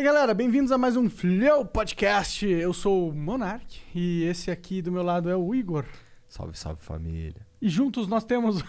[0.00, 2.48] E aí, galera, bem-vindos a mais um Flow Podcast.
[2.48, 5.84] Eu sou o Monark e esse aqui do meu lado é o Igor.
[6.26, 7.46] Salve, salve família.
[7.60, 8.62] E juntos nós temos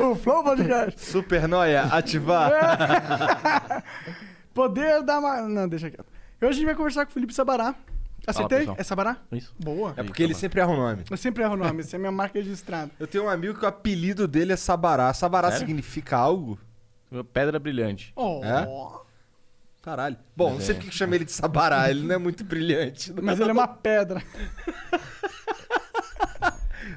[0.00, 1.00] o Flow Podcast.
[1.00, 2.52] Super Noia, ativar.
[4.54, 5.20] Poder da...
[5.20, 5.42] Ma...
[5.42, 6.06] Não, deixa quieto.
[6.40, 7.74] E hoje a gente vai conversar com o Felipe Sabará.
[8.24, 8.58] Acertei?
[8.60, 8.76] pessoal.
[8.78, 9.16] é Sabará?
[9.32, 9.52] Isso.
[9.58, 9.94] Boa.
[9.96, 11.02] É porque ele sempre erra o nome.
[11.10, 12.92] Eu sempre erro o nome, essa é a minha marca registrada.
[13.00, 15.12] Eu tenho um amigo que o apelido dele é Sabará.
[15.12, 15.66] Sabará Sério?
[15.66, 16.56] significa algo?
[17.32, 18.12] Pedra brilhante.
[18.16, 18.40] Oh.
[18.44, 18.68] É?
[19.82, 20.16] Caralho.
[20.36, 21.90] Bom, não sei porque que chama ele de Sabará.
[21.90, 23.12] Ele não é muito brilhante.
[23.22, 24.22] Mas ele é uma pedra.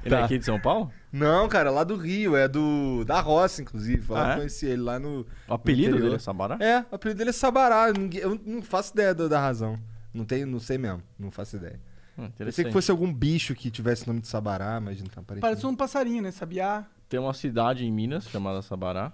[0.04, 0.26] Ele é Tá.
[0.26, 0.92] aqui de São Paulo?
[1.12, 2.36] Não, cara, lá do Rio.
[2.36, 4.12] É do da Roça, inclusive.
[4.12, 4.36] Lá Ah, eu é?
[4.38, 5.26] conheci ele lá no.
[5.48, 6.04] O apelido interior.
[6.06, 6.58] dele é Sabará?
[6.60, 7.86] É, o apelido dele é Sabará.
[8.14, 9.78] Eu não faço ideia da da razão.
[10.14, 11.02] Não tenho, não sei mesmo.
[11.20, 11.80] Não faço ideia.
[12.18, 15.42] Hum, Pensei que fosse algum bicho que tivesse nome de Sabará, mas não tá aparecendo.
[15.42, 16.32] Parece um passarinho, né?
[16.32, 16.86] Sabiá.
[17.08, 19.12] Tem uma cidade em Minas chamada Sabará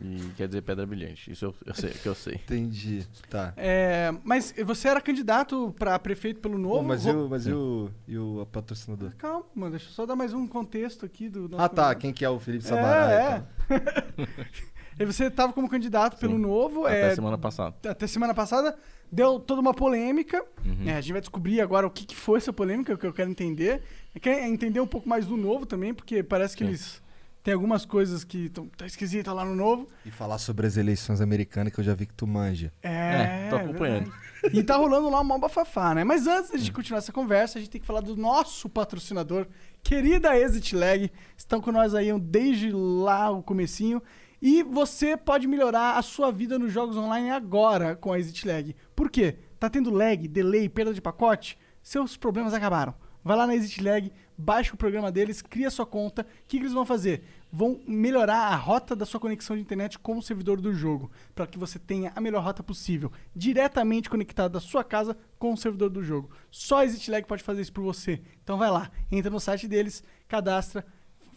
[0.00, 1.30] e quer dizer pedra brilhante.
[1.30, 2.34] Isso eu, eu sei, que eu sei.
[2.34, 3.06] Entendi.
[3.28, 3.52] Tá.
[3.56, 6.82] É, mas você era candidato pra prefeito pelo novo?
[6.82, 9.12] mas eu, mas eu, e o patrocinador?
[9.16, 11.94] Calma, mano, deixa eu só dar mais um contexto aqui do nosso Ah, tá.
[11.94, 13.12] Quem que é o Felipe Sabará?
[13.12, 13.44] É, é.
[13.70, 14.26] então?
[14.98, 16.42] E você estava como candidato pelo Sim.
[16.42, 16.86] novo.
[16.86, 17.74] Até é, semana passada.
[17.88, 18.76] até semana passada.
[19.10, 20.44] Deu toda uma polêmica.
[20.64, 20.88] Uhum.
[20.88, 23.12] É, a gente vai descobrir agora o que, que foi essa polêmica, o que eu
[23.12, 23.82] quero entender.
[24.14, 26.70] Eu quero entender um pouco mais do novo também, porque parece que Sim.
[26.70, 27.01] eles
[27.42, 29.88] têm algumas coisas que estão tá esquisitas lá no novo.
[30.04, 32.72] E falar sobre as eleições americanas que eu já vi que tu manja.
[32.82, 34.10] É, É, tô acompanhando.
[34.10, 34.58] verdade.
[34.58, 36.04] E tá rolando lá uma bafafá, né?
[36.04, 39.46] Mas antes da gente continuar essa conversa, a gente tem que falar do nosso patrocinador,
[39.82, 41.10] querida Exit Lag.
[41.36, 44.02] Estão com nós aí desde lá o comecinho.
[44.40, 48.74] E você pode melhorar a sua vida nos jogos online agora com a Exit Lag.
[48.96, 49.36] Por quê?
[49.60, 51.56] Tá tendo lag, delay, perda de pacote?
[51.80, 52.92] Seus problemas acabaram.
[53.22, 56.22] Vai lá na Exit Lag, baixa o programa deles, cria sua conta.
[56.22, 57.22] O que, que eles vão fazer?
[57.52, 61.46] Vão melhorar a rota da sua conexão de internet com o servidor do jogo, para
[61.46, 65.90] que você tenha a melhor rota possível, diretamente conectado da sua casa com o servidor
[65.90, 66.30] do jogo.
[66.50, 68.22] Só a Exit Lag pode fazer isso por você.
[68.42, 70.86] Então vai lá, entra no site deles, cadastra,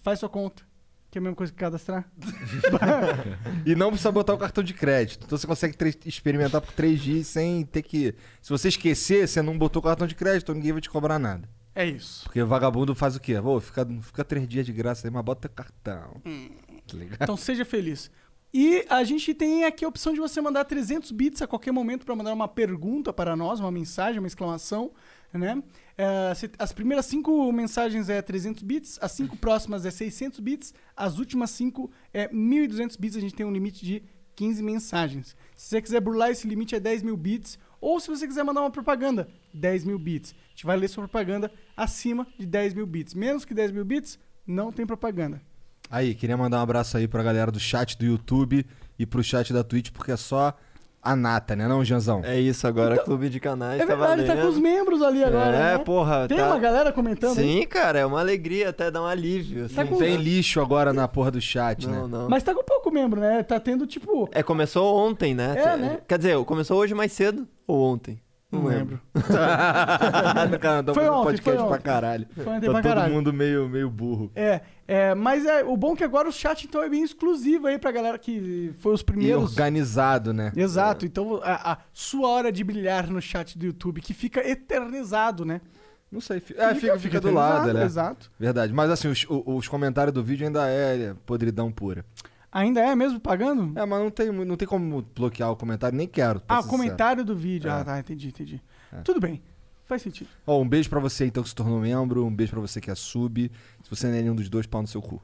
[0.02, 0.64] faz sua conta.
[1.12, 2.10] Que é a mesma coisa que cadastrar?
[3.66, 5.26] E não precisa botar o cartão de crédito.
[5.26, 8.14] Então você consegue experimentar por 3 dias sem ter que.
[8.42, 11.18] Se você esquecer, você não botou o cartão de crédito, então ninguém vai te cobrar
[11.18, 11.50] nada.
[11.76, 12.24] É isso.
[12.24, 13.38] Porque o vagabundo faz o quê?
[13.38, 16.22] Ô, fica, fica 3 dias de graça aí, mas bota cartão.
[16.88, 17.22] Tá ligado?
[17.22, 18.10] Então seja feliz.
[18.54, 22.06] E a gente tem aqui a opção de você mandar 300 bits a qualquer momento
[22.06, 24.92] para mandar uma pergunta para nós, uma mensagem, uma exclamação,
[25.34, 25.62] né?
[25.98, 31.18] É, as primeiras cinco mensagens é 300 bits, as cinco próximas é 600 bits, as
[31.20, 33.18] últimas cinco é 1.200 bits.
[33.18, 34.02] A gente tem um limite de
[34.38, 35.36] 15 mensagens.
[35.56, 38.62] Se você quiser burlar esse limite é 10 mil bits, ou se você quiser mandar
[38.62, 40.34] uma propaganda, 10 mil bits.
[40.34, 43.14] A gente vai ler sua propaganda acima de 10 mil bits.
[43.14, 45.40] Menos que 10 mil bits, não tem propaganda.
[45.88, 48.66] Aí, queria mandar um abraço aí pra galera do chat do YouTube
[48.98, 50.58] e pro chat da Twitch, porque é só
[51.06, 52.22] a nata, né, não, Janzão?
[52.26, 54.44] É isso, agora clube de canais É tá verdade, tá valendo.
[54.46, 55.56] com os membros ali agora.
[55.56, 55.78] É, né?
[55.78, 56.48] porra, Tem tá...
[56.48, 57.60] uma galera comentando aí?
[57.60, 59.70] Sim, cara, é uma alegria até dar um alívio.
[59.70, 59.92] Tá assim.
[59.92, 62.18] com- Tem lixo agora na porra do chat, Não, né?
[62.18, 62.30] não.
[62.30, 63.44] Mas tá com pouco membro, né?
[63.44, 64.28] Tá tendo tipo.
[64.32, 65.54] É, começou ontem, né?
[65.58, 66.00] É, né?
[66.08, 68.20] Quer dizer, começou hoje mais cedo ou ontem?
[68.52, 69.02] Não, lembro.
[69.16, 69.22] Um
[70.94, 71.82] Foi ontem, podcast foi pra ontem.
[71.84, 72.28] caralho.
[72.34, 73.14] Foi ontem Tá pra todo caralho.
[73.14, 74.32] mundo meio, meio burro.
[74.36, 77.68] É, é, mas é, o bom é que agora o chat então é bem exclusivo
[77.68, 79.52] aí pra galera que foi os E primeiros.
[79.52, 80.52] organizado, né?
[80.56, 85.44] Exato, então a, a sua hora de brilhar no chat do YouTube, que fica eternizado,
[85.44, 85.60] né?
[86.12, 86.40] Não sei.
[86.40, 87.84] fi- É, fica, fica, do eternizado, lado, né?
[87.84, 88.32] Exato.
[88.40, 88.72] Verdade.
[88.72, 92.06] Mas assim, os, os comentários do vídeo ainda é podridão pura.
[92.58, 93.78] Ainda é mesmo pagando?
[93.78, 96.42] É, mas não tem, não tem como bloquear o comentário, nem quero.
[96.48, 97.70] ah, o comentário do vídeo.
[97.70, 97.74] É.
[97.74, 98.62] Ah, tá, entendi, entendi.
[98.94, 99.02] É.
[99.02, 99.44] Tudo bem,
[99.84, 100.30] faz sentido.
[100.48, 102.90] Ó, um beijo pra você então que se tornou membro, um beijo pra você que
[102.90, 103.52] é sub.
[103.84, 105.22] Se você não é nenhum dos dois, pau no seu cu.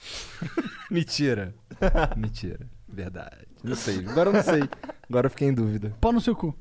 [0.90, 1.54] Mentira.
[2.16, 2.66] Mentira.
[2.88, 3.46] Verdade.
[3.62, 3.98] Não sei.
[4.08, 4.62] Agora eu não sei.
[5.08, 5.94] Agora eu fiquei em dúvida.
[6.00, 6.56] Pau no seu cu.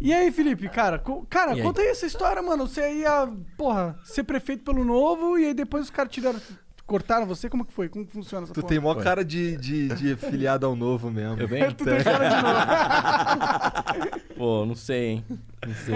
[0.00, 1.62] E aí, Felipe, cara, co- cara, E aí?
[1.62, 2.66] conta aí essa história, mano.
[2.66, 6.40] Você ia, porra, ser prefeito pelo novo e aí depois os caras tiraram,
[6.90, 7.48] cortaram você?
[7.48, 7.88] Como que foi?
[7.88, 8.68] Como que funciona essa Tu porra?
[8.68, 11.40] tem mó cara de, de, de filiado ao novo mesmo.
[11.40, 11.72] Eu venho?
[11.72, 14.24] Tu tem cara de novo.
[14.36, 15.24] Pô, não sei, hein?
[15.66, 15.94] Não sei.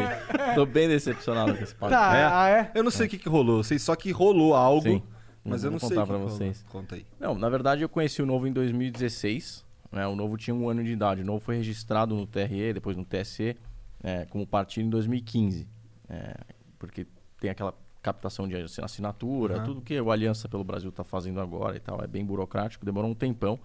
[0.55, 1.91] Tô bem decepcionado com esse papo.
[1.93, 2.25] Tá, É?
[2.25, 2.71] ah, é?
[2.75, 3.59] Eu não sei o que, que rolou.
[3.59, 4.83] Eu sei só que rolou algo.
[4.83, 5.03] Sim.
[5.45, 5.89] Mas Vou eu não sei.
[5.91, 6.37] contar o que pra que rolou.
[6.39, 6.65] vocês.
[6.71, 7.07] Conta aí.
[7.19, 9.65] Não, na verdade eu conheci o Novo em 2016.
[9.91, 10.07] Né?
[10.07, 11.23] O Novo tinha um ano de idade.
[11.23, 13.57] O Novo foi registrado no TRE, depois no TSE,
[14.03, 15.67] é, como partido em 2015.
[16.09, 16.37] É,
[16.79, 17.07] porque
[17.41, 17.75] tem aquela
[18.05, 19.65] captação de assinatura, Aham.
[19.65, 22.03] tudo que o Aliança pelo Brasil está fazendo agora e tal.
[22.03, 23.59] É bem burocrático, demorou um tempão.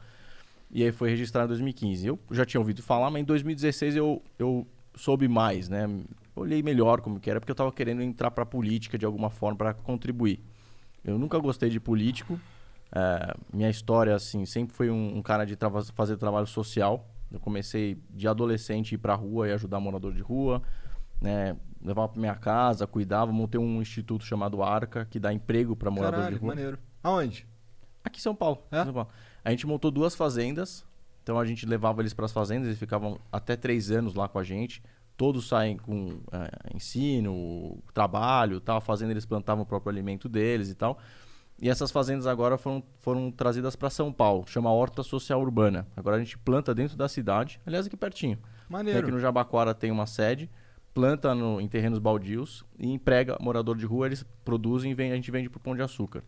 [0.72, 2.08] E aí foi registrado em 2015.
[2.08, 4.66] Eu já tinha ouvido falar, mas em 2016 eu, eu
[4.96, 5.90] soube mais, né?
[6.36, 9.30] Olhei melhor como que era, porque eu estava querendo entrar para a política de alguma
[9.30, 10.40] forma para contribuir.
[11.04, 12.40] Eu nunca gostei de político.
[12.94, 17.06] É, minha história, assim, sempre foi um, um cara de trava- fazer trabalho social.
[17.30, 20.62] Eu comecei de adolescente ir pra rua e ajudar morador de rua,
[21.22, 21.58] né?
[21.81, 26.20] Levava pra minha casa, cuidava, montei um instituto chamado Arca, que dá emprego para morador
[26.20, 26.56] Caralho, de rua.
[26.56, 26.80] maneiro.
[27.02, 27.48] Aonde?
[28.04, 28.64] Aqui em São Paulo.
[28.72, 28.84] É?
[28.84, 29.10] São Paulo.
[29.44, 30.86] A gente montou duas fazendas.
[31.24, 34.40] Então a gente levava eles para as fazendas, eles ficavam até três anos lá com
[34.40, 34.81] a gente.
[35.16, 38.78] Todos saem com eh, ensino, trabalho tal.
[38.78, 40.98] A fazenda eles plantavam o próprio alimento deles e tal.
[41.62, 44.46] E essas fazendas agora foram, foram trazidas para São Paulo.
[44.48, 45.86] Chama Horta Social Urbana.
[45.96, 47.60] Agora a gente planta dentro da cidade.
[47.66, 48.40] Aliás, aqui pertinho.
[48.70, 49.00] Maneiro.
[49.00, 50.50] aqui no Jabaquara tem uma sede.
[51.00, 54.07] Planta no, em terrenos baldios e emprega morador de rua.
[54.07, 56.24] Eles produzem e vem- a gente vende pro Pão de Açúcar.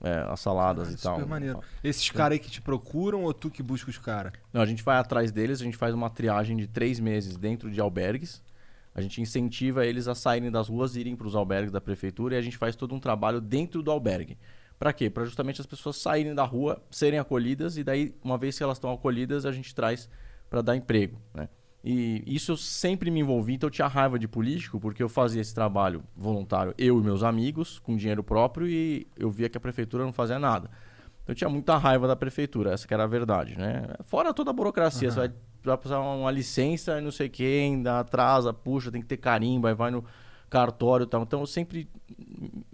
[0.00, 1.14] É, as saladas Caralho, e tal.
[1.16, 1.60] Super maneiro.
[1.82, 4.32] Esses caras aí que te procuram ou tu que busca os caras?
[4.52, 7.70] Não, a gente vai atrás deles, a gente faz uma triagem de três meses dentro
[7.70, 8.42] de albergues.
[8.94, 12.34] A gente incentiva eles a saírem das ruas e irem para os albergues da prefeitura
[12.34, 14.38] e a gente faz todo um trabalho dentro do albergue.
[14.78, 15.10] Para quê?
[15.10, 18.78] Para justamente as pessoas saírem da rua, serem acolhidas e daí, uma vez que elas
[18.78, 20.08] estão acolhidas, a gente traz
[20.48, 21.48] para dar emprego, né?
[21.82, 25.40] E isso eu sempre me envolvi, então eu tinha raiva de político, porque eu fazia
[25.40, 29.60] esse trabalho voluntário, eu e meus amigos, com dinheiro próprio, e eu via que a
[29.60, 30.70] prefeitura não fazia nada.
[31.22, 33.84] Então eu tinha muita raiva da prefeitura, essa que era a verdade, né?
[34.04, 35.32] Fora toda a burocracia, você vai,
[35.62, 39.66] vai precisar uma licença e não sei quem, ainda atrasa, puxa, tem que ter carimbo,
[39.68, 40.04] aí vai no
[40.50, 41.22] cartório e tal.
[41.22, 41.88] Então eu sempre,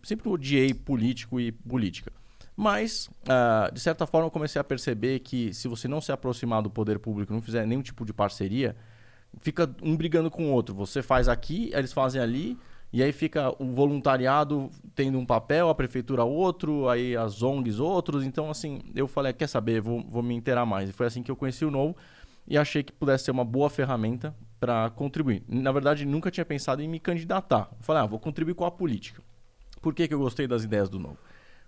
[0.03, 2.11] sempre odiei político e política.
[2.57, 6.63] Mas, ah, de certa forma, eu comecei a perceber que se você não se aproximar
[6.63, 8.77] do poder público, não fizer nenhum tipo de parceria,
[9.41, 10.75] fica um brigando com o outro.
[10.75, 12.59] Você faz aqui, eles fazem ali,
[12.93, 18.25] e aí fica o voluntariado tendo um papel, a prefeitura outro, aí as ONGs outros.
[18.25, 20.89] Então, assim, eu falei, quer saber, vou, vou me inteirar mais.
[20.89, 21.97] E foi assim que eu conheci o Novo
[22.47, 25.43] e achei que pudesse ser uma boa ferramenta para contribuir.
[25.49, 27.69] Na verdade, nunca tinha pensado em me candidatar.
[27.73, 29.23] Eu falei, ah, vou contribuir com a política.
[29.81, 31.19] Por que, que eu gostei das ideias do Novo?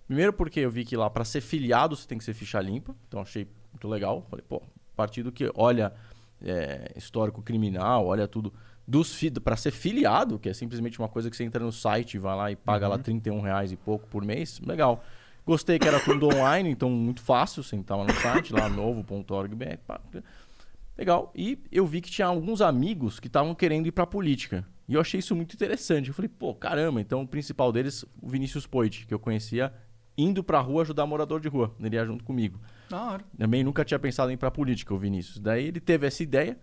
[0.07, 2.95] Primeiro porque eu vi que lá para ser filiado você tem que ser ficha limpa,
[3.09, 4.25] então achei muito legal.
[4.31, 4.63] Falei, pô,
[4.95, 5.93] partido que olha
[6.43, 8.53] é, histórico criminal, olha tudo
[8.87, 12.37] dos para ser filiado, que é simplesmente uma coisa que você entra no site, vai
[12.37, 15.05] lá e paga lá 31 reais e pouco por mês, legal.
[15.45, 20.21] Gostei que era tudo online, então muito fácil, você entrava no site lá novo.org.br,
[20.97, 21.33] legal.
[21.35, 24.67] E eu vi que tinha alguns amigos que estavam querendo ir para política.
[24.89, 26.09] E eu achei isso muito interessante.
[26.09, 29.73] Eu falei, pô, caramba, então o principal deles, o Vinícius Poit, que eu conhecia
[30.17, 31.75] indo pra rua ajudar morador de rua.
[31.81, 32.61] Ele ia junto comigo.
[33.39, 35.39] Também nunca tinha pensado em ir pra política, o Vinícius.
[35.39, 36.59] Daí ele teve essa ideia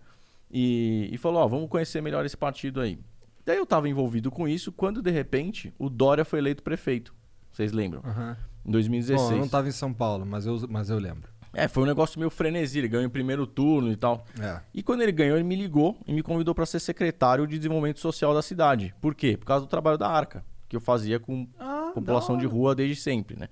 [0.50, 2.98] e, e falou: Ó, vamos conhecer melhor esse partido aí.
[3.44, 7.14] Daí eu tava envolvido com isso quando, de repente, o Dória foi eleito prefeito.
[7.52, 8.00] Vocês lembram?
[8.04, 8.36] Aham.
[8.64, 9.28] Em 2016.
[9.28, 11.28] Bom, eu não tava em São Paulo, mas eu, mas eu lembro.
[11.52, 12.78] É, foi um negócio meio frenesi.
[12.78, 14.26] Ele ganhou em primeiro turno e tal.
[14.40, 14.60] É.
[14.72, 18.00] E quando ele ganhou, ele me ligou e me convidou para ser secretário de desenvolvimento
[18.00, 18.94] social da cidade.
[19.00, 19.36] Por quê?
[19.36, 22.96] Por causa do trabalho da Arca, que eu fazia com Ah, população de rua desde
[22.96, 23.48] sempre, né?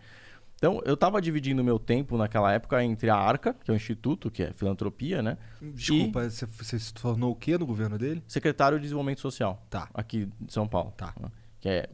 [0.62, 4.30] Então, eu estava dividindo meu tempo naquela época entre a Arca, que é o instituto,
[4.30, 5.36] que é filantropia, né?
[5.60, 8.22] Desculpa, você, você se tornou o quê no governo dele?
[8.28, 9.88] Secretário de Desenvolvimento Social, Tá.
[9.92, 10.94] aqui de São Paulo.
[10.96, 11.12] Tá.
[11.20, 11.30] né?
[11.60, 11.88] Que é,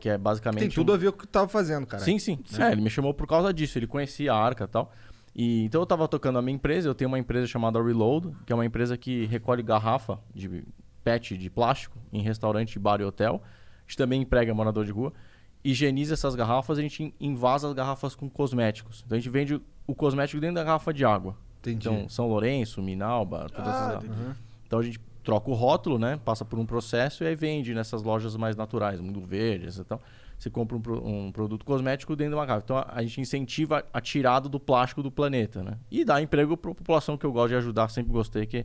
[0.00, 0.62] que é basicamente...
[0.62, 2.02] Tem tudo a ver com o que tu tava fazendo, cara.
[2.02, 2.40] Sim, sim.
[2.58, 3.78] É, ele me chamou por causa disso.
[3.78, 4.90] Ele conhecia a Arca e tal.
[5.32, 6.88] E, então eu tava tocando a minha empresa.
[6.88, 10.64] Eu tenho uma empresa chamada Reload, que é uma empresa que recolhe garrafa de
[11.04, 13.40] PET de plástico em restaurante, bar e hotel.
[13.44, 15.12] A gente também emprega morador de rua.
[15.64, 19.02] Higieniza essas garrafas, a gente invasa as garrafas com cosméticos.
[19.04, 21.36] Então a gente vende o cosmético dentro da garrafa de água.
[21.60, 21.88] Entendi.
[21.88, 24.04] Então, São Lourenço, Minalba, todas Ah, essas.
[24.04, 24.36] entendi.
[24.66, 26.18] Então a gente troca o rótulo, né?
[26.24, 29.84] Passa por um processo e aí vende nessas lojas mais naturais, Mundo Verde, essa e
[29.84, 30.00] tal.
[30.38, 32.64] Você compra um, um produto cosmético dentro de uma garrafa.
[32.64, 35.76] Então a, a gente incentiva a tirada do plástico do planeta, né?
[35.90, 38.64] E dá emprego para a população que eu gosto de ajudar, sempre gostei, que,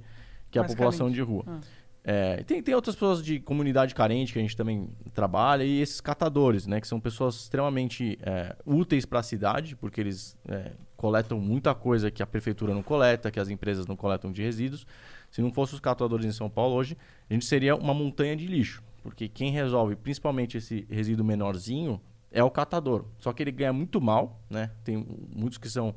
[0.51, 1.43] que é a população de rua.
[1.47, 1.59] Ah.
[2.05, 6.01] É, tem, tem outras pessoas de comunidade carente que a gente também trabalha e esses
[6.01, 6.81] catadores, né?
[6.81, 12.11] Que são pessoas extremamente é, úteis para a cidade, porque eles é, coletam muita coisa
[12.11, 14.85] que a prefeitura não coleta, que as empresas não coletam de resíduos.
[15.31, 16.97] Se não fossem os catadores em São Paulo hoje,
[17.29, 18.83] a gente seria uma montanha de lixo.
[19.01, 23.05] Porque quem resolve, principalmente esse resíduo menorzinho, é o catador.
[23.17, 24.71] Só que ele ganha muito mal, né?
[24.83, 25.95] Tem muitos que são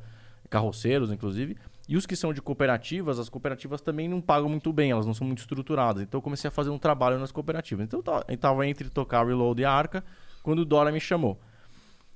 [0.48, 1.56] carroceiros, inclusive.
[1.88, 5.14] E os que são de cooperativas, as cooperativas também não pagam muito bem, elas não
[5.14, 6.02] são muito estruturadas.
[6.02, 7.84] Então eu comecei a fazer um trabalho nas cooperativas.
[7.84, 10.04] Então eu tava- eu estava entre tocar Reload e a Arca
[10.42, 11.40] quando o Dora me chamou.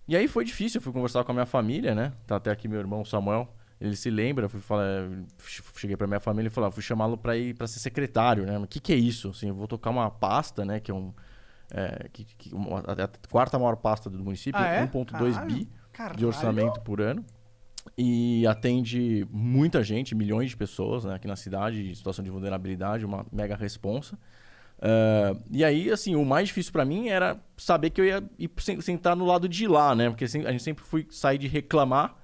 [0.08, 2.12] E aí foi difícil, eu fui conversar com a minha família, né?
[2.26, 5.08] Tá até aqui meu irmão Samuel, ele se lembra, fui falar,
[5.76, 8.58] cheguei pra minha família e falei, ah, fui chamá-lo para ir para ser secretário, né?
[8.58, 9.28] O que que é isso?
[9.30, 11.12] Assim, eu vou tocar uma pasta, né, que é um
[11.72, 14.82] é, que, que- uma- a, quarta maior pasta do município, Ah, é?
[14.88, 15.54] 1.2 Caralho.
[15.54, 16.18] bi Caralho.
[16.18, 17.24] de orçamento por ano.
[17.96, 23.04] E atende muita gente, milhões de pessoas né, aqui na cidade, em situação de vulnerabilidade,
[23.04, 24.18] uma mega responsa.
[24.80, 28.50] Ah, e aí, assim, o mais difícil pra mim era saber que eu ia ir
[28.58, 30.08] sen- sentar no lado de lá, né?
[30.08, 32.16] Porque a gente sempre foi sair de reclamar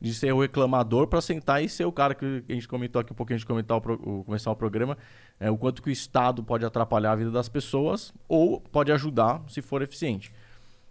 [0.00, 3.12] de ser o reclamador para sentar e ser o cara que a gente comentou aqui
[3.12, 4.98] um pouquinho de comentar o- começar o programa,
[5.40, 9.42] é, o quanto que o Estado pode atrapalhar a vida das pessoas ou pode ajudar
[9.48, 10.30] se for eficiente.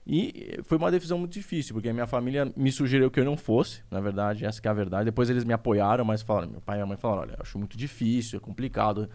[0.06, 3.38] E foi uma decisão muito difícil, porque a minha família me sugeriu que eu não
[3.38, 5.06] fosse, na verdade, essa é a verdade.
[5.06, 7.78] Depois eles me apoiaram, mas falaram, meu pai e a mãe falaram, olha, acho muito
[7.78, 9.10] difícil, é complicado.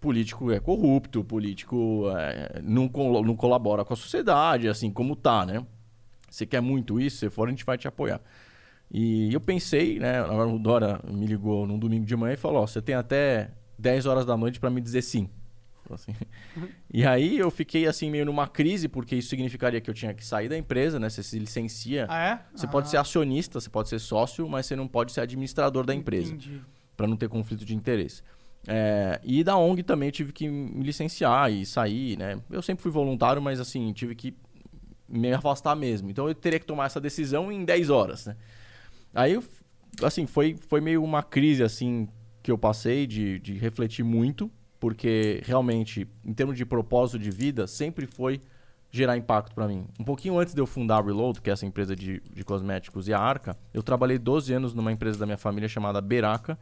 [0.00, 5.46] Político é corrupto, político é, não, col- não colabora com a sociedade, assim como tá,
[5.46, 5.64] né?
[6.28, 8.20] Você quer muito isso, se for, a gente vai te apoiar.
[8.90, 10.18] E eu pensei, né?
[10.20, 13.50] Agora o Dora me ligou num domingo de manhã e falou: Ó, você tem até
[13.78, 15.28] 10 horas da noite para me dizer sim.
[15.94, 16.14] Assim.
[16.92, 20.24] E aí eu fiquei assim meio numa crise, porque isso significaria que eu tinha que
[20.24, 21.08] sair da empresa, né?
[21.08, 22.06] Você se licencia.
[22.08, 22.40] Ah, é?
[22.56, 25.84] Você Ah, pode ser acionista, você pode ser sócio, mas você não pode ser administrador
[25.84, 26.36] da empresa
[26.96, 28.22] para não ter conflito de interesse.
[28.66, 32.38] É, e da ONG também tive que me licenciar e sair, né?
[32.50, 34.34] Eu sempre fui voluntário, mas assim, tive que
[35.08, 36.10] me afastar mesmo.
[36.10, 38.36] Então eu teria que tomar essa decisão em 10 horas, né?
[39.14, 39.38] Aí,
[40.02, 42.08] assim, foi, foi meio uma crise, assim,
[42.42, 44.50] que eu passei de, de refletir muito,
[44.82, 48.40] porque realmente, em termos de propósito de vida, sempre foi
[48.90, 49.86] gerar impacto para mim.
[49.96, 53.06] Um pouquinho antes de eu fundar a Reload, que é essa empresa de, de cosméticos
[53.06, 56.58] e a Arca, eu trabalhei 12 anos numa empresa da minha família chamada Beraca,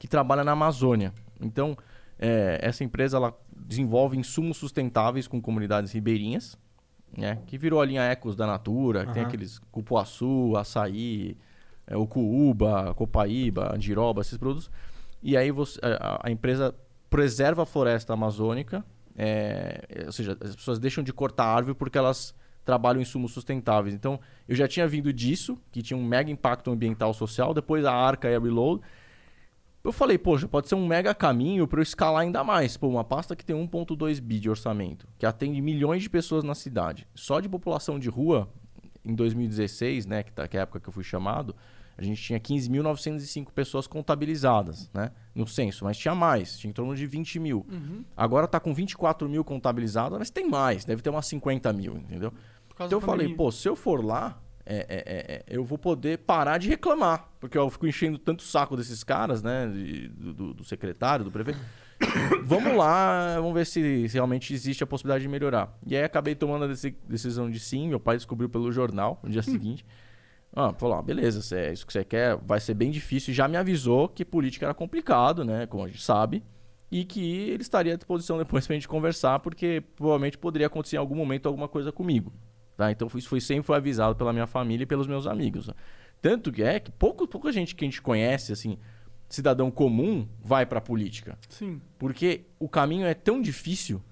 [0.00, 1.14] que trabalha na Amazônia.
[1.40, 1.78] Então,
[2.18, 6.58] é, essa empresa ela desenvolve insumos sustentáveis com comunidades ribeirinhas,
[7.16, 7.38] né?
[7.46, 9.28] Que virou a linha Ecos da Natura, que tem Aham.
[9.28, 11.36] aqueles cupuaçu, açaí,
[11.86, 14.68] é, o cuúba, copaíba, andiroba, esses produtos.
[15.22, 16.74] E aí você, a, a empresa
[17.10, 18.84] preserva a floresta amazônica,
[19.16, 23.94] é, ou seja, as pessoas deixam de cortar árvore porque elas trabalham em insumos sustentáveis.
[23.94, 27.92] Então, eu já tinha vindo disso, que tinha um mega impacto ambiental social, depois a
[27.92, 28.80] Arca e a Reload.
[29.82, 32.76] Eu falei, poxa, pode ser um mega caminho para eu escalar ainda mais.
[32.76, 36.54] Pô, uma pasta que tem 1,2 bi de orçamento, que atende milhões de pessoas na
[36.54, 37.08] cidade.
[37.14, 38.48] Só de população de rua,
[39.04, 41.56] em 2016, né, que, tá, que é a época que eu fui chamado,
[42.00, 46.94] a gente tinha 15.905 pessoas contabilizadas, né, no censo, mas tinha mais, tinha em torno
[46.94, 47.66] de 20 mil.
[47.70, 48.04] Uhum.
[48.16, 52.32] Agora tá com 24 mil contabilizadas, mas tem mais, deve ter umas 50 mil, entendeu?
[52.74, 56.18] Então eu falei, pô, se eu for lá, é, é, é, é, eu vou poder
[56.18, 57.28] parar de reclamar.
[57.38, 59.66] Porque eu fico enchendo tanto o saco desses caras, né?
[59.66, 61.58] de- do, do- secretário, do prefeito.
[62.44, 65.76] vamos lá, vamos ver se, se realmente existe a possibilidade de melhorar.
[65.86, 67.88] E aí acabei tomando a deci- decisão de sim.
[67.88, 69.84] Meu pai descobriu pelo jornal no dia seguinte.
[70.52, 73.30] Ah, falou, ah, beleza, se é isso que você quer, vai ser bem difícil.
[73.30, 75.66] E já me avisou que política era complicado, né?
[75.66, 76.42] Como a gente sabe.
[76.90, 80.98] E que ele estaria à disposição depois pra gente conversar, porque provavelmente poderia acontecer em
[80.98, 82.32] algum momento alguma coisa comigo.
[82.76, 82.90] Tá?
[82.90, 85.68] Então isso foi, sempre foi avisado pela minha família e pelos meus amigos.
[85.68, 85.74] né?
[86.20, 88.76] Tanto que é que pouco, pouca gente que a gente conhece, assim,
[89.28, 91.38] cidadão comum, vai pra política.
[91.48, 91.80] Sim.
[91.98, 94.02] Porque o caminho é tão difícil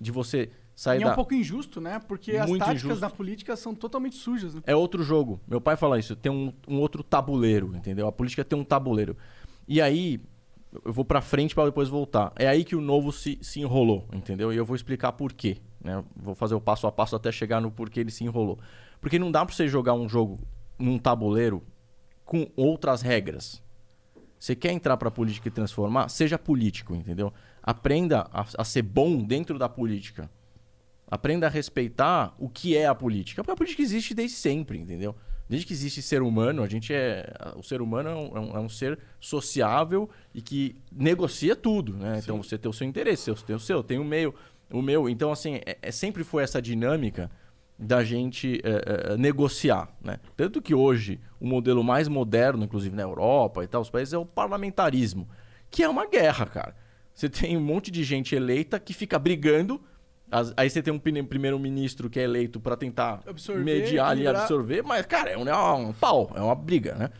[0.00, 0.50] de você
[0.86, 1.12] E é da...
[1.12, 2.00] um pouco injusto, né?
[2.06, 3.00] Porque as Muito táticas injusto.
[3.00, 4.62] da política são totalmente sujas, né?
[4.66, 5.40] É outro jogo.
[5.46, 6.16] Meu pai fala isso.
[6.16, 8.06] Tem um, um outro tabuleiro, entendeu?
[8.06, 9.16] A política tem um tabuleiro.
[9.68, 10.20] E aí,
[10.84, 12.32] eu vou pra frente para depois voltar.
[12.36, 14.52] É aí que o novo se, se enrolou, entendeu?
[14.52, 15.58] E eu vou explicar por quê.
[15.82, 16.02] Né?
[16.16, 18.58] Vou fazer o passo a passo até chegar no porquê ele se enrolou.
[19.00, 20.40] Porque não dá pra você jogar um jogo
[20.78, 21.62] num tabuleiro
[22.24, 23.62] com outras regras.
[24.38, 26.08] Você quer entrar pra política e transformar?
[26.08, 27.32] Seja político, entendeu?
[27.62, 30.28] Aprenda a, a ser bom dentro da política.
[31.14, 33.42] Aprenda a respeitar o que é a política.
[33.42, 35.14] Porque a política existe desde sempre, entendeu?
[35.46, 37.30] Desde que existe ser humano, a gente é.
[37.54, 42.18] O ser humano é um, é um- é ser sociável e que negocia tudo, né?
[42.22, 44.34] Então você tem o seu interesse, eu tenho o seu, tem o meu,
[44.72, 45.06] o meu.
[45.06, 47.30] Então, assim, é, é- sempre foi essa dinâmica
[47.78, 50.18] da gente é, é, negociar, né?
[50.34, 54.18] Tanto que hoje o modelo mais moderno, inclusive na Europa e tal, os países, é
[54.18, 55.28] o parlamentarismo,
[55.70, 56.74] que é uma guerra, cara.
[57.12, 59.82] Você tem um monte de gente eleita que fica brigando.
[60.32, 64.26] As- Aí você tem um prim- primeiro-ministro que é eleito para tentar Absorver, mediar ali,
[64.26, 67.10] absorver, mas, cara, é um, é um pau, é uma briga, né?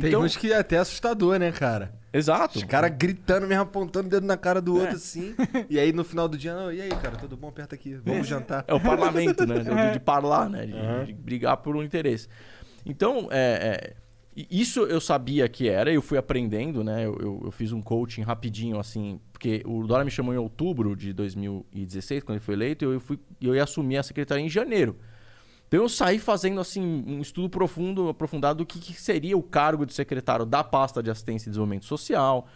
[0.00, 1.92] Tem uns que é até assustador, né, cara?
[2.12, 2.58] Exato.
[2.58, 5.34] Os caras gritando mesmo, apontando o dedo na cara do outro, assim.
[5.68, 7.48] E aí no final do dia, não, e aí, cara, tudo bom?
[7.48, 8.64] Aperta aqui, vamos jantar.
[8.68, 9.58] É o parlamento, né?
[9.64, 9.90] De, É.
[9.90, 10.66] de parlar, né?
[10.66, 12.28] De, de brigar por um interesse.
[12.86, 13.96] Então, é, é,
[14.50, 17.04] isso eu sabia que era, eu fui aprendendo, né?
[17.06, 20.94] Eu, eu- eu fiz um coaching rapidinho, assim, porque o Dora me chamou em outubro
[20.94, 24.48] de 2016, quando ele foi eleito, e eu, fui, eu ia assumir a secretaria em
[24.48, 24.96] janeiro.
[25.66, 29.84] Então eu saí fazendo assim um estudo profundo, aprofundado do que, que seria o cargo
[29.84, 32.48] de secretário da pasta de assistência e desenvolvimento social.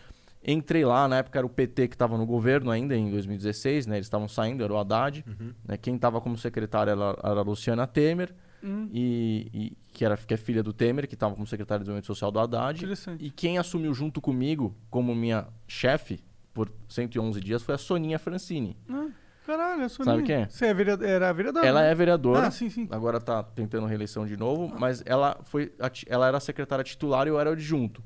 [0.45, 3.97] Entrei lá, na época era o PT que estava no governo ainda, em 2016, né?
[3.97, 5.25] Eles estavam saindo, era o Haddad.
[5.69, 5.77] Né?
[5.77, 10.33] Quem estava como secretária era, era a Luciana Temer, Hum, e, e- que, era, que
[10.33, 12.79] é filha do Temer, que estava como secretária de desenvolvimento social do Haddad.
[12.79, 13.25] interessante.
[13.25, 16.21] E quem assumiu junto comigo como minha chefe
[16.55, 18.77] por 111 dias foi a Soninha Francini.
[18.89, 19.09] Ah,
[19.45, 20.15] Caralho, a Soninha.
[20.15, 20.49] Sabe quem é?
[20.49, 21.67] Você é vereador, era vereadora?
[21.67, 21.91] Ela né?
[21.91, 22.47] é vereadora.
[22.47, 22.87] Ah, sim, sim.
[22.91, 25.73] Agora tá tentando reeleição de novo, mas ela foi
[26.07, 28.03] ela era a secretária titular e eu era o adjunto.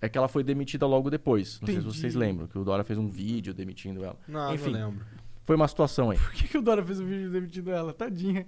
[0.00, 1.58] É que ela foi demitida logo depois.
[1.60, 1.94] Não sei Entendi.
[1.94, 4.16] se vocês lembram, que o Dória fez um vídeo demitindo ela.
[4.28, 5.06] Não, Enfim, não lembro.
[5.46, 6.18] foi uma situação aí.
[6.18, 7.94] Por que, que o Dora fez o vídeo demitindo ela?
[7.94, 8.44] Tadinha.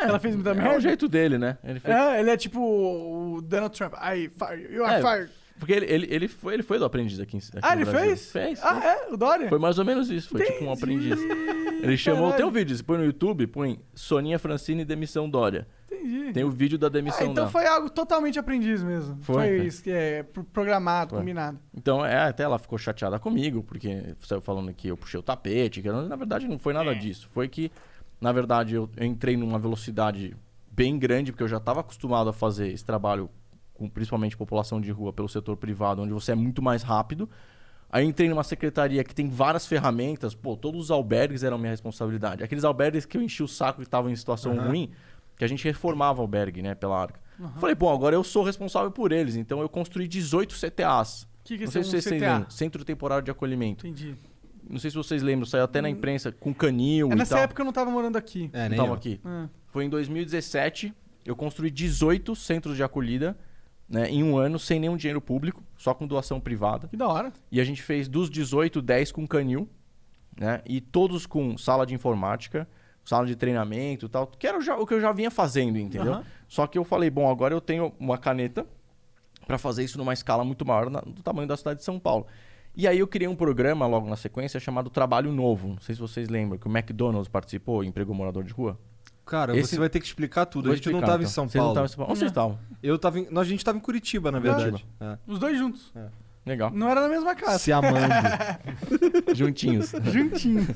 [0.00, 0.76] Ela fez muita É merda?
[0.78, 1.58] o jeito dele, né?
[1.64, 3.94] Ele fez- É, ele é tipo o Donald Trump.
[3.94, 5.32] I fire you, you are É, fired.
[5.58, 8.08] Porque ele, ele, ele, foi, ele foi do aprendiz aqui, em- aqui Ah, ele Brasil.
[8.08, 8.32] fez?
[8.32, 8.60] Fez.
[8.64, 8.84] Ah, fez.
[8.84, 9.12] é?
[9.12, 9.48] O Dória?
[9.48, 11.18] Foi mais ou menos isso, foi tipo um aprendiz.
[11.82, 15.66] Ele chamou, tem um vídeo, você põe no YouTube, põe Soninha Francine demissão Dória.
[15.90, 16.32] Entendi.
[16.32, 17.48] Tem o vídeo da Ah, demissão então dela.
[17.50, 19.18] foi algo totalmente aprendiz mesmo.
[19.22, 21.18] Foi, Foi, isso que é pro- programado, Foi.
[21.20, 21.60] combinado.
[21.76, 25.80] Então, é, até ela ficou chateada comigo, porque saiu falando que eu puxei o tapete,
[25.80, 26.76] que na verdade não foi É.
[26.76, 27.28] nada disso.
[27.30, 27.70] Foi que,
[28.22, 30.36] na verdade, eu, eu entrei numa velocidade
[30.70, 33.28] bem grande, porque eu já estava acostumado a fazer esse trabalho
[33.74, 37.28] com principalmente população de rua pelo setor privado, onde você é muito mais rápido.
[37.90, 42.44] Aí entrei numa secretaria que tem várias ferramentas, pô, todos os albergues eram minha responsabilidade.
[42.44, 44.92] Aqueles albergues que eu enchi o saco e estavam em situação ruim,
[45.36, 47.20] que a gente reformava o albergue, né, pela arca.
[47.58, 51.24] Falei, pô, agora eu sou responsável por eles, então eu construí 18 CTAs.
[51.24, 52.46] O que, que é um CTA?
[52.48, 53.84] Centro Temporário de Acolhimento.
[53.84, 54.16] Entendi.
[54.72, 57.44] Não sei se vocês lembram, saiu até na imprensa com canil É e nessa tal.
[57.44, 58.48] época eu não tava morando aqui.
[58.54, 58.94] É, Não nem tava eu.
[58.94, 59.20] aqui.
[59.24, 59.46] Ah.
[59.66, 60.92] Foi em 2017,
[61.26, 63.36] eu construí 18 centros de acolhida
[63.88, 66.88] né, em um ano, sem nenhum dinheiro público, só com doação privada.
[66.88, 67.32] Que da hora.
[67.50, 69.68] E a gente fez dos 18, 10 com canil,
[70.40, 70.62] né?
[70.64, 72.66] E todos com sala de informática,
[73.04, 75.76] sala de treinamento e tal, que era o já- o que eu já vinha fazendo,
[75.78, 76.14] entendeu?
[76.14, 76.24] Aham.
[76.48, 78.66] Só que eu falei, bom, agora eu tenho uma caneta
[79.46, 82.26] para fazer isso numa escala muito maior na- do tamanho da cidade de São Paulo.
[82.74, 85.68] E aí eu criei um programa logo na sequência chamado Trabalho Novo.
[85.68, 88.78] Não sei se vocês lembram, que o McDonald's participou e empregou morador de rua.
[89.26, 90.64] Cara, Esse- você vai ter que explicar tudo.
[90.64, 91.32] Vou a gente não explicar, tava em então.
[91.32, 91.84] São Vocês não Paulo.
[91.84, 92.10] estavam em São Paulo?
[92.12, 92.58] Onde vocês estavam?
[92.82, 93.26] Eu tava em...
[93.30, 94.84] Nós, a gente tava em Curitiba, na verdade.
[95.00, 95.18] É.
[95.26, 95.92] Os dois juntos.
[96.44, 96.70] Legal.
[96.74, 97.58] Não era na mesma casa.
[97.58, 97.96] Se amando.
[99.34, 99.92] Juntinhos.
[100.10, 100.66] Juntinhos.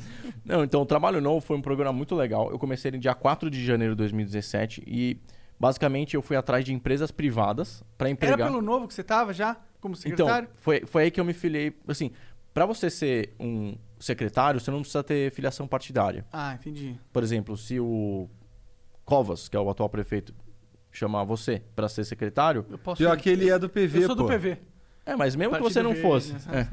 [0.44, 2.50] Não, então o Trabalho Novo foi um programa muito legal.
[2.50, 5.18] Eu comecei ele dia 4 de janeiro de 2017 e
[5.58, 8.48] basicamente eu fui atrás de empresas privadas para Era empregar.
[8.48, 9.56] pelo novo que você tava já?
[9.86, 10.48] Como Então, secretário?
[10.60, 11.74] foi, foi aí que eu me filiei.
[11.88, 12.10] Assim,
[12.52, 16.24] para você ser um secretário, você não precisa ter filiação partidária.
[16.32, 16.98] Ah, entendi.
[17.12, 18.28] Por exemplo, se o
[19.04, 20.34] Covas, que é o atual prefeito,
[20.90, 24.14] chamar você para ser secretário, Eu posso Pior que ele é do PV, Eu sou
[24.16, 24.28] do pô.
[24.30, 24.58] PV.
[25.04, 26.68] é, mas mesmo que Partido você não Verde, fosse, né?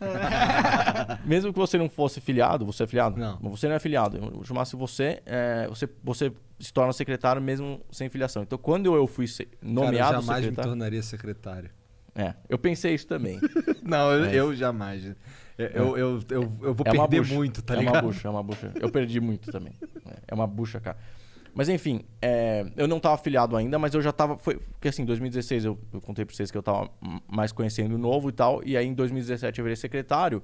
[0.00, 3.18] é, mesmo que você não fosse filiado, você é filiado?
[3.18, 3.38] Não.
[3.50, 4.16] Você não é filiado.
[4.16, 8.42] Eu chamasse você, é, você, você se torna secretário mesmo sem filiação.
[8.42, 11.70] Então, quando eu fui se- Cara, nomeado eu jamais me secretário, tornaria secretário.
[12.20, 13.40] É, eu pensei isso também.
[13.82, 14.34] Não, eu, É.
[14.34, 15.04] eu jamais.
[15.56, 17.94] Eu, eu, eu, eu, eu vou É perder muito, tá é ligado?
[17.96, 18.72] uma bucha, é uma bucha.
[18.80, 19.72] Eu perdi muito também.
[20.06, 20.96] É, É uma bucha, cara.
[21.52, 24.38] Mas enfim, é, eu não tava afiliado ainda, mas eu já tava.
[24.38, 27.50] Foi, porque assim, em 2016 eu, eu contei pra vocês que eu tava m- mais
[27.52, 28.62] conhecendo o novo e tal.
[28.64, 30.42] E aí em 2017 eu virei secretário.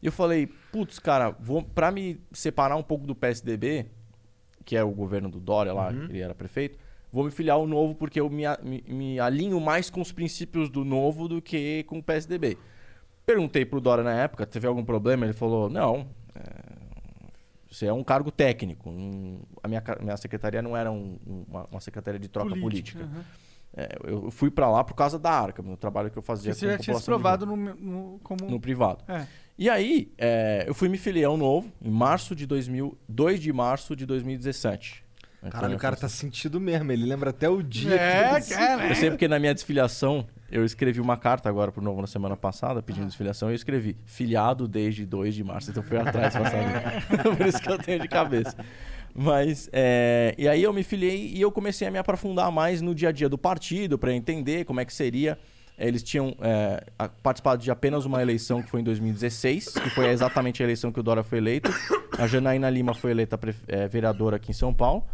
[0.00, 3.86] E eu falei, putz, cara, vou, pra me separar um pouco do PSDB,
[4.64, 6.04] que é o governo do Dória lá, Uhum.
[6.04, 6.78] ele era prefeito,
[7.14, 10.68] vou me filiar ao novo porque eu me, me, me alinho mais com os princípios
[10.68, 12.58] do novo do que com o PSDB.
[13.24, 15.24] Perguntei pro Dória na época, teve algum problema?
[15.24, 16.42] Ele falou, não, é,
[17.70, 18.90] você é um cargo técnico.
[18.90, 23.04] um- a minha, minha secretaria não era um- um- uma, uma secretaria de troca política.
[23.04, 23.24] aham.
[23.76, 26.60] É, eu fui pra lá por causa da Arca, no trabalho que eu fazia Porque
[26.60, 28.48] você com já tinha se provado no, no- como...
[28.48, 29.02] no privado.
[29.08, 29.26] É.
[29.58, 33.52] E aí, é, eu fui me filiar ao novo em março de 2000, 2 de
[33.52, 35.03] março de 2017.
[35.44, 36.90] Foi Caralho, o cara tá sentido mesmo.
[36.90, 37.94] Ele lembra até o dia.
[37.94, 38.54] É, que...
[38.54, 38.88] cara.
[38.88, 42.34] Eu sei porque na minha desfiliação, eu escrevi uma carta agora pro Novo na semana
[42.34, 45.70] passada, pedindo desfiliação, e eu escrevi filiado desde 2 de março.
[45.70, 46.56] Então fui atrás saber.
[47.36, 48.56] Por isso que eu tenho de cabeça.
[49.14, 52.94] Mas, é, e aí eu me filiei e eu comecei a me aprofundar mais no
[52.94, 55.38] dia a dia do partido, para entender como é que seria.
[55.76, 56.84] Eles tinham é,
[57.20, 61.00] participado de apenas uma eleição que foi em 2016, que foi exatamente a eleição que
[61.00, 61.68] o Dória foi eleito.
[62.16, 65.04] A Janaína Lima foi eleita é, vereadora aqui em São Paulo.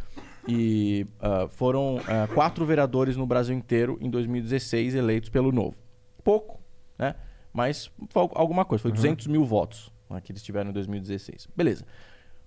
[0.49, 5.77] E ah, foram ah, quatro vereadores no Brasil inteiro em 2016 eleitos pelo Novo.
[6.25, 6.61] Pouco,
[6.99, 7.15] né?
[7.53, 7.91] Mas
[8.35, 8.83] alguma coisa.
[8.83, 11.49] Foi 200 mil votos né, que eles tiveram em 2016.
[11.57, 11.85] Beleza.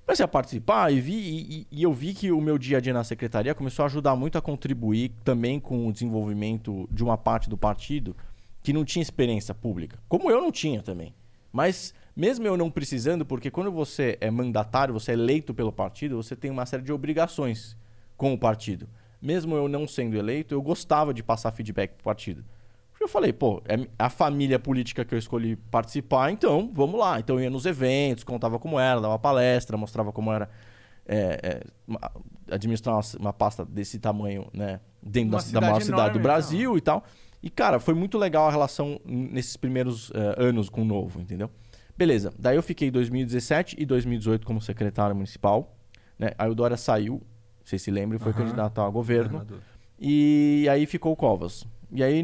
[0.05, 2.93] Comecei a participar e, vi, e, e eu vi que o meu dia a dia
[2.93, 7.49] na secretaria começou a ajudar muito a contribuir também com o desenvolvimento de uma parte
[7.49, 8.15] do partido
[8.61, 9.97] que não tinha experiência pública.
[10.09, 11.13] Como eu não tinha também.
[11.53, 16.21] Mas mesmo eu não precisando, porque quando você é mandatário, você é eleito pelo partido,
[16.21, 17.77] você tem uma série de obrigações
[18.17, 18.87] com o partido.
[19.21, 22.43] Mesmo eu não sendo eleito, eu gostava de passar feedback pro partido.
[22.99, 27.19] Eu falei, pô, é a família política que eu escolhi participar, então vamos lá.
[27.19, 30.49] Então eu ia nos eventos, contava como era, dava palestra, mostrava como era
[31.05, 31.95] é, é,
[32.49, 34.79] administrar uma, uma pasta desse tamanho, né?
[35.01, 37.03] Dentro da, da maior cidade do Brasil e tal.
[37.41, 41.51] E, cara, foi muito legal a relação nesses primeiros eh, anos com o novo, entendeu?
[41.97, 42.33] Beleza.
[42.39, 45.75] Daí eu fiquei 2017 e 2018 como secretário municipal.
[46.17, 46.31] Né?
[46.37, 47.21] Aí o Dória saiu,
[47.63, 48.41] vocês se lembram, foi Aham.
[48.43, 49.39] candidato a governo.
[49.39, 49.59] Governador.
[49.99, 51.65] E aí ficou o Covas.
[51.91, 52.23] E aí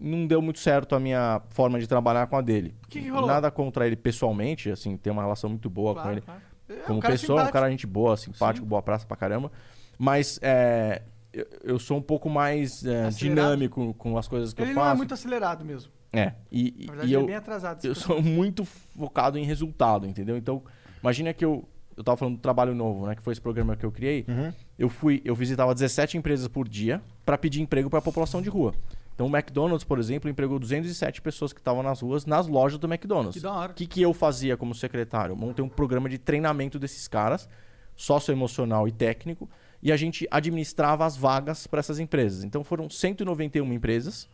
[0.00, 2.74] não deu muito certo a minha forma de trabalhar com a dele.
[2.88, 3.26] Que, que rolou?
[3.28, 6.20] Nada contra ele pessoalmente, assim, tem uma relação muito boa com Claro, ele.
[6.22, 6.40] claro.
[6.68, 7.52] É, Como um pessoa, um simpático.
[7.52, 8.68] cara gente boa, simpático, Sim.
[8.70, 9.52] boa praça pra caramba.
[9.98, 14.70] Mas é, eu, eu sou um pouco mais é, dinâmico com as coisas que Ele
[14.70, 14.94] eu não faço.
[14.94, 15.92] é muito acelerado mesmo.
[16.12, 17.84] É, e, Na verdade, e ele eu, é bem atrasado.
[17.84, 20.36] eu sou muito focado em resultado, entendeu?
[20.36, 20.62] Então,
[21.02, 21.68] imagina que eu,
[22.02, 23.14] eu tava falando do trabalho novo, né?
[23.14, 24.24] Que foi esse programa que eu criei.
[24.28, 24.52] Uhum.
[24.78, 28.48] Eu fui, eu visitava 17 empresas por dia para pedir emprego para a população de
[28.48, 28.74] rua.
[29.14, 32.86] Então, o McDonald's, por exemplo, empregou 207 pessoas que estavam nas ruas, nas lojas do
[32.86, 33.34] McDonald's.
[33.34, 33.72] Que da hora.
[33.72, 35.32] O que, que eu fazia como secretário?
[35.32, 37.48] Eu montei um programa de treinamento desses caras,
[37.94, 39.48] socioemocional e técnico,
[39.82, 42.44] e a gente administrava as vagas para essas empresas.
[42.44, 44.28] Então foram 191 empresas.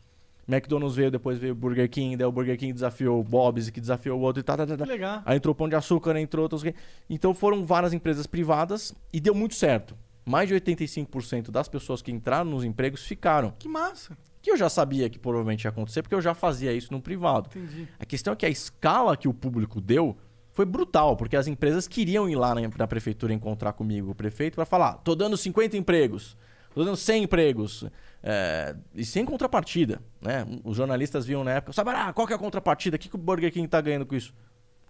[0.48, 4.18] McDonald's veio, depois veio Burger King, daí o Burger King desafiou o Bob's, que desafiou
[4.18, 4.88] o outro e tal, tal, tal, Que tal.
[4.92, 5.22] legal.
[5.26, 6.62] Aí entrou Pão de Açúcar, entrou outros.
[7.08, 9.94] Então foram várias empresas privadas e deu muito certo.
[10.24, 13.52] Mais de 85% das pessoas que entraram nos empregos ficaram.
[13.58, 14.16] Que massa.
[14.40, 17.50] Que eu já sabia que provavelmente ia acontecer, porque eu já fazia isso no privado.
[17.54, 17.88] Entendi.
[17.98, 20.16] A questão é que a escala que o público deu
[20.52, 24.54] foi brutal, porque as empresas queriam ir lá na, na prefeitura encontrar comigo, o prefeito,
[24.54, 26.36] para falar: tô dando 50 empregos,
[26.74, 27.84] tô dando 100 empregos,
[28.22, 30.00] é, e sem contrapartida.
[30.20, 30.44] Né?
[30.64, 32.96] Os jornalistas viam na época: Sabará, qual que é a contrapartida?
[32.96, 34.32] O que, que o Burger King tá ganhando com isso?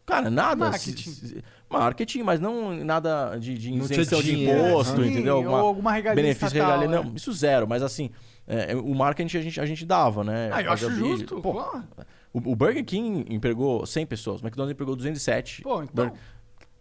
[0.07, 0.71] Cara, nada.
[0.71, 1.43] Marketing.
[1.69, 5.45] marketing, mas não nada de, de isenção de imposto, Sim, entendeu?
[5.45, 7.03] ou alguma regalia benefício, estatal, regalia.
[7.03, 7.05] né?
[7.07, 8.09] Não, isso zero, mas assim,
[8.47, 10.49] é, o marketing a gente, a gente dava, né?
[10.51, 11.43] Ah, eu acho justo.
[11.43, 11.81] Pô, Pô,
[12.33, 15.61] o, o Burger King empregou 100 pessoas, o McDonald's empregou 207.
[15.61, 16.07] Pô, então.
[16.07, 16.21] Burger-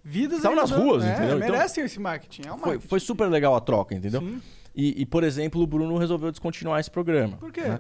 [0.10, 1.38] Vidas Estavam nas ruas, é, entendeu?
[1.38, 2.44] Então, Merecem esse marketing.
[2.48, 2.88] É um foi, marketing.
[2.88, 4.22] foi super legal a troca, entendeu?
[4.22, 4.42] Sim.
[4.78, 7.36] E, e, por exemplo, o Bruno resolveu descontinuar esse programa.
[7.38, 7.62] Por quê?
[7.62, 7.80] né?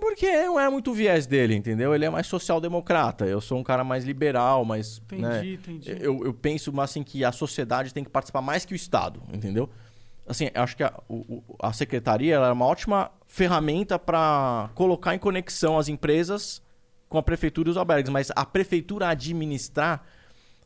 [0.00, 1.94] Porque não é muito o viés dele, entendeu?
[1.94, 3.24] Ele é mais social-democrata.
[3.26, 4.98] Eu sou um cara mais liberal, mais.
[4.98, 5.52] Entendi, né?
[5.52, 5.96] entendi.
[6.00, 9.22] Eu, eu penso mas, assim que a sociedade tem que participar mais que o Estado,
[9.32, 9.68] entendeu?
[10.26, 15.14] Assim, eu acho que a, o- a secretaria ela é uma ótima ferramenta para colocar
[15.14, 16.62] em conexão as empresas
[17.08, 20.02] com a prefeitura e os albergues, mas a prefeitura administrar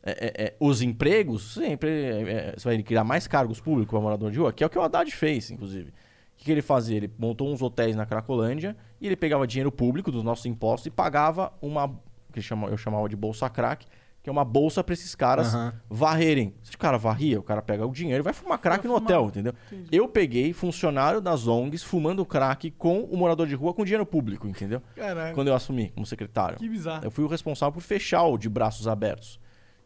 [0.03, 3.99] é, é, é, os empregos, sempre é, é, você vai criar mais cargos públicos para
[4.01, 5.89] morador de rua, que é o que o Haddad fez, inclusive.
[5.89, 5.93] O
[6.37, 6.97] que, que ele fazia?
[6.97, 10.89] Ele montou uns hotéis na Cracolândia e ele pegava dinheiro público dos nossos impostos e
[10.89, 11.99] pagava uma
[12.33, 13.85] que chama, eu chamava de bolsa crack,
[14.23, 15.73] que é uma bolsa para esses caras Aham.
[15.89, 16.53] varrerem.
[16.63, 18.97] Se o cara varria, o cara pega o dinheiro e vai fumar crack Vai no
[18.97, 19.03] fumar.
[19.11, 19.53] hotel, entendeu?
[19.71, 19.89] Entendi.
[19.91, 24.47] Eu peguei funcionário das ONGs fumando crack com o morador de rua com dinheiro público,
[24.47, 24.81] entendeu?
[24.95, 25.33] Caralho.
[25.35, 26.57] Quando eu assumi como secretário.
[26.57, 27.03] Que bizarro.
[27.03, 29.39] Eu fui o responsável por fechar o de braços abertos,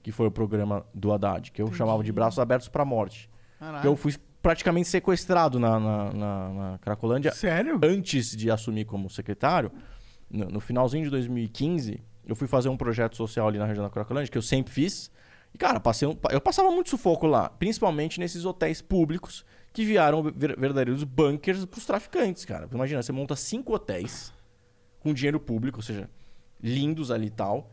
[0.05, 1.79] que foi o programa do Haddad, que eu Entendi.
[1.79, 3.27] chamava de braços abertos para morte.
[3.57, 3.81] Caralho.
[3.81, 7.79] Que eu fui praticamente sequestrado na, na, na- na Cracolândia Sério?
[7.83, 9.71] antes de assumir como secretário.
[10.29, 13.89] No, no finalzinho de 2015, eu fui fazer um projeto social ali na região da
[13.89, 15.09] Cracolândia, que eu sempre fiz.
[15.51, 20.21] E, cara, passei um- eu passava muito sufoco lá, principalmente nesses hotéis públicos que viraram
[20.21, 22.69] ver- verdadeiros bunkers para os traficantes, cara.
[22.71, 24.31] Imagina, você monta cinco hotéis
[24.99, 26.07] com dinheiro público, ou seja,
[26.61, 27.71] lindos ali e tal,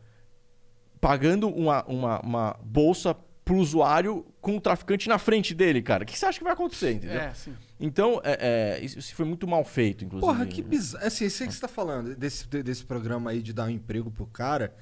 [1.03, 3.13] pagando uma, uma, uma bolsa
[3.45, 6.05] pro usuário com o traficante na frente dele, cara.
[6.05, 7.21] O que você acha que vai acontecer, entendeu?
[7.21, 7.53] É, sim.
[7.81, 10.33] Então, é, é, isso isso foi muito mal feito, inclusive.
[10.33, 11.05] Porra, que bizarro.
[11.05, 14.13] Assim, sei que você tá falando desse, de- desse programa aí de dar um emprego
[14.13, 14.73] pro cara.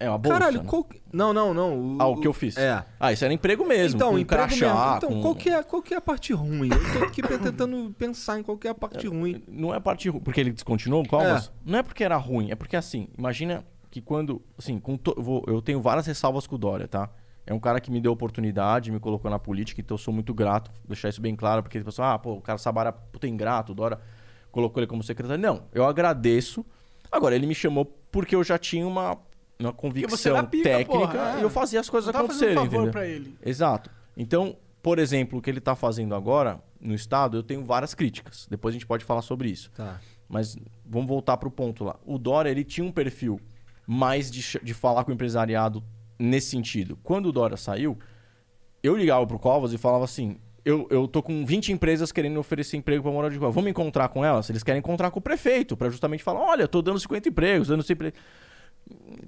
[0.00, 0.38] É uma bolsa.
[0.38, 0.68] Caralho, né?
[0.68, 0.86] qual.
[1.12, 1.96] Não, não, não.
[1.98, 2.56] Ah, o que eu fiz?
[2.56, 2.82] É.
[2.98, 3.96] Ah, isso era emprego mesmo.
[3.96, 4.96] Então, com emprego crachá, mesmo.
[4.96, 6.70] Então, com- qual, que é, qual que é a parte ruim?
[6.70, 9.42] Eu tô aqui tentando pensar em qual que é a parte ruim.
[9.46, 10.20] Não é a parte ruim.
[10.20, 11.46] Porque ele descontinuou o Covas?
[11.48, 11.50] É.
[11.70, 13.62] Não é porque era ruim, é porque assim, imagina
[13.96, 14.42] que quando.
[14.58, 17.08] Assim, com to- eu vou- eu tenho várias ressalvas com o Dória, tá?
[17.46, 20.34] É um cara que me deu oportunidade, me colocou na política, então eu sou muito
[20.34, 20.70] grato.
[20.80, 23.72] Vou deixar isso bem claro, porque ele pensou, ah, pô, o cara Sabara puta ingrato,
[23.72, 23.98] o Dória
[24.50, 25.40] colocou ele como secretário.
[25.40, 26.64] Não, eu agradeço.
[27.10, 29.16] Agora, ele me chamou porque eu já tinha uma,
[29.58, 31.38] uma convicção pica, técnica porra, é.
[31.38, 32.90] e eu fazia as coisas acontecerem, favor entendeu?
[32.90, 33.38] pra ele.
[33.44, 33.90] Exato.
[34.16, 38.46] Então, por exemplo, o que ele está fazendo agora no Estado, eu tenho várias críticas.
[38.50, 39.70] Depois a gente pode falar sobre isso.
[39.70, 40.00] Tá.
[40.28, 41.96] Mas vamos voltar para o ponto lá.
[42.04, 43.40] O Dória, ele tinha um perfil
[43.86, 45.82] mais de, de falar com o empresariado
[46.18, 46.98] nesse sentido.
[47.02, 47.98] Quando o Dória saiu,
[48.82, 50.38] eu ligava pro Covas e falava assim...
[50.64, 53.52] Eu, eu tô com 20 empresas querendo oferecer emprego para morar de rua.
[53.52, 54.50] Vamos encontrar com elas?
[54.50, 57.84] Eles querem encontrar com o prefeito para justamente falar: olha, tô dando 50 empregos, dando
[57.84, 58.12] sempre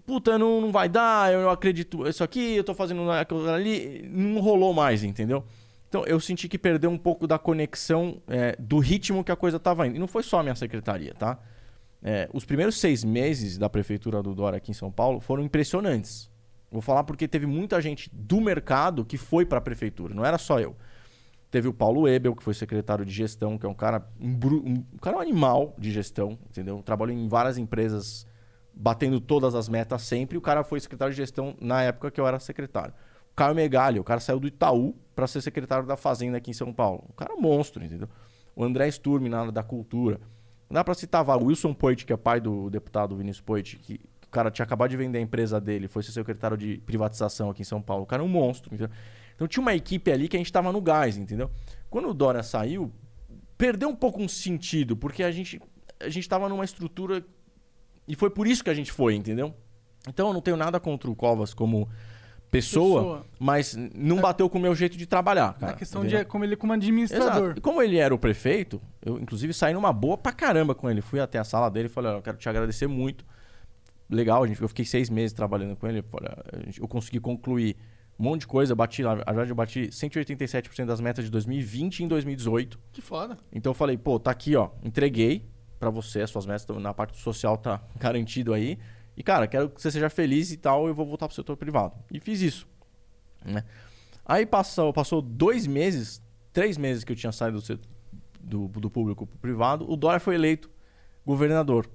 [0.06, 4.40] puta, não, não vai dar, eu acredito isso aqui, eu tô fazendo aquilo ali, não
[4.40, 5.44] rolou mais, entendeu?
[5.88, 9.58] Então eu senti que perdeu um pouco da conexão é, do ritmo que a coisa
[9.58, 9.96] tava indo.
[9.96, 11.38] E não foi só a minha secretaria, tá?
[12.02, 16.30] É, os primeiros seis meses da prefeitura do Dória aqui em São Paulo foram impressionantes.
[16.70, 20.38] Vou falar porque teve muita gente do mercado que foi para a prefeitura, não era
[20.38, 20.76] só eu.
[21.50, 24.84] Teve o Paulo Ebel, que foi secretário de gestão, que é um cara um, um,
[24.92, 26.82] um cara um animal de gestão, entendeu?
[26.82, 28.26] Trabalhou em várias empresas
[28.74, 30.36] batendo todas as metas sempre.
[30.36, 32.92] O cara foi secretário de gestão na época que eu era secretário.
[33.32, 36.54] O Caio Megali, o cara saiu do Itaú para ser secretário da Fazenda aqui em
[36.54, 37.04] São Paulo.
[37.08, 38.08] O cara um monstro, entendeu?
[38.54, 40.20] O André Sturm na área da cultura.
[40.70, 44.30] Dá para citar o Wilson Poit, que é pai do deputado Vinícius Poit, que o
[44.30, 47.64] cara tinha acabado de vender a empresa dele, foi ser secretário de privatização aqui em
[47.64, 48.02] São Paulo.
[48.02, 48.94] O cara é um monstro, entendeu?
[49.34, 51.50] Então tinha uma equipe ali que a gente tava no gás, entendeu?
[51.88, 52.92] Quando o Dória saiu,
[53.56, 55.60] perdeu um pouco um sentido, porque a gente
[56.00, 57.24] a gente tava numa estrutura
[58.06, 59.54] e foi por isso que a gente foi, entendeu?
[60.06, 61.88] Então eu não tenho nada contra o Covas como
[62.50, 63.26] pessoa, Pessoa.
[63.38, 65.72] mas não bateu com o meu jeito de trabalhar, cara.
[65.72, 67.42] Na questão de como ele como administrador.
[67.44, 67.58] Exato.
[67.58, 71.00] E como ele era o prefeito, eu inclusive saí numa boa pra caramba com ele.
[71.00, 73.24] Fui até a sala dele e falei, olha, eu quero te agradecer muito.
[74.10, 76.02] Legal, a gente, eu fiquei seis meses trabalhando com ele.
[76.22, 77.76] "Ah, a Eu consegui concluir
[78.18, 78.74] um monte de coisa.
[78.74, 82.78] Bati, na verdade, eu bati 187% das metas de 2020 em 2018.
[82.92, 83.36] Que foda.
[83.52, 84.70] Então eu falei, pô, tá aqui, ó.
[84.82, 85.46] Entreguei
[85.78, 86.64] pra você as suas metas.
[86.78, 88.78] Na parte social tá garantido aí.
[89.18, 90.86] E, cara, quero que você seja feliz e tal.
[90.86, 91.94] Eu vou voltar pro setor privado.
[92.12, 92.68] E fiz isso.
[93.44, 93.64] Né?
[94.24, 97.88] Aí passou, passou dois meses, três meses que eu tinha saído do, setor-
[98.40, 99.90] do, do público pro privado.
[99.90, 100.70] O Dória foi eleito
[101.26, 101.90] governador.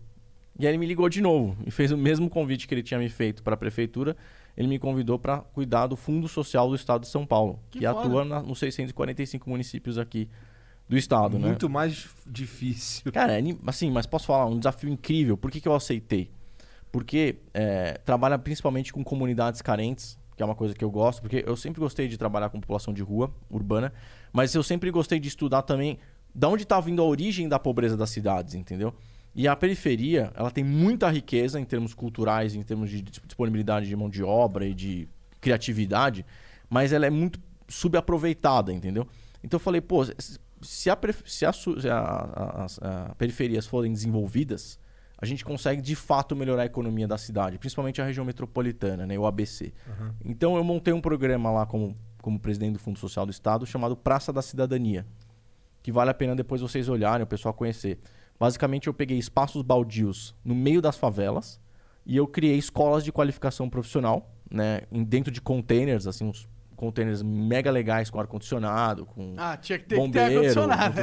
[0.59, 2.99] E aí ele me ligou de novo e fez o mesmo convite que ele tinha
[2.99, 4.15] me feito para a prefeitura.
[4.55, 7.85] Ele me convidou para cuidar do Fundo Social do Estado de São Paulo, Que que,
[7.85, 10.29] atua na- nos 645 municípios aqui
[10.87, 11.47] do estado, né?
[11.47, 13.11] Muito mais difícil.
[13.11, 15.35] Cara, é assim, mas posso falar, um desafio incrível.
[15.37, 16.29] Por que, que eu aceitei?
[16.93, 21.43] Porque é, trabalha principalmente com comunidades carentes, que é uma coisa que eu gosto, porque
[21.45, 23.91] eu sempre gostei de trabalhar com população de rua, urbana,
[24.31, 25.97] mas eu sempre gostei de estudar também
[26.35, 28.93] da onde está vindo a origem da pobreza das cidades, entendeu?
[29.33, 33.87] E a periferia, ela tem muita riqueza em termos culturais, em termos de dis- disponibilidade
[33.87, 35.07] de mão de obra e de
[35.41, 36.23] criatividade,
[36.69, 39.07] mas ela é muito subaproveitada, entendeu?
[39.43, 42.79] Então eu falei, pô, se- a, se a se a- as
[43.17, 44.77] periferias forem desenvolvidas,
[45.23, 49.17] a gente consegue de fato melhorar a economia da cidade, principalmente a região metropolitana, né,
[49.17, 49.71] o ABC.
[50.23, 53.95] Então eu montei um programa lá como, como presidente do Fundo Social do Estado chamado
[53.95, 55.05] Praça da Cidadania,
[55.81, 57.99] que vale a pena depois vocês olharem, o pessoal conhecer.
[58.37, 61.57] Basicamente eu peguei espaços baldios no meio das favelas
[62.05, 67.71] e eu criei escolas de qualificação profissional, né, dentro de containers, assim, uns containers mega
[67.71, 70.39] legais com ar-condicionado, com Ah, tinha que ter, que ter bombeiro.
[70.39, 70.99] ar-condicionado.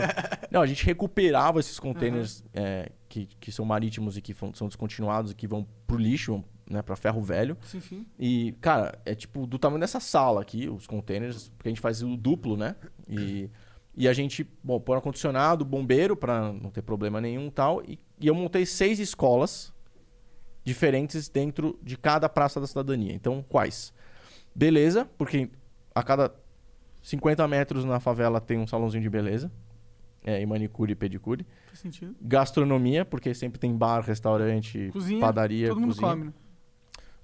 [0.51, 5.33] Não, a gente recuperava esses containers é, que, que são marítimos e que são descontinuados
[5.33, 7.59] e que vão pro lixo, né, para ferro velho.
[7.63, 8.07] Sim, sim.
[8.17, 12.03] E, cara, é tipo do tamanho dessa sala aqui, os containers, porque a gente faz
[12.03, 12.77] o duplo, né?
[13.09, 13.51] E,
[13.97, 17.83] e a gente, bom, põe ar-condicionado, bombeiro, pra não ter problema nenhum e tal.
[17.83, 19.75] E, e eu montei seis escolas
[20.65, 23.13] diferentes dentro de cada praça da cidadania.
[23.13, 23.93] Então, quais?
[24.55, 25.51] Beleza, porque
[25.93, 26.33] a cada
[27.03, 29.51] 50 metros na favela tem um salãozinho de beleza.
[30.25, 31.47] É, e manicure e pedicure.
[31.67, 32.15] Faz sentido.
[32.21, 36.11] Gastronomia, porque sempre tem bar, restaurante, Cozinha, padaria, todo mundo cozinha.
[36.11, 36.25] come.
[36.27, 36.33] né?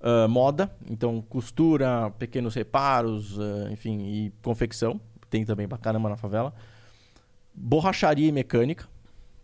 [0.01, 6.17] Ah, moda, então costura, pequenos reparos, ah, enfim, e confecção, tem também pra caramba na
[6.17, 6.55] favela.
[7.55, 8.87] Borracharia e mecânica,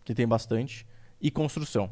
[0.03, 0.85] que tem bastante,
[1.19, 1.89] e construção,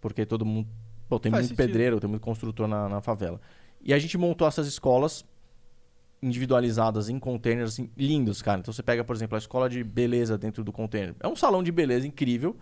[0.00, 0.68] porque todo mundo,
[1.08, 1.66] pô, tem Faz muito sentido.
[1.66, 3.40] pedreiro, tem muito construtor na, na favela.
[3.82, 5.24] E a gente montou essas escolas
[6.22, 8.60] individualizadas em containers assim, lindos, cara.
[8.60, 11.14] Então você pega, por exemplo, a escola de beleza dentro do container.
[11.20, 12.56] É um salão de beleza incrível,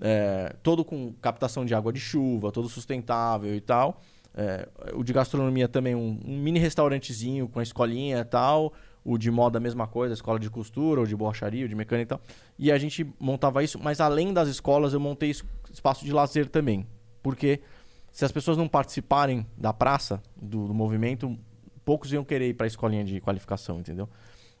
[0.00, 4.00] é, todo com captação de água de chuva, todo sustentável e tal.
[4.34, 8.72] É, o de gastronomia também, um, um mini restaurantezinho com a escolinha e tal.
[9.04, 12.14] O de moda, a mesma coisa, escola de costura, ou de borracharia, ou de mecânica
[12.14, 12.20] e tal.
[12.56, 16.46] E a gente montava isso, mas além das escolas, eu montei es- espaço de lazer
[16.48, 16.86] também.
[17.20, 17.60] Porque
[18.12, 21.36] se as pessoas não participarem da praça, do, do movimento,
[21.84, 24.08] poucos iam querer ir para a escolinha de qualificação, entendeu?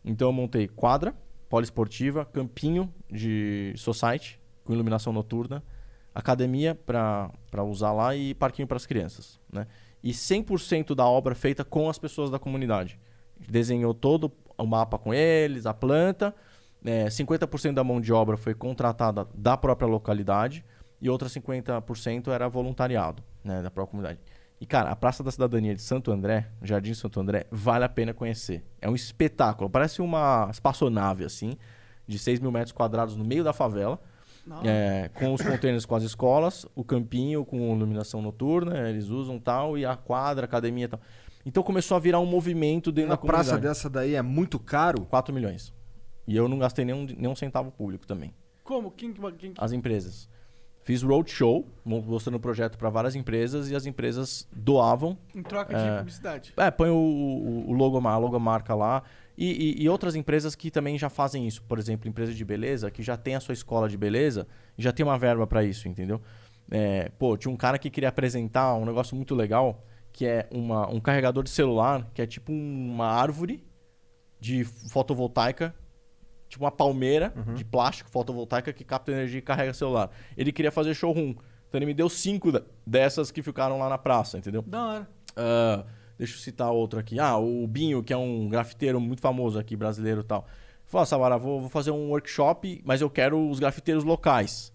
[0.04, 1.14] Então eu montei quadra
[1.48, 5.62] poliesportiva, campinho de society com iluminação noturna,
[6.14, 7.30] academia para
[7.64, 9.66] usar lá e parquinho para as crianças, né?
[10.02, 12.98] E 100% da obra feita com as pessoas da comunidade.
[13.48, 16.34] Desenhou todo o mapa com eles, a planta,
[16.84, 20.64] é, 50% da mão de obra foi contratada da própria localidade
[21.00, 24.20] e outra 50% era voluntariado né, da própria comunidade.
[24.62, 28.14] E, cara, a Praça da Cidadania de Santo André, Jardim Santo André, vale a pena
[28.14, 28.62] conhecer.
[28.80, 29.68] É um espetáculo.
[29.68, 31.56] Parece uma espaçonave, assim,
[32.06, 34.00] de 6 mil metros quadrados no meio da favela.
[34.64, 39.76] É, com os containers com as escolas, o campinho com iluminação noturna, eles usam tal,
[39.76, 41.00] e a quadra, a academia e tal.
[41.44, 43.48] Então começou a virar um movimento dentro Uma da comunidade.
[43.48, 45.02] praça dessa daí é muito caro.
[45.06, 45.74] 4 milhões.
[46.24, 48.32] E eu não gastei nenhum, nenhum centavo público também.
[48.62, 48.92] Como?
[48.92, 50.28] Quem, que- quem, que- As empresas.
[50.84, 55.16] Fiz roadshow, mo- mostrando o projeto para várias empresas e as empresas doavam.
[55.34, 55.98] em troca de É.
[55.98, 56.52] publicidade?
[56.56, 59.02] É, põe o, o, o logo, a logomarca lá.
[59.38, 61.62] E, e- e outras empresas que também já fazem isso.
[61.62, 64.92] Por exemplo, empresa de beleza, que já tem a sua escola de beleza e já
[64.92, 66.20] tem uma verba para isso, entendeu?
[66.70, 70.88] É, pô, tinha um cara que queria apresentar um negócio muito legal, que é uma,
[70.90, 73.64] um carregador de celular, que é tipo uma árvore
[74.40, 75.74] de fotovoltaica,
[76.52, 80.10] tipo uma palmeira de plástico fotovoltaica que capta energia e carrega celular.
[80.36, 81.30] Ele queria fazer showroom.
[81.68, 82.52] Então ele me deu cinco
[82.86, 84.60] dessas que ficaram lá na praça, entendeu?
[84.60, 85.08] Da hora.
[85.34, 85.84] Ah,
[86.18, 87.18] deixa eu citar outro aqui.
[87.18, 90.46] Ah, o Binho, que é um grafiteiro muito famoso aqui, brasileiro e tal.
[90.84, 94.70] Falou, Samara, vou, vou fazer um workshop, mas eu quero os grafiteiros locais.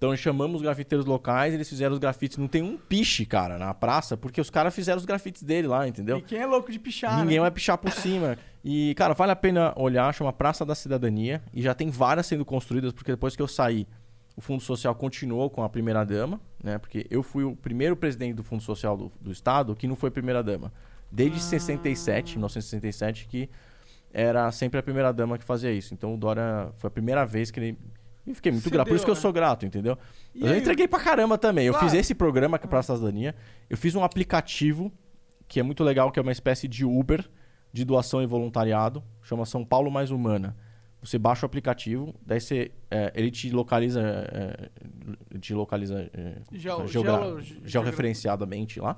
[0.00, 2.38] Então chamamos os grafiteiros locais, eles fizeram os grafites.
[2.38, 5.86] Não tem um piche, cara, na praça, porque os caras fizeram os grafites dele lá,
[5.86, 6.16] entendeu?
[6.16, 7.42] E quem é louco de pichar, Ninguém né?
[7.42, 8.38] vai pichar por cima.
[8.64, 11.42] E, cara, vale a pena olhar, chama Praça da Cidadania.
[11.52, 13.86] E já tem várias sendo construídas, porque depois que eu saí,
[14.34, 16.78] o Fundo Social continuou com a primeira-dama, né?
[16.78, 20.10] Porque eu fui o primeiro presidente do Fundo Social do, do Estado que não foi
[20.10, 20.72] primeira-dama.
[21.12, 23.50] Desde 67, 1967, que
[24.14, 25.92] era sempre a primeira-dama que fazia isso.
[25.92, 27.78] Então o Dória foi a primeira vez que ele.
[28.30, 28.88] E fiquei muito Cedeu, grato.
[28.88, 29.20] Por isso que eu né?
[29.20, 29.98] sou grato, entendeu?
[30.34, 30.60] E Mas eu aí?
[30.60, 31.66] entreguei pra caramba também.
[31.66, 31.88] Eu Claro.
[31.88, 33.34] fiz esse programa que é da Cidadania.
[33.68, 34.92] Eu fiz um aplicativo
[35.48, 37.28] que é muito legal, que é uma espécie de Uber
[37.72, 39.02] de doação e voluntariado.
[39.22, 40.56] Chama São Paulo Mais Humana.
[41.02, 44.68] Você baixa o aplicativo, daí você, é, ele te localiza, é,
[45.38, 48.96] te localiza é, Geo- geogra- geolo- ge- georreferenciadamente lá.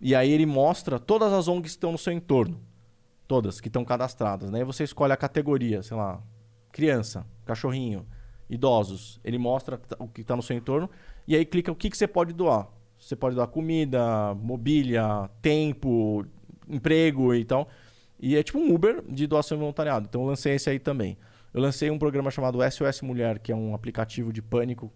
[0.00, 2.60] E aí ele mostra todas as ONGs que estão no seu entorno.
[3.26, 4.50] Todas que estão cadastradas.
[4.50, 4.58] Né?
[4.58, 6.20] Aí você escolhe a categoria, sei lá,
[6.72, 8.06] criança, cachorrinho,
[8.50, 9.18] idosos.
[9.24, 10.90] Ele mostra o que está no seu entorno.
[11.26, 12.68] E aí clica o que, que você pode doar.
[12.98, 16.24] Você pode doar comida, mobília, tempo,
[16.68, 17.68] emprego e tal.
[18.18, 20.06] E é tipo um Uber de doação e voluntariado.
[20.08, 21.16] Então eu lancei esse aí também.
[21.54, 24.92] Eu lancei um programa chamado SOS Mulher, que é um aplicativo de pânico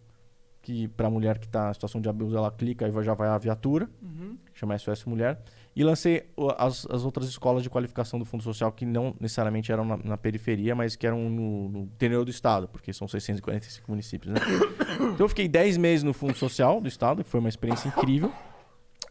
[0.60, 3.36] que para mulher que está em situação de abuso ela clica e já vai a
[3.36, 4.38] viatura, Uhum.
[4.54, 5.38] chama SOS Mulher.
[5.76, 9.84] E lancei as, as outras escolas de qualificação do Fundo Social que não necessariamente eram
[9.84, 14.32] na, na periferia, mas que eram no, no interior do estado, porque são 645 municípios,
[14.32, 14.40] né?
[15.14, 18.32] então eu fiquei 10 meses no Fundo Social do estado, que foi uma experiência incrível.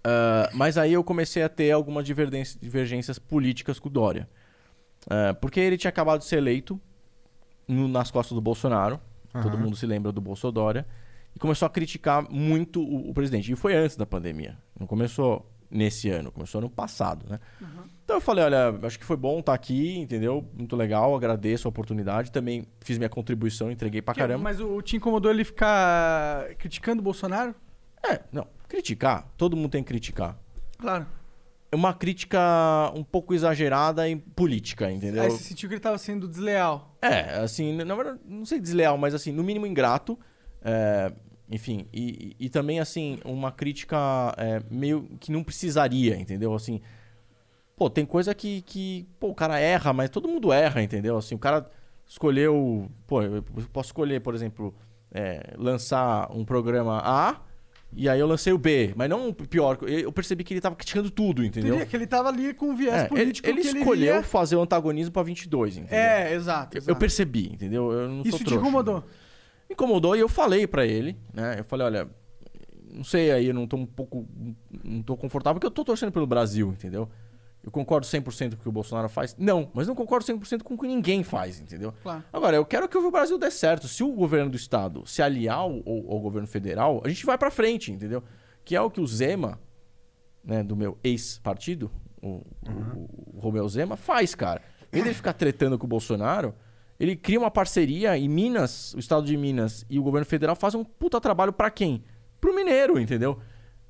[0.03, 4.29] Ah, mas aí eu comecei a ter algumas divergências, políticas com o Dória.
[5.09, 6.79] Ah, porque ele tinha acabado de ser eleito
[7.67, 8.99] no- nas costas do Bolsonaro.
[9.41, 10.85] Todo mundo se lembra do Bolsonaro.
[11.35, 13.51] E começou a criticar muito o, o presidente.
[13.51, 14.55] E foi antes da pandemia.
[14.79, 15.43] Não começou
[15.73, 17.39] nesse ano, começou ano passado, né?
[18.03, 20.45] Então eu falei, olha, acho que foi bom estar aqui, entendeu?
[20.53, 22.31] Muito legal, agradeço a oportunidade.
[22.31, 24.43] Também fiz minha contribuição, entreguei pra Que- caramba.
[24.43, 27.55] Mas o, te incomodou ele ficar criticando o Bolsonaro?
[28.05, 30.37] É, não, criticar, todo mundo tem que criticar.
[30.77, 31.05] Claro.
[31.71, 32.39] É uma crítica
[32.93, 35.23] um pouco exagerada em política, entendeu?
[35.23, 36.95] Aí você sentiu que ele tava sendo desleal.
[37.01, 40.19] É, assim, na verdade, não sei desleal, mas assim, no mínimo ingrato.
[40.61, 41.11] é,
[41.49, 43.97] enfim, e, e também, assim, uma crítica
[44.37, 46.53] é, meio que não precisaria, entendeu?
[46.53, 46.81] Assim,
[47.75, 51.17] pô, tem coisa que, que, pô, o cara erra, mas todo mundo erra, entendeu?
[51.17, 51.69] Assim, o cara
[52.07, 54.73] escolheu, pô, eu posso escolher, por exemplo,
[55.11, 57.41] é, lançar um programa A
[57.95, 60.75] e aí eu lancei o B, mas não o pior, eu percebi que ele tava
[60.75, 61.75] criticando tudo, entendeu?
[61.75, 64.55] Entendi que ele tava ali com viés É, ele político ele ele escolheu iria- fazer
[64.55, 65.97] o antagonismo pra 22, entendeu?
[65.99, 66.75] É, exato.
[66.75, 66.91] Eu, exato.
[66.91, 67.91] eu percebi, entendeu?
[67.91, 69.03] Eu não Isso te incomodou?
[69.73, 71.55] Me incomodou e eu falei pra ele, né?
[71.59, 72.07] Eu falei, olha,
[72.93, 74.27] não sei aí, eu não tô um pouco
[74.83, 77.09] não tô confortável porque eu tô torcendo pelo Brasil, entendeu?
[77.63, 79.35] Eu concordo 100% com o que o Bolsonaro faz?
[79.37, 81.93] Não, mas não concordo 100% com o que ninguém faz, entendeu?
[82.03, 82.23] Claro.
[82.31, 83.87] Agora, eu quero que o Brasil dê certo.
[83.87, 87.49] Se o governo do estado se aliar ao, ao- governo federal, a gente vai pra
[87.49, 88.21] frente, entendeu?
[88.65, 89.59] Que é o que o Zema,
[90.43, 91.89] né, do meu ex-partido,
[92.21, 94.61] o, o- o Romeu Zema, faz, cara.
[94.89, 96.53] Em vez dele ficar tretando com o Bolsonaro,
[97.03, 100.79] ele cria uma parceria e Minas, o estado de Minas e o governo federal fazem
[100.79, 102.03] um puta trabalho pra quem?
[102.39, 103.39] Pro mineiro, entendeu?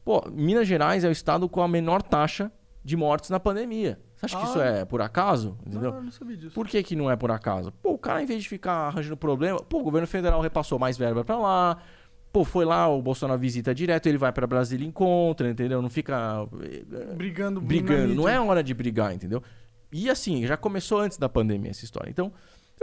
[0.04, 2.52] Pô, Minas Gerais é o estado com a menor taxa
[2.84, 4.00] de mortes na pandemia.
[4.16, 4.50] Você acha que Ah.
[4.50, 5.58] isso é por acaso?
[5.66, 5.92] Entendeu?
[5.92, 6.54] Não, eu não sabia disso.
[6.56, 7.72] Por que, que não é por acaso?
[7.82, 10.98] Pô, o cara, em vez de ficar arranjando problema, pô, o governo federal repassou mais
[10.98, 11.78] verba pra lá.
[12.32, 15.82] Pô, foi lá, o Bolsonaro visita direto, ele vai pra Brasília e encontra, entendeu?
[15.84, 18.16] Não fica eh, Brigando brigando.
[18.16, 19.42] Não é hora de brigar, entendeu?
[19.92, 22.10] E assim, já começou antes da pandemia essa história.
[22.10, 22.34] Então,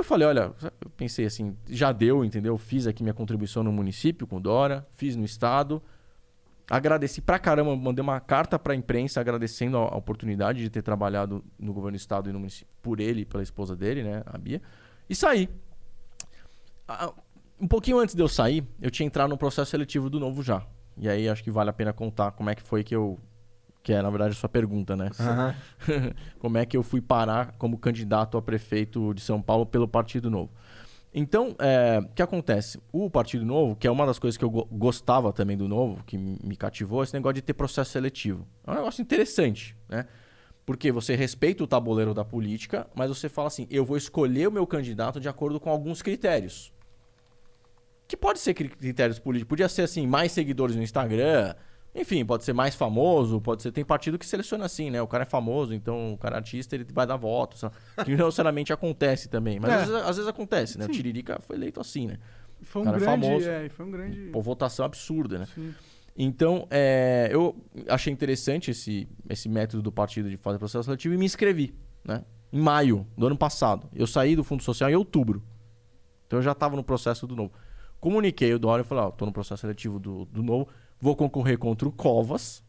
[0.00, 2.56] eu falei, olha, eu pensei assim, já deu, entendeu?
[2.58, 5.82] Fiz aqui minha contribuição no município com Dora, fiz no estado.
[6.68, 11.44] Agradeci pra caramba, mandei uma carta pra imprensa agradecendo a, a oportunidade de ter trabalhado
[11.58, 14.62] no governo do estado e no município por ele pela esposa dele, né, a Bia.
[15.08, 15.48] E saí.
[17.60, 20.64] Um pouquinho antes de eu sair, eu tinha entrado no processo seletivo do novo já.
[20.96, 23.18] E aí acho que vale a pena contar como é que foi que eu.
[23.82, 25.10] Que é, na verdade, a sua pergunta, né?
[26.38, 30.30] Como é que eu fui parar como candidato a prefeito de São Paulo pelo Partido
[30.30, 30.50] Novo.
[31.12, 32.78] Então, é, o que acontece?
[32.92, 36.04] O Partido Novo, que é uma das coisas que eu go- gostava também do Novo,
[36.04, 38.46] que me cativou, é esse negócio de ter processo seletivo.
[38.66, 40.06] É um negócio interessante, né?
[40.64, 44.52] Porque você respeita o tabuleiro da política, mas você fala assim, eu vou escolher o
[44.52, 46.72] meu candidato de acordo com alguns critérios.
[48.06, 49.48] que pode ser cri- critérios políticos.
[49.48, 51.54] Podia ser assim, mais seguidores no Instagram.
[51.94, 53.72] Enfim, pode ser mais famoso, pode ser.
[53.72, 55.02] Tem partido que seleciona assim, né?
[55.02, 57.58] O cara é famoso, então o cara é artista, ele vai dar voto.
[57.58, 57.74] sabe?
[58.04, 59.58] Que não necessariamente acontece também.
[59.58, 59.74] Mas É.
[59.74, 60.84] às, vezes, às vezes acontece, né?
[60.84, 60.90] Sim.
[60.90, 62.18] O Tiririca foi eleito assim, né?
[62.62, 63.22] Foi um Cara grande.
[63.26, 63.48] famoso.
[63.48, 64.20] É, foi um grande.
[64.32, 65.46] Pô, votação absurda, né?
[65.54, 65.74] Sim.
[66.16, 67.56] Então, é, eu
[67.88, 71.74] achei interessante esse, esse método do partido de fazer processo seletivo e me inscrevi,
[72.04, 72.22] né?
[72.52, 73.88] Em maio do ano passado.
[73.94, 75.42] Eu saí do Fundo Social em outubro.
[76.26, 77.52] Então eu já estava no processo do novo.
[77.98, 80.68] Comuniquei o Dória e falei, ó, tô no processo seletivo do, do novo,
[81.00, 82.62] vou concorrer contra o Covas.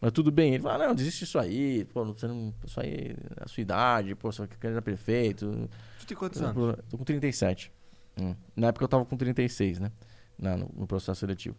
[0.00, 0.54] Mas tudo bem.
[0.54, 3.60] Ele falou, ah, não, desiste disso aí, pô, você não, isso aí é a sua
[3.62, 5.68] idade, pô, você quer ser prefeito.
[6.00, 6.76] Tu tem quantos anos?
[6.90, 7.72] Tô com 37.
[8.20, 8.34] Hum.
[8.54, 9.90] Na época eu tava com 36, né?
[10.38, 11.56] Na, no, no processo seletivo.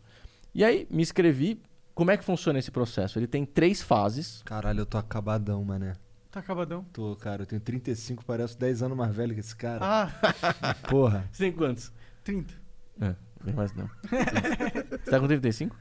[0.53, 1.61] E aí, me inscrevi.
[1.93, 3.17] Como é que funciona esse processo?
[3.17, 4.41] Ele tem três fases.
[4.43, 5.95] Caralho, eu tô acabadão, mané.
[6.29, 6.83] Tá acabadão.
[6.91, 9.79] Tô, cara, eu tenho 35, pareço 10 anos mais velho que esse cara.
[9.81, 10.11] Ah,
[10.89, 11.27] Porra.
[11.31, 11.91] Você tem quantos?
[12.25, 12.53] 30.
[12.99, 13.89] É, bem mais não.
[14.03, 15.75] Você tá com 35?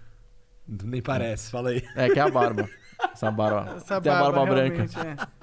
[0.67, 1.83] Nem parece, fala aí.
[1.95, 2.69] É, que é a barba.
[3.13, 3.77] Essa barba.
[3.77, 4.87] Essa tem a barba branca.
[4.87, 4.99] realmente,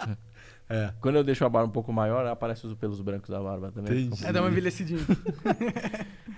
[0.07, 0.32] É.
[0.72, 0.93] É.
[1.01, 4.05] Quando eu deixo a barba um pouco maior, aparece os pelos brancos da barba também.
[4.05, 4.26] Entendi.
[4.26, 5.01] É dar uma envelhecidinha.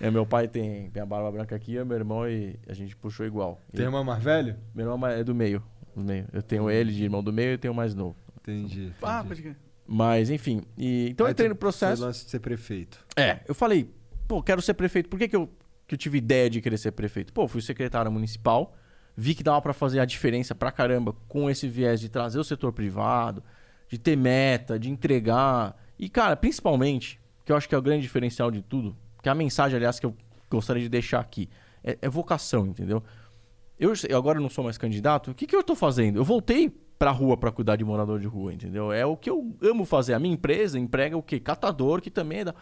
[0.02, 2.94] É, meu pai tem, tem a barba branca aqui, eu, meu irmão e a gente
[2.94, 3.62] puxou igual.
[3.74, 4.58] Tem uma mais velho?
[4.76, 5.64] Meu irmão é do meio.
[5.96, 6.28] Do meio.
[6.34, 8.18] Eu tenho ele de irmão do meio e tenho o mais novo.
[8.42, 8.92] Entendi.
[9.02, 9.28] ah, entendi.
[9.30, 9.58] pode crer.
[9.88, 10.64] Mas, enfim.
[10.78, 11.98] E, então eu Aí entrei tu no processo.
[11.98, 13.06] Foi lance de ser prefeito.
[13.16, 13.90] É, eu falei,
[14.28, 15.08] pô, quero ser prefeito.
[15.08, 15.50] Por que, que, eu,
[15.94, 17.32] que eu tive ideia de querer ser prefeito?
[17.32, 18.76] Pô, fui secretário municipal,
[19.16, 22.44] vi que dava pra fazer a diferença pra caramba com esse viés de trazer o
[22.44, 23.44] setor privado,
[23.88, 25.78] de ter meta, de entregar.
[26.00, 29.32] E, cara, principalmente, que eu acho que é o grande diferencial de tudo, que é
[29.32, 30.16] a mensagem, aliás, que eu
[30.50, 31.48] gostaria de deixar aqui,
[31.84, 33.04] é, é vocação, entendeu?
[33.80, 36.18] Eu, eu agora não sou mais candidato, o que, que eu tô fazendo?
[36.18, 38.92] Eu voltei pra rua pra cuidar de morador de rua, entendeu?
[38.92, 40.14] É o que eu amo fazer.
[40.14, 41.40] A minha empresa emprega o quê?
[41.40, 42.56] Catador, que também é da...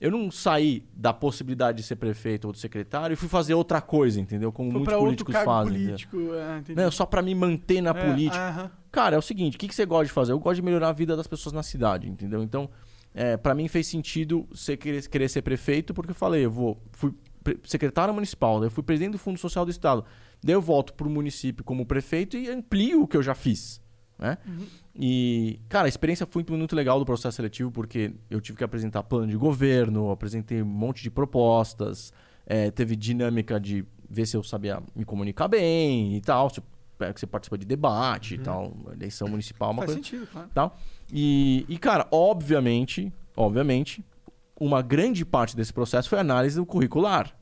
[0.00, 3.80] Eu não saí da possibilidade de ser prefeito ou de secretário e fui fazer outra
[3.80, 4.52] coisa, entendeu?
[4.52, 5.72] Como Foi muitos políticos fazem.
[5.72, 6.16] político.
[6.34, 6.74] É.
[6.74, 8.48] Não, só pra me manter na É, política.
[8.48, 8.70] aham.
[8.92, 10.32] Cara, é o seguinte, o que, que você gosta de fazer?
[10.32, 12.42] Eu gosto de melhorar a vida das pessoas na cidade, entendeu?
[12.42, 12.68] Então,
[13.14, 16.78] é, para mim fez sentido você querer, querer ser prefeito, porque eu falei, eu vou,
[16.92, 17.14] fui
[17.64, 20.04] secretário municipal, daí eu fui presidente do Fundo Social do Estado.
[20.42, 23.80] Daí eu volto pro município como prefeito e amplio o que eu já fiz,
[24.18, 24.38] né?
[24.94, 29.02] E, cara, a experiência foi muito legal do processo seletivo, porque eu tive que apresentar
[29.02, 32.12] plano de governo, apresentei um monte de propostas,
[32.46, 36.66] é, teve dinâmica de ver se eu sabia me comunicar bem e tal, tipo,
[37.00, 40.48] é, que você participa de debate e tal, eleição municipal, uma Faz coisa sentido, claro.
[40.54, 40.78] tal.
[41.12, 44.04] E, e, cara, obviamente, obviamente,
[44.58, 47.36] uma grande parte desse processo foi análise do curricular.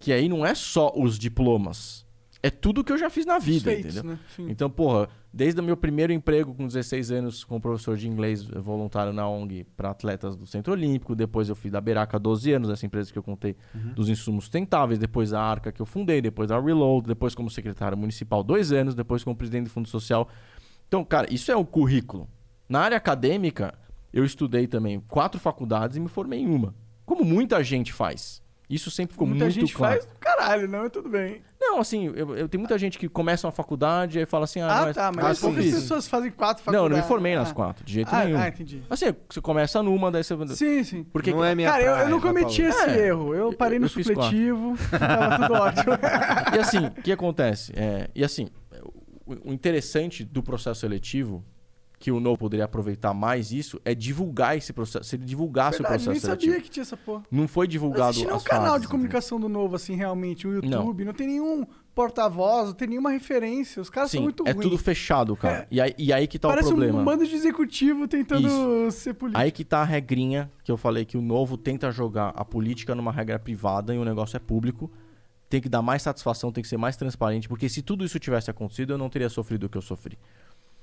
[0.00, 2.06] Que aí não é só os diplomas.
[2.40, 4.12] É tudo que eu já fiz na vida, feitos, entendeu?
[4.12, 4.18] né?
[4.48, 9.12] Então, porra, desde o meu primeiro emprego com 16 anos como professor de inglês voluntário
[9.12, 12.86] na ONG para atletas do Centro Olímpico, depois eu fui da Beraca 12 anos, essa
[12.86, 13.56] empresa que eu contei
[13.94, 17.98] dos insumos sustentáveis, depois a Arca que eu fundei, depois a Reload, depois como secretário
[17.98, 20.28] municipal dois anos, depois como presidente do Fundo Social.
[20.86, 22.28] Então, cara, isso é o currículo.
[22.68, 23.74] Na área acadêmica,
[24.12, 26.72] eu estudei também quatro faculdades e me formei em uma.
[27.04, 28.40] Como muita gente faz.
[28.70, 29.94] Isso sempre ficou Muita muito gente claro.
[29.94, 31.42] faz do caralho, não, mas tudo bem.
[31.60, 34.60] Não, assim, eu, eu tenho muita gente que começa uma faculdade e aí fala assim,
[34.60, 36.84] ah, Ah, mas, tá, mas mas poucas pessoas fazem quatro Não, faculdades.
[36.84, 37.54] eu não me formei nas Ah.
[37.54, 38.38] quatro, de jeito Ah, nenhum.
[38.38, 38.82] ah, entendi.
[38.88, 40.36] Assim, você começa numa, daí você.
[40.54, 41.02] Sim, sim.
[41.04, 43.06] Porque não é minha Cara, eu, eu não praia, vai cometi esse É.
[43.08, 43.34] erro.
[43.34, 45.92] Eu parei Eu- no supletivo, tava tudo ótimo.
[46.54, 47.72] E assim, o que acontece?
[47.76, 48.48] É, e assim,
[49.26, 51.44] o, o interessante do processo seletivo,
[51.98, 55.04] que o Novo poderia aproveitar mais isso, é divulgar esse processo.
[55.04, 56.52] Se ele divulgasse Verdade, o processo nem seletivo.
[56.52, 57.24] sabia que tinha essa porra.
[57.30, 60.46] Não foi Não divulgado nenhum as canal fases, de comunicação do Novo, assim, realmente.
[60.46, 60.78] O Não.
[60.80, 63.82] YouTube, não, tem nenhum porta-voz, não tem nenhuma referência.
[63.82, 64.62] Os caras são Sim, muito é ruins.
[64.62, 65.62] tudo fechado, cara.
[65.62, 65.66] É.
[65.72, 67.00] E, aí, e aí que tá Parece o problema.
[67.00, 68.48] um bando de executivo tentando
[68.92, 69.40] ser político.
[69.42, 72.94] Aí que tá a regrinha que eu falei que o novo tenta jogar a política
[72.94, 74.88] numa regra privada e o negócio é público.
[75.50, 78.50] Tem que dar mais satisfação, tem que ser mais transparente, porque se tudo isso tivesse
[78.50, 80.18] acontecido, eu não teria sofrido o que eu sofri.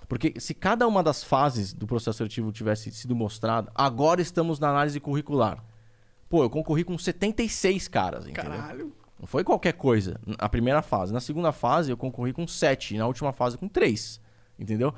[0.07, 4.69] Porque se cada uma das fases do processo seletivo tivesse sido mostrada, agora estamos na
[4.69, 5.63] análise curricular.
[6.29, 8.51] Pô, eu concorri com 76 caras, entendeu?
[8.51, 8.93] Caralho.
[9.19, 10.19] Não foi qualquer coisa.
[10.37, 11.13] A primeira fase.
[11.13, 12.95] Na segunda fase, eu concorri com 7.
[12.95, 14.19] E na última fase, com 3.
[14.59, 14.93] Entendeu?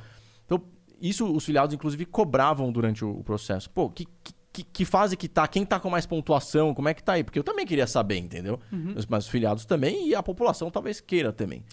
[0.46, 0.62] Então,
[1.00, 3.70] isso os filiados, inclusive, cobravam durante o, processo.
[3.70, 4.08] Pô, que,
[4.52, 5.48] que, que fase que tá?
[5.48, 6.74] Quem tá com mais pontuação?
[6.74, 7.24] Como é que tá aí?
[7.24, 8.60] Porque eu também queria saber, entendeu?
[8.96, 11.64] Mas, mas os filiados também e a população talvez queira também.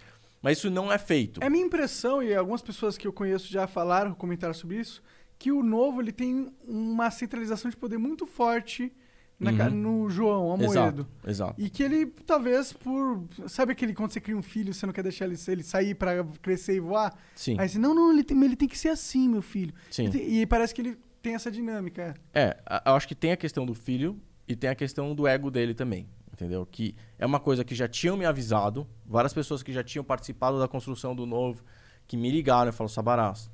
[0.45, 1.42] Mas isso não é feito.
[1.42, 5.03] É minha impressão, e algumas pessoas que eu conheço já falaram, comentaram sobre isso,
[5.38, 8.92] que o novo ele tem uma centralização de poder muito forte
[9.40, 10.70] na ca- no João Amoedo.
[10.70, 11.55] Exato, exato.
[11.61, 13.24] E que ele, talvez, por.
[13.49, 16.22] Sabe aquele quando você cria um filho, você não quer deixar ele, ele sair pra
[16.40, 17.12] crescer e voar?
[17.34, 17.57] Sim.
[17.59, 19.74] Aí você, não, não, ele tem, ele tem que ser assim, meu filho.
[19.90, 20.09] Sim.
[20.11, 22.14] Tem- e parece que ele tem essa dinâmica.
[22.32, 22.40] é.
[22.42, 24.16] É, eu acho que tem a questão do filho
[24.47, 26.07] e tem a questão do ego dele também.
[26.35, 26.66] Entendeu?
[26.70, 30.59] Que é uma coisa que já tinham me avisado, várias pessoas que já tinham participado
[30.59, 31.64] da construção do novo,
[32.07, 33.51] que me ligaram e falaram, Sabarás,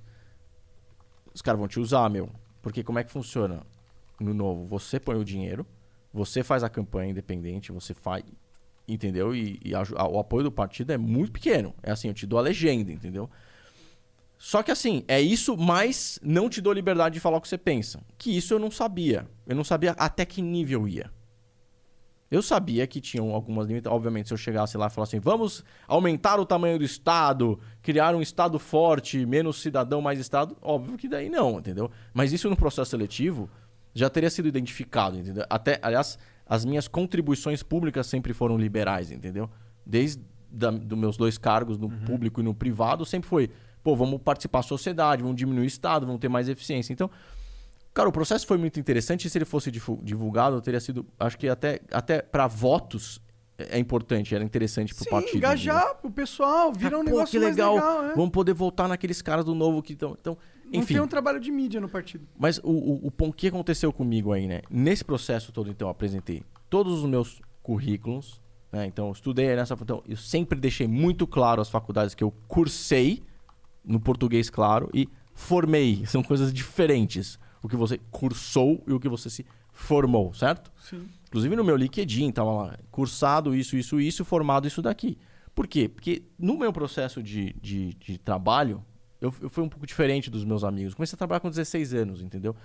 [1.33, 2.29] os caras vão te usar, meu.
[2.61, 3.63] Porque como é que funciona
[4.19, 4.67] no novo?
[4.67, 5.65] Você põe o dinheiro,
[6.13, 8.25] você faz a campanha independente, você faz.
[8.89, 9.33] Entendeu?
[9.35, 11.73] E, e a- a- o apoio do partido é muito pequeno.
[11.83, 13.31] É assim, eu te dou a legenda, entendeu?
[14.37, 17.59] Só que assim, é isso, mas não te dou liberdade de falar o que você
[17.59, 18.01] pensa.
[18.19, 19.29] Que isso eu não sabia.
[19.47, 21.11] Eu não sabia até que nível ia.
[22.31, 23.97] Eu sabia que tinham algumas limitações.
[23.97, 28.15] Obviamente, se eu chegasse lá e falasse assim, vamos aumentar o tamanho do Estado, criar
[28.15, 31.91] um Estado forte, menos cidadão, mais Estado, óbvio que daí não, entendeu?
[32.15, 33.51] Mas isso no processo seletivo
[33.93, 35.45] já teria sido identificado, entendeu?
[35.51, 36.17] Até, aliás,
[36.47, 39.51] as minhas contribuições públicas sempre foram liberais, entendeu?
[39.85, 43.51] Desde da, dos meus dois cargos, no público e no privado, sempre foi,
[43.83, 46.93] pô, vamos participar da sociedade, vamos diminuir o Estado, vamos ter mais eficiência.
[46.93, 47.11] Então,
[47.93, 49.27] Cara, o processo foi muito interessante.
[49.27, 51.07] e Se ele fosse divulgado, teria sido.
[51.19, 53.21] Acho que até, até para votos
[53.59, 55.37] é é importante, era interessante pro Sim, partido.
[55.37, 57.75] engajar o pessoal, vira um Ah, pô, negócio que legal.
[57.75, 58.13] legal, né?
[58.17, 60.17] Vamos poder voltar naqueles caras do novo que estão.
[60.19, 60.95] Então, Não enfim.
[60.95, 62.27] tem um trabalho de mídia no partido.
[62.39, 62.71] Mas o,
[63.07, 64.63] o, o que aconteceu comigo aí, né?
[64.71, 68.41] Nesse processo todo, então, eu apresentei todos os meus currículos.
[68.73, 68.87] Né?
[68.87, 69.75] Então, eu estudei nessa.
[69.75, 73.23] Então, eu sempre deixei muito claro as faculdades que eu cursei,
[73.85, 76.05] no português, claro, e formei.
[76.09, 77.39] São coisas diferentes.
[77.63, 80.73] O que você cursou e o que você se formou, certo?
[80.79, 81.07] Sim.
[81.29, 85.17] Inclusive no meu LinkedIn, tava lá, cursado isso, isso, isso, formado isso daqui.
[85.55, 85.89] Por quê?
[85.89, 88.85] Porque no meu processo de, de, de trabalho,
[89.21, 90.95] eu, eu fui um pouco diferente dos meus amigos.
[90.95, 92.57] Comecei a trabalhar com 16 anos, entendeu?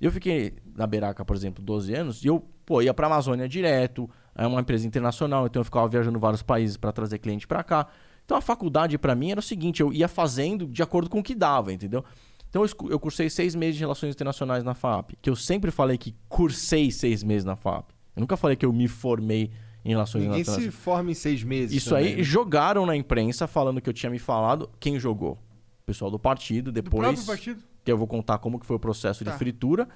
[0.00, 4.08] Eu fiquei na Beraca, por exemplo, 12 anos, e eu, pô, ia pra Amazônia direto,
[4.34, 7.86] é uma empresa internacional, então eu ficava viajando vários países para trazer cliente para cá.
[8.24, 11.22] Então a faculdade para mim era o seguinte, eu ia fazendo de acordo com o
[11.22, 12.04] que dava, entendeu?
[12.50, 15.96] Então eu, eu cursei seis meses de Relações Internacionais na FAP, que eu sempre falei
[15.96, 17.90] que cursei seis meses na FAP.
[18.14, 19.50] Eu nunca falei que eu me formei
[19.84, 20.74] em Relações Ninguém Internacionais.
[20.74, 21.74] se forma em seis meses.
[21.74, 22.22] Isso também, aí né?
[22.22, 24.68] jogaram na imprensa falando que eu tinha me falado.
[24.80, 25.38] Quem jogou?
[25.82, 27.62] O pessoal do partido, Do depois próprio partido.
[27.84, 29.30] que eu vou contar como que foi o processo Tá.
[29.30, 29.88] de fritura.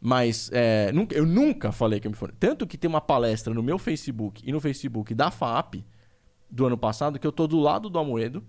[0.00, 2.36] Mas é, nunca- eu nunca falei que eu me formei.
[2.38, 5.84] Tanto que tem uma palestra no meu Facebook e no Facebook da FAP
[6.50, 8.42] do ano passado que eu tô do lado do Amoedo.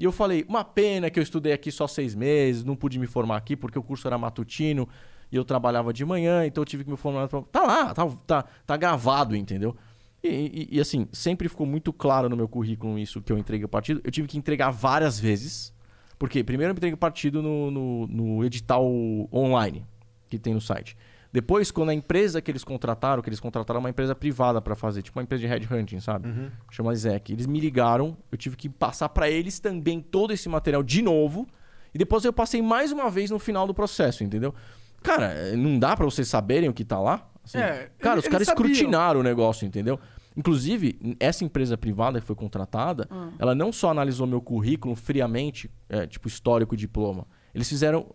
[0.00, 3.06] E eu falei, uma pena que eu estudei aqui só seis meses, não pude me
[3.06, 4.88] formar aqui porque o curso era matutino
[5.30, 7.28] e eu trabalhava de manhã, então eu tive que me formar.
[7.28, 9.76] Tá lá, tá, tá, tá gravado, entendeu?
[10.24, 10.28] E,
[10.72, 13.68] e- e, assim, sempre ficou muito claro no meu currículo isso que eu entreguei ao
[13.68, 14.00] partido.
[14.02, 15.72] Eu tive que entregar várias vezes.
[16.18, 18.84] Porque primeiro eu entreguei o partido no, no, no edital
[19.32, 19.84] online
[20.28, 20.96] que tem no site.
[21.32, 25.00] Depois, quando a empresa que eles contrataram, que eles contrataram uma empresa privada para fazer,
[25.02, 26.28] tipo uma empresa de headhunting, sabe?
[26.70, 27.32] Chama Zec.
[27.32, 31.46] Eles me ligaram, eu tive que passar para eles também todo esse material de novo.
[31.94, 34.54] E depois eu passei mais uma vez no final do processo, entendeu?
[35.02, 37.28] Cara, eh, não dá para vocês saberem o que tá lá?
[37.44, 38.66] Assim, É, cara, eles os caras sabiam.
[38.70, 39.98] escrutinaram o negócio, entendeu?
[40.36, 43.30] Inclusive, essa empresa privada que foi contratada, Ah.
[43.38, 47.26] ela não só analisou meu currículo friamente, é, tipo histórico e diploma.
[47.54, 48.06] Eles fizeram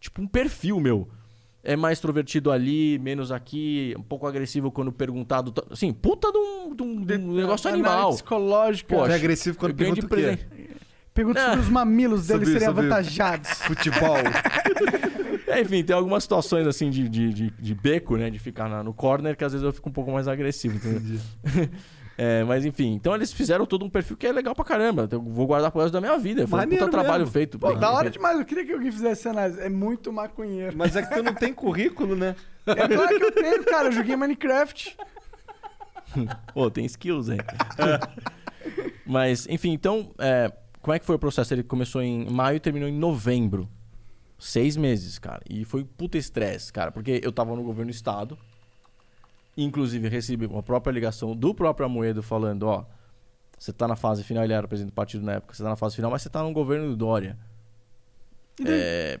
[0.00, 1.08] tipo um perfil meu.
[1.62, 5.52] É mais extrovertido ali, menos aqui, um pouco agressivo quando perguntado.
[5.70, 8.12] Assim, puta de um, de um- de um negócio animal.
[8.12, 8.24] Você
[9.10, 10.38] é agressivo quando pergunta o quê?
[11.12, 11.46] Pergunta Ah.
[11.50, 13.50] sobre os mamilos deles Sobre- seriam sobre- avantajados.
[13.62, 14.16] Futebol.
[15.46, 18.30] É, enfim, tem algumas situações assim de, de, de, de beco, né?
[18.30, 21.18] De ficar na- no corner, que às vezes eu fico um pouco mais agressivo, entendeu?
[22.22, 25.08] É, mas enfim, então eles fizeram todo um perfil que é legal pra caramba.
[25.10, 26.46] Eu vou guardar pro resto da minha vida.
[26.46, 27.32] Foi um Maneiro puta trabalho mesmo.
[27.32, 27.58] feito.
[27.58, 28.38] Pô, da hora demais.
[28.38, 29.58] Eu queria que alguém fizesse essa análise.
[29.58, 30.76] É muito maconheiro.
[30.76, 32.36] Mas é que tu não tem currículo, né?
[32.66, 33.88] É claro que eu tenho, cara.
[33.88, 34.98] Eu joguei Minecraft.
[36.52, 37.38] Pô, tem skills, hein?
[39.06, 40.52] Mas, enfim, então, é,
[40.82, 41.54] como é que foi o processo?
[41.54, 43.66] Ele começou em maio e terminou em novembro.
[44.38, 45.40] Seis meses, cara.
[45.48, 48.36] E foi puta estresse, cara, porque eu tava no governo do estado.
[49.56, 52.84] Inclusive, recebi uma própria ligação do próprio Amoedo falando: ó,
[53.58, 55.76] você tá na fase final, ele era presidente do partido na época, você tá na
[55.76, 57.36] fase final, mas você tá no governo do Dória.
[58.64, 59.18] É,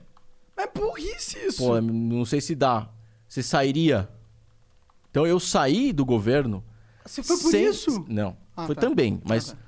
[0.56, 1.58] É burrice isso.
[1.64, 2.88] Pô, não sei se dá.
[3.28, 4.08] Você sairia.
[5.10, 6.62] Então eu saí do governo.
[7.04, 8.04] Você foi por sem- isso?
[8.08, 8.36] Não.
[8.56, 8.80] Ah, foi tá.
[8.82, 9.62] também, mas Ah, tá.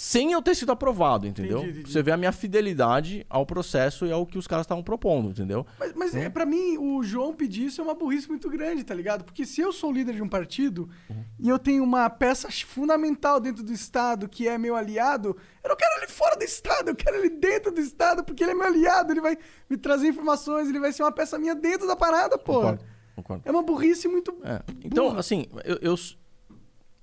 [0.00, 1.58] Sem eu ter sido aprovado, entendeu?
[1.58, 1.92] Entendi, entendi.
[1.92, 5.66] Você vê a minha fidelidade ao processo e ao que os caras estavam propondo, entendeu?
[5.76, 8.94] Mas, mas é, pra mim, o João pedir isso é uma burrice muito grande, tá
[8.94, 9.24] ligado?
[9.24, 11.24] Porque se eu sou líder de um partido Uhum.
[11.40, 15.76] e eu tenho uma peça fundamental dentro do Estado que é meu aliado, eu não
[15.76, 18.66] quero ele fora do Estado, eu quero ele dentro do Estado, porque ele é meu
[18.68, 19.36] aliado, ele vai
[19.68, 22.54] me trazer informações, ele vai ser uma peça minha dentro da parada, pô.
[22.54, 22.84] Concordo.
[23.16, 23.42] Concordo.
[23.44, 24.32] É uma burrice muito.
[24.44, 24.62] É.
[24.84, 25.96] Então, assim, eu, eu,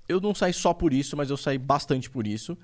[0.08, 2.58] eu não saí só por isso, mas eu saí bastante por isso.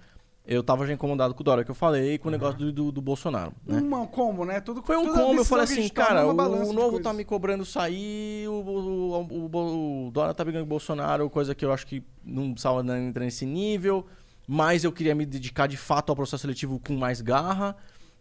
[0.46, 2.92] Eu tava já incomodado com o Dória que eu falei, com o negócio do, do,
[2.92, 3.80] do Bolsonaro, né?
[3.80, 4.60] Um combo, né?
[4.60, 8.54] Tudo, Foi um combo, eu falei assim, cara, o, novo tá me cobrando sair, o,
[8.54, 12.04] o, o, o- o Dória tá brigando com o Bolsonaro, coisa que eu acho que
[12.26, 14.06] não precisava nem entrar nesse nível,
[14.48, 17.76] mas eu queria me dedicar de fato ao processo seletivo com mais garra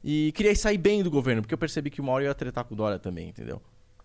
[0.05, 2.65] e queria sair bem do governo, porque eu percebi que uma hora eu ia tretar
[2.65, 3.61] com o Dória também, entendeu?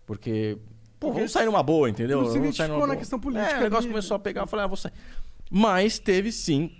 [0.06, 0.56] Porque,
[0.98, 2.22] pô, vamos sair numa boa, entendeu?
[2.22, 4.68] não se identificou na questão política É, o negócio começou a pegar, eu falei, ah,
[4.68, 4.92] vou sair.
[5.50, 6.70] Mas teve sim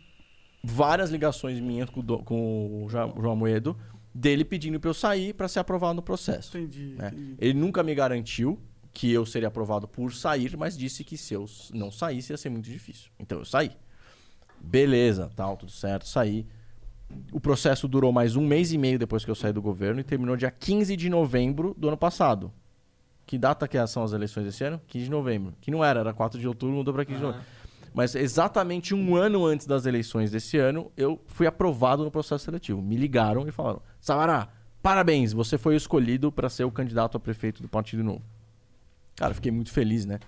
[0.63, 3.77] várias ligações minhas com o, Do- com o João Moedo,
[4.15, 6.57] dele pedindo pra eu sair pra ser aprovado no processo.
[6.57, 7.09] Entendi, né?
[7.13, 7.35] entendi.
[7.39, 8.59] Ele nunca me garantiu
[8.93, 11.45] que eu seria aprovado por sair, mas disse que se eu
[11.75, 13.11] não saísse ia ser muito difícil.
[13.21, 13.71] Então eu saí.
[14.61, 16.47] Beleza, tal, tudo certo, saí.
[17.31, 20.05] O processo durou mais um mês e meio depois que eu saí do governo e
[20.05, 22.51] terminou dia 15 de novembro do ano passado.
[23.27, 24.81] Que data que são as eleições desse ano?
[24.89, 25.55] 15 de novembro.
[25.61, 27.47] Que não era, era 4 de outubro, mudou pra 15 de novembro.
[27.97, 32.83] Mas exatamente um ano antes das eleições desse ano, eu fui aprovado no processo seletivo.
[32.83, 34.49] Me ligaram e falaram: Savará,
[34.83, 38.21] parabéns, você foi escolhido para ser o candidato a prefeito do Partido Novo.
[39.17, 40.19] Cara, eu fiquei muito feliz, né?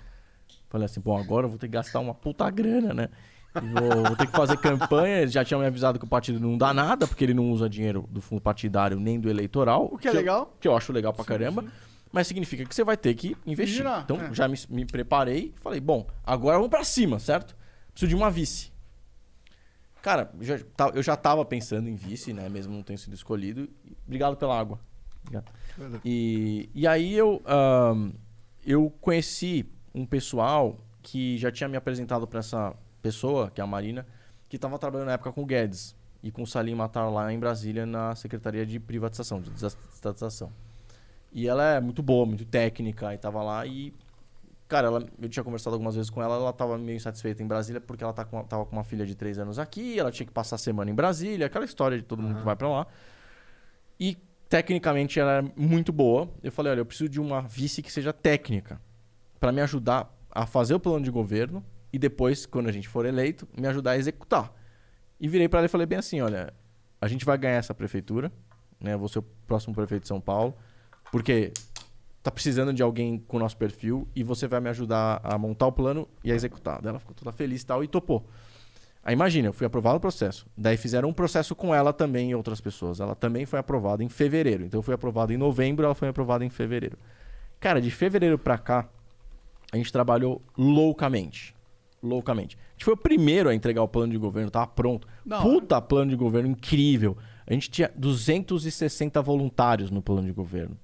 [0.70, 3.08] Falei assim: bom, agora eu vou ter que gastar uma puta grana, né?
[3.52, 5.18] Vou, vou ter que fazer campanha.
[5.20, 7.68] Eles já tinham me avisado que o partido não dá nada, porque ele não usa
[7.68, 9.90] dinheiro do fundo partidário nem do eleitoral.
[9.92, 10.56] O que é eu- legal.
[10.58, 11.66] que eu acho legal pra caramba.
[12.12, 13.76] Mas significa que você vai ter que investir.
[13.76, 14.34] Girar, então, é.
[14.34, 15.54] já me, me preparei.
[15.60, 17.56] Falei, bom, agora vamos pra cima, certo?
[17.92, 18.72] Preciso de uma vice.
[20.00, 20.58] Cara, eu já,
[20.94, 22.48] eu já tava pensando em vice, né?
[22.48, 23.68] Mesmo não tendo sido escolhido.
[24.06, 24.78] Obrigado pela água.
[25.22, 25.52] Obrigado.
[26.04, 28.12] E, e aí eu, ahn,
[28.64, 33.66] eu conheci um pessoal que já tinha me apresentado pra essa pessoa, que é a
[33.66, 34.06] Marina,
[34.48, 37.38] que estava trabalhando na época com o Guedes e com o Salim Matar lá em
[37.38, 40.52] Brasília na Secretaria de Privatização, de Desestatização.
[41.32, 43.92] E ela é muito boa, muito técnica, e tava lá e.
[44.66, 47.80] Cara, ela, eu tinha conversado algumas vezes com ela, ela tava meio insatisfeita em Brasília
[47.80, 50.32] porque ela tá com, tava com uma filha de três anos aqui, ela tinha que
[50.32, 52.86] passar a semana em Brasília, aquela história de todo mundo que vai pra lá.
[53.98, 54.18] E
[54.48, 56.28] tecnicamente ela é muito boa.
[56.42, 58.78] Eu falei, olha, eu preciso de uma vice que seja técnica
[59.40, 63.06] para me ajudar a fazer o plano de governo e depois, quando a gente for
[63.06, 64.52] eleito, me ajudar a executar.
[65.18, 66.52] E virei para ela e falei bem assim, olha,
[67.00, 68.30] a gente vai ganhar essa prefeitura,
[68.80, 68.94] né?
[68.94, 70.54] Eu vou ser o próximo prefeito de São Paulo,
[71.10, 71.52] porque
[72.22, 75.66] tá precisando de alguém com o nosso perfil e você vai me ajudar a montar
[75.66, 76.80] o plano e a executar.
[76.82, 78.26] Daí ela ficou toda feliz e tal e topou.
[79.02, 80.46] Aí imagina, eu fui aprovado o processo.
[80.56, 83.00] Daí fizeram um processo com ela também e outras pessoas.
[83.00, 84.64] Ela também foi aprovada em fevereiro.
[84.64, 86.98] Então eu fui aprovado em novembro, ela foi aprovada em fevereiro.
[87.58, 88.86] Cara, de fevereiro pra cá,
[89.72, 91.54] a gente trabalhou loucamente.
[92.02, 92.56] Loucamente.
[92.56, 95.08] A gente foi o primeiro a entregar o plano de governo, tava pronto.
[95.28, 95.42] Hora.
[95.42, 97.16] Puta plano de governo incrível.
[97.46, 100.76] A gente tinha 260 voluntários no plano de governo.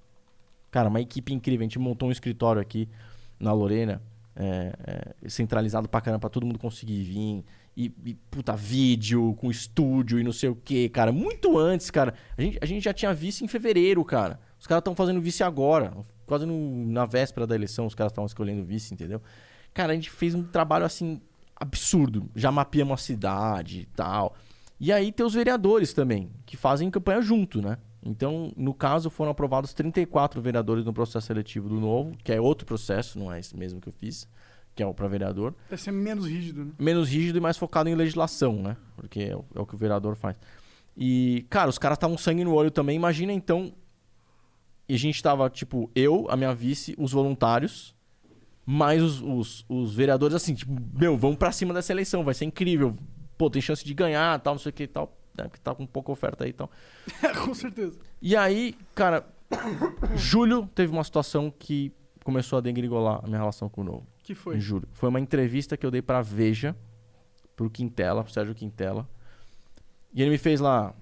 [0.75, 1.61] Cara, uma equipe incrível.
[1.61, 2.89] A gente montou um escritório aqui
[3.39, 4.03] na Lorena,
[4.35, 4.73] é,
[5.23, 7.45] é, centralizado pra caramba, pra todo mundo conseguir vir.
[7.77, 11.13] E, e, puta, vídeo com estúdio e não sei o que, cara.
[11.13, 12.13] Muito antes, cara.
[12.37, 14.41] A gente, a gente já tinha vice em fevereiro, cara.
[14.59, 15.93] Os caras estão fazendo vice agora.
[16.27, 19.23] Quase no- na véspera da eleição, os caras estavam escolhendo vice, entendeu?
[19.73, 21.21] Cara, a gente fez um trabalho assim
[21.55, 22.29] absurdo.
[22.35, 24.35] Já mapeamos a cidade e tal.
[24.81, 27.79] E aí tem os vereadores também, que fazem campanha junto, né?
[28.05, 32.67] Então, no caso, foram aprovados 34 vereadores no processo seletivo do novo, que é outro
[32.67, 34.29] processo, não é esse mesmo que eu fiz,
[34.75, 36.73] que é o para vereador Deve ser menos rígido, né?
[36.79, 38.77] menos rígido e mais focado em legislação, né?
[38.97, 40.37] Porque é o, é o que o vereador faz.
[40.97, 42.95] E, cara, os caras estavam sangue no olho também.
[42.95, 43.73] Imagina então.
[44.89, 47.95] E a gente tava, tipo, eu, a minha vice, os voluntários,
[48.67, 52.45] mais os, os, os vereadores, assim, tipo, meu, vamos pra cima dessa eleição, vai ser
[52.45, 52.95] incrível.
[53.39, 55.17] Pô, tem chance de ganhar, tal, não sei o que e tal.
[55.37, 55.45] Né?
[55.45, 56.71] Porque tá com pouca oferta aí e tal.
[57.45, 57.99] com certeza.
[58.21, 59.27] E aí, cara,
[60.15, 64.07] julho teve uma situação que começou a degringolar a minha relação com o novo.
[64.23, 64.57] Que foi?
[64.57, 64.89] Em julho.
[64.93, 66.75] Foi uma entrevista que eu dei pra Veja,
[67.55, 69.09] pro Quintela, pro Sérgio Quintela.
[70.15, 70.95] E ele me fez lá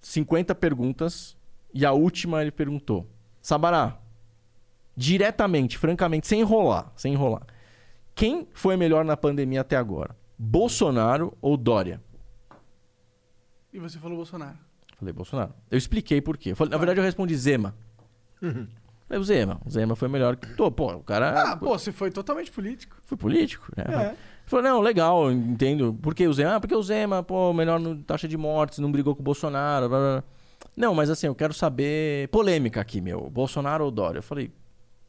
[0.00, 1.36] 50 perguntas.
[1.72, 3.06] E a última ele perguntou:
[3.40, 3.98] Sabará,
[4.96, 7.46] diretamente, francamente, sem enrolar, sem enrolar.
[8.14, 10.14] Quem foi melhor na pandemia até agora?
[10.38, 12.00] Bolsonaro ou Dória?
[13.72, 14.56] E você falou Bolsonaro.
[14.98, 15.54] Falei, Bolsonaro.
[15.70, 16.50] Eu expliquei por quê.
[16.52, 17.74] Eu falei- na verdade, eu respondi Zema.
[18.40, 19.60] Falei, o Zema.
[19.64, 20.46] O Zema foi melhor que.
[20.54, 21.52] Pô, pô, o cara.
[21.52, 22.96] Ah, pô, você foi totalmente político.
[23.02, 23.84] Foi político, né?
[23.88, 24.06] É.
[24.10, 24.16] Ele
[24.46, 25.94] falou, não, legal, entendo.
[26.02, 26.56] Por que o Zema?
[26.56, 29.88] Ah, porque o Zema, pô, melhor no taxa de mortes, não brigou com o Bolsonaro.
[29.88, 30.24] blá, blá.
[30.76, 32.28] Não, mas assim, eu quero saber.
[32.28, 33.28] Polêmica aqui, meu.
[33.30, 34.18] Bolsonaro ou Dória?
[34.18, 34.52] Eu falei,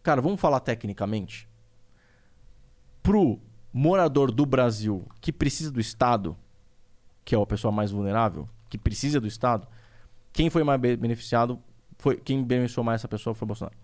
[0.02, 1.48] cara, vamos falar tecnicamente.
[3.02, 3.40] Pro
[3.72, 6.36] morador do Brasil que precisa do Estado,
[7.26, 9.68] que é a pessoa mais vulnerável, que precisa do Estado,
[10.32, 11.60] quem foi mais be- beneficiado,
[12.00, 13.78] foi quem beneficiou mais essa pessoa foi o Bolsonaro.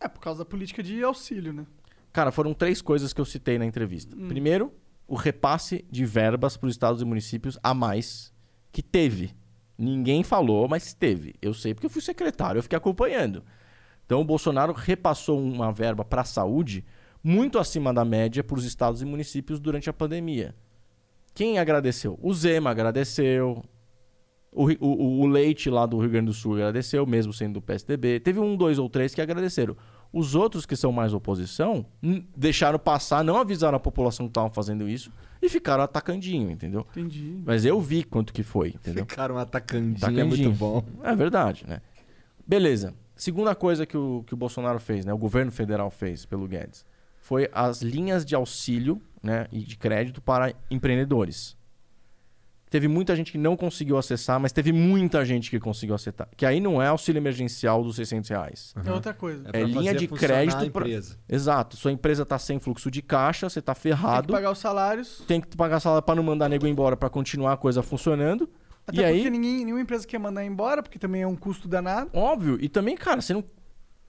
[0.00, 1.66] É, por causa da política de auxílio, né?
[2.14, 4.16] Cara, foram três coisas que eu citei na entrevista.
[4.16, 4.72] Primeiro,
[5.06, 8.32] o repasse de verbas para os estados e municípios a mais
[8.72, 9.34] que teve.
[9.76, 11.34] Ninguém falou, mas teve.
[11.42, 13.44] Eu sei porque eu fui secretário, eu fiquei acompanhando.
[14.06, 16.82] Então o Bolsonaro repassou uma verba para a saúde
[17.22, 20.54] muito acima da média para os estados e municípios durante a pandemia.
[21.34, 22.18] Quem agradeceu?
[22.22, 23.62] O Zema agradeceu.
[24.54, 28.20] O, o- o Leite lá do Rio Grande do Sul agradeceu, mesmo sendo do PSDB.
[28.20, 29.74] Teve um, dois ou três que agradeceram.
[30.12, 31.86] Os outros que são mais oposição
[32.36, 36.86] deixaram passar, não avisaram a população que estavam fazendo isso e ficaram atacandinho, entendeu?
[36.90, 37.38] Entendi.
[37.46, 39.06] Mas eu vi quanto que foi, entendeu?
[39.06, 40.48] Ficaram atacandinho, é Atacandinho.
[40.50, 40.84] muito bom.
[41.02, 41.80] É verdade, né?
[42.46, 42.92] Beleza.
[43.16, 45.14] Segunda coisa que o, que o Bolsonaro fez, né?
[45.14, 46.84] O governo federal fez pelo Guedes.
[47.18, 51.56] Foi as linhas de auxílio né, e de crédito para empreendedores.
[52.72, 56.26] Teve muita gente que não conseguiu acessar, mas teve muita gente que conseguiu acessar.
[56.34, 58.74] Que aí não é auxílio emergencial dos 600 reais.
[58.82, 59.44] É outra coisa.
[59.44, 61.18] pra linha fazer de crédito a pra- empresa.
[61.28, 61.76] Exato.
[61.76, 64.32] Sua empresa está sem fluxo de caixa, você está Tem que ferrado.
[64.32, 65.22] pagar os salários.
[65.28, 68.48] Tem que pagar salário para não mandar nego embora para continuar a coisa funcionando.
[68.86, 71.68] Até e porque aí, ninguém, nenhuma empresa quer mandar embora, porque também é um custo
[71.68, 72.08] danado.
[72.14, 72.56] Óbvio.
[72.58, 73.44] E também, cara, você não.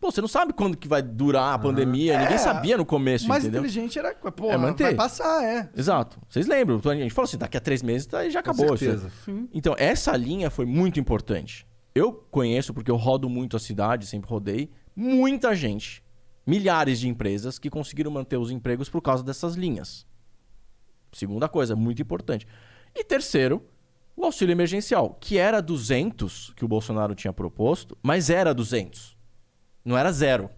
[0.03, 2.19] Pô, você não sabe quando que vai durar a pandemia.
[2.19, 3.61] Ninguém É, sabia no começo, mais entendeu?
[3.61, 4.83] inteligente era, pô, É manter.
[4.83, 5.69] vai passar, é.
[5.73, 6.19] Exato.
[6.27, 6.81] Vocês lembram?
[6.83, 8.67] A gente falou assim, daqui a três meses tá- já acabou.
[8.67, 9.09] Com certeza.
[9.53, 11.65] Então, essa linha foi muito importante.
[11.95, 16.03] Eu conheço, porque eu rodo muito a cidade, sempre rodei, muita gente,
[16.45, 20.05] milhares de empresas que conseguiram manter os empregos por causa dessas linhas.
[21.13, 22.45] Segunda coisa, muito importante.
[22.93, 23.63] E terceiro,
[24.17, 29.12] o auxílio emergencial, que era 200 que o Bolsonaro tinha proposto, mas era 200.
[29.83, 30.49] Não era zero.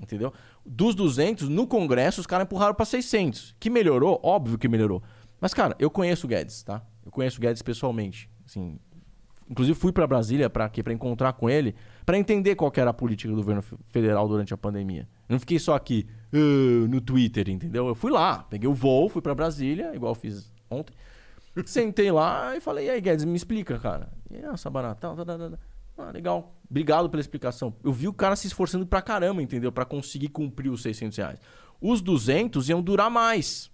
[0.00, 0.32] Entendeu?
[0.64, 3.54] Dos 200, no Congresso, os caras empurraram para 600.
[3.60, 4.20] Que melhorou?
[4.22, 5.02] Óbvio que melhorou.
[5.40, 6.82] Mas, cara, eu conheço o Guedes, tá?
[7.04, 8.30] Eu conheço o Guedes pessoalmente.
[8.46, 8.78] Assim,
[9.50, 10.82] inclusive, fui para Brasília para quê?
[10.82, 11.74] Para encontrar com ele,
[12.06, 15.08] para entender qual era a política do governo fe- federal durante a pandemia.
[15.28, 17.86] Eu não fiquei só aqui "Ah", no Twitter, entendeu?
[17.88, 20.94] Eu fui lá, peguei o voo, fui para Brasília, igual fiz ontem.
[21.66, 24.08] Sentei lá e falei, e aí, Guedes, me explica, cara.
[24.30, 25.58] E ah, Sabará, tal, tal, tal, tal.
[25.96, 26.54] Ah, legal.
[26.70, 27.74] Obrigado pela explicação.
[27.84, 29.70] Eu vi o cara se esforçando pra caramba, entendeu?
[29.70, 31.38] Pra conseguir cumprir os 600 reais.
[31.80, 33.70] Os 200 iam durar mais.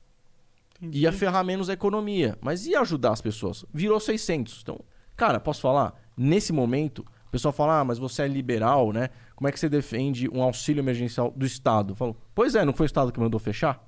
[0.81, 1.01] Entendi.
[1.01, 2.37] Ia ferrar menos a economia.
[2.41, 3.65] Mas ia ajudar as pessoas.
[3.73, 4.61] Virou 600.
[4.63, 4.81] Então,
[5.17, 5.95] cara, posso falar?
[6.17, 9.11] Nesse momento, o pessoal fala, ah, mas você é liberal, né?
[9.37, 11.93] Como é que você defende um auxílio emergencial do Estado?
[11.93, 13.85] Eu falo, pois é, não foi o Estado que mandou fechar?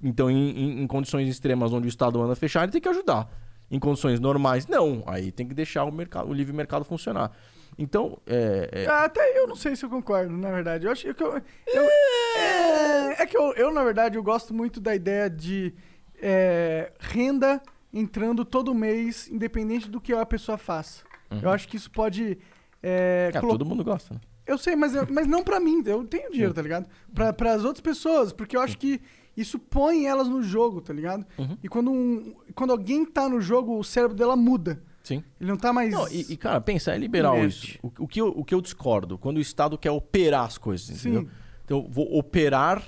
[0.00, 3.28] Então, em, em- em condições extremas onde o Estado manda fechar, ele tem que ajudar.
[3.70, 5.02] Em condições normais, não.
[5.06, 7.32] Aí tem que deixar o, mercado, o livre mercado funcionar.
[7.78, 10.86] Então, é, é- Ah, Até eu não sei se eu concordo, na verdade.
[10.86, 11.34] Eu acho que eu.
[11.66, 11.88] eu-
[12.36, 15.74] é, é que eu, eu, na verdade, eu gosto muito da ideia de
[16.20, 17.62] é, renda
[17.92, 21.02] entrando todo mês, independente do que a pessoa faça.
[21.42, 22.38] Eu acho que isso pode.
[22.82, 24.20] É, cara, colo- todo mundo gosta, né?
[24.46, 25.82] Eu sei, mas, eu- mas não pra mim.
[25.84, 26.88] Eu tenho dinheiro, tá ligado?
[27.14, 29.00] Pra, pras outras pessoas, porque eu acho que
[29.40, 31.24] isso põe elas no jogo, tá ligado?
[31.38, 31.56] Uhum.
[31.62, 34.82] E quando, um, quando alguém tá no jogo, o cérebro dela muda.
[35.02, 35.22] Sim.
[35.40, 35.92] Ele não tá mais.
[35.92, 37.76] Não, e, e, cara, pensa, é liberal Inerte.
[37.76, 37.78] isso.
[37.82, 40.98] O, o que eu, o que eu discordo, quando o Estado quer operar as coisas,
[40.98, 41.10] Sim.
[41.10, 41.30] entendeu?
[41.64, 42.82] Então, eu vou operar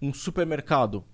[0.00, 1.04] um supermercado,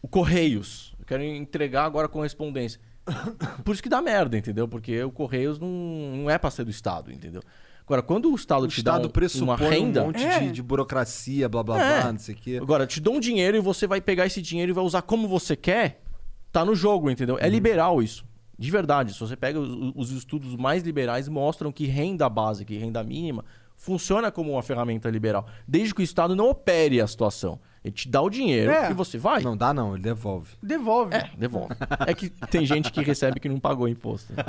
[0.00, 0.94] o Correios.
[0.98, 2.80] Eu quero entregar agora correspondência.
[3.64, 4.68] Por isso que dá merda, entendeu?
[4.68, 7.42] Porque o Correios não, não é pra ser do Estado, entendeu?
[7.86, 10.02] Agora, quando o Estado O te dá Estado um- pressupõe uma renda...
[10.02, 10.40] um monte É.
[10.40, 12.00] de, de burocracia, blá blá É.
[12.02, 12.58] blá, não sei o quê.
[12.60, 15.28] Agora, te dou um dinheiro e você vai pegar esse dinheiro e vai usar como
[15.28, 16.02] você quer,
[16.50, 17.38] tá no jogo, entendeu?
[17.40, 18.24] É liberal isso.
[18.58, 19.12] De verdade.
[19.14, 23.44] Se você pega os, os estudos mais liberais, mostram que renda básica e renda mínima
[23.76, 25.46] funciona como uma ferramenta liberal.
[25.68, 27.60] Desde que o Estado não opere a situação.
[27.84, 28.90] Ele te dá o dinheiro É.
[28.90, 29.42] e você vai.
[29.42, 30.54] Não dá não, ele devolve.
[30.60, 31.14] Devolve.
[31.14, 31.74] É, devolve.
[32.06, 34.32] é que tem gente que recebe que não pagou imposto.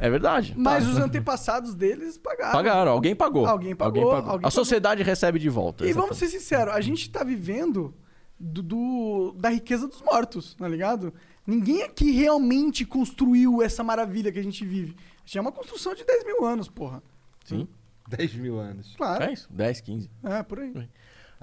[0.00, 0.54] é verdade.
[0.56, 0.90] Mas Tá.
[0.90, 2.52] os antepassados deles pagaram.
[2.52, 3.46] Pagaram, alguém pagou.
[3.46, 4.50] Alguém pagou, alguém a pagou.
[4.50, 5.84] sociedade recebe de volta.
[5.86, 6.32] E vamos exatamente.
[6.32, 7.94] ser sinceros, a gente tá vivendo
[8.38, 11.12] do, do- da riqueza dos mortos, tá ligado?
[11.46, 14.96] Ninguém aqui realmente construiu essa maravilha que a gente vive.
[15.24, 17.02] Já é uma construção de 10 mil anos, porra.
[17.44, 17.66] Sim.
[18.08, 18.94] 10 mil anos.
[18.96, 19.24] Claro.
[19.24, 20.10] É isso, 10, 15.
[20.24, 20.72] É, por aí.
[20.72, 20.88] Caralho,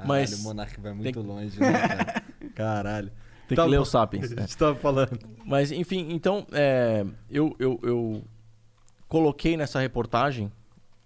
[0.07, 2.23] Mas o Monark vai muito tem- longe, né, cara?
[2.55, 3.11] Caralho.
[3.47, 3.83] Tem Tá que ler bom.
[3.83, 4.31] o Sapiens.
[4.31, 4.41] A é.
[4.41, 5.19] gente tava falando.
[5.45, 8.23] Mas, enfim, então, é, eu, eu, eu
[9.13, 10.51] coloquei nessa reportagem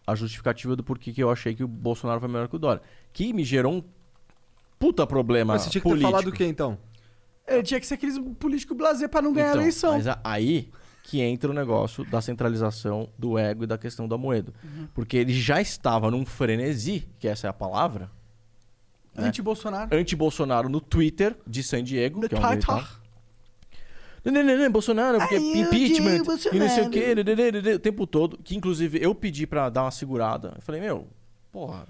[0.08, 2.82] a justificativa do porquê que eu achei que o Bolsonaro foi melhor que o Dória.
[3.12, 3.84] Que me gerou um
[4.80, 6.08] puta problema Mas você tinha que político.
[6.10, 6.78] ter falado o quê, então?
[7.46, 9.92] Ele tinha que ser aqueles político blazer pra não ganhar Então, a eleição.
[9.96, 10.70] Mas a- aí
[11.04, 14.54] que entra o negócio da centralização do ego e da questão da moeda.
[14.64, 14.88] Uhum.
[14.94, 18.10] Porque ele já estava num frenesi, que essa é a palavra,
[19.14, 19.28] né?
[19.28, 19.94] Anti-Bolsonaro.
[19.94, 22.84] anti-Bolsonaro no Twitter de San Diego, The que é onde ele Twitter.
[22.86, 23.07] tá.
[24.28, 26.92] Não, não, não, não, Bolsonaro, porque Ai, impeachment odeio e não sei o Bolsonaro.
[26.92, 28.38] quê, o tempo todo.
[28.44, 30.54] Que inclusive eu pedi pra dar uma segurada.
[30.56, 31.08] Eu falei, meu,
[31.52, 31.88] porra,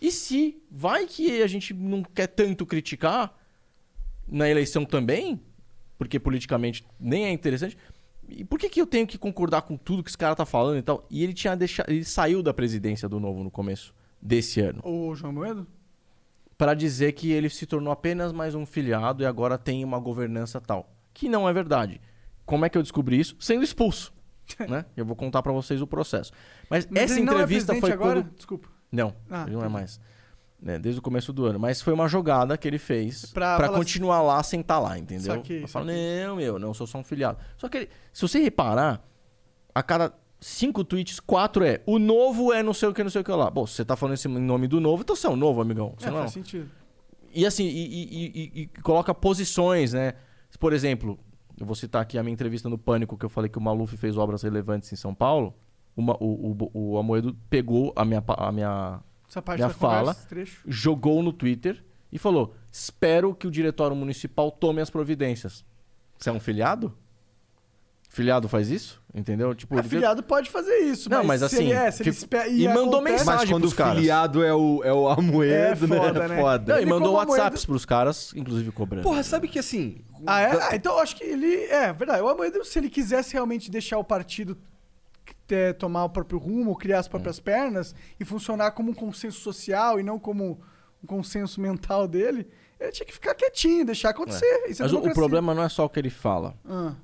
[0.00, 3.34] e se vai que a gente não quer tanto criticar
[4.26, 5.40] na eleição também,
[5.98, 7.76] porque politicamente nem é interessante,
[8.26, 10.78] E por que, que eu tenho que concordar com tudo que esse cara tá falando
[10.78, 11.06] e tal?
[11.10, 11.90] E ele tinha deixado.
[11.90, 14.80] Ele saiu da presidência do novo no começo desse ano.
[14.82, 15.66] O João Moedo?
[16.56, 20.58] Pra dizer que ele se tornou apenas mais um filiado e agora tem uma governança
[20.60, 20.93] tal.
[21.14, 22.00] Que não é verdade.
[22.44, 23.34] Como é que eu descobri isso?
[23.38, 24.12] Sendo expulso.
[24.68, 24.84] né?
[24.94, 26.30] Eu vou contar pra vocês o processo.
[26.68, 28.22] Mas, Mas essa ele não é entrevista presidente foi agora?
[28.22, 28.34] quando.
[28.34, 28.68] Desculpa.
[28.92, 29.98] Não, Ah, ele não é mais.
[30.60, 31.58] Né, desde o começo do ano.
[31.58, 34.98] Mas foi uma jogada que ele fez Pra pra, falar continuar lá sem estar lá,
[34.98, 35.34] entendeu?
[35.34, 37.38] Saquei, eu falo, não, meu, não sou só um filiado.
[37.58, 39.02] Só que ele- se você reparar,
[39.74, 43.20] a cada cinco tweets, quatro é o novo é não sei o que, não sei
[43.20, 43.50] o que lá.
[43.50, 45.60] Bom, se você tá falando esse em nome do novo, então você é um novo,
[45.60, 45.94] amigão.
[45.98, 46.70] Você É, não é faz sentido.
[47.34, 50.14] e assim, e, e- e- e coloca posições, né?
[50.58, 51.18] Por exemplo,
[51.58, 53.96] eu vou citar aqui a minha entrevista no Pânico, que eu falei que o Maluf
[53.96, 55.54] fez obras relevantes em São Paulo.
[55.96, 59.00] Uma- o, o, o Amoedo pegou a minha, a minha
[59.66, 60.14] Minha conversa, fala.
[60.28, 60.62] trecho.
[60.66, 65.64] jogou no Twitter e falou: Espero que o diretório municipal tome as providências.
[66.18, 66.96] Você é um filiado?
[68.14, 69.02] Filiado faz isso?
[69.12, 69.54] Entendeu?
[69.54, 72.02] Tipo, É, ele- filiado pode fazer isso, Não, mas, mas se assim, ele é, se
[72.02, 73.94] ele espera- e mandou acontece- mensagem Mas quando pros o caras.
[73.96, 76.28] filiado é o, é o Amoedo, É foda, né?
[76.28, 76.34] né?
[76.38, 76.72] É foda.
[76.72, 79.02] Não, e Ele mandou como Amoedo- WhatsApps pros caras, inclusive cobrando.
[79.02, 79.98] Porra, sabe que assim.
[80.26, 80.52] Ah, é?
[80.56, 81.64] da- Ah, então eu acho que ele.
[81.64, 82.22] É, verdade.
[82.22, 84.56] O Amoedo, se ele quisesse realmente deixar o partido
[85.50, 90.00] é, tomar o próprio rumo, criar as próprias pernas e funcionar como um consenso social
[90.00, 90.60] e não como
[91.02, 92.48] um consenso mental dele,
[92.80, 94.64] ele tinha que ficar quietinho, deixar acontecer.
[94.68, 96.54] Isso é Mas o, o problema não é só o que ele fala.
[96.64, 96.94] Ah,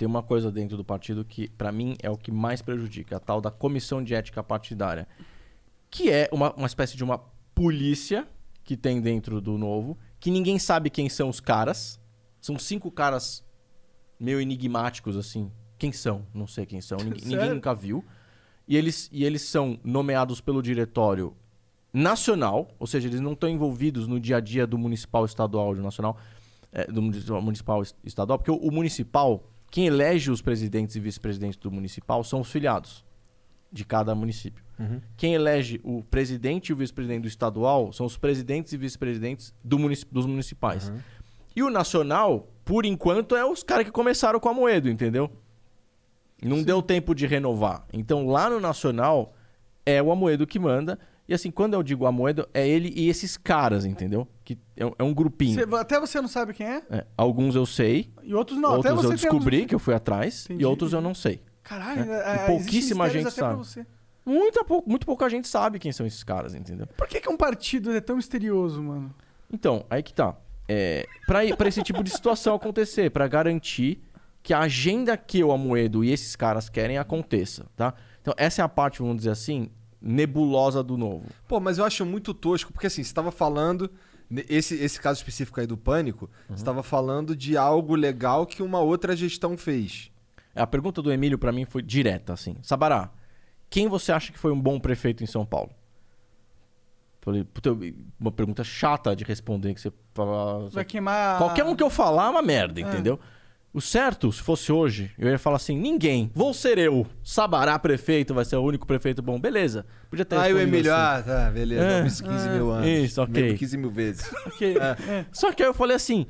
[0.00, 3.20] Tem uma coisa dentro do partido que, pra mim, é o que mais prejudica, a
[3.20, 5.06] tal da comissão de ética partidária.
[5.90, 7.18] Que é uma, uma espécie de uma
[7.54, 8.26] polícia
[8.64, 12.00] que tem dentro do novo, que ninguém sabe quem são os caras.
[12.40, 13.44] São cinco caras
[14.18, 15.52] meio enigmáticos, assim.
[15.76, 16.26] Quem são?
[16.32, 16.96] Não sei quem são.
[16.96, 17.54] Ninguém, ninguém Sério?
[17.56, 18.02] nunca viu.
[18.66, 21.36] E eles, e eles são nomeados pelo diretório
[21.92, 25.82] nacional, ou seja, eles não estão envolvidos no dia a dia do municipal, estadual, do
[25.82, 26.16] nacional,
[26.72, 31.00] é, do municipal, municipal es- estadual, porque o, o municipal, quem elege os presidentes e
[31.00, 33.04] vice-presidentes do municipal são os filiados
[33.72, 34.64] de cada município.
[34.78, 35.00] Uhum.
[35.16, 39.78] Quem elege o presidente e o vice-presidente do estadual são os presidentes e vice-presidentes do
[39.78, 40.92] munici- dos municipais.
[41.54, 45.30] E o nacional, por enquanto, é os caras que começaram com a Moedo, entendeu?
[46.42, 47.86] Não deu tempo de renovar.
[47.92, 49.34] Então, lá no nacional,
[49.84, 50.98] é o Amoedo que manda.
[51.28, 54.26] E assim, quando eu digo Amoedo, é ele e esses caras, entendeu?
[54.54, 55.54] Que é, um- é um grupinho.
[55.54, 56.82] você- até você não sabe quem é?
[56.90, 58.70] É, alguns eu sei, E outros não.
[58.80, 61.14] até outros você eu descobri uns- que eu fui atrás, Entendi, e outros eu não
[61.14, 61.40] sei.
[61.62, 62.46] Caralho, né?
[62.46, 63.56] pouquíssima gente até sabe.
[63.56, 63.86] você.
[64.26, 66.86] Muita pou- muito pouca gente sabe quem são esses caras, entendeu?
[66.96, 69.14] Por que, que um partido é tão misterioso, mano?
[69.52, 70.36] Então, aí que tá.
[70.68, 74.00] É, pra esse tipo de situação acontecer, pra garantir
[74.42, 77.94] que a agenda que o Amoedo e esses caras querem aconteça, tá?
[78.20, 79.70] Então, essa é a parte, vamos dizer assim,
[80.00, 81.26] nebulosa do novo.
[81.46, 83.90] Pô, mas eu acho muito tosco, porque assim, você tava falando.
[84.48, 88.78] Esse, esse caso específico aí do pânico, você tava falando de algo legal que uma
[88.80, 90.10] outra gestão fez.
[90.54, 92.56] A pergunta do Emílio pra mim foi direta, assim.
[92.62, 93.10] Sabará,
[93.68, 95.70] quem você acha que foi um bom prefeito em São Paulo?
[97.22, 97.76] Falei, puta,
[98.18, 100.68] uma pergunta chata de responder, que você fala...
[100.70, 101.36] Vai queimar.
[101.36, 102.84] Qualquer um que eu falar é uma merda, É.
[102.84, 103.20] entendeu?
[103.72, 107.06] O certo, se fosse hoje, eu ia falar assim: ninguém, vou ser eu.
[107.22, 109.38] Sabará prefeito, vai ser o único prefeito bom.
[109.38, 109.86] Beleza.
[110.08, 111.20] Podia ter Aí o Emílio, assim.
[111.20, 111.82] ah, tá, beleza.
[111.84, 112.88] É, eu fiz 15 é, mil anos.
[112.88, 113.42] isso, ok.
[113.42, 114.30] Mesmo 15 mil vezes.
[114.46, 115.24] Ok, é.
[115.32, 116.26] Só que aí eu falei assim: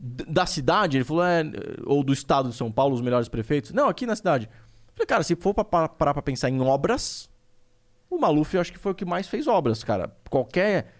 [0.00, 1.44] da cidade, ele falou, é,
[1.84, 3.70] ou do estado de São Paulo, os melhores prefeitos.
[3.70, 4.46] Não, aqui na cidade.
[4.52, 7.30] Eu falei, cara, se for pra pa- parar pra pensar em obras,
[8.10, 10.10] o Maluf eu acho que foi o que mais fez obras, cara.
[10.28, 10.92] Qualquer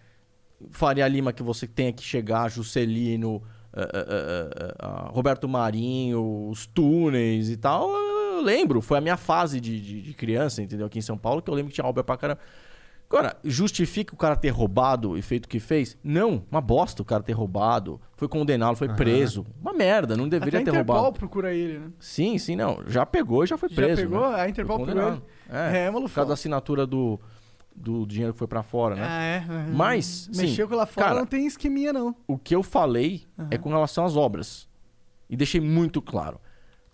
[0.71, 3.43] Faria Lima que você tenha que chegar, Juscelino,
[3.77, 8.81] eh, eh, eh, Roberto Marinho, os túneis e tal, eu lembro.
[8.81, 10.87] Foi a minha fase de, de, de criança, entendeu?
[10.87, 12.41] Aqui em São Paulo, que eu lembro que tinha obra pra caramba.
[13.09, 15.97] Agora, justifica o cara ter roubado e feito o que fez?
[16.03, 18.01] Não, uma bosta o cara ter roubado.
[18.17, 19.47] Foi condenado, foi preso.
[19.61, 21.19] Uma merda, não Até deveria a ter Interpol roubado.
[21.19, 21.87] procura ele, né?
[22.01, 22.81] Sim, sim, não.
[22.89, 24.03] Já pegou e já foi Já preso.
[24.03, 24.31] pegou?
[24.31, 24.41] né?
[24.41, 25.23] A Interpol pegou condenado.
[25.49, 26.15] É, É, por Malufão.
[26.15, 27.21] causa da assinatura do,
[27.75, 29.03] do dinheiro que foi pra fora, né?
[29.05, 29.45] Ah, é?
[29.73, 32.15] Mas, Mexeu sim, com lá fora cara, não tem esqueminha, não.
[32.27, 34.69] O que eu falei é com relação às obras.
[35.29, 36.41] E deixei muito claro.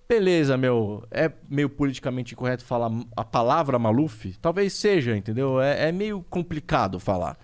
[0.08, 4.36] Beleza, meu, é meio politicamente incorreto falar a palavra Maluf?
[4.40, 5.60] Talvez seja, entendeu?
[5.60, 7.38] É, é meio complicado falar.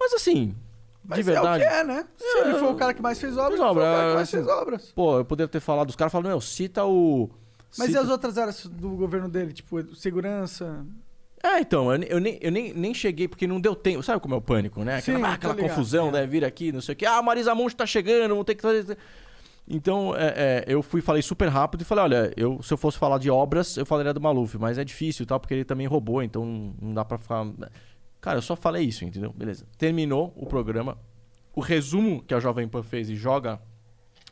[0.00, 0.54] Mas assim,
[1.04, 1.62] Mas de verdade.
[1.62, 2.06] é o que é, né?
[2.16, 4.14] Se ele foi o cara que mais fez obras, ele foi o obra, cara que
[4.14, 4.92] mais assim, fez obras.
[4.92, 7.28] Pô, eu poderia ter falado, os caras falam, meu, cita o.
[7.76, 9.52] Mas cita- e as outras áreas do governo dele?
[9.52, 10.86] Tipo, segurança...
[11.42, 14.02] É, então, eu, eu nem, eu nem, nem cheguei, porque não deu tempo.
[14.02, 14.96] Sabe como é o pânico, né?
[14.98, 15.68] Aquela, Sim, ah, aquela ligado.
[15.70, 16.12] confusão, É.
[16.12, 17.06] deve vir aqui, não sei o quê.
[17.06, 18.98] Ah, Marisa Monte tá chegando, vamos ter que fazer.
[19.70, 22.98] Então, é, é, eu fui falei super rápido e falei, olha, eu, se eu fosse
[22.98, 25.86] falar de obras, eu falaria do Maluf, mas é difícil e tal, porque ele também
[25.86, 27.46] roubou, então não- dá pra ficar.
[28.20, 29.32] Cara, eu só falei isso, entendeu?
[29.32, 29.66] Beleza.
[29.76, 30.96] Terminou o programa.
[31.54, 33.60] O resumo que a Jovem Pan fez e joga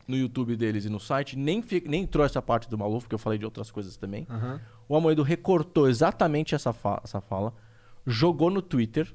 [0.07, 3.19] no YouTube deles e no site, nem, nem entrou essa parte do Maluf, porque eu
[3.19, 4.25] falei de outras coisas também.
[4.29, 4.59] Aham.
[4.89, 7.53] O Amoedo recortou exatamente essa, fa- essa fala,
[8.05, 9.13] jogou no Twitter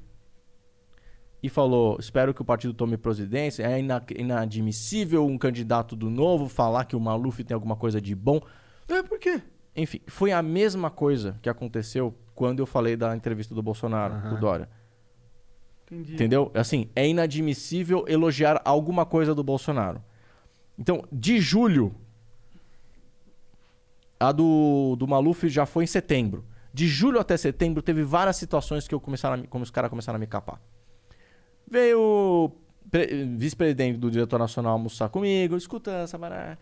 [1.41, 3.63] e falou: Espero que o partido tome presidência.
[3.63, 8.13] É ina- inadmissível um candidato do novo falar que o Maluf tem alguma coisa de
[8.15, 8.39] bom.
[8.87, 9.41] É, por quê?
[9.75, 14.29] Enfim, foi a mesma coisa que aconteceu quando eu falei da entrevista do Bolsonaro, Aham.
[14.35, 14.69] do Dória.
[15.91, 16.13] Entendi.
[16.13, 16.51] Entendeu?
[16.53, 20.01] Assim, é inadmissível elogiar alguma coisa do Bolsonaro.
[20.77, 21.93] Então, de julho,
[24.27, 26.45] a do, do Maluf já foi em setembro.
[26.73, 30.17] De julho até setembro, teve várias situações que eu começaram me- como os caras começaram
[30.17, 30.59] a me capar.
[31.69, 32.51] Veio
[33.37, 35.55] vice-presidente do diretor nacional almoçar comigo.
[35.55, 36.57] Escuta, Sabará,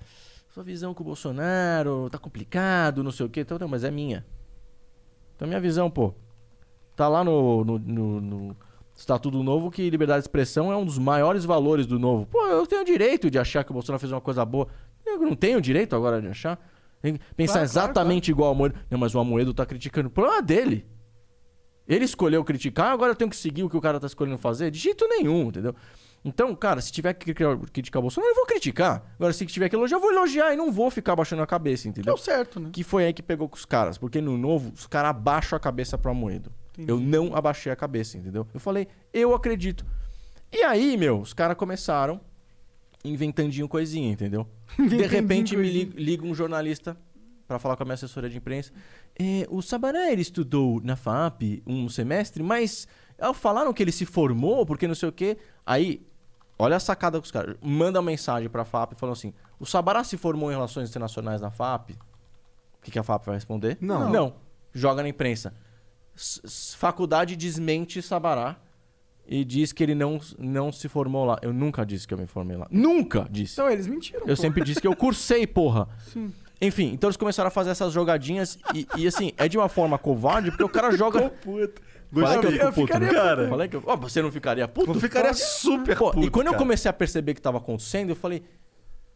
[0.53, 3.41] sua visão com o Bolsonaro tá complicado, não sei o quê.
[3.41, 4.25] Então, não, mas é minha.
[5.35, 6.13] Então, minha visão, pô.
[6.95, 8.57] Tá lá no, no, no- no
[8.95, 12.25] Estatuto Novo que liberdade de expressão é um dos maiores valores do novo.
[12.27, 14.67] Pô, eu tenho direito de achar que o Bolsonaro fez uma coisa boa.
[15.05, 16.59] Eu não tenho direito agora de achar.
[17.01, 18.75] Tem que Pensar Claro, claro, exatamente igual ao Amoedo.
[18.89, 20.07] Não, mas o Amoedo tá criticando.
[20.07, 20.85] O problema é dele.
[21.87, 24.71] Ele escolheu criticar, agora eu tenho que seguir o que o cara tá escolhendo fazer?
[24.71, 25.75] De jeito nenhum, entendeu?
[26.23, 29.03] Então, cara, se tiver que criticar- o Bolsonaro, eu vou criticar.
[29.15, 31.87] Agora, se tiver que elogiar, eu vou elogiar e não vou ficar baixando a cabeça,
[31.87, 32.13] é entendeu?
[32.13, 32.69] o certo, né?
[32.71, 33.97] Que foi aí que pegou com os caras.
[33.97, 36.51] Porque no novo, os caras abaixam a cabeça pro Amoedo.
[36.73, 36.89] Entendi.
[36.91, 38.47] Eu não abaixei a cabeça, entendeu?
[38.53, 39.83] Eu falei, eu acredito.
[40.51, 42.21] E aí, meu, os caras começaram
[43.03, 44.47] inventandinho coisinha, entendeu?
[44.77, 46.95] De repente me li- liga um jornalista
[47.47, 48.71] pra falar com a minha assessoria de imprensa.
[49.19, 52.87] É, o Sabará, ele estudou na FAP um semestre, mas
[53.35, 55.37] falaram que ele se formou porque não sei o quê.
[55.65, 56.05] Aí,
[56.57, 57.57] olha a sacada com os caras.
[57.61, 61.51] Manda uma mensagem pra FAP falando assim, o Sabará se formou em Relações Internacionais na
[61.51, 61.91] FAP?
[61.91, 61.97] O
[62.83, 63.77] que, que a FAP vai responder?
[63.81, 64.09] Não.
[64.09, 64.33] Não.
[64.73, 65.53] Joga na imprensa.
[66.15, 68.57] S- s- faculdade desmente Sabará
[69.31, 71.39] e diz que ele não, não se formou lá.
[71.41, 72.67] Eu nunca disse que eu me formei lá.
[72.69, 73.53] Nunca disse.
[73.53, 74.23] Então eles mentiram.
[74.27, 74.41] Eu pô.
[74.41, 75.87] sempre disse que eu cursei, porra.
[76.11, 76.33] Sim.
[76.61, 79.97] Enfim, então eles começaram a fazer essas jogadinhas e, e, assim, é de uma forma
[79.97, 81.31] covarde, porque o cara joga.
[81.41, 83.13] Falei que eu Eu fico puto, ficaria né?
[83.13, 83.47] Cara.
[83.47, 83.83] Falei que eu...
[83.85, 84.91] Ó, você não ficaria puto?
[84.91, 86.63] Eu ficaria super Pô, puto, e quando eu cara.
[86.63, 88.43] comecei a perceber que tava acontecendo, eu falei.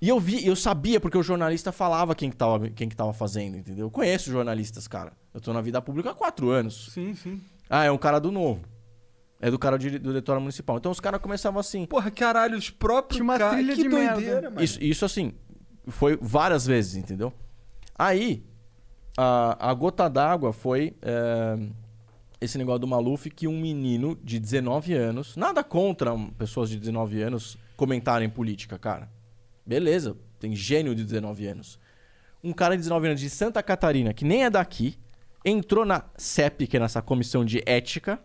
[0.02, 3.12] E eu vi, eu sabia, porque o jornalista falava quem que tava, quem que tava
[3.12, 3.88] fazendo, entendeu?
[3.88, 5.12] Eu conheço jornalistas, cara.
[5.34, 6.90] Eu tô na vida pública há quatro anos.
[6.94, 7.42] Sim, sim.
[7.70, 8.62] Ah, é um cara do novo.
[9.46, 10.78] É do cara de- do diretório municipal.
[10.78, 11.86] Então os caras começavam assim.
[11.86, 14.50] Porra, caralho, os próprios Tinha uma caras- trilha que de doideira, merda.
[14.50, 14.64] mano.
[14.64, 15.34] Isso, isso assim,
[15.88, 17.32] foi várias vezes, entendeu?
[17.98, 18.44] Aí,
[19.18, 21.58] a, a gota d'água foi é,
[22.42, 27.22] esse negócio do Maluf que um menino de 19 anos, nada contra pessoas de 19
[27.22, 29.10] anos comentarem política, cara.
[29.66, 31.80] Beleza, tem gênio de 19 anos.
[32.44, 34.98] Um cara de 19 anos de Santa Catarina, que nem é daqui,
[35.44, 38.20] entrou na CEP, que é nessa comissão de ética,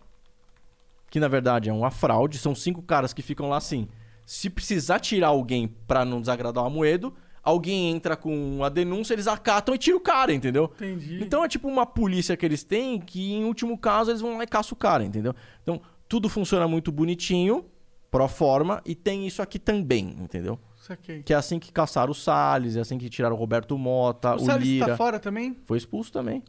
[1.11, 3.89] que na verdade é uma fraude, são cinco caras que ficam lá assim.
[4.25, 9.27] Se precisar tirar alguém pra não desagradar o Amoedo, alguém entra com a denúncia, eles
[9.27, 10.71] acatam e tiram o cara, entendeu?
[10.77, 11.19] Entendi.
[11.21, 14.45] Então é tipo uma polícia que eles têm que, em último caso, eles vão lá
[14.45, 15.35] e caçam o cara, entendeu?
[15.63, 17.65] Então, tudo funciona muito bonitinho,
[18.11, 20.59] pro forma, e tem isso aqui também, entendeu?
[20.77, 21.23] Saquei.
[21.23, 24.37] Que é assim que caçaram o Salles, é assim que tiraram o Roberto Mota, O
[24.37, 24.87] o, Salles Lira.
[24.87, 25.57] tá fora também?
[25.65, 26.43] Foi expulso também.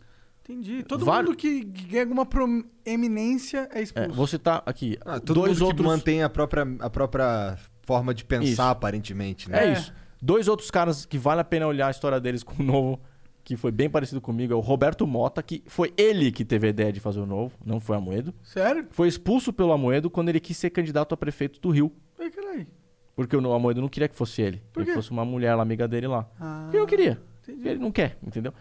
[0.43, 0.83] Entendi.
[0.83, 2.25] Todo Vale- mundo que ganha alguma
[2.85, 4.13] proeminência é É, expulso.
[4.13, 5.81] vou citar aqui Ah, todo dois mundo outros...
[5.85, 8.61] que mantém a própria, a própria forma de pensar, Isso.
[8.61, 9.65] aparentemente, né?
[9.65, 9.73] É, É.
[9.73, 9.93] isso.
[10.21, 12.99] Dois outros caras que vale a pena olhar a história deles com o novo,
[13.43, 16.69] que foi bem parecido comigo, é o Roberto Mota, que foi ele que teve a
[16.69, 18.33] ideia de fazer o novo, não foi Amoedo.
[18.43, 18.85] Sério?
[18.91, 21.91] Foi expulso pelo Amoedo quando ele quis ser candidato a prefeito do Rio.
[22.19, 22.67] Ai, caralho.
[23.15, 24.61] Porque o Amoedo não queria que fosse ele.
[24.71, 24.95] Por que quê?
[24.95, 26.29] fosse uma mulher lá, amiga dele lá.
[26.39, 27.19] Ah, Porque eu queria.
[27.43, 27.67] entendi.
[27.67, 28.53] Ele não quer, entendeu?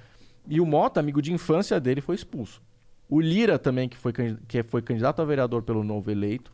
[0.49, 2.63] E o Mota, amigo de infância dele, foi expulso.
[3.09, 4.13] O Lira também, que foi,
[4.47, 6.53] que foi candidato a vereador pelo Novo eleito,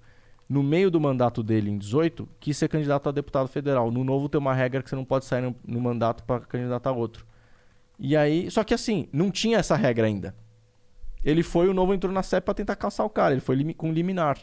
[0.49, 3.91] no meio do mandato dele, em 18, quis ser candidato a deputado federal.
[3.91, 6.93] No Novo tem uma regra que você não pode sair no, no mandato para candidatar
[6.93, 7.27] outro.
[7.99, 10.35] E aí, só que assim, não tinha essa regra ainda.
[11.25, 13.33] Ele foi, o Novo entrou na CEP para tentar caçar o cara.
[13.35, 14.39] Ele foi com liminar.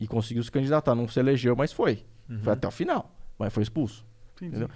[0.00, 0.94] E conseguiu se candidatar.
[0.94, 2.04] Não se elegeu, mas foi.
[2.42, 3.14] Foi até o final.
[3.38, 4.04] Mas foi expulso.
[4.42, 4.68] Entendeu?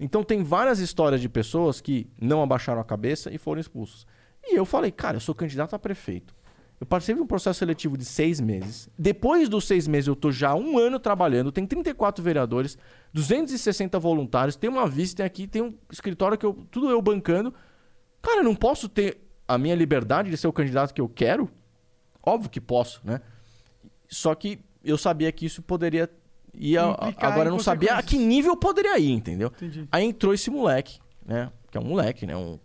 [0.00, 4.06] Então tem várias histórias de pessoas que não abaixaram a cabeça e foram expulsos.
[4.42, 6.34] E eu falei, cara, eu sou candidato a prefeito.
[6.80, 8.88] Eu participei de um processo seletivo de seis meses.
[8.98, 11.52] Depois dos seis meses, eu tô já um ano trabalhando.
[11.52, 12.78] Tem 34 vereadores,
[13.12, 16.54] 260 voluntários, tem uma vista, tem aqui, tem um escritório que eu.
[16.70, 17.52] Tudo eu bancando.
[18.22, 21.50] Cara, eu não posso ter a minha liberdade de ser o candidato que eu quero?
[22.22, 23.20] Óbvio que posso, né?
[24.08, 26.08] Só que eu sabia que isso poderia.
[26.54, 29.48] Ia, Implicar agora eu não sabia a que nível poderia ir, entendeu?
[29.56, 29.86] Entendi.
[29.90, 31.50] Aí entrou esse moleque, né?
[31.70, 32.36] Que é um moleque, né?
[32.36, 32.58] Um,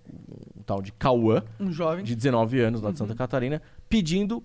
[0.57, 2.03] um tal de Cauã, Um jovem.
[2.03, 4.43] de 19 anos, lá de Santa Catarina, pedindo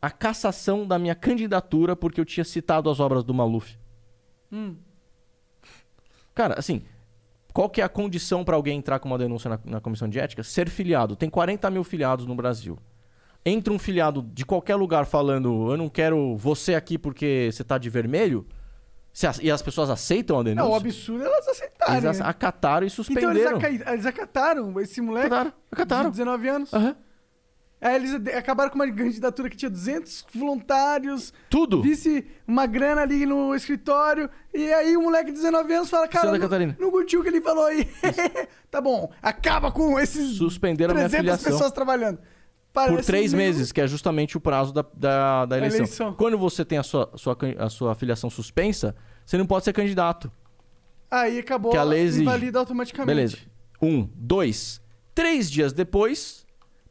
[0.00, 3.76] a cassação da minha candidatura porque eu tinha citado as obras do Maluf.
[4.52, 4.76] Hum.
[6.34, 6.82] Cara, assim,
[7.52, 10.18] qual que é a condição pra alguém entrar com uma denúncia na, na comissão de
[10.20, 10.42] ética?
[10.42, 11.16] Ser filiado.
[11.16, 12.78] Tem 40 mil filiados no Brasil.
[13.44, 17.78] Entra um filiado de qualquer lugar falando, eu não quero você aqui porque você tá
[17.78, 18.44] de vermelho,
[19.42, 20.70] e as pessoas aceitam a Não, denúncia.
[20.70, 21.96] o absurdo é elas aceitarem.
[22.04, 22.26] eles né?
[22.26, 23.60] acataram e Então eles, suspenderam.
[23.92, 26.10] eles acataram esse moleque Acataram, acataram.
[26.10, 26.74] de 19 anos.
[26.74, 26.96] Aham.
[27.78, 31.82] Aí eles de- acabaram com uma candidatura que tinha 200 voluntários, Tudo.
[31.82, 36.26] visse uma grana ali no escritório, e aí o moleque de 19 anos fala, cara,
[36.26, 36.76] Santa não, Catarina.
[36.80, 37.86] não curtiu o que ele falou aí.
[38.70, 41.52] tá bom, acaba com esses Suspenderam a minha 300 filiação.
[41.52, 42.18] pessoas trabalhando.
[42.84, 45.78] Por Parece três meio- meses, que é justamente o prazo da, da, da eleição.
[45.80, 46.14] eleição.
[46.14, 49.72] Quando você tem a sua, a, sua, a sua filiação suspensa, você não pode ser
[49.72, 50.30] candidato.
[51.10, 52.22] Aí acabou, Que a lei exige.
[52.22, 53.06] invalida automaticamente.
[53.14, 53.36] Beleza.
[53.80, 54.80] Um, dois.
[55.14, 56.44] Três dias depois,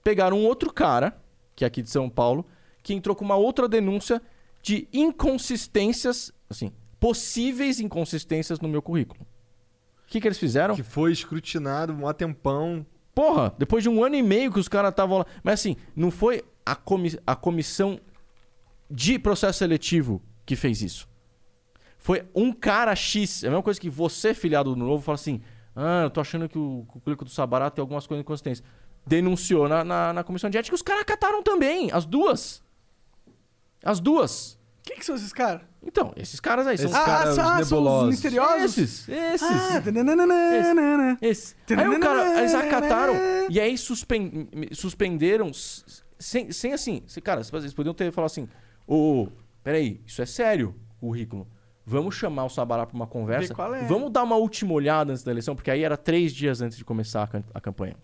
[0.04, 1.16] pegaram um outro cara,
[1.56, 2.46] que é aqui de São Paulo,
[2.82, 4.22] que entrou com uma outra denúncia
[4.62, 9.22] de inconsistências, assim, possíveis inconsistências no meu currículo.
[9.22, 10.76] O que, que eles fizeram?
[10.76, 12.86] Que foi escrutinado um tempão.
[13.16, 15.26] Porra, depois de um ano e meio que os caras estavam lá.
[15.42, 17.98] Mas assim, não foi a, comi a comissão
[18.92, 21.08] de processo seletivo que fez isso.
[21.98, 23.44] Foi um cara X.
[23.44, 25.42] É a mesma coisa que você, filiado do novo, fala assim:
[25.74, 28.62] Ah, eu tô achando que o, o currículo do Sabará tem algumas coisas inconsistentes.
[29.08, 31.90] Denunciou na, na, na comissão de ética os caras acataram também.
[31.94, 32.62] As duas.
[33.82, 34.55] As duas.
[34.86, 35.62] Quem que são esses caras?
[35.82, 38.10] Então, esses caras aí são Esses Ah, caras, ah, são os nebulosos.
[38.10, 38.78] misteriosos?
[38.78, 39.10] esses.
[39.10, 39.48] Esses.
[39.50, 41.18] Ah, tananana.
[41.22, 41.56] Esse.
[41.76, 43.16] Aí o cara, eles acataram
[43.50, 45.52] e aí suspen- suspenderam
[46.20, 47.02] sem, sem assim.
[47.24, 48.48] Cara, eles podiam ter falado assim:
[48.88, 49.28] Ô,
[49.64, 51.48] peraí, isso é sério, o currículo.
[51.88, 53.48] Vamos chamar o Sabará pra uma conversa.
[53.50, 53.86] Ver qual é.
[53.86, 56.86] Vamos dar uma última olhada antes da eleição, porque aí era três dias antes de
[56.86, 57.96] começar a campanha.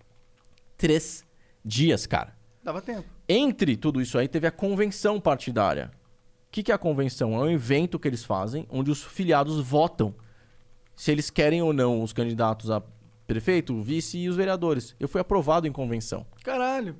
[0.78, 1.24] Três
[1.64, 2.36] dias, cara.
[2.64, 3.06] Dava tempo.
[3.28, 5.90] Entre tudo isso aí, teve a convenção partidária.
[6.52, 7.34] O que, que é a convenção?
[7.34, 10.14] É um evento que eles fazem onde os filiados votam
[10.94, 12.84] se eles querem ou não os candidatos a
[13.26, 14.94] prefeito, vice e os vereadores.
[15.00, 16.26] Eu fui aprovado em convenção.
[16.44, 16.98] Caralho.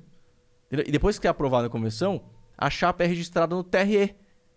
[0.70, 2.22] E depois que é aprovado em convenção,
[2.56, 4.16] a chapa é registrada no TRE.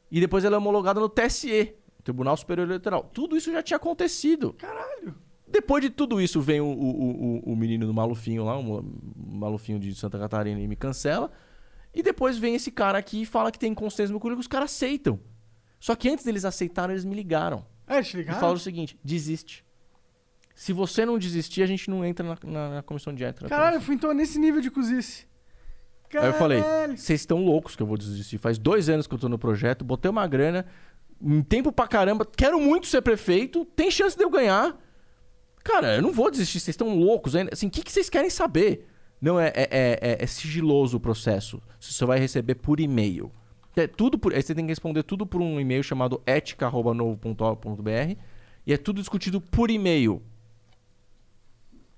[0.10, 3.04] E depois ela é homologada no TSE, Tribunal Superior Eleitoral.
[3.14, 4.54] Tudo isso já tinha acontecido.
[4.54, 5.14] Caralho.
[5.46, 8.82] Depois de tudo isso, vem o, o, o, o menino do Malufinho lá, o
[9.14, 11.30] Malufinho de Santa Catarina e me cancela.
[11.96, 14.72] E depois vem esse cara aqui e fala que tem inconsistência no currículo, os caras
[14.72, 15.20] aceitam.
[15.80, 17.66] Só que antes deles aceitarem, eles me ligaram.
[17.88, 18.40] Ah, eles te E ligaram?
[18.40, 19.64] falaram o seguinte: desiste.
[20.54, 23.48] Se você não desistir, a gente não entra na, na- na comissão de ética.
[23.48, 25.26] Caralho, eu fui então nesse nível de cozice.
[26.18, 26.98] Aí eu falei, Caralho.
[26.98, 28.38] vocês estão loucos que eu vou desistir.
[28.38, 30.66] Faz dois anos que eu tô no projeto, botei uma grana,
[31.22, 34.78] em tempo pra caramba, quero muito ser prefeito, tem chance de eu ganhar.
[35.64, 37.50] Cara, eu não vou desistir, vocês estão loucos ainda.
[37.54, 38.88] Assim, o que, que vocês querem saber?
[39.22, 41.62] Não, é, é, é- é- é sigiloso o processo.
[41.80, 43.32] Você só vai receber por e-mail.
[43.76, 48.16] É tudo por, aí você tem que responder tudo por um e-mail chamado etica.novo.org.br
[48.66, 50.22] e é tudo discutido por e-mail.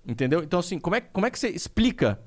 [0.05, 0.41] Entendeu?
[0.43, 2.19] Então, assim, como é, como é que você explica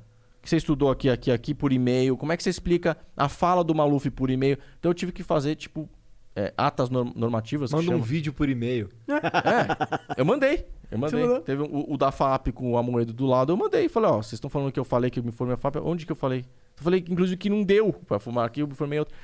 [0.43, 2.16] que você estudou aqui, aqui, aqui por e-mail?
[2.16, 4.59] Como é que você explica a fala do Maluf por e-mail?
[4.78, 5.88] Então, eu tive que fazer, tipo,
[6.37, 7.70] é, atas norm- normativas.
[7.70, 8.05] que Manda um chama.
[8.05, 8.89] vídeo por e-mail.
[9.09, 10.66] É, eu mandei.
[10.91, 11.41] Eu mandei.
[11.41, 13.89] Teve um- o, o da FAP com o Amoedo do lado, eu mandei.
[13.89, 15.76] Falei, ó, vocês estão falando que eu falei que eu me formei a FAP.
[15.76, 16.41] Onde que eu falei?
[16.76, 19.14] Eu falei, inclusive, que não deu pra fumar aqui, eu me formei outro.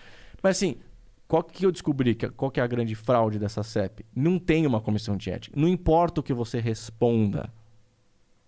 [0.43, 0.77] Mas assim,
[1.27, 2.15] qual que eu descobri?
[2.37, 4.05] Qual que é a grande fraude dessa CEP?
[4.15, 5.59] Não tem uma comissão de ética.
[5.59, 7.51] Não importa o que você responda.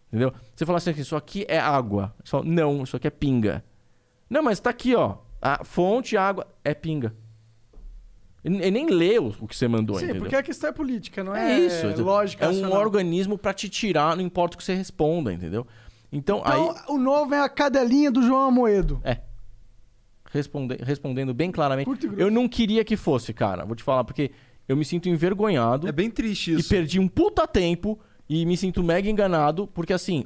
[0.09, 0.33] Entendeu?
[0.55, 2.15] Você fala assim, isso aqui é água.
[2.25, 3.65] Você fala, não, isso aqui é pinga.
[4.29, 5.17] Não, mas tá aqui, ó.
[5.41, 7.15] A fonte, água, é pinga.
[8.45, 10.23] Ele nem leu o que você mandou, Sim, entendeu?
[10.23, 12.03] porque a questão é política, não É é, isso.
[12.03, 15.67] lógica É um organismo pra te tirar, não importa o que você responda, entendeu?
[16.11, 19.01] Então, Então, aí, o novo é a cadelinha do João Amoedo.
[20.31, 22.23] responde- respondendo bem claramente, Curto e grosso.
[22.23, 23.65] eu não queria que fosse, cara.
[23.65, 24.31] Vou te falar, porque
[24.69, 26.69] eu me sinto envergonhado É bem triste e isso.
[26.69, 27.99] perdi um puta tempo
[28.29, 30.25] e me sinto mega enganado, porque assim,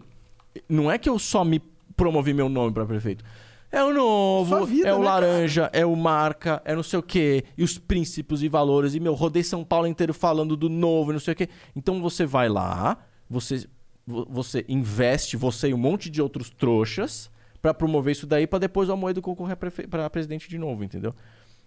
[0.69, 1.61] não é que eu só me
[1.97, 3.25] promovi meu nome pra prefeito.
[3.73, 7.03] É o novo, vida, é o né, laranja, é o marca, é não sei o
[7.03, 8.95] quê, e os princípios e valores.
[8.95, 11.49] E meu, rodei São Paulo inteiro falando do novo e não sei o quê.
[11.75, 12.99] Então você vai lá,
[13.31, 13.67] você,
[14.07, 17.31] vo- você investe, você e um monte de outros trouxas,
[17.63, 21.15] pra promover isso daí, pra depois o Amoedo concorrer pra presidente de novo, entendeu?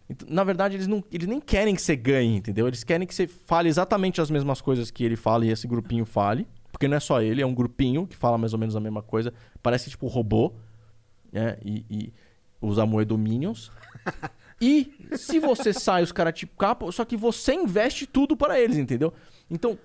[0.08, 2.68] Então, na verdade, eles, não, eles nem querem que você ganhe, entendeu?
[2.68, 6.06] Eles querem que você fale exatamente as mesmas coisas que ele fala e esse grupinho
[6.06, 6.48] fale.
[6.72, 9.02] Porque não é só ele, é um grupinho que fala mais ou menos a mesma
[9.02, 9.34] coisa.
[9.64, 10.54] Parece tipo robô.
[11.36, 11.58] Né?
[11.64, 12.14] E, e
[12.62, 13.72] os Amoedo Minions.
[14.62, 18.78] E se você sai, os caras te capam, só que você investe tudo para eles,
[18.78, 19.14] entendeu?
[19.52, 19.78] Então,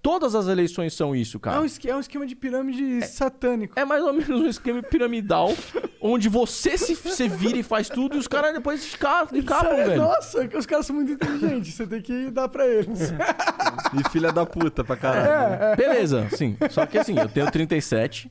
[0.00, 1.60] Todas as eleições são isso, É cara.
[1.60, 3.78] um, esque- é um esquema de pirâmide satânico.
[3.78, 5.52] É mais ou menos um esquema piramidal,
[6.00, 9.86] onde você se se vira e faz tudo e os caras depois esca- escapam, Sério?
[9.86, 10.02] velho.
[10.02, 11.74] Nossa, os caras são muito inteligentes.
[11.74, 13.12] Você tem que dar pra eles.
[13.98, 15.54] E filha da puta pra caralho.
[15.54, 15.76] É, né?
[15.76, 16.56] Beleza, sim.
[16.70, 18.30] Só que assim, eu tenho 37,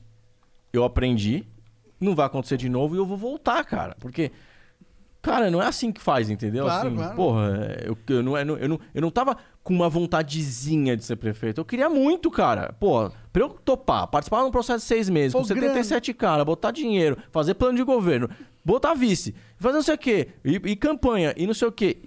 [0.72, 1.46] eu aprendi,
[2.00, 3.96] não vai acontecer de novo e eu vou voltar, cara.
[3.98, 4.30] Porque,
[5.22, 6.64] cara, não é assim que faz, entendeu?
[6.64, 7.16] Claro, assim, claro.
[7.16, 11.04] Porra, eu, eu, não, eu, não, eu, não, eu não tava com uma vontadezinha de
[11.04, 11.60] ser prefeito.
[11.60, 12.74] Eu queria muito, cara.
[12.78, 16.44] Pô, pra eu topar, participar de um processo de seis meses, Pô, com 77 cara,
[16.44, 18.28] botar dinheiro, fazer plano de governo,
[18.64, 21.98] botar vice, fazer não sei o quê, e, e campanha, e não sei o quê.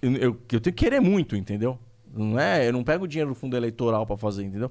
[0.00, 1.78] Eu, eu, eu tenho que querer muito, entendeu?
[2.12, 4.70] Não é, eu não pego dinheiro do fundo eleitoral pra fazer, entendeu?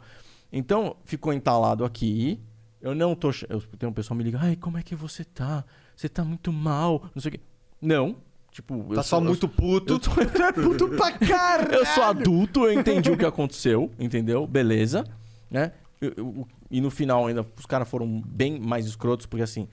[0.52, 2.40] Então, ficou entalado aqui.
[2.82, 3.30] Eu não tô.
[3.50, 5.64] Eu tenho um pessoal me liga, ai, como é que você tá?
[5.96, 7.40] Você tá muito mal, não sei o quê.
[7.82, 8.16] Não.
[8.52, 9.94] Tipo, eu Tá só sou- eu- muito puto.
[9.94, 11.74] eu tô- Tu é puto pra caralho.
[11.74, 14.46] eu sou adulto, eu entendi o que aconteceu, entendeu?
[14.46, 15.06] Beleza,
[15.50, 15.72] né?
[16.02, 19.68] Eu- eu- e no final ainda os caras foram bem mais escrotos, porque assim,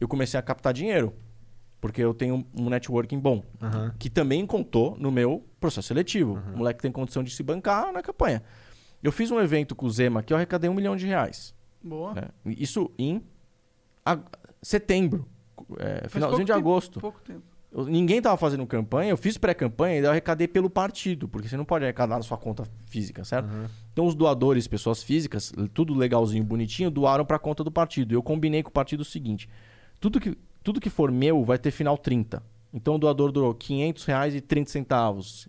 [0.00, 1.12] eu comecei a captar dinheiro.
[1.80, 3.94] Porque eu tenho um networking bom, Aham.
[4.00, 6.42] que também contou no meu processo seletivo.
[6.52, 8.42] O moleque tem condição de se bancar na campanha.
[9.00, 11.54] Eu fiz um evento com o Zema que eu arrecadei um milhão de reais.
[11.82, 12.14] Boa.
[12.14, 12.22] né?
[12.46, 13.22] Isso em
[14.04, 14.24] ag-
[14.62, 15.26] setembro,
[15.78, 17.00] é, finalzinho de tempo, agosto.
[17.00, 17.42] Pouco tempo.
[17.70, 21.56] Eu- ninguém tava fazendo campanha, eu fiz pré-campanha e eu arrecadei pelo partido, porque você
[21.56, 23.48] não pode arrecadar na sua conta física, certo?
[23.92, 28.14] Então os doadores, pessoas físicas, tudo legalzinho, bonitinho, doaram pra conta do partido.
[28.14, 29.48] Eu combinei com o partido o seguinte:
[30.00, 32.42] tudo que, tudo que for meu vai ter final 30.
[32.72, 35.46] Então o doador doou 500 reais e 30 centavos,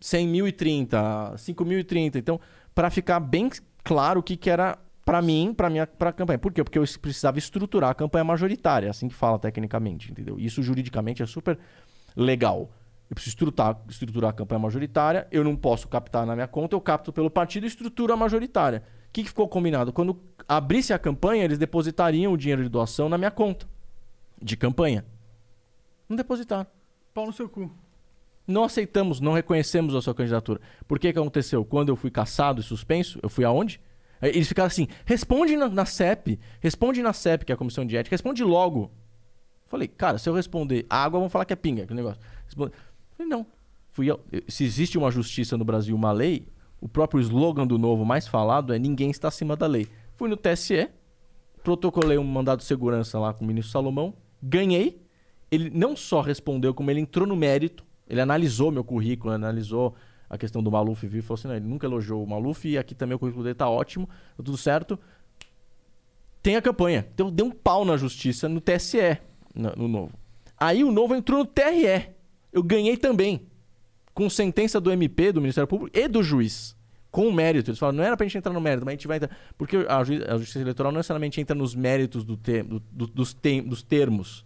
[0.00, 2.18] 100 mil e 30, 5 mil e 30.
[2.18, 2.40] Então,
[2.74, 3.50] para ficar bem
[3.82, 6.36] claro o que, que era pra mim, pra minha pra campanha.
[6.36, 6.64] Por quê?
[6.64, 10.36] Porque eu precisava estruturar a campanha majoritária, assim que fala tecnicamente, entendeu?
[10.36, 11.56] Isso juridicamente é super
[12.16, 12.72] legal.
[13.08, 16.80] Eu preciso estruturar, estruturar a campanha majoritária, eu não posso captar na minha conta, eu
[16.80, 18.82] capto pelo partido e estrutura a majoritária.
[19.08, 19.92] O que, que ficou combinado?
[19.92, 23.64] Quando abrisse a campanha, eles depositariam o dinheiro de doação na minha conta
[24.42, 25.04] de campanha.
[26.08, 26.66] Não depositaram.
[27.14, 27.70] Pau no seu cu.
[28.44, 30.60] Não aceitamos, não reconhecemos a sua candidatura.
[30.86, 31.64] Por que que aconteceu?
[31.64, 33.80] Quando eu fui caçado e suspenso, eu fui aonde?
[34.22, 37.96] Eles ficaram assim, responde na, na CEP, responde na CEP, que é a Comissão de
[37.96, 38.90] Ética, responde logo.
[39.66, 42.20] Falei, cara, se eu responder água, vão falar que é pinga, aquele negócio.
[42.44, 42.72] Responde.
[43.16, 43.46] Falei, não.
[43.90, 44.20] Fui eu.
[44.48, 46.48] Se existe uma justiça no Brasil, uma lei,
[46.80, 49.88] o próprio slogan do novo mais falado é ninguém está acima da lei.
[50.14, 50.88] Fui no TSE,
[51.62, 55.02] protocolei um mandado de segurança lá com o ministro Salomão, ganhei.
[55.50, 59.94] Ele não só respondeu, como ele entrou no mérito, ele analisou meu currículo, analisou
[60.28, 62.76] a questão do Maluf viu e falou assim: não, ele nunca elogiou o Maluf e
[62.78, 64.98] aqui também o currículo dele tá ótimo, tá tudo certo.
[66.42, 67.06] Tem a campanha.
[67.14, 69.18] Então deu um pau na justiça no TSE,
[69.54, 70.12] no, no novo.
[70.58, 72.10] Aí o novo entrou no TRE.
[72.52, 73.42] Eu ganhei também.
[74.14, 76.74] Com sentença do MP, do Ministério Público e do juiz.
[77.10, 77.70] Com mérito.
[77.70, 79.36] Eles falaram, não era pra gente entrar no mérito, mas a gente vai entrar.
[79.58, 83.06] Porque a, ju- a Justiça Eleitoral não necessariamente entra nos méritos do te- do- do-
[83.08, 84.44] dos, te- dos termos.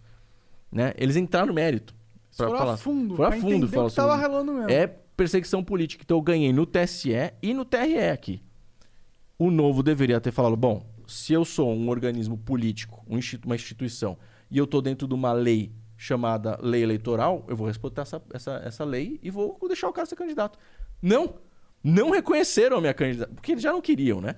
[0.71, 0.93] Né?
[0.97, 1.93] Eles entraram no mérito.
[2.35, 2.73] Pra Foram falar.
[2.73, 3.15] a fundo.
[3.15, 4.69] Foram a fundo, entender fala o que tava assim, relando mesmo.
[4.71, 4.87] É
[5.21, 6.03] perseguição política.
[6.03, 7.11] Então eu ganhei no TSE
[7.43, 8.41] e no TRE aqui.
[9.37, 14.17] O novo deveria ter falado: bom, se eu sou um organismo político, um uma instituição,
[14.49, 18.61] e eu estou dentro de uma lei chamada lei eleitoral, eu vou respeitar essa, essa,
[18.65, 20.57] essa lei e vou deixar o cara ser candidato.
[20.99, 21.35] Não!
[21.83, 24.35] Não reconheceram a minha candidatura, porque eles já não queriam, né?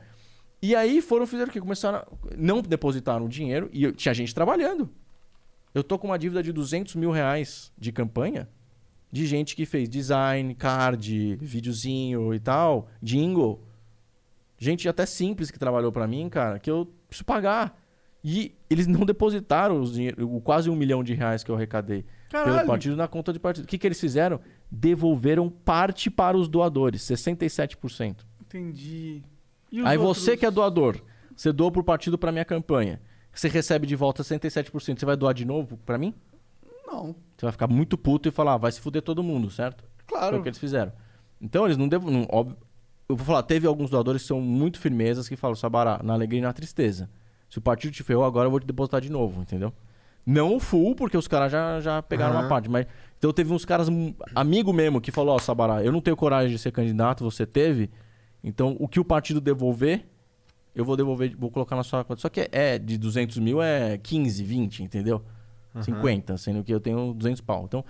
[0.61, 1.59] E aí foram, fizeram o quê?
[1.59, 2.07] Começaram a...
[2.37, 4.89] Não depositaram dinheiro e eu- tinha gente trabalhando.
[5.73, 8.47] Eu tô com uma dívida de 200 mil reais de campanha
[9.13, 13.63] de gente que fez design, card, videozinho e tal, jingle.
[14.57, 17.79] Gente até simples que trabalhou pra mim, cara, que eu preciso pagar.
[18.23, 22.03] E eles não depositaram os dinheiro, o quase um milhão de reais que eu arrecadei
[22.31, 22.65] pelo Caralho.
[22.65, 23.65] partido na conta de partido.
[23.65, 24.39] O que, que eles fizeram?
[24.71, 28.25] Devolveram parte para os doadores, 67%.
[28.41, 29.21] Entendi.
[29.85, 30.23] Aí outros?
[30.23, 30.99] você que é doador,
[31.35, 32.99] você doou pro partido pra minha campanha.
[33.31, 36.15] Você recebe de volta 67%, você vai doar de novo pra mim?
[36.87, 39.83] Não, Você vai ficar muito puto e falar, ah, vai se fuder todo mundo, certo?
[40.07, 40.39] Foi claro.
[40.39, 40.93] o que eles fizeram.
[41.41, 42.25] Então eles não devem.
[42.31, 42.55] óbvio,
[43.09, 46.39] eu vou falar, teve alguns doadores que são muito firmezas que falam, Sabará, na alegria
[46.39, 47.09] e na tristeza.
[47.49, 49.73] Se o partido te ferrou, agora eu vou te depositar de novo, entendeu?
[50.25, 52.47] Não o full, porque os caras já, já pegaram uma Aham.
[52.47, 52.69] parte.
[52.69, 52.87] Mas,
[53.17, 56.49] então teve uns caras, um amigo mesmo, que falou, ó, Sabará, eu não tenho coragem
[56.49, 57.89] de ser candidato, você teve.
[58.41, 60.07] Então o que o partido devolver,
[60.73, 62.21] eu vou devolver, vou colocar na sua conta.
[62.21, 65.21] Só que é, é de 200 mil é 15, 20, entendeu?
[65.81, 67.63] 50, sendo que eu tenho 200 pau.
[67.65, 67.83] Então,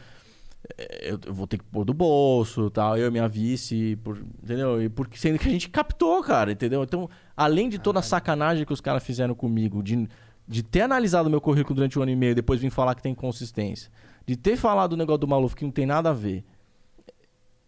[0.77, 4.17] é, eu, eu vou ter que pôr do bolso, tal, eu e minha vice, por-
[4.43, 4.81] entendeu?
[4.81, 6.83] E porque sendo que a gente captou, cara, entendeu?
[6.83, 10.07] Então, além de toda a sacanagem que os caras fizeram comigo, de,
[10.47, 13.13] de ter analisado meu currículo durante um ano e meio, depois vir falar que tem
[13.13, 13.91] consistência,
[14.25, 16.45] de ter falado o negócio do Maluf que não tem nada a ver,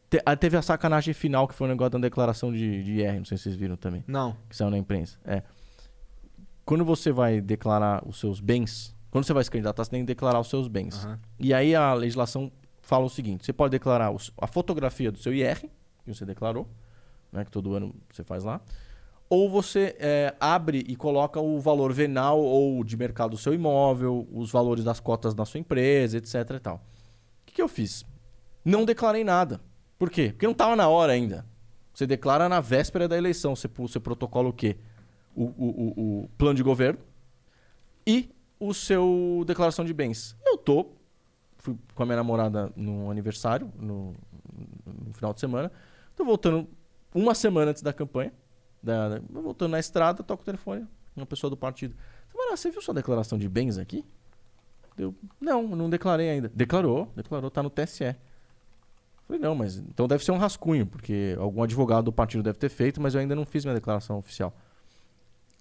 [0.10, 3.18] Te- ah, teve a sacanagem final, que foi o negócio da declaração de, de IR,
[3.18, 4.38] não sei se vocês viram também, Não.
[4.48, 5.18] que saiu na imprensa.
[5.26, 5.42] É.
[6.64, 10.08] Quando você vai declarar os seus bens, quando você vai se candidatar, você tem que
[10.08, 11.06] declarar os seus bens.
[11.06, 11.18] Aham.
[11.40, 12.52] E aí a legislação
[12.82, 15.70] fala o seguinte: você pode declarar os- a fotografia do seu IR,
[16.04, 16.68] que você declarou,
[17.32, 18.60] né, que todo ano você faz lá,
[19.30, 24.28] ou você é, abre e coloca o valor venal ou de mercado do seu imóvel,
[24.34, 26.34] os valores das cotas da sua empresa, etc.
[26.58, 26.76] E tal.
[26.76, 28.06] O que, que eu fiz?
[28.66, 29.62] Não declarei nada.
[29.98, 30.32] Por quê?
[30.34, 31.46] Porque não estava na hora ainda.
[31.94, 33.56] Você declara na véspera da eleição.
[33.56, 34.76] Você, você protocola o quê?
[35.34, 37.00] O, o, o, o plano de governo
[38.06, 38.30] e
[38.60, 40.36] o seu declaração de bens.
[40.46, 40.92] Eu tô
[41.58, 44.14] fui com a minha namorada no aniversário, no,
[44.86, 45.72] no final de semana.
[46.16, 46.68] Tô voltando
[47.14, 48.32] uma semana antes da campanha.
[48.84, 51.96] Da, da- voltando na estrada, toco o telefone, uma pessoa do partido.
[52.52, 54.06] Você viu sua declaração de bens aqui?
[54.96, 56.52] Eu, não, não declarei ainda.
[56.54, 58.16] Declarou, declarou, tá no TSE.
[59.28, 62.70] Falei, não, mas então deve ser um rascunho, porque algum advogado do partido deve ter
[62.70, 64.54] feito, mas eu ainda não fiz minha declaração oficial.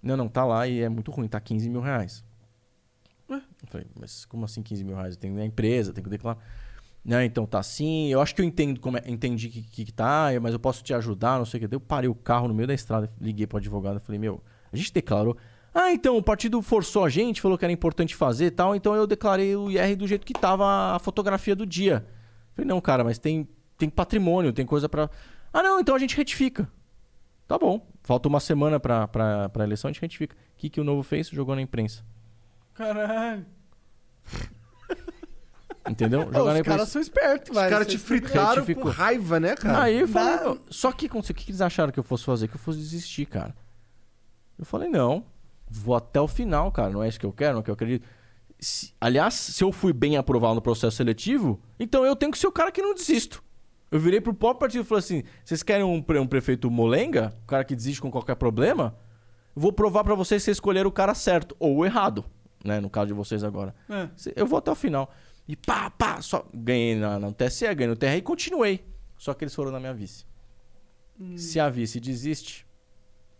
[0.02, 2.22] Não, não, tá lá e é muito ruim, tá 15 mil reais.
[3.36, 5.14] Eu falei, mas como assim 15 mil reais?
[5.14, 6.38] Eu tenho minha empresa, tenho que declarar.
[7.04, 8.08] Não, então tá assim.
[8.08, 10.82] Eu acho que eu entendo como é, entendi que, que, que tá, mas eu posso
[10.82, 11.74] te ajudar, não sei o que.
[11.74, 14.42] Eu parei o carro no meio da estrada, liguei pro advogado e falei, meu,
[14.72, 15.36] a gente declarou.
[15.74, 18.94] Ah, então, o partido forçou a gente, falou que era importante fazer e tal, então
[18.94, 22.06] eu declarei o IR do jeito que tava a fotografia do dia.
[22.54, 25.10] Falei, não, cara, mas tem, tem patrimônio, tem coisa pra.
[25.52, 26.70] Ah, não, então a gente retifica.
[27.46, 27.86] Tá bom.
[28.02, 30.36] Falta uma semana pra, pra, pra eleição, a gente retifica.
[30.36, 31.28] O que, que o novo fez?
[31.28, 32.04] Jogou na imprensa.
[32.74, 33.46] Caralho.
[35.88, 36.20] Entendeu?
[36.22, 37.70] Ô, Jogar os caras são espertos, Os velho.
[37.70, 38.84] caras te Vocês- fritaram Retificou.
[38.84, 39.82] por raiva, né, cara?
[39.82, 42.04] Aí eu falei, Dá- "Não." só que aconteceu, o que que eles acharam que eu
[42.04, 42.48] fosse fazer?
[42.48, 43.54] Que eu fosse desistir, cara.
[44.58, 45.26] Eu falei, não,
[45.68, 47.70] vou até o final, cara, não é isso que eu quero, não é o que
[47.70, 48.06] eu acredito.
[48.58, 52.46] Se- aliás, se eu fui bem aprovado no processo seletivo, então eu tenho que ser
[52.46, 53.44] o cara que não desisto.
[53.90, 57.36] Eu virei pro próprio partido e falei assim: vocês querem um, pre- um prefeito molenga,
[57.42, 58.96] o cara que desiste com qualquer problema?
[59.54, 62.24] Eu vou provar pra vocês se vocês escolheram o cara certo ou o errado,
[62.64, 62.80] né?
[62.80, 63.74] No caso de vocês agora.
[63.88, 64.08] É.
[64.34, 65.12] Eu vou até o final.
[65.46, 68.84] E pá, pá, só ganhei na, no TSE, ganhei no TRE e continuei.
[69.18, 70.24] Só que eles foram na minha vice.
[71.36, 72.66] Se a vice desiste,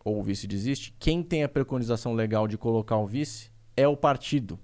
[0.04, 3.96] ou o vice desiste, quem tem a preconização legal de colocar o vice é o
[3.96, 4.58] partido.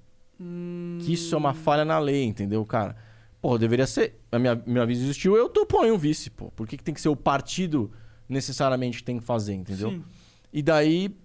[1.01, 2.97] Que isso é uma falha na lei, entendeu, cara?
[3.43, 4.21] Pô, deveria ser.
[4.31, 6.51] A minha, minha vice desistiu, eu tô ponho o vice, pô.
[6.53, 7.91] Por que, que tem que ser o partido
[8.29, 9.91] necessariamente que tem que fazer, entendeu?
[9.91, 10.05] Sim.
[10.53, 11.17] E daí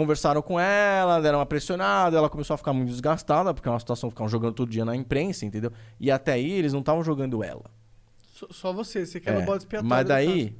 [0.00, 3.78] conversaram com ela, deram uma pressionada, ela começou a ficar muito desgastada, porque é uma
[3.78, 5.70] situação, ficavam jogando todo dia na imprensa, entendeu?
[6.00, 7.64] E até aí eles não estavam jogando ela.
[8.32, 9.88] Só, só você, você quer É, bode expiatório.
[9.88, 10.54] Mas daí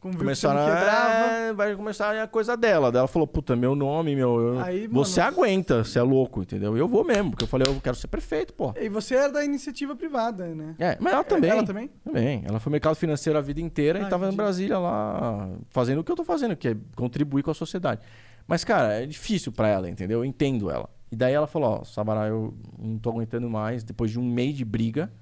[0.00, 1.48] que começaram a...
[1.48, 2.92] é, vai começar a coisa dela.
[2.92, 4.38] Daí ela falou, puta, meu nome, meu...
[4.38, 6.76] eu- Aí, você mano- aguenta, você é louco, entendeu?
[6.76, 8.72] Eu vou mesmo, porque eu falei, eu quero ser prefeito, pô.
[8.78, 10.74] E você era da iniciativa privada, né?
[10.78, 11.50] É, mas ela também.
[11.50, 11.90] Ela também?
[12.04, 12.44] Também.
[12.46, 14.34] Ela foi mercado financeiro a vida inteira Ah, e tava entendi.
[14.34, 18.02] em Brasília lá fazendo o que eu tô fazendo, que é contribuir com a sociedade.
[18.46, 20.20] Mas, cara, é difícil pra ela, entendeu?
[20.20, 20.88] Eu entendo ela.
[21.10, 24.56] E daí ela falou, ó, Sabará, eu não tô aguentando mais, depois de um mês
[24.56, 25.12] de briga,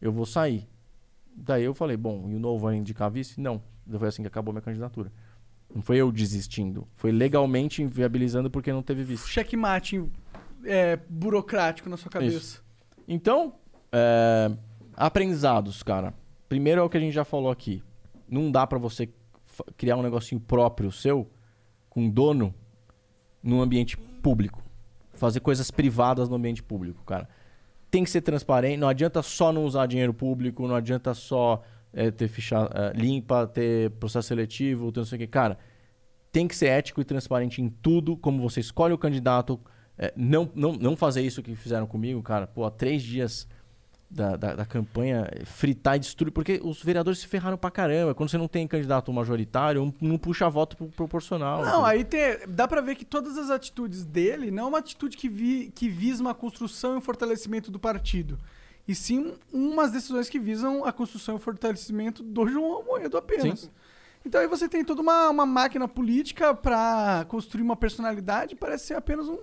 [0.00, 0.68] eu vou sair.
[1.34, 3.40] Daí eu falei, bom, e o novo vai indicar vice?
[3.40, 3.62] Não.
[3.98, 5.12] Foi assim que acabou minha candidatura.
[5.74, 6.86] Não foi eu desistindo.
[6.96, 9.28] Foi legalmente inviabilizando porque não teve vice.
[9.28, 10.04] Checkmate
[10.64, 12.60] é, burocrático na sua cabeça.
[13.06, 13.54] Então,
[13.92, 14.50] é,
[14.96, 16.12] aprendizados, cara.
[16.48, 17.82] Primeiro é o que a gente já falou aqui.
[18.28, 19.08] Não dá pra você
[19.76, 21.30] criar um negocinho próprio seu,
[21.98, 22.54] com dono,
[23.42, 24.62] no ambiente público.
[25.14, 27.28] Fazer coisas privadas no ambiente público, cara.
[27.90, 28.76] Tem que ser transparente.
[28.76, 31.60] Não adianta só não usar dinheiro público, não adianta só
[31.92, 35.26] é, ter ficha é, limpa, ter processo seletivo, ter não sei o que.
[35.26, 35.58] Cara,
[36.30, 39.58] tem que ser ético e transparente em tudo, como você escolhe o candidato.
[39.98, 42.46] É, não, não, não fazer isso que fizeram comigo, cara.
[42.46, 43.48] Pô, há três dias
[44.10, 46.32] da, da, da campanha, fritar e destruir.
[46.32, 48.14] Porque os vereadores se ferraram pra caramba.
[48.14, 51.64] Quando você não tem candidato majoritário, um não puxa voto pro- proporcional.
[51.64, 55.16] Não, aí tem, dá pra ver que todas as atitudes dele não é uma atitude
[55.16, 58.38] que, vi, que visa uma construção e um fortalecimento do partido.
[58.86, 63.60] E sim umas decisões que visam a construção e o fortalecimento do João Moedo apenas.
[63.60, 63.70] Sim.
[64.24, 68.94] Então aí você tem toda uma, uma máquina política pra construir uma personalidade, parece ser
[68.94, 69.38] apenas um,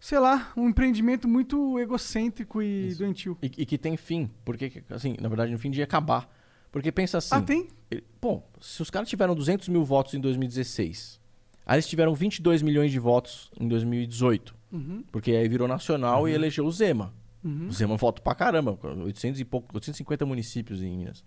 [0.00, 2.98] sei lá, um empreendimento muito egocêntrico e Isso.
[2.98, 3.36] doentio.
[3.42, 4.30] E, e que tem fim.
[4.44, 6.32] Porque, assim, na verdade, no fim de acabar.
[6.70, 7.34] Porque pensa assim.
[7.34, 7.68] ah, tem?
[7.90, 11.18] ele- Bom, se os caras tiveram 200 mil votos em 2016,
[11.64, 14.54] aí eles tiveram 22 milhões de votos em 2018.
[14.70, 17.14] Uhum, Porque aí virou nacional e elegeu o Zema.
[17.42, 17.68] uhum.
[17.68, 21.24] O Zema voto pra caramba, 800 e pouco, 850 municípios em Minas.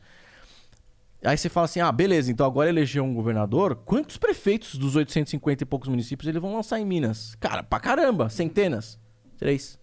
[1.24, 3.76] Aí você fala assim: ah, beleza, então agora elegeu um governador.
[3.76, 7.36] Quantos prefeitos dos 850 e poucos municípios eles vão lançar em Minas?
[7.36, 9.00] Cara, pra caramba, centenas.
[9.38, 9.80] Três.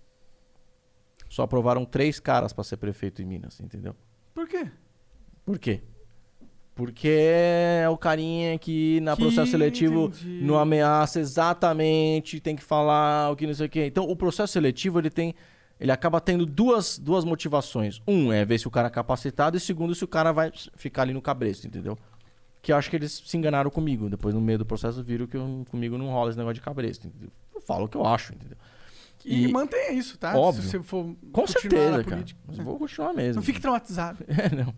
[1.29, 3.95] Só aprovaram três caras pra ser prefeito em Minas, entendeu?
[4.35, 4.67] Por quê?
[5.45, 5.83] Por quê?
[6.75, 10.41] Porque é o carinha que na Que processo seletivo entendi.
[10.45, 13.85] não ameaça exatamente, tem que falar o que não sei o quê.
[13.87, 15.35] Então, o processo seletivo, ele tem...
[15.81, 18.01] Ele acaba tendo duas, duas motivações.
[18.07, 21.03] Um é ver se o cara é capacitado e segundo se o cara vai ficar
[21.03, 21.97] ali no cabresto, entendeu?
[22.61, 24.11] Que eu acho que eles se enganaram comigo.
[24.11, 27.07] Depois, no meio do processo, viram que eu- comigo não rola esse negócio de cabresto.
[27.07, 27.31] Entendeu?
[27.55, 28.57] Eu falo o que eu acho, entendeu?
[29.25, 30.37] E, E- mantenha isso, tá?
[30.37, 30.63] Óbvio.
[30.63, 32.25] Se você for Com certeza, cara.
[32.47, 33.37] Mas eu vou continuar mesmo.
[33.37, 34.19] Não fique traumatizado.
[34.29, 34.75] É, não.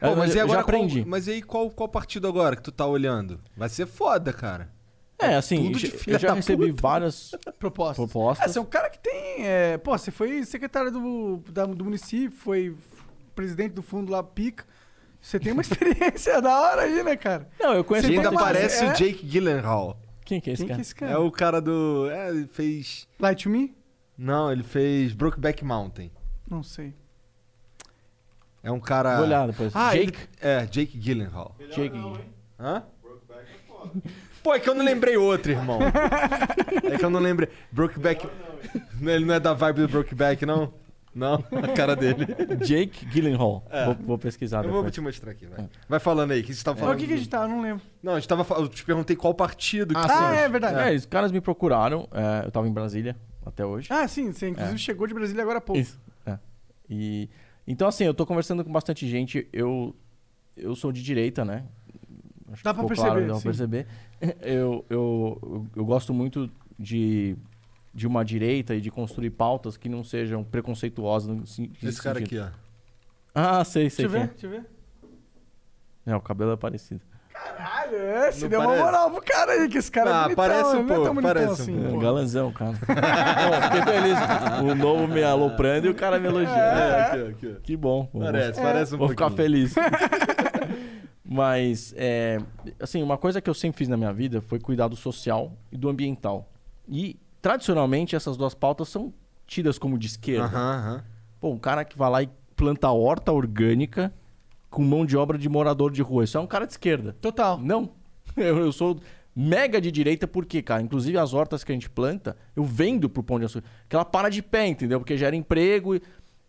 [0.00, 1.00] Pô, mas eu, e eu agora já aprendi.
[1.00, 3.40] Qual, mas e aí qual, qual partido agora que tu tá olhando?
[3.56, 4.70] Vai ser foda, cara.
[5.22, 6.82] É, assim, tudo de eu- filha eu já da recebi puta.
[6.82, 7.96] várias Propostas.
[7.96, 8.46] propostas.
[8.48, 9.46] É, você é um cara que tem.
[9.46, 12.76] é, pô, você foi secretário do, da- do município, foi
[13.34, 14.64] presidente do fundo lá, pica.
[15.20, 17.48] Você tem uma experiência da hora aí, né, cara?
[17.60, 19.98] Não, eu conheço Você ainda uma- parece é- o Jake Gyllenhaal.
[20.24, 20.82] Quem que é esse Quem que é cara?
[20.82, 21.12] esse cara?
[21.12, 22.08] É o cara do...
[22.10, 23.08] É, ele fez...
[23.18, 23.74] Light to Me?
[24.16, 26.10] Não, ele fez Brokeback Mountain.
[26.48, 26.94] Não sei.
[28.62, 29.16] É um cara...
[29.16, 29.74] Vou olhar depois.
[29.74, 30.06] Ah, Jake?
[30.06, 31.56] ele- É, Jake Gyllenhaal.
[31.74, 31.98] Jake.
[32.58, 32.84] Hã?
[34.42, 35.78] Pô, é que eu não lembrei outro, irmão.
[36.90, 37.48] é que eu não lembrei.
[37.70, 38.26] Brokeback...
[39.00, 40.72] Ele não é da vibe do Brokeback, não?
[41.14, 42.26] Não, a cara dele.
[42.64, 43.62] Jake Gyllenhaal.
[43.70, 43.84] É.
[43.84, 44.94] Vou, vou pesquisar Eu vou depois.
[44.94, 45.68] te mostrar aqui, vai.
[45.86, 46.96] Vai falando aí, o que você tava Mas falando?
[46.96, 47.42] o que, que a gente tá?
[47.42, 47.82] Eu não lembro.
[48.02, 48.46] Não, a gente tava...
[48.54, 50.90] Eu te perguntei qual partido que Ah, é verdade.
[50.90, 52.08] É, os caras me procuraram.
[52.12, 53.14] é, eu tava em Brasília
[53.44, 53.88] até hoje.
[53.90, 55.80] Ah, sim, você inclusive chegou de Brasília agora há pouco.
[55.80, 56.00] Isso.
[56.24, 56.38] É.
[56.88, 57.28] E,
[57.66, 59.46] então, assim, eu tô conversando com bastante gente.
[59.52, 59.94] Eu,
[60.56, 61.64] eu sou de direita, né?
[62.52, 63.44] Acho Dá pra ficou claro, perceber, dá pra sim.
[63.44, 63.86] perceber.
[64.42, 66.48] Eu, eu, eu, gosto muito
[66.78, 67.36] de,
[67.92, 71.28] de uma direita e de construir pautas que não sejam preconceituosas.
[71.36, 71.42] No,
[71.82, 72.46] Esse cara aqui, ó.
[73.34, 74.06] Ah, sei, sei.
[74.06, 74.66] Deixa eu ver, quem deixa eu ver.
[76.06, 76.10] é.
[76.12, 77.00] É, o cabelo é parecido.
[77.32, 78.84] Caralho, é, você Não deu uma parece?
[78.84, 80.86] moral pro cara aí, que esse cara Ah, é bonitão, parece um ele não é
[80.86, 81.98] tão pouco, bonitão parece um assim, É, pô.
[81.98, 82.72] galanzão, cara.
[83.50, 84.18] Não, fiquei feliz.
[84.70, 86.58] O novo me aloprando e o cara me elogiando.
[86.60, 87.60] É, aqui, ó, aqui, ó.
[87.60, 88.08] Que bom.
[88.12, 89.44] Vou- Parece, parece um Vou ficar pouquinho.
[89.44, 89.74] feliz.
[91.32, 92.38] Mas, é,
[92.78, 95.78] assim, uma coisa que eu sempre fiz na minha vida foi cuidar do social e
[95.78, 96.46] do ambiental.
[96.86, 99.14] E, tradicionalmente, essas duas pautas são
[99.46, 100.44] tidas como de esquerda.
[100.44, 101.04] Aham, aham.
[101.40, 104.12] Pô, um cara que vai lá e planta horta orgânica
[104.68, 106.24] com mão de obra de morador de rua.
[106.24, 107.16] Isso é um cara de esquerda.
[107.20, 107.58] Total.
[107.58, 107.90] Não.
[108.36, 108.98] Eu, eu sou
[109.34, 113.22] mega de direita porque, cara, inclusive as hortas que a gente planta, eu vendo pro
[113.22, 113.68] Pão de Açúcar.
[113.88, 114.98] Que ela para de pé, entendeu?
[115.00, 116.02] Porque gera emprego e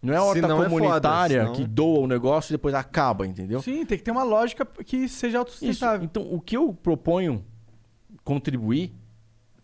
[0.04, 3.26] não é a horta Senão é foda, comunitária que doa o negócio e depois acaba,
[3.26, 3.62] entendeu?
[3.62, 5.38] Sim, tem que ter uma lógica que seja Isso.
[5.38, 6.04] autossustentável.
[6.06, 7.44] Então, o que eu proponho
[8.24, 8.94] contribuir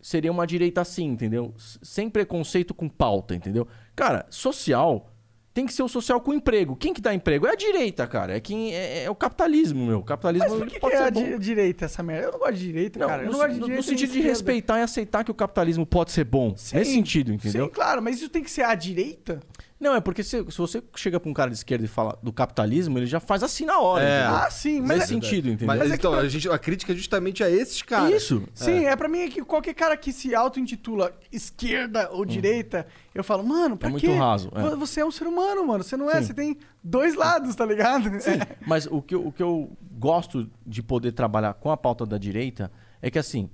[0.01, 1.53] seria uma direita assim, entendeu?
[1.57, 3.67] Sem preconceito com pauta, entendeu?
[3.95, 5.11] Cara, social
[5.53, 6.75] tem que ser o social com emprego.
[6.75, 7.45] Quem que dá emprego?
[7.45, 8.37] É a direita, cara.
[8.37, 9.99] É quem é, é o capitalismo, meu.
[9.99, 11.21] O capitalismo Mas por que, que é ser a bom.
[11.23, 12.27] di- direita essa merda?
[12.27, 13.23] Eu não gosto de direita, Não, cara.
[13.23, 15.85] Eu no, não gosto de direita no sentido de respeitar e aceitar que o capitalismo
[15.85, 16.53] pode ser bom.
[16.55, 16.77] Sim.
[16.77, 17.65] Nesse sentido, entendeu?
[17.65, 19.41] Sim, claro, mas isso tem que ser a direita?
[19.79, 22.33] Não, é porque se, se você chega pra um cara de esquerda e fala do
[22.33, 24.03] capitalismo, ele já faz assim na hora.
[24.03, 24.25] É.
[24.25, 25.67] Ah, sim, mas Nesse é- sentido, entendeu?
[25.67, 28.13] Mas, Mas é então, tá- a, gente, a crítica é justamente a esses caras.
[28.13, 28.43] Isso.
[28.53, 28.95] Sim, é.
[28.97, 32.85] pra mim é que qualquer cara que se auto-intitula esquerda ou direita,
[33.15, 33.91] eu falo, mano, pra Hum.
[33.91, 34.13] É muito quê?
[34.13, 34.61] raso, é.
[34.61, 35.81] Vo- Você é um ser humano, mano.
[35.81, 36.27] Você não é, Sim.
[36.27, 38.09] você tem dois lados, tá ligado?
[38.67, 42.17] Mas o que, eu, o que eu gosto de poder trabalhar com a pauta da
[42.17, 42.69] direita
[43.01, 43.49] é que, assim,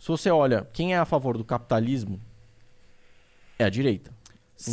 [0.00, 2.20] se você olha quem é a favor do capitalismo,
[3.58, 4.12] é a direita.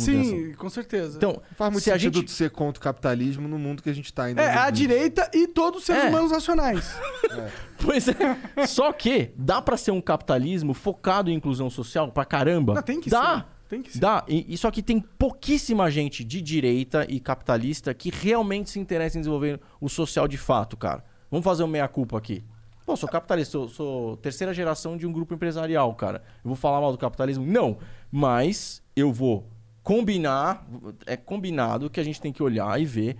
[0.00, 1.16] Sim, com certeza.
[1.18, 2.26] Então, Faz muito se a sentido gente...
[2.26, 4.40] tu ser contra o capitalismo no mundo que a gente tá ainda.
[4.42, 6.08] é, a direita e todos os seres É.
[6.08, 6.94] humanos racionais.
[7.78, 8.66] Pois é.
[8.66, 12.74] Só que dá pra ser um capitalismo focado em inclusão social pra caramba.
[12.74, 13.38] Não, tem que dá.
[13.38, 13.44] ser.
[13.68, 13.98] Tem que ser.
[13.98, 14.24] Dá.
[14.28, 19.16] E, e só que tem pouquíssima gente de direita e capitalista que realmente se interessa
[19.18, 21.02] em desenvolver o social de fato, cara.
[21.30, 22.44] Vamos fazer um meia-culpa aqui.
[22.86, 26.22] Pô, sou capitalista, sou, sou terceira geração de um grupo empresarial, cara.
[26.44, 27.44] Eu vou falar mal do capitalismo?
[27.46, 27.78] Não.
[28.10, 29.48] Mas eu vou
[29.82, 30.66] combinar,
[31.06, 33.16] é combinado que a gente tem que olhar e ver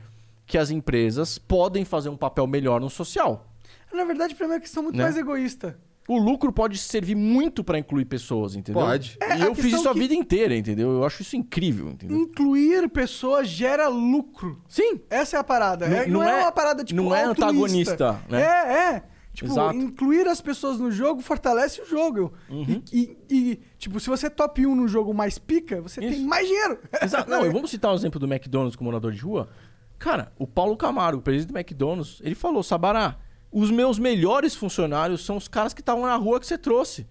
[0.46, 3.46] que as empresas podem fazer um papel melhor no social.
[3.92, 5.04] Na verdade, pra mim é uma questão muito Né?
[5.04, 5.78] mais egoísta.
[6.08, 8.82] O lucro pode servir muito pra incluir pessoas, entendeu?
[8.82, 9.16] Pode.
[9.20, 10.90] É, e eu fiz isso a que- vida inteira, entendeu?
[10.90, 12.18] Eu acho isso incrível, entendeu?
[12.18, 14.60] Incluir pessoas gera lucro.
[14.68, 15.00] Sim.
[15.08, 15.86] Essa é a parada.
[15.88, 17.44] Não- É- não não, é, é- uma parada tipo não é altruísta.
[17.44, 18.42] antagonista, né?
[18.42, 19.02] É, é.
[19.32, 19.76] Tipo, Exato.
[19.76, 22.34] incluir as pessoas no jogo fortalece o jogo.
[22.50, 22.82] Uhum.
[22.92, 26.16] E, e- e, tipo, se você é top 1 no jogo mais pica, você Isso.
[26.18, 26.78] tem mais dinheiro.
[27.02, 27.30] Exato.
[27.30, 29.48] Não, vamos citar o exemplo do McDonald's com morador de rua.
[29.98, 33.16] Cara, o Paulo Camargo, o presidente do McDonald's, ele falou: Sabará,
[33.50, 37.06] os meus melhores funcionários são os caras que estavam na rua que você trouxe.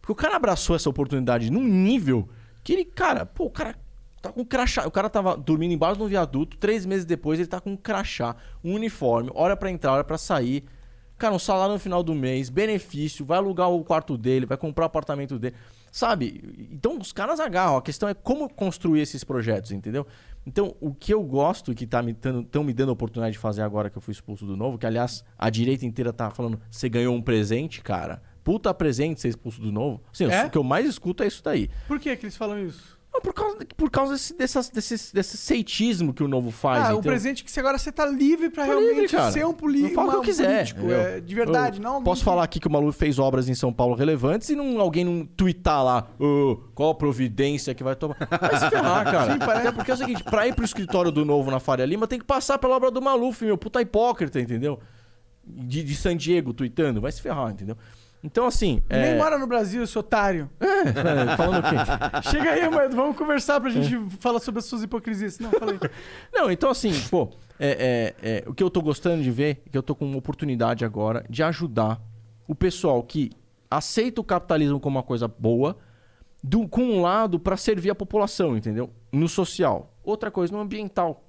[0.00, 2.28] Porque o cara abraçou essa oportunidade num nível
[2.62, 3.74] que ele, cara, pô, o cara
[4.22, 4.86] tá com crachá.
[4.86, 7.76] O cara tava dormindo embaixo de um viaduto, três meses depois ele tá com um
[7.76, 10.64] crachá, um uniforme, hora pra entrar, hora pra sair.
[11.18, 14.84] Cara, um salário no final do mês, benefício, vai alugar o quarto dele, vai comprar
[14.84, 15.54] o apartamento dele.
[15.90, 16.68] Sabe?
[16.70, 17.78] Então os caras agarram.
[17.78, 20.06] A questão é como construir esses projetos, entendeu?
[20.46, 23.32] Então, o que eu gosto e que tá me dando, tão me dando a oportunidade
[23.32, 26.30] de fazer agora que eu fui expulso do novo, que aliás a direita inteira tá
[26.30, 28.22] falando, você ganhou um presente, cara.
[28.44, 30.00] Puta presente ser expulso do novo.
[30.12, 30.44] Assim, É?
[30.44, 31.68] O que eu mais escuto é isso daí.
[31.88, 32.95] Por que, que eles falam isso?
[33.22, 36.78] Por causa, por causa desse, dessas- desse, desse ceitismo que o novo faz.
[36.78, 37.02] ah, o entendeu?
[37.02, 39.32] presente que você agora você tá livre pra Tô realmente livre, cara.
[39.32, 40.54] ser um, poli Eu falo o que uma- eu quiser.
[40.56, 40.80] político.
[40.80, 41.00] entendeu?
[41.00, 42.02] é, de verdade, Eu não.
[42.02, 44.80] Posso que- falar aqui que o Malu fez obras em São Paulo relevantes e não,
[44.80, 48.16] alguém não twittar lá "Ô, qual a providência que vai tomar.
[48.18, 49.32] Vai se ferrar, cara.
[49.32, 49.66] Sim, parece.
[49.68, 52.18] Até porque é o seguinte, pra ir pro escritório do Novo na Faria Lima tem
[52.18, 54.78] que passar pela obra do Maluf, meu puta hipócrita, entendeu?
[55.44, 57.76] De, de San Diego tweetando, vai se ferrar, entendeu?
[58.22, 58.82] Então, assim.
[58.88, 59.16] Nem é...
[59.16, 60.50] mora no Brasil, esse otário.
[60.60, 61.76] é, falando o quê?
[62.30, 65.38] Chega aí, mano, vamos conversar pra gente falar sobre as suas hipocrisias.
[65.38, 65.78] Não, falei.
[66.32, 69.70] Não, então assim, pô, é, é, é, o que eu tô gostando de ver é
[69.70, 72.00] que eu tô com uma oportunidade agora de ajudar
[72.48, 73.30] o pessoal que
[73.70, 75.76] aceita o capitalismo como uma coisa boa,
[76.42, 78.90] do, com um lado para servir a população, entendeu?
[79.10, 79.92] No social.
[80.04, 81.24] Outra coisa, no ambiental.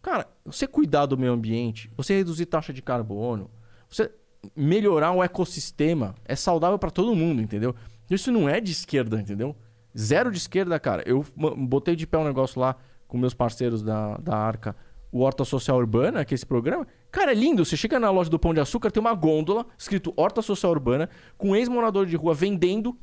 [0.00, 3.50] Cara, você cuidar do meio ambiente, você reduzir taxa de carbono,
[3.90, 4.12] você
[4.54, 7.74] melhorar o ecossistema, é saudável para todo mundo, entendeu?
[8.10, 9.56] Isso não é de esquerda, entendeu?
[9.96, 11.02] Zero de esquerda, cara.
[11.06, 12.76] Eu botei de pé um negócio lá
[13.08, 14.76] com meus parceiros da, da Arca,
[15.10, 16.86] o Horta Social Urbana, que é esse programa.
[17.10, 17.64] Cara, é lindo.
[17.64, 21.08] Você chega na loja do Pão de Açúcar, tem uma gôndola escrito Horta Social Urbana,
[21.38, 22.96] com um ex-morador de rua vendendo.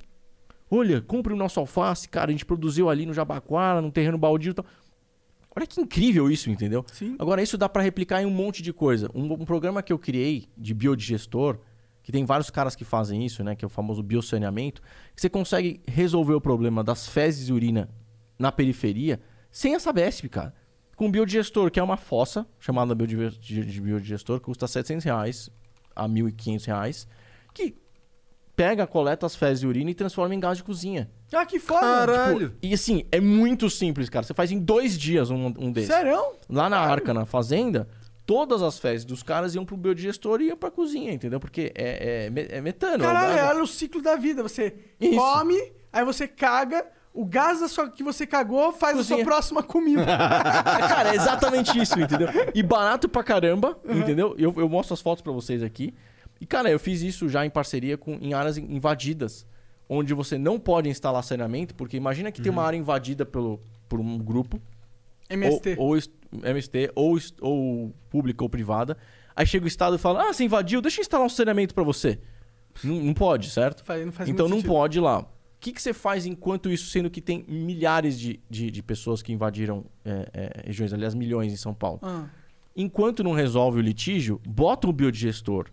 [0.70, 2.30] Olha, compre o nosso alface, cara.
[2.30, 4.66] A gente produziu ali no Jabaquara, num terreno baldio e tal.
[5.56, 6.84] Olha que incrível isso, entendeu?
[6.92, 7.16] Sim.
[7.20, 9.10] Agora, isso dá pra replicar em um monte de coisa.
[9.14, 11.60] Um, um programa que eu criei de biodigestor,
[12.02, 13.56] que tem vários caras que fazem isso, né?
[13.56, 14.82] Que é o famoso biosaneamento,
[15.16, 17.90] que você consegue resolver o problema das fezes e urina
[18.38, 19.22] na periferia
[19.52, 20.54] sem essa BESP, cara.
[20.96, 25.50] Com um biodigestor, que é uma fossa chamada de biodigestor, que custa 700 reais
[25.96, 27.08] a 1.500 reais,
[27.54, 27.76] que
[28.56, 31.10] pega, coleta as fezes e urina e transforma em gás de cozinha.
[31.34, 31.82] Ah, que foda.
[31.82, 32.56] Caralho.
[32.62, 34.24] E assim, é muito simples, cara.
[34.26, 35.90] Você faz em dois dias um, um desses.
[35.94, 36.22] Sério?
[36.50, 37.88] Lá na Arca, na fazenda,
[38.26, 41.40] todas as fezes dos caras iam pro biodigestor e iam pra cozinha, entendeu?
[41.40, 43.04] Porque é, é, é metano.
[43.04, 44.44] é o Caralho, gás- olha o ciclo da vida.
[44.44, 45.16] Você Isso.
[45.16, 45.60] come,
[45.92, 47.60] aí você caga, o gás
[47.96, 49.18] que você cagou faz a Cozinha.
[49.18, 50.06] sua próxima comida.
[50.06, 52.28] Cara, é exatamente isso, entendeu?
[52.54, 54.36] E barato pra caramba, entendeu?
[54.38, 55.94] Eu, eu mostro as fotos pra vocês aqui.
[56.44, 59.48] E, cara, eu fiz isso já em parceria com em áreas in- invadidas,
[59.88, 63.98] onde você não pode instalar saneamento, porque imagina que tem uma área invadida pelo, por
[63.98, 64.62] um grupo,
[65.30, 65.78] MST.
[65.80, 66.00] Ou, ou
[66.44, 68.98] MST, ou, ou pública ou privada.
[69.34, 71.82] Aí chega o Estado e fala: Ah, você invadiu, deixa eu instalar um saneamento pra
[71.82, 72.20] você.
[72.84, 73.82] Não, não pode, certo?
[74.06, 74.70] Não faz então não sentido.
[74.74, 75.20] pode lá.
[75.22, 75.28] O
[75.62, 79.32] que, que você faz enquanto isso, sendo que tem milhares de, de, de pessoas que
[79.32, 82.00] invadiram é, é, regiões, aliás, milhões em São Paulo?
[82.04, 82.26] Ah.
[82.76, 85.70] Enquanto não resolve o litígio, bota o biodigestor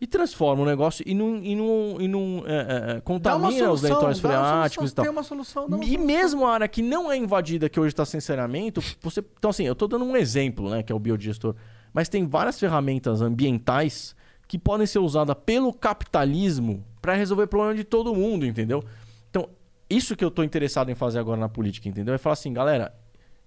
[0.00, 3.80] e transforma o negócio e não, e não, e não é, é, é, contamina os
[3.80, 5.04] solução, lençóis dá uma freáticos solução, e tal.
[5.04, 6.06] Tem uma solução, E solução.
[6.06, 9.24] mesmo a área que não é invadida, que hoje está sem saneamento, você.
[9.38, 10.82] Então, assim, eu tô dando um exemplo, né?
[10.82, 11.54] Que é o biodigestor.
[11.92, 14.14] Mas tem várias ferramentas ambientais
[14.46, 18.84] que podem ser usadas pelo capitalismo para resolver o problema de todo mundo, entendeu?
[19.30, 19.48] Então,
[19.90, 22.14] isso que eu tô interessado em fazer agora na política, entendeu?
[22.14, 22.94] É falar assim, galera,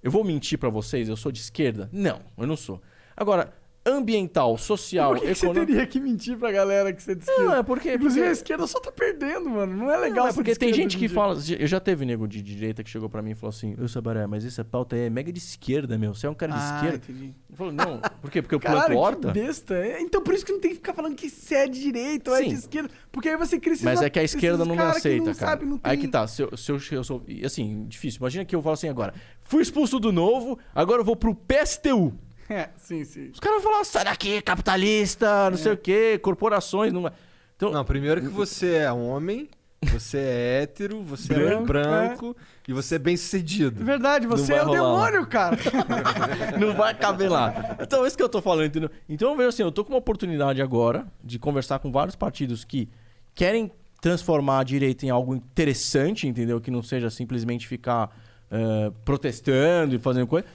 [0.04, 1.90] eu vou mentir para vocês, eu sou de esquerda?
[1.92, 2.82] Não, eu não sou.
[3.16, 3.54] Agora,
[3.86, 5.72] ambiental, social, Por que, que você econômico.
[5.74, 7.44] teria que mentir pra galera que você é esquerda?
[7.44, 7.94] Não, é porque.
[7.94, 9.76] Inclusive a porque- esquerda só tá perdendo, mano.
[9.76, 11.16] Não é legal Não, é porque tem gente que dia.
[11.16, 11.36] fala.
[11.58, 14.28] Eu já teve nego de, direita que chegou pra mim e falou assim: Ô Sabaré,
[14.28, 16.14] mas essa pauta aí é mega de esquerda, meu.
[16.14, 16.98] Você é um cara de Ah, esquerda.
[17.12, 17.34] entendi.
[17.50, 18.42] Eu falei, não, por quê?
[18.42, 19.28] Porque eu Caralho, horta?
[19.32, 19.74] que besta.
[19.76, 22.32] É, Então por isso que não tem que ficar falando que você é de direita
[22.32, 22.50] ou é Sim.
[22.50, 22.90] de esquerda.
[23.12, 25.52] Porque aí você cria esses Mas é que a esquerda não me aceita, não cara.
[25.52, 27.22] sabe, não Aí tem- que tá, se eu, se eu, eu sou.
[27.28, 28.20] e, Assim, difícil.
[28.20, 32.14] Imagina que eu falo assim agora: fui expulso do novo, agora eu vou pro PSTU.
[32.62, 33.30] É, sim, sim.
[33.30, 36.92] Os caras vão falar, sai daqui, capitalista, não sei o quê, corporações.
[36.92, 37.12] Não...
[37.56, 39.50] Então, Não, primeiro que você é homem,
[39.84, 42.38] você é hétero, você Branco, é branco
[42.68, 43.84] e você é bem sucedido.
[43.84, 45.10] Verdade, você é o rolar lá.
[45.12, 45.58] demônio, cara.
[46.60, 47.78] não vai caber lá.
[47.80, 48.90] Então, é isso que eu tô falando, entendeu?
[49.08, 52.64] Então, eu vejo assim, eu tô com uma oportunidade agora de conversar com vários partidos
[52.64, 52.90] que
[53.34, 53.72] querem
[54.02, 56.60] transformar a direita em algo interessante, entendeu?
[56.60, 58.10] Que não seja simplesmente ficar
[58.50, 60.46] eh, protestando e fazendo coisa.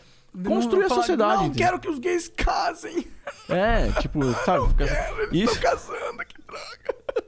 [0.44, 1.42] Construir a Falar, sociedade.
[1.44, 3.06] Não quero que os gays casem.
[3.48, 4.68] É, tipo, sabe?
[4.68, 7.24] fica- Eles Isso, estão casando, que droga.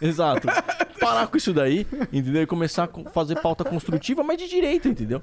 [0.00, 0.46] exato.
[1.00, 2.42] Parar com isso daí, entendeu?
[2.42, 5.22] E começar a fazer pauta construtiva, mas de direita, entendeu?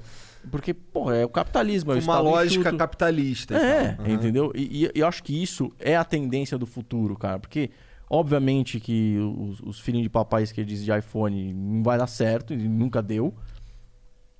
[0.50, 3.56] Porque, porra, é o capitalismo, é o Uma lógica capitalista.
[3.56, 3.96] É.
[3.98, 4.08] Aham.
[4.12, 4.52] entendeu?
[4.54, 7.38] E, e eu acho que isso é a tendência do futuro, cara.
[7.38, 7.70] Porque,
[8.08, 12.52] obviamente, que os, os filhinhos de papai que dizem de iPhone não vai dar certo,
[12.54, 13.34] e nunca deu.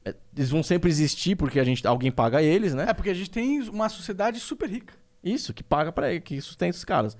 [0.04, 2.86] É, Eles vão sempre existir porque a gente, alguém paga eles, né?
[2.88, 4.94] É porque a gente tem uma sociedade super rica.
[5.22, 7.16] Isso, que paga para que sustenta os caras.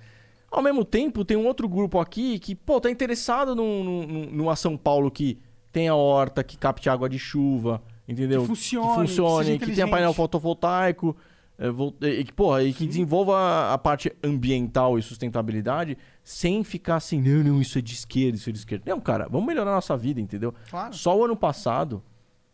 [0.51, 4.55] Ao mesmo tempo, tem um outro grupo aqui que, pô, tá interessado num, num, numa
[4.55, 5.39] São Paulo que
[5.73, 8.43] tenha horta, que capte água de chuva, entendeu?
[8.43, 11.17] Que funcione, que, funcione, que que, tenha painel fotovoltaico,
[11.59, 17.21] é, e que, porra, e que desenvolva a parte ambiental e sustentabilidade sem ficar assim,
[17.21, 18.85] não, não, isso é de esquerda, isso é de esquerda.
[18.87, 20.55] Não, cara, vamos melhorar a nossa vida, entendeu?
[20.71, 20.95] Claro.
[20.95, 22.03] Só o ano passado,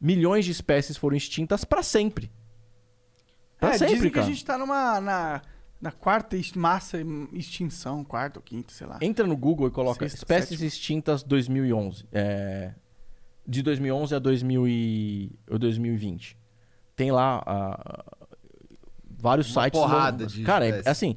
[0.01, 2.31] milhões de espécies foram extintas pra sempre.
[3.59, 4.27] Pra é, sempre, dizem que cara.
[4.27, 5.01] a gente tá numa.
[5.01, 5.43] Na,
[5.81, 6.99] na quarta massa
[7.33, 8.99] extinção, quarta ou quinta, sei lá.
[9.01, 10.67] Entra no Google e coloca Sexta, espécies sétima.
[10.67, 12.05] extintas 2011.
[12.13, 12.75] É,
[13.47, 16.39] de 2011 a 2000 e, ou 2020.
[16.95, 17.43] Tem lá
[19.19, 19.81] vários Uma sites.
[19.81, 20.33] porrada longs.
[20.33, 20.87] de Cara, é, espécies.
[20.87, 21.17] é assim,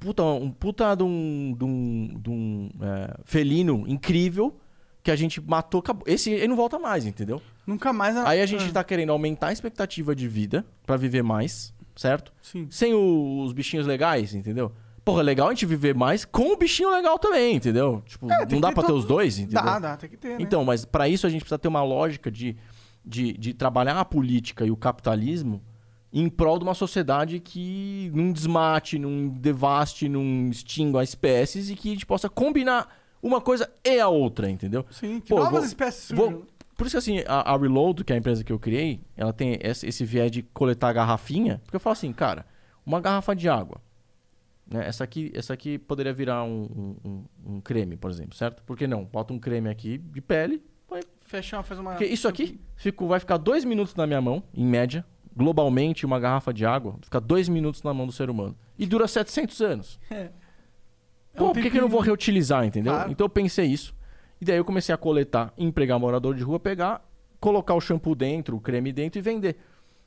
[0.00, 4.58] puta, um puta de um, de um, de um, é, felino incrível
[5.02, 5.80] que a gente matou.
[5.80, 6.04] acabou.
[6.06, 7.40] Esse ele não volta mais, entendeu?
[7.66, 8.16] Nunca mais.
[8.16, 12.32] Aí a gente ah, tá querendo aumentar a expectativa de vida pra viver mais, certo?
[12.42, 12.66] Sim.
[12.70, 14.72] Sem o- os bichinhos legais, entendeu?
[15.04, 18.02] Porra, é legal a gente viver mais com o bichinho legal também, entendeu?
[18.06, 19.62] Tipo, É, não dá que pra ter ter os dois, entendeu?
[19.62, 20.36] Dá, dá, tem que ter, né?
[20.40, 22.56] Então, mas pra isso a gente precisa ter uma lógica de,
[23.04, 25.60] de, de trabalhar a política e o capitalismo
[26.12, 31.88] em prol de uma sociedade que não desmate, não devaste, não extingua espécies e que
[31.88, 32.86] a gente possa combinar
[33.20, 34.84] uma coisa e a outra, entendeu?
[34.90, 36.46] Sim, que Pô, novas vou- espécies vou- surgem.
[36.82, 39.32] Por isso que assim, a, a Reload, que é a empresa que eu criei, ela
[39.32, 42.44] tem esse, esse viés de coletar garrafinha, porque eu falo assim, cara,
[42.84, 43.80] uma garrafa de água,
[44.66, 44.86] né?
[44.86, 46.62] Essa aqui, essa aqui poderia virar um,
[47.04, 48.62] um- um- um creme, por exemplo, certo?
[48.64, 49.04] Por que não?
[49.04, 51.92] Bota um creme aqui de pele, põe- Fechar, faz uma.
[51.92, 55.04] porque isso aqui fica- vai ficar dois minutos na minha mão, em média.
[55.34, 58.54] Globalmente, uma garrafa de água fica dois minutos na mão do ser humano.
[58.78, 59.98] E dura 700 anos.
[60.10, 60.30] É.
[61.34, 62.92] Pô, É um por que, que eu não vou reutilizar, entendeu?
[62.92, 63.10] Claro.
[63.10, 63.94] Então eu pensei isso.
[64.42, 67.00] E daí eu comecei a coletar, empregar morador de rua, pegar,
[67.38, 69.56] colocar o shampoo dentro, o creme dentro e vender.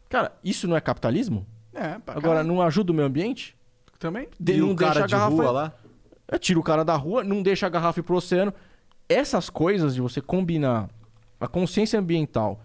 [0.09, 1.47] Cara, isso não é capitalismo?
[1.73, 2.47] É, pra Agora, caralho.
[2.49, 3.55] não ajuda o meio ambiente?
[3.97, 4.27] Também?
[4.37, 5.35] De- E não o cara deixa a de garrafa.
[5.35, 5.73] rua lá?
[6.27, 8.53] É, tira o cara da rua, não deixa a garrafa ir pro oceano.
[9.07, 10.89] Essas coisas de você combinar
[11.39, 12.61] a consciência ambiental,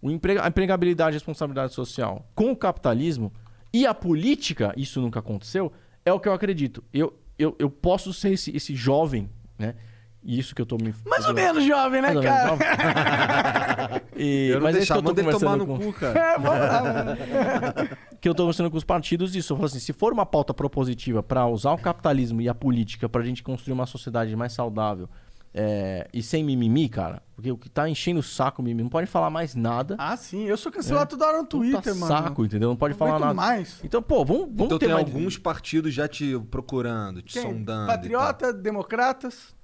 [0.00, 3.30] o emprega- a empregabilidade e responsabilidade social com o capitalismo
[3.74, 5.70] e a política, isso nunca aconteceu,
[6.02, 6.82] é o que eu acredito.
[6.94, 9.28] Eu, eu, eu posso ser esse, esse jovem,
[9.58, 9.74] né?
[10.22, 10.94] Isso que eu tô me.
[11.06, 12.48] Mais ou menos jovem, né, cara?
[12.48, 12.66] jovem.
[14.16, 15.92] E- Eu não mas é isso que deixar, eu tô ele tomar conversando no com,
[15.92, 16.36] cu, cara.
[17.90, 19.52] É, que eu tô conversando com os partidos disso.
[19.54, 23.08] Eu falo assim, se for uma pauta propositiva para usar o capitalismo e a política
[23.08, 25.08] pra gente construir uma sociedade mais saudável
[25.54, 29.06] é, e sem mimimi, cara, porque o que tá enchendo o saco mimimi, não pode
[29.06, 29.96] falar mais nada.
[29.98, 30.44] Ah, sim.
[30.44, 32.06] Eu sou cancelado toda hora no Twitter, Puta mano.
[32.06, 32.68] saco, entendeu?
[32.68, 33.34] Não pode Não falar nada.
[33.34, 33.80] mais.
[33.82, 35.06] Então, pô, vamos, vamos Então ter tem mais...
[35.06, 37.42] alguns partidos já te procurando, te Quem?
[37.42, 37.84] sondando.
[37.90, 39.58] e Patriota, democratas.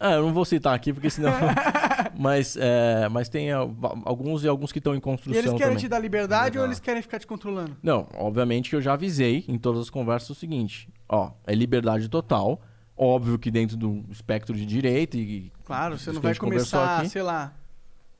[0.00, 1.32] Ah, eu não vou citar aqui, porque senão...
[2.18, 3.66] mas, é, mas tem ah,
[4.04, 5.76] alguns e alguns que estão em E construção eles querem também.
[5.78, 6.62] te dar liberdade Legal.
[6.62, 7.76] ou eles querem ficar te controlando?
[7.82, 12.08] Não, obviamente que eu já avisei em todas as conversas o seguinte: ó, é liberdade
[12.08, 12.60] total.
[12.96, 15.52] Óbvio que dentro do espectro de direita e.
[15.64, 17.08] Claro, você não vai começar, aqui.
[17.10, 17.52] sei lá,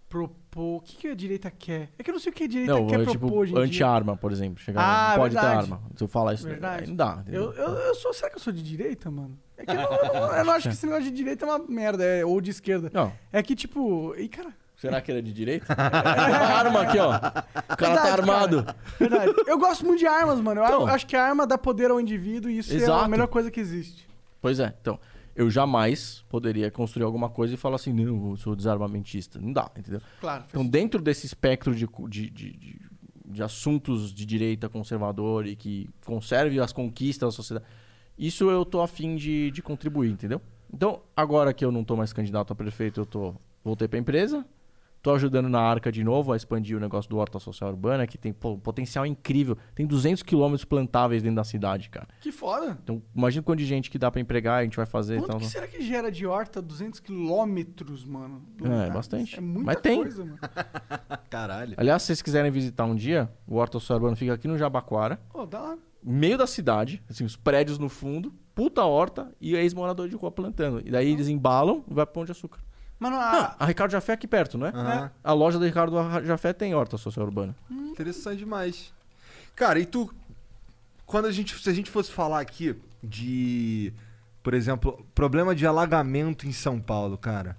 [0.08, 0.76] propor.
[0.76, 1.88] O que, que a direita quer?
[1.98, 3.48] É que eu não sei o que a direita Não, quer é propor tipo em
[3.48, 3.58] dia.
[3.58, 4.58] anti-arma, por exemplo.
[4.62, 5.54] Chegar, Ah, não pode verdade.
[5.66, 5.82] ter arma.
[5.96, 6.86] Se eu falar isso, Verdade.
[6.88, 7.22] não dá.
[7.28, 8.12] Eu, eu, eu sou.
[8.12, 9.38] Será que eu sou de direita, mano?
[9.56, 11.48] É que eu não, eu não- eu não acho que esse negócio de direita é
[11.48, 12.90] uma merda, é, ou de esquerda.
[12.92, 14.14] Não, É que, tipo.
[14.16, 14.50] Ih, cara.
[14.76, 15.72] será que ele é de direita?
[15.76, 17.08] a arma aqui, ó.
[17.10, 17.44] O cara
[17.76, 18.66] tá Verdade, armado.
[18.98, 19.32] Verdade.
[19.46, 20.60] Eu gosto muito de armas, mano.
[20.60, 20.86] Eu Então.
[20.86, 23.08] acho que a arma dá poder ao indivíduo e isso é a Exato.
[23.10, 24.08] melhor coisa que existe.
[24.40, 24.98] Pois é, então.
[25.38, 29.38] Eu jamais poderia construir alguma coisa e falar assim, não, eu sou desarmamentista.
[29.40, 30.00] Não dá, entendeu?
[30.20, 30.44] Claro.
[30.48, 32.80] Então, dentro desse espectro de, de, de, de-
[33.30, 37.66] de assuntos de direita conservador e que conserve as conquistas da sociedade,
[38.18, 40.40] isso eu tô afim de, de contribuir, entendeu?
[40.74, 44.44] Então, agora que eu não tô mais candidato a prefeito, eu tô voltei pra empresa,
[45.08, 48.18] tô ajudando na Arca de novo a expandir o negócio do Horta Social Urbana, que
[48.18, 49.56] tem pô, potencial incrível.
[49.74, 52.06] Tem 200 quilômetros plantáveis dentro da cidade, cara.
[52.20, 52.78] Que foda.
[52.82, 55.16] Então, imagina quanto de gente que dá pra empregar, a gente vai fazer.
[55.16, 58.42] Quanto Então, que será que gera de horta 200 quilômetros, mano?
[58.62, 58.90] É, lugar?
[58.90, 59.38] bastante.
[59.38, 59.96] É muita Mas tem.
[59.96, 60.38] coisa, mano.
[61.30, 61.74] Caralho.
[61.78, 65.18] Aliás, se vocês quiserem visitar um dia, o Horta Social Urbana fica aqui no Jabaquara.
[65.30, 65.78] Pô, dá lá.
[66.02, 70.82] meio da cidade, assim, os prédios no fundo, puta horta e ex-morador de rua plantando.
[70.84, 72.60] E daí eles embalam e vai pro Pão de Açúcar.
[72.98, 73.64] Mano, Ah, a...
[73.64, 74.70] a Ricardo Jafé é aqui perto, não é?
[74.70, 75.10] Aham.
[75.22, 77.54] A loja da Ricardo Jafé tem horta social urbana.
[77.70, 78.92] Interessante demais.
[79.54, 80.12] Cara, e tu.
[81.06, 81.56] Quando a gente.
[81.58, 83.92] Se a gente fosse falar aqui de.
[84.42, 87.56] Por exemplo, problema de alagamento em São Paulo, cara.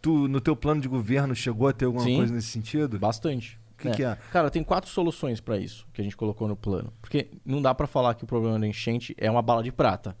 [0.00, 2.16] Tu, no teu plano de governo, chegou a ter alguma Sim.
[2.16, 2.98] coisa nesse sentido?
[2.98, 3.58] Bastante.
[3.74, 4.16] O que, que é?
[4.32, 6.92] Cara, tem quatro soluções pra isso que a gente colocou no plano.
[7.00, 10.16] Porque não dá pra falar que o problema da enchente é uma bala de prata.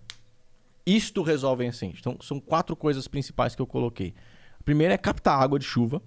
[0.84, 1.98] Isto resolve a enchente.
[2.00, 4.14] Então, são quatro coisas principais que eu coloquei.
[4.62, 6.00] A primeira é captar água de chuva.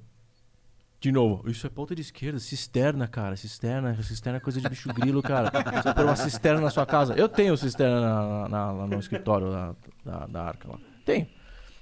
[1.01, 3.35] De novo, isso é pauta de esquerda, cisterna, cara.
[3.35, 5.51] Cisterna, cisterna é coisa de bicho grilo, cara.
[5.83, 7.13] Você pôr uma cisterna na sua casa.
[7.15, 9.75] Eu tenho cisterna na- na- lá no escritório da,
[10.05, 10.79] da, da arca lá.
[11.05, 11.27] Tenho.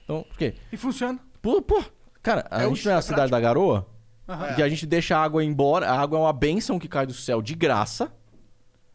[0.03, 0.55] Então, por quê?
[0.71, 1.19] E funciona.
[1.43, 1.83] Pô, pô,
[2.23, 3.85] Cara, a É gente não é a cidade da garoa?
[4.27, 4.55] Aham.
[4.55, 5.87] Que a gente deixa a água embora.
[5.91, 8.11] A água é uma bênção que cai do céu de graça.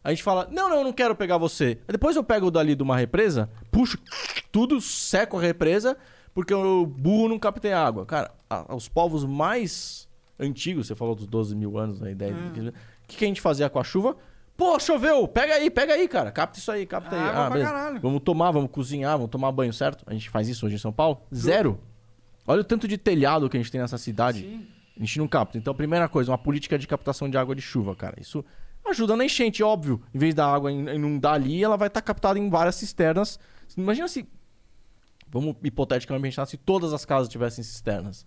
[0.03, 1.79] A gente fala, não, não, eu não quero pegar você.
[1.87, 3.97] Depois eu pego dali de uma represa, puxo
[4.51, 5.95] tudo, seco a represa,
[6.33, 8.05] porque o burro não captei água.
[8.05, 10.07] Cara, a- os povos mais
[10.39, 12.33] antigos, você falou dos 12 mil anos, a ideia.
[12.33, 14.15] O que, que a gente fazia com a chuva?
[14.55, 16.31] Pô, choveu, pega aí, pega aí, cara.
[16.31, 17.21] Capta isso aí, capta aí.
[17.21, 17.71] Água pra beleza.
[17.71, 18.01] caralho.
[18.01, 20.03] Vamos tomar, vamos cozinhar, vamos tomar banho, certo?
[20.05, 21.21] A gente faz isso hoje em São Paulo?
[21.33, 21.79] Zero.
[22.45, 24.67] Olha o tanto de telhado que a gente tem nessa cidade.
[24.97, 25.57] A gente não capta.
[25.57, 28.17] Então, primeira coisa, uma política de captação de água de chuva, cara.
[28.19, 28.43] Isso
[28.85, 30.01] ajuda na enchente, óbvio.
[30.13, 33.39] Em vez da água in- inundar ali, ela vai estar captada em várias cisternas.
[33.77, 34.27] Imagina se.
[35.31, 38.25] Vamos hipoteticamente pensar se todas as casas tivessem cisternas.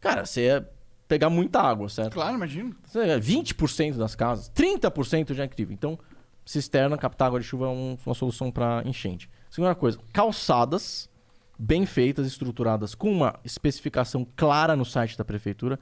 [0.00, 0.68] Cara, você ia
[1.08, 2.12] pegar muita água, certo?
[2.14, 2.74] Claro, imagino.
[2.84, 5.74] Você ia 20% das casas, 30% já é incrível.
[5.74, 5.98] Então,
[6.44, 9.28] cisterna, captar água de chuva é um- uma solução para enchente.
[9.50, 11.10] Segunda coisa, calçadas
[11.58, 15.78] bem feitas, estruturadas, com uma especificação clara no site da prefeitura,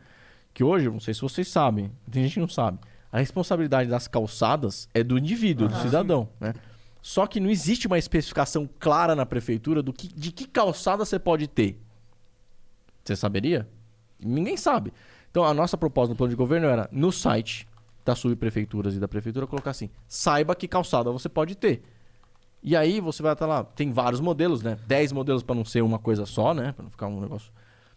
[0.53, 2.79] que hoje, não sei se vocês sabem, tem gente que não sabe,
[3.13, 6.53] a responsabilidade das calçadas é do indivíduo, do cidadão, né?
[7.01, 11.19] Só que não existe uma especificação clara na prefeitura do que, de que calçada você
[11.19, 11.81] pode ter.
[13.05, 13.69] Você saberia?
[14.21, 14.93] Ninguém sabe.
[15.31, 17.67] Então a nossa proposta no plano de governo era, no site
[18.05, 21.83] das subprefeituras e da prefeitura, colocar assim: saiba que calçada você pode ter.
[22.63, 24.77] E aí você vai estar lá, tem vários modelos, né?
[24.87, 26.73] 10 modelos para não ser uma coisa só, né?
[26.73, 27.53] Para não ficar um negócio.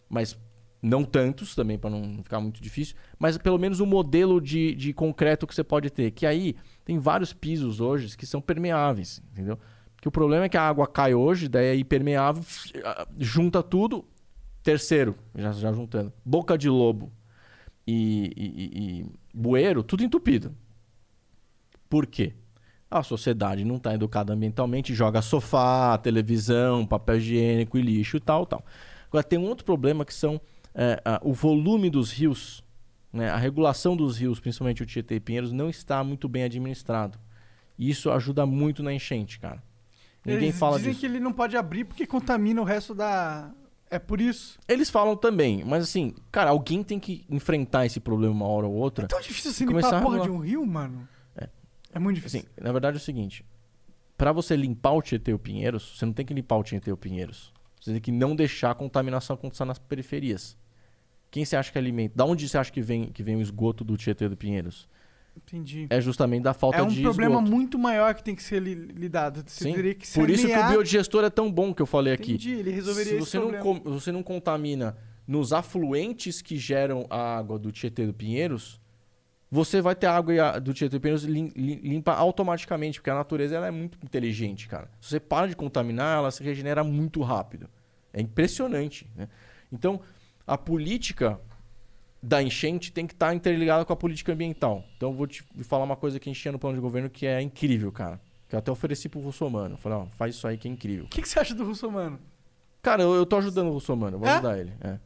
[0.07, 0.37] Mas
[0.81, 2.95] não tantos também, para não ficar muito difícil.
[3.17, 6.11] Mas pelo menos um modelo de, de concreto que você pode ter.
[6.11, 6.55] Que aí
[6.85, 9.57] tem vários pisos hoje que são permeáveis, entendeu?
[10.01, 12.43] Que o problema é que a água cai hoje, daí é impermeável,
[13.17, 14.05] junta tudo.
[14.63, 17.11] Terceiro, já, já juntando, boca de lobo
[17.87, 20.55] e, e- e- e bueiro, tudo entupido.
[21.89, 22.33] Por quê?
[22.89, 28.45] A sociedade não está educada ambientalmente, joga sofá, televisão, papel higiênico e lixo e tal,
[28.45, 28.63] tal.
[29.07, 30.39] Agora tem um outro problema que são
[30.73, 32.63] é, a- o volume dos rios,
[33.11, 33.29] né?
[33.29, 37.19] a regulação dos rios, principalmente o Tietê e Pinheiros, não está muito bem administrado.
[37.77, 39.63] E isso ajuda muito na enchente, cara.
[40.25, 41.01] Ninguém Eles fala dizem disso.
[41.01, 43.51] que ele não pode abrir porque contamina o resto da.
[43.89, 44.57] É por isso.
[44.67, 48.73] Eles falam também, mas assim, cara, alguém tem que enfrentar esse problema uma hora ou
[48.73, 49.05] outra.
[49.05, 50.41] É tão difícil assim limpar a a porra de regular.
[50.41, 51.07] um rio, mano.
[51.35, 51.49] É.
[51.93, 52.41] É muito difícil.
[52.41, 53.43] Assim, na verdade é o seguinte:
[54.15, 56.91] Pra você limpar o Tietê e o Pinheiros, você não tem que limpar o Tietê
[56.91, 57.51] e o Pinheiros.
[57.81, 60.55] Você tem que não deixar a contaminação acontecer nas periferias.
[61.31, 62.13] Quem você acha que alimenta?
[62.15, 64.87] Da onde você acha que vem, que vem o esgoto do Tietê do Pinheiros?
[65.35, 65.87] Entendi.
[65.89, 67.49] É justamente da falta É um de problema esgoto.
[67.51, 69.41] muito maior que tem que ser li- lidado.
[69.47, 69.73] Você Sim.
[69.73, 72.33] teria que Por isso que o biodigestor é tão bom que eu falei aqui.
[72.33, 73.79] Entendi, ele resolveria Se esse você não, problema.
[73.85, 78.77] você não contamina nos afluentes que geram a água do Tietê do Pinheiros,
[79.49, 83.55] você vai ter a água do Tietê do Pinheiros lim- limpa automaticamente, porque a natureza
[83.55, 84.91] ela é muito inteligente, cara.
[84.99, 87.69] Se você para de contaminar, ela se regenera muito rápido.
[88.11, 89.29] É impressionante, né?
[89.71, 90.01] Então,
[90.53, 91.39] a política
[92.21, 94.83] da enchente tem que estar interligada com a política ambiental.
[94.97, 97.09] Então, eu vou te falar uma coisa que a gente tinha no plano de governo
[97.09, 98.19] que é incrível, cara.
[98.47, 99.77] Que eu até ofereci pro Russomano.
[99.77, 101.05] Falei, ó, faz isso aí que é incrível.
[101.05, 102.19] O que, que você acha do Russomano?
[102.81, 104.33] Cara, eu, eu tô ajudando o Russomano, eu vou É?
[104.33, 104.73] ajudar ele.
[104.81, 104.97] É.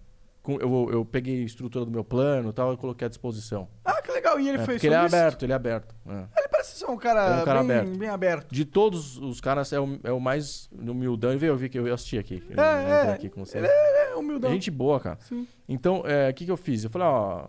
[0.48, 3.68] Eu, eu peguei a estrutura do meu plano e tal, e coloquei à disposição.
[3.84, 4.40] Ah, que legal.
[4.40, 5.96] E ele É, foi porque ele é aberto, ele é aberto.
[6.08, 6.26] é.
[6.38, 7.98] Ele parece ser um cara, Ele é um cara bem, aberto.
[7.98, 8.52] bem aberto.
[8.54, 11.34] De todos os caras, é o, é o mais humildão.
[11.34, 12.44] E veio, eu vi que eu assisti aqui.
[12.50, 13.12] Eu É, é.
[13.14, 13.58] aqui com você.
[13.58, 14.52] Ele é humildão.
[14.52, 15.18] Gente boa, cara.
[15.22, 15.48] Sim.
[15.68, 16.84] Então, é, o que, que eu fiz?
[16.84, 17.46] Eu falei, ó,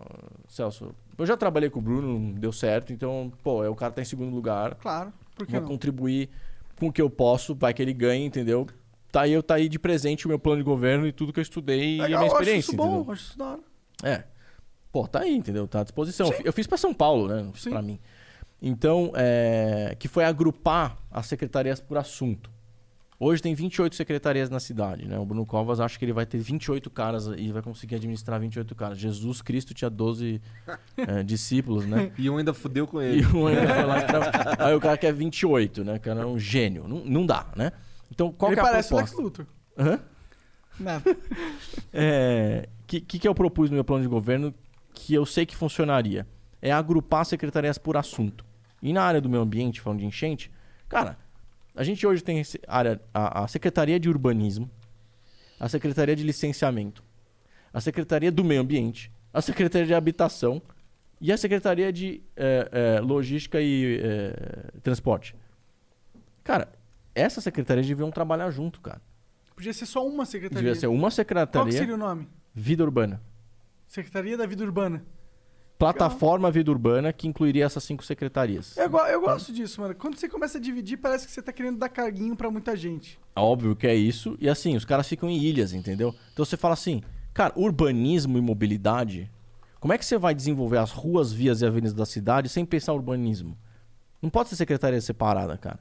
[0.47, 3.91] Celso, eu já trabalhei com o Bruno, não deu certo, então, pô, é, o cara
[3.91, 4.75] tá em segundo lugar.
[4.75, 5.11] Claro.
[5.35, 5.67] Por que Vou não?
[5.67, 6.29] contribuir
[6.79, 8.67] com o que eu posso, vai que ele ganhe, entendeu?
[9.11, 11.39] Tá aí, eu tá aí de presente o meu plano de governo e tudo que
[11.39, 13.61] eu estudei e a Legal, minha eu acho experiência, isso bom, acho isso da hora.
[14.03, 14.23] É.
[14.91, 15.67] Pô, tá aí, entendeu?
[15.67, 16.31] Tá à disposição.
[16.43, 17.41] Eu fiz pra São Paulo, né?
[17.41, 17.69] Não fiz Sim.
[17.69, 17.99] pra mim.
[18.61, 22.49] Então, é, que foi agrupar as secretarias por assunto.
[23.19, 25.17] Hoje tem 28 secretarias na cidade, né?
[25.17, 28.75] O Bruno Covas acha que ele vai ter 28 caras e vai conseguir administrar 28
[28.75, 28.99] caras.
[28.99, 30.39] Jesus Cristo tinha 12
[30.97, 32.11] é, discípulos, né?
[32.15, 33.25] E um ainda fudeu com E ele.
[33.35, 35.95] um ainda foi lá que tava- Aí o cara quer 28, né?
[35.95, 36.87] O cara é um gênio.
[36.87, 37.71] Não, não dá, né?
[38.11, 39.41] Então, qual ele que é a parece o Lex proposta?
[39.41, 39.45] Luthor.
[39.77, 39.99] Hã?
[40.79, 41.03] Nada.
[41.91, 44.53] É, que, que, que eu propus no meu plano de governo
[44.93, 46.27] que eu sei que funcionaria?
[46.61, 48.45] É agrupar secretarias por assunto.
[48.81, 50.51] E na área do meio ambiente, falando de enchente,
[50.87, 51.17] cara,
[51.77, 54.69] a gente hoje tem área, a, a Secretaria de Urbanismo,
[55.59, 57.03] a Secretaria de Licenciamento,
[57.71, 60.59] a Secretaria do Meio Ambiente, a Secretaria de Habitação
[61.21, 65.35] e a Secretaria de eh, eh, Logística e eh, Transporte.
[66.43, 66.67] Cara,
[67.13, 69.01] essas secretarias deviam trabalhar junto, cara.
[69.55, 70.63] Podia ser só uma secretaria.
[70.63, 72.27] Devia ser uma Qual que secretaria seria o nome?
[72.55, 73.21] Vida Urbana.
[73.87, 75.03] Secretaria da Vida Urbana.
[75.77, 78.75] Plataforma Vida Urbana que incluiria essessas cinco secretarias.
[78.77, 79.93] Eu, eu gosto disso, mano.
[79.93, 83.19] Quando você começa a dividir, parece que você tá querendo dar carguinho pra muita gente.
[83.35, 84.35] Óbvio que é isso.
[84.41, 86.15] E assim, os caras ficam em ilhas, entendeu?
[86.33, 87.01] Então você fala assim,
[87.37, 89.29] Cara, urbanismo e mobilidade.
[89.79, 92.93] Como é que você vai desenvolver as ruas, vias e avenidas da cidade sem pensar
[92.93, 93.55] urbanismo?
[94.19, 95.77] Não pode ser secretaria separada, cara.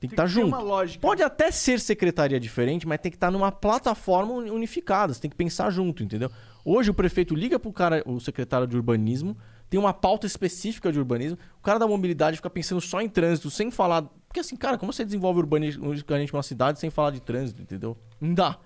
[0.00, 0.48] Tem que estar ter junto.
[0.48, 1.00] uma lógica.
[1.00, 5.14] Pode até ser secretaria diferente, mas tem que estar numa plataforma uni- unificada.
[5.14, 6.28] Você tem que pensar junto, entendeu?
[6.64, 9.36] Hoje o prefeito liga pro cara, o secretário de urbanismo,
[9.68, 11.38] tem uma pauta específica de urbanismo.
[11.58, 14.02] O cara da mobilidade fica pensando só em trânsito, sem falar.
[14.28, 17.96] Porque assim, cara, como você desenvolve urbanismo unicamente uma cidade sem falar de trânsito, entendeu?
[18.20, 18.58] Não dá.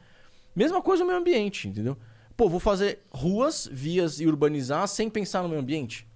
[0.55, 1.97] Mesma coisa no meio ambiente, entendeu?
[2.37, 6.07] Pô, vou fazer ruas, vias e urbanizar sem pensar no meio ambiente.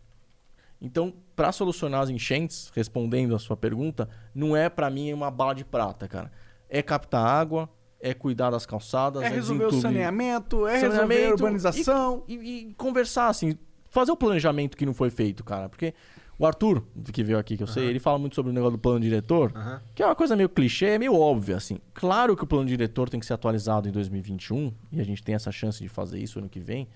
[0.80, 5.54] Então, para solucionar as enchentes, respondendo a sua pergunta, não é para mim uma bala
[5.54, 6.32] de prata, cara.
[6.68, 7.68] É captar água,
[8.00, 12.24] é cuidar das calçadas, É resolver o saneamento, é resolver a saneamento urbanização.
[12.26, 13.56] E, e- e conversar, assim,
[13.90, 15.68] fazer o planejamento que não foi feito, cara.
[15.68, 15.92] Porque
[16.38, 16.82] o Arthur,
[17.12, 19.52] que veio aqui, que eu sei, ele fala muito sobre o negócio do plano diretor,
[19.54, 19.82] Aham.
[19.94, 21.78] que é uma coisa meio clichê, é meio óbvia, assim.
[21.92, 25.34] Claro que o plano diretor tem que ser atualizado em 2021, e a gente tem
[25.34, 26.88] essa chance de fazer isso ano que vem,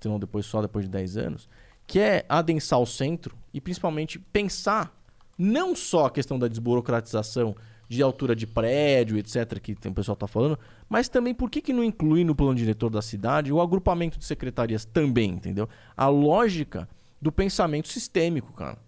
[0.00, 1.48] senão depois só depois de 10 anos,
[1.86, 4.92] que é adensar o centro e principalmente pensar
[5.38, 7.54] não só a questão da desburocratização
[7.90, 10.56] de altura de prédio, etc., que o pessoal está falando,
[10.88, 14.24] mas também por que, que não incluir no plano diretor da cidade o agrupamento de
[14.24, 15.68] secretarias também, entendeu?
[15.96, 16.88] A lógica
[17.20, 18.78] do pensamento sistêmico, cara.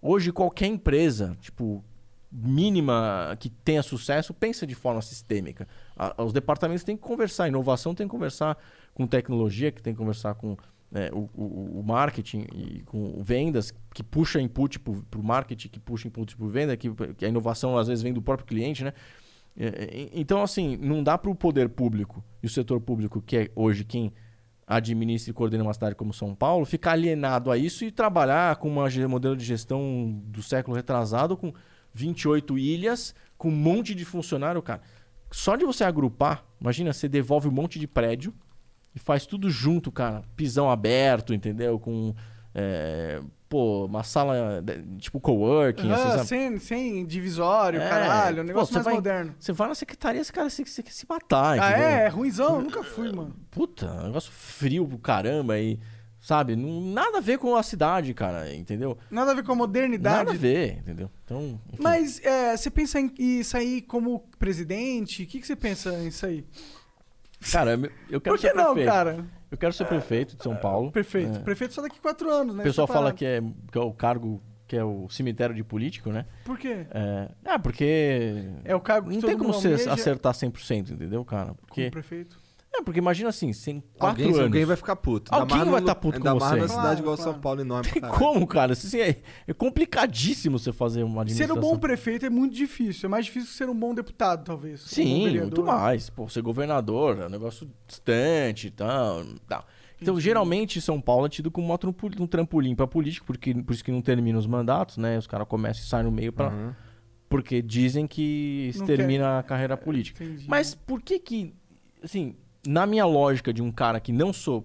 [0.00, 1.84] Hoje qualquer empresa, tipo,
[2.32, 5.68] mínima que tenha sucesso, pensa de forma sistêmica.
[5.94, 8.56] A- os departamentos têm que conversar, inovação tem que conversar
[8.94, 10.56] com tecnologia, que tem que conversar com
[10.96, 15.78] né, o, o- o marketing e com vendas, que puxa input para o marketing, que
[15.78, 18.92] puxa input para venda, que, que a inovação às vezes vem do próprio cliente, né?
[19.58, 23.36] É, é, Então, assim, não dá para o poder público e o setor público, que
[23.36, 24.10] é hoje quem
[24.66, 28.68] administra e coordena uma cidade como São Paulo, ficar alienado a isso e trabalhar com
[28.70, 31.52] um modelo de gestão do século retrasado, com
[31.94, 34.80] 28 ilhas, com um monte de funcionário, cara.
[35.30, 38.32] Só de você agrupar, imagina, você devolve um monte de prédio
[38.96, 40.22] e faz tudo junto, cara.
[40.34, 41.78] Pisão aberto, entendeu?
[41.78, 42.14] Com,
[42.54, 44.64] é, pô, uma sala
[44.98, 46.26] tipo coworking, assim, sabe?
[46.26, 49.34] sem, sem divisório, É, caralho, um pô, negócio você mais vai- moderno.
[49.38, 51.86] Você vai na secretaria, esse cara você, você quer se matar, Ah, entendeu?
[51.88, 52.04] é?
[52.04, 52.62] É ruimzão?
[52.62, 53.36] Nunca fui, mano.
[53.50, 55.78] Puta, um negócio frio pro caramba e,
[56.18, 58.96] sabe, nada a ver com a cidade, cara, entendeu?
[59.10, 60.16] Nada a ver com a modernidade.
[60.16, 61.10] Nada a ver, entendeu?
[61.24, 61.82] Então, enfim.
[61.82, 65.22] Mas é, você pensa em, em sair como presidente?
[65.22, 66.44] O que, que você pensa em sair?
[67.52, 67.72] Cara,
[68.10, 68.86] eu- quero Por que ser não, prefeito.
[68.92, 69.24] cara?
[69.50, 70.90] Eu quero ser prefeito de São Paulo.
[70.90, 71.38] Perfeito.
[71.38, 71.42] É.
[71.42, 72.62] Prefeito só daqui quatro anos, né?
[72.62, 73.40] O pessoal fala que é,
[73.70, 76.26] que é o cargo que é o cemitério de político, né?
[76.44, 76.86] Por quê?
[76.90, 80.34] É, ah, porque É o cargo que não todo tem como mundo você almeja acertar
[80.34, 81.46] 100%, entendeu, cara?
[81.46, 82.36] como Porque prefeito.
[82.78, 84.40] É, porque imagina assim, sem quatro Alguém, anos.
[84.40, 85.34] alguém vai ficar puto.
[85.34, 86.56] Ainda Alguém vai num- tá puto ainda com mais você.
[86.58, 87.32] numa cidade Claro, igual claro.
[87.32, 88.14] São Paulo, enorme caralho.
[88.18, 88.72] Como, cara?
[88.72, 91.56] Assim, é, é complicadíssimo você fazer uma Ser administração.
[91.56, 93.06] um bom prefeito é muito difícil.
[93.06, 94.82] É mais difícil que ser um bom deputado, talvez.
[94.84, 95.40] um Sim, vereador.
[95.42, 96.10] muito mais.
[96.10, 99.24] Pô, ser governador é um negócio distante e tal.
[99.48, 99.64] tal.
[100.00, 103.90] Então, geralmente, São Paulo é tido como um trampolim para político, porque, por isso que
[103.90, 105.16] não termina os mandatos, né?
[105.16, 106.72] Os caras começam e saem no meio para Uhum.
[107.28, 110.22] Porque dizem que se termina a carreira política.
[110.22, 110.44] Entendi.
[110.48, 111.54] Mas por que que,
[112.04, 112.36] assim,
[112.66, 114.64] na minha lógica de um cara que não sou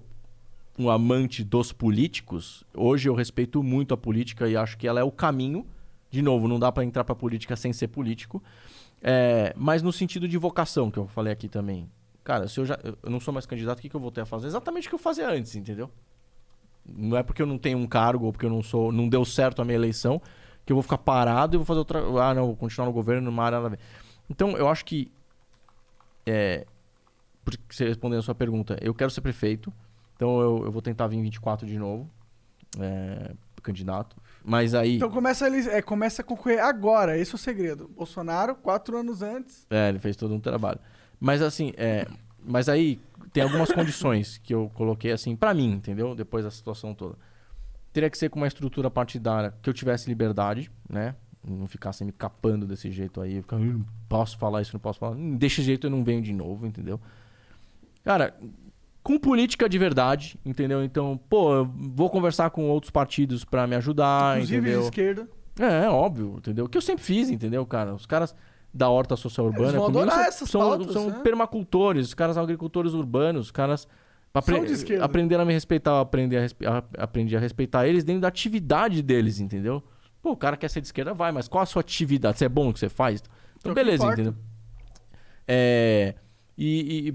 [0.78, 5.04] um amante dos políticos, hoje eu respeito muito a política e acho que ela é
[5.04, 5.66] o caminho.
[6.10, 8.44] De novo, não dá pra entrar pra política sem ser político.
[9.02, 11.90] É, mas no sentido de vocação, que eu falei aqui também.
[12.24, 14.26] Cara, se eu já eu não sou mais candidato, o que, que eu voltei a
[14.26, 14.48] fazer?
[14.48, 15.90] Exatamente o que eu fazia antes, entendeu?
[16.86, 19.24] Não é porque eu não tenho um cargo ou porque eu não sou, não deu
[19.24, 20.22] certo a minha eleição
[20.66, 22.00] que eu vou ficar parado e vou fazer outra.
[22.22, 23.80] Ah, não, vou continuar no governo numa área ver.
[24.30, 25.12] Então, eu acho que.
[26.26, 26.66] É,
[27.44, 29.72] por você respondendo a sua pergunta, eu quero ser prefeito.
[30.16, 32.10] Então, eu, eu vou tentar vir em 24 de novo.
[32.80, 33.32] É,
[33.62, 34.16] candidato.
[34.44, 34.96] Mas aí.
[34.96, 37.88] Então começa a, eles- é, começa a concorrer agora, esse é o segredo.
[37.96, 39.68] Bolsonaro, quatro anos antes.
[39.70, 40.80] É, ele fez todo um trabalho.
[41.20, 42.08] Mas assim, é,
[42.44, 43.00] mas aí
[43.32, 46.16] tem algumas condições que eu coloquei assim pra mim, entendeu?
[46.16, 47.16] Depois da situação toda.
[47.94, 51.14] Teria que ser com uma estrutura partidária que eu tivesse liberdade, né?
[51.48, 54.98] Não ficasse me capando desse jeito aí, ficar, "Ih, não posso falar isso, não posso
[54.98, 55.16] falar.
[55.38, 57.00] Desse jeito eu não venho de novo, entendeu?
[58.04, 58.36] Cara,
[59.04, 60.84] com política de verdade, entendeu?
[60.84, 64.80] Então, pô, eu vou conversar com outros partidos pra me ajudar, inclusive entendeu?
[64.80, 65.30] de esquerda.
[65.60, 66.68] É, é óbvio, entendeu?
[66.70, 67.94] Que eu sempre fiz, entendeu, cara?
[67.94, 68.34] Os caras
[68.74, 71.20] da horta social urbana Eles comigo adorar são, essas são, pautas, são né?
[71.24, 73.88] permacultores, os caras são agricultores urbanos, os caras
[74.34, 75.04] apre- São de esquerda.
[75.04, 78.30] aprenderam a me respeitar, eu aprendi a, respe- a- aprendi a respeitar eles dentro da
[78.30, 79.84] atividade deles, entendeu?
[80.22, 82.38] Pô, o cara quer ser de esquerda, vai, mas qual a sua atividade?
[82.40, 83.20] Você é bom no que você faz?
[83.20, 83.24] É
[83.60, 84.36] Então, o que beleza, entendeu?
[85.48, 86.16] É,
[86.58, 87.14] e, e-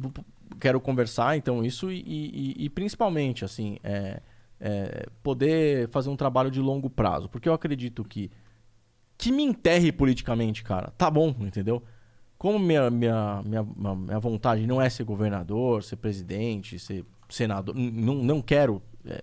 [0.60, 4.20] quero conversar, então, isso e, e- e principalmente, assim, é,
[4.60, 7.28] é, poder fazer um trabalho de longo prazo.
[7.28, 8.30] Porque eu acredito que
[9.18, 11.82] que me enterre politicamente, cara, tá bom, entendeu?
[12.36, 18.16] Como minha, minha, minha, minha- vontade não é ser governador, ser presidente, ser senador, não,
[18.16, 19.22] não quero é,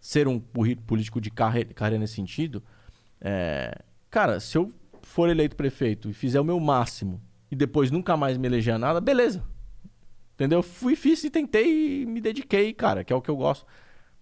[0.00, 2.60] ser um político de carreira, carreira nesse sentido.
[3.20, 3.72] É,
[4.10, 4.72] cara, se eu
[5.02, 7.20] for eleito prefeito e fizer o meu máximo
[7.50, 9.44] e depois nunca mais me eleger a nada, beleza.
[10.40, 10.62] Entendeu?
[10.62, 13.66] Fui, fiz e tentei e me dediquei, cara, que é o que eu gosto.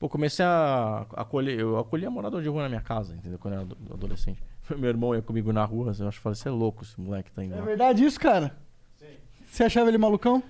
[0.01, 1.57] Pô, comecei a acolher.
[1.61, 3.39] Eu acolhi a morador de rua na minha casa, entendeu?
[3.39, 4.43] Quando eu era ado- adolescente.
[4.77, 7.31] Meu irmão ia comigo na rua, eu acho que falei, você é louco esse moleque
[7.31, 7.65] tá indo É lá.
[7.65, 8.57] verdade isso, cara?
[8.97, 9.07] Sim.
[9.47, 10.43] Você achava ele malucão?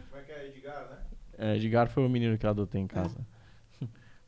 [1.37, 3.19] É, Edgar foi o menino que eu adotei em casa.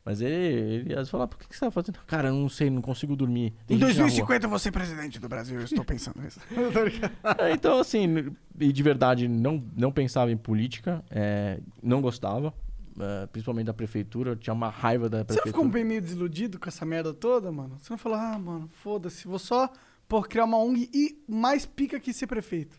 [0.05, 1.99] Mas ele, ele às vezes fala, por que que você tá fazendo?
[2.07, 3.53] Cara, eu não sei, não consigo dormir.
[3.67, 6.21] Tem Em gente na rua." 2050 eu vou ser presidente do Brasil, eu estou pensando
[6.23, 6.41] nisso.
[7.39, 12.53] É, então, assim, e de verdade, não, não pensava em política, é, não gostava,
[12.99, 15.53] é, principalmente da prefeitura, eu tinha uma raiva da Você não prefeitura.
[15.53, 17.77] ficou bem meio desiludido com essa merda toda, mano?
[17.79, 19.71] Você não falou, ah, mano, foda-se, vou só
[20.09, 22.77] pô, criar uma ONG e mais pica que ser prefeito.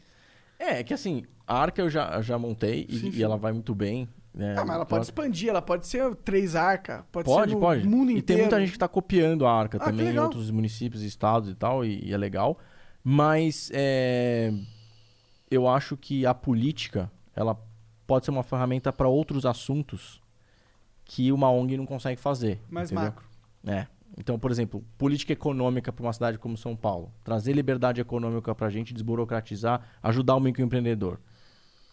[0.60, 3.24] É, é que assim, a Arca eu já, já montei e, Sim, e sim.
[3.24, 4.10] ela vai muito bem.
[4.34, 4.56] Né?
[4.58, 7.88] Ah, mas ela pode expandir, ela pode ser três arcas, pode, Pode, ser no pode.
[7.88, 8.26] mundo e inteiro.
[8.26, 11.56] tem muita gente que tá copiando a Arca Ah, também em outros municípios, estados e
[11.56, 12.58] tal, e, e é legal.
[13.04, 14.54] Mas é,
[15.50, 17.58] eu acho que a política, ela
[18.08, 20.22] pode ser uma ferramenta para outros assuntos
[21.04, 22.60] que uma ONG não consegue fazer.
[22.70, 23.12] Mais entendeu?
[23.12, 23.26] macro.
[23.66, 23.88] É.
[24.18, 27.12] Então, por exemplo, política econômica para uma cidade como São Paulo.
[27.24, 31.18] Trazer liberdade econômica para a gente, desburocratizar, ajudar o microempreendedor.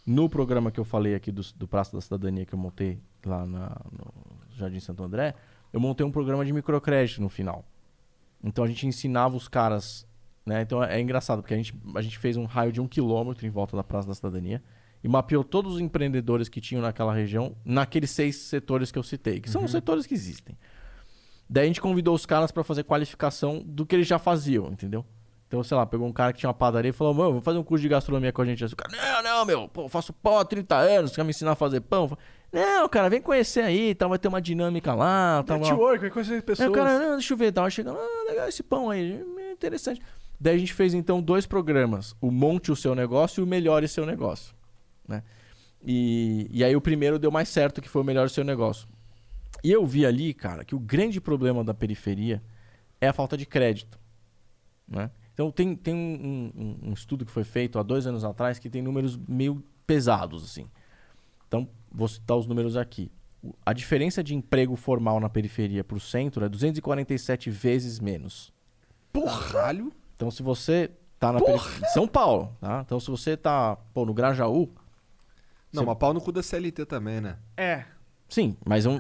[0.09, 3.45] No programa que eu falei aqui do, do Praça da Cidadania que eu montei lá
[3.47, 4.07] na- no
[4.57, 5.35] Jardim Santo André,
[5.73, 7.63] eu montei um programa de microcrédito no final.
[8.43, 10.07] Então a gente ensinava os caras.
[10.47, 10.63] Né?
[10.63, 13.51] Então é engraçado, porque a gente, a gente fez um raio de um quilômetro em
[13.51, 14.63] volta da Praça da Cidadania
[15.05, 19.41] e mapeou todos os empreendedores que tinham naquela região, naqueles seis setores que eu citei,
[19.41, 20.57] que são os setores que existem.
[21.51, 25.05] Daí a gente convidou os caras para fazer qualificação do que eles já faziam, entendeu?
[25.49, 27.59] Então, sei lá, pegou um cara que tinha uma padaria e falou, mano, vou fazer
[27.59, 28.63] um curso de gastronomia com a gente.
[28.63, 31.25] Aí O cara, não, não, meu, pô, eu faço pão há 30 anos, você quer
[31.25, 32.17] me ensinar a fazer pão?
[32.53, 35.59] Não, cara, vem conhecer aí, tal, vai ter uma dinâmica lá, tal.
[35.59, 36.69] lá." Network, vai conhecer Aí pessoas.
[36.69, 37.65] o cara, não, deixa eu ver, tal.
[37.65, 40.03] Aí chega, ah, legal esse pão aí, é interessante.
[40.39, 43.89] Daí a gente fez então dois programas: o Monte o Seu Negócio e o Melhore
[43.89, 44.55] Seu Negócio.
[45.07, 45.23] Né?
[45.83, 48.87] E, e aí o primeiro deu mais certo, que foi o Melhore Seu Negócio.
[49.65, 52.43] E eu vi ali, cara, que o grande problema da periferia
[53.01, 53.99] é a falta de crédito.
[54.87, 55.11] Né?
[55.39, 58.69] Então tem, tem um, um- um estudo que foi feito há dois anos atrás que
[58.69, 60.67] tem números meio pesados, assim.
[61.47, 63.09] Então, vou citar os números aqui.
[63.65, 68.53] A diferença de emprego formal na periferia para o centro é 247 vezes menos.
[69.13, 69.93] Caralho.
[70.17, 70.91] Então, se você
[71.21, 71.87] tá na periferia...
[71.91, 72.83] São Paulo, tá?
[72.85, 74.69] Então, se você tá, pô, no Grajaú...
[75.73, 77.37] Não, Você- mas pau no cu da CLT também, né?
[77.57, 77.85] É.
[78.29, 78.99] Sim, mas um...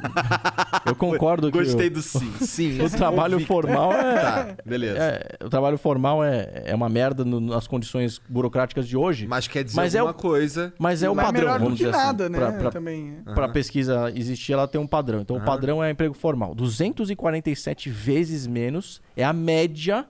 [0.86, 2.32] eu concordo que Gostei o, do sim.
[2.40, 2.80] Sim.
[2.80, 3.52] o trabalho convicto.
[3.52, 4.20] formal é...
[4.20, 4.98] Tá, beleza.
[4.98, 9.44] é- o trabalho formal é, é uma merda no- nas condições burocráticas de hoje, mas,
[9.44, 10.72] Mas quer dizer Mas é alguma o- coisa.
[10.72, 12.06] é o Mas padrão, melhor do vamos que dizer assim.
[12.06, 12.38] nada, né?
[12.38, 13.22] Pra- pra- Também.
[13.34, 15.20] Para a pesquisa existir, ela tem um padrão.
[15.20, 15.46] Então, o Aham.
[15.46, 16.55] padrão é emprego formal.
[16.55, 20.06] 247 vezes menos é a média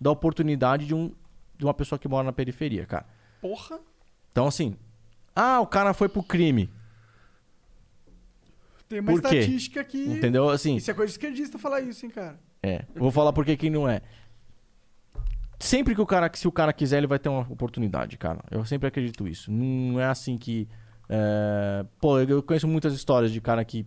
[0.00, 1.10] da oportunidade de, um,
[1.58, 3.04] de uma pessoa que mora na periferia, cara.
[3.40, 3.78] Porra.
[4.30, 4.76] Então, assim,
[5.34, 6.70] ah, o cara foi pro crime,
[8.94, 9.36] Tem uma Por quê?
[9.38, 9.98] estatística que.
[10.04, 10.48] entendeu?
[10.48, 12.38] Assim, Isso é coisa de esquerdista falar isso, hein, cara.
[12.62, 12.84] é.
[12.94, 14.00] Vou falar por que não é.
[15.58, 18.40] Sempre que o cara, se o cara quiser, ele vai ter uma oportunidade, cara.
[18.50, 19.50] Eu sempre acredito isso.
[19.50, 20.68] Não é assim que.
[21.08, 23.86] é, Pô, eu conheço muitas histórias de cara que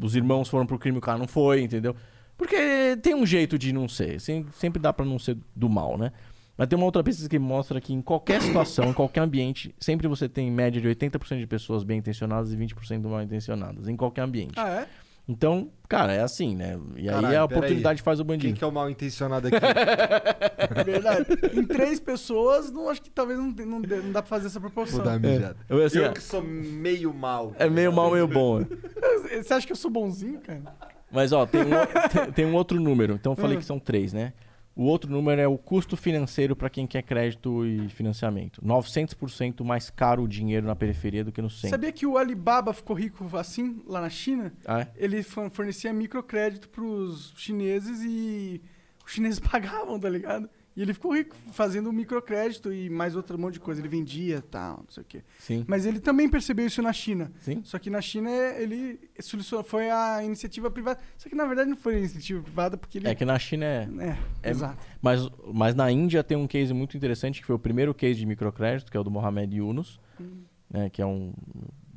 [0.00, 1.96] os irmãos foram pro crime e o cara não foi, entendeu?
[2.36, 4.20] Porque tem um jeito de não ser.
[4.20, 6.12] Sem- Sempre dá pra não ser do mal, né?
[6.58, 10.08] Mas tem uma outra pesquisa que mostra que em qualquer situação, em qualquer ambiente, sempre
[10.08, 13.86] você tem em média de 80% de pessoas bem intencionadas e 20% mal intencionadas.
[13.86, 14.54] Em qualquer ambiente.
[14.58, 14.86] Ah, é?
[15.30, 16.78] Então, cara, é assim, né?
[16.96, 17.58] E aí Caralho, a peraí.
[17.58, 18.58] oportunidade faz o Quem bandido.
[18.58, 19.56] que é o mal intencionado aqui?
[20.74, 21.26] É verdade.
[21.54, 24.96] em três pessoas, não acho que talvez não, não, não dá pra fazer essa proporção.
[24.96, 25.56] Vou dar uma mijada.
[25.68, 27.52] Eu, assim, Eu que sou meio mal.
[27.58, 28.64] é meio mal, meio bom.
[29.42, 30.62] Você acha que eu sou bonzinho, cara?
[31.10, 31.68] Mas, ó, tem um,
[32.12, 33.14] tem, tem um outro número.
[33.14, 33.60] Então eu falei Hum.
[33.60, 34.32] que são três, né?
[34.78, 38.62] O outro número é o custo financeiro para quem quer crédito e financiamento.
[38.64, 41.70] 900% mais caro o dinheiro na periferia do que no centro.
[41.70, 44.52] Sabia que o Alibaba ficou rico assim, lá na China?
[44.64, 44.88] Ah, é?
[44.96, 48.62] Ele fo- fornecia microcrédito pros chineses e
[49.04, 50.48] os chineses pagavam, tá ligado?
[50.78, 53.80] E ele ficou rico fazendo microcrédito e mais outro monte de coisa.
[53.80, 55.24] Ele vendia tal, não sei o quê.
[55.36, 55.64] Sim.
[55.66, 57.32] Mas ele também percebeu isso na China.
[57.40, 57.60] Sim.
[57.64, 58.96] Só que na China ele
[59.64, 61.00] foi a iniciativa privada.
[61.16, 63.08] Só que na verdade não foi a iniciativa privada porque ele.
[63.08, 63.88] É que na China é.
[63.98, 64.78] É, é- exato.
[65.02, 68.24] Mas, mas na Índia tem um case muito interessante, que foi o primeiro case de
[68.26, 69.98] microcrédito, que é o do Mohamed Yunus,
[70.70, 71.34] né, que é um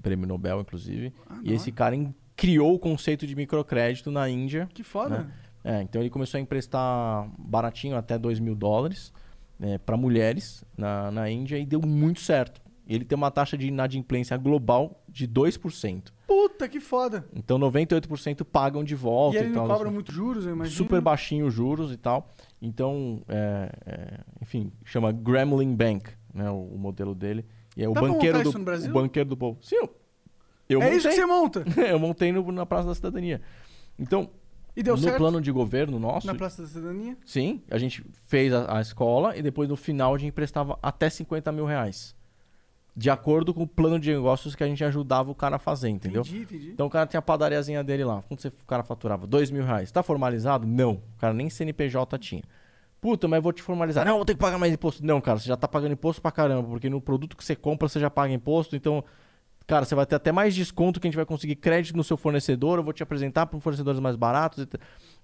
[0.01, 1.13] prêmio Nobel, inclusive.
[1.29, 1.55] Ah, e não.
[1.55, 1.95] esse cara
[2.35, 4.67] criou o conceito de microcrédito na Índia.
[4.73, 5.19] Que foda.
[5.19, 5.31] né?
[5.63, 9.13] É, então ele começou a emprestar baratinho até 2 mil dólares
[9.85, 12.59] para mulheres na, na Índia e deu muito certo.
[12.88, 16.11] Ele tem uma taxa de inadimplência global de 2%.
[16.27, 17.25] Puta que foda.
[17.33, 19.77] Então 98% pagam de volta E e, ele não tal.
[19.77, 20.75] cobra muito juros, eu imagino.
[20.75, 22.27] super baixinho os juros e tal.
[22.59, 27.45] Então, é, é, enfim, chama Gremlin Bank, né, o, o modelo dele.
[27.77, 29.59] E é o Dá banqueiro do o banqueiro do povo.
[29.61, 29.95] Sim, eu,
[30.67, 30.97] eu É montei.
[30.97, 31.63] isso que você monta.
[31.88, 33.41] eu montei no- na Praça da Cidadania.
[33.97, 34.29] Então,
[34.76, 37.18] E deu no certo plano de governo nosso, na Praça da Cidadania?
[37.26, 41.10] sim, a gente fez a, a escola e depois no final a gente emprestava até
[41.10, 42.15] 50 mil reais.
[42.95, 45.89] De acordo com o plano de negócios que a gente ajudava o cara a fazer,
[45.89, 46.22] entendeu?
[46.22, 46.72] Entendi, entendi.
[46.72, 48.22] Então o cara tinha a padariazinha dele lá.
[48.23, 49.26] Quanto o cara faturava?
[49.26, 49.91] Dois mil reais.
[49.91, 50.68] Tá formalizado?
[50.68, 50.93] Não.
[51.15, 52.43] O cara nem CNPJ tinha.
[52.99, 54.06] Puta, mas vou te formalizar.
[54.06, 55.03] Não, vou ter que pagar mais imposto.
[55.06, 57.88] Não, cara, você já tá pagando imposto pra caramba, porque no produto que você compra
[57.88, 59.03] você já paga imposto, então,
[59.72, 62.18] cara, você vai ter até mais desconto que a gente vai conseguir crédito no seu
[62.18, 64.68] fornecedor, eu vou te apresentar para fornecedores mais baratos.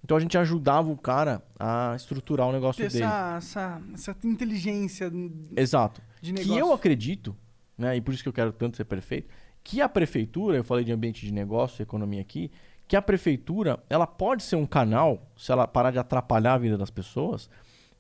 [0.01, 3.03] Então a gente ajudava o cara a estruturar o negócio Ter dele.
[3.03, 5.11] essa, essa, essa inteligência
[5.53, 6.01] Exato.
[6.21, 6.59] de Que negócio.
[6.59, 7.35] eu acredito,
[7.77, 9.27] né, e por isso que eu quero tanto ser prefeito,
[9.61, 12.49] que a prefeitura, eu falei de ambiente de negócio, economia aqui,
[12.87, 16.77] que a prefeitura, ela pode ser um canal, se ela parar de atrapalhar a vida
[16.77, 17.49] das pessoas,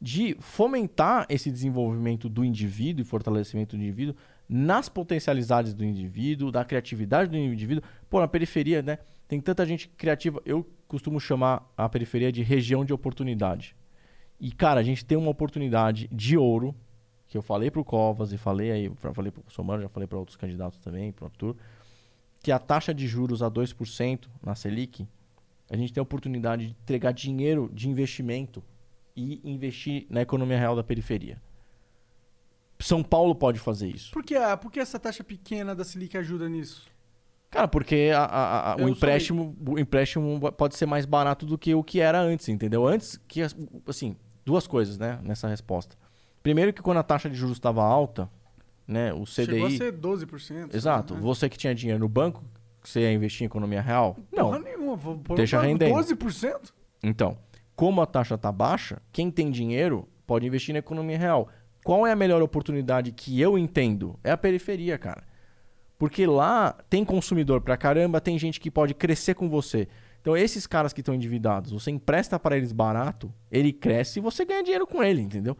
[0.01, 4.15] de fomentar esse desenvolvimento do indivíduo e fortalecimento do indivíduo
[4.47, 7.83] nas potencialidades do indivíduo, da criatividade do indivíduo.
[8.09, 12.85] Pô, na periferia, né, tem tanta gente criativa, eu costumo chamar a periferia de região
[12.85, 13.75] de oportunidade.
[14.39, 16.75] E, cara, a gente tem uma oportunidade de ouro
[17.27, 20.37] que eu falei pro Covas e falei aí, falei pro Somano, já falei para outros
[20.37, 21.57] candidatos também, pro Arthur,
[22.41, 25.05] que a taxa de juros a 2% na Selic,
[25.69, 28.63] a gente tem a oportunidade de entregar dinheiro de investimento
[29.15, 31.41] e investir na economia real da periferia.
[32.79, 34.11] São Paulo pode fazer isso.
[34.11, 36.85] Por que, a- por que essa taxa pequena da Selic ajuda nisso?
[37.49, 41.73] Cara, porque a- a- a- o, empréstimo, o empréstimo pode ser mais barato do que
[41.73, 42.85] o que era antes, entendeu?
[42.85, 43.55] Antes, que as-
[43.87, 45.95] assim, duas coisas, né, nessa resposta.
[46.43, 48.29] Primeiro que quando a taxa de juros estava alta,
[48.87, 49.45] né, o CDI...
[49.45, 50.75] Chegou a ser 12%.
[50.75, 51.15] Exato.
[51.15, 51.21] né?
[51.21, 52.43] Você que tinha dinheiro no banco,
[52.83, 54.15] você ia investir em economia real?
[54.29, 54.63] Porra Não.
[54.63, 54.95] nenhuma.
[54.95, 55.93] Vou Deixa rendendo.
[55.93, 56.71] 12%?
[57.01, 57.37] Então,
[57.75, 61.47] como a taxa está baixa, quem tem dinheiro pode investir na economia real.
[61.87, 64.19] Qual é a melhor oportunidade que eu entendo?
[64.21, 65.23] É a periferia, cara.
[65.97, 69.87] Porque lá tem consumidor pra caramba, tem gente que pode crescer com você.
[70.19, 74.43] Então, esses caras que estão endividados, você empresta para eles barato, ele cresce e você
[74.43, 75.55] ganha dinheiro com ele, entendeu?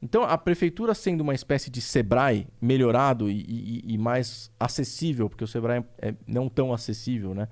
[0.00, 5.44] Então, a prefeitura sendo uma espécie de Sebrae melhorado e, e- e mais acessível, porque
[5.44, 7.48] o Sebrae é não tão acessível, né?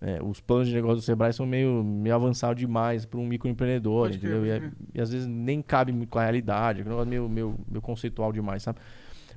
[0.00, 4.04] É, os planos de negócio do Sebrae são meio, meio avançados demais para um microempreendedor,
[4.06, 4.46] Pode entendeu?
[4.46, 7.28] E, é- e às vezes nem cabe muito com a realidade, é um negócio meio,
[7.28, 8.78] meio, meio conceitual demais, sabe?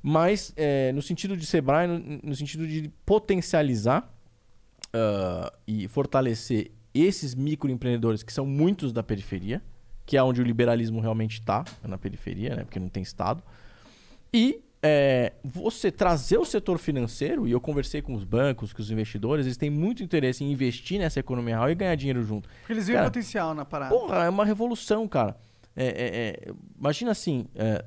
[0.02, 4.10] Mas é, no sentido de Sebrae, no, no sentido de potencializar
[4.94, 9.62] ah, e fortalecer esses microempreendedores que são muitos da periferia,
[10.06, 12.64] que é onde o liberalismo realmente está, na periferia, né?
[12.64, 13.42] Porque não tem Estado.
[14.32, 18.92] E é, você trazer o setor financeiro, e eu conversei com os bancos, com os
[18.92, 22.50] investidores, eles têm muito interesse em investir nessa economia real e ganhar dinheiro junto.
[22.60, 23.96] Porque eles veem Cara, potencial na parada.
[23.96, 25.38] Porra, é uma revolução, cara.
[25.76, 27.84] É, é, é, imagina assim, é,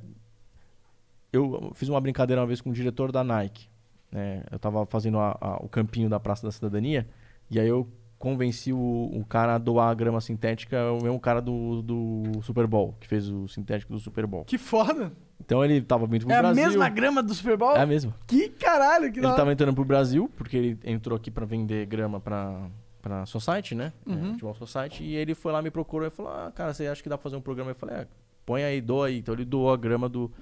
[1.33, 3.69] eu fiz uma brincadeira uma vez com o diretor da Nike.
[4.11, 4.45] né?
[4.51, 7.07] eu tava fazendo a- a- o campinho da Praça da Cidadania,
[7.51, 7.87] e aí eu
[8.19, 12.67] convenci o, o cara a doar a grama sintética, o mesmo cara do, do Super
[12.67, 14.45] Bowl, que fez o sintético do Super Bowl.
[14.45, 15.13] Que foda.
[15.39, 16.65] Então ele tava vindo pro É a Brasil.
[16.65, 17.77] mesma grama do Super Bowl?
[17.77, 18.15] É a mesma.
[18.27, 22.19] Que caralho, que Ele tava entrando pro Brasil, porque ele entrou aqui pra vender grama
[22.19, 22.69] pra,
[23.03, 23.93] pra Society, né?
[24.07, 24.15] Uhum.
[24.31, 25.05] É, Futebol Society.
[25.05, 27.23] E ele foi lá, me procurou e falou: Ah, cara, você acha que dá pra
[27.25, 27.71] fazer um programa?
[27.71, 28.07] Eu falei: é,
[28.47, 29.19] põe aí, doa aí.
[29.19, 30.33] Então ele doou a grama do,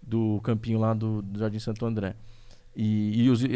[0.00, 2.14] do campinho lá do, do Jardim Santo André.
[2.74, 3.50] E, e, os- e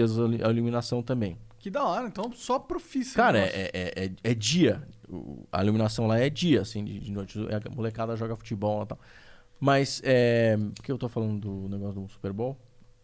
[0.45, 1.39] a iluminação também.
[1.65, 2.07] Que da hora.
[2.07, 3.17] Então, só profício.
[3.17, 4.87] Cara, é, é, é, é dia.
[5.51, 7.39] A iluminação lá é dia, assim, de, de noite.
[7.41, 8.99] A molecada joga futebol e tal.
[9.59, 12.55] Mas, é, por que eu tô falando do negócio do Super Bowl?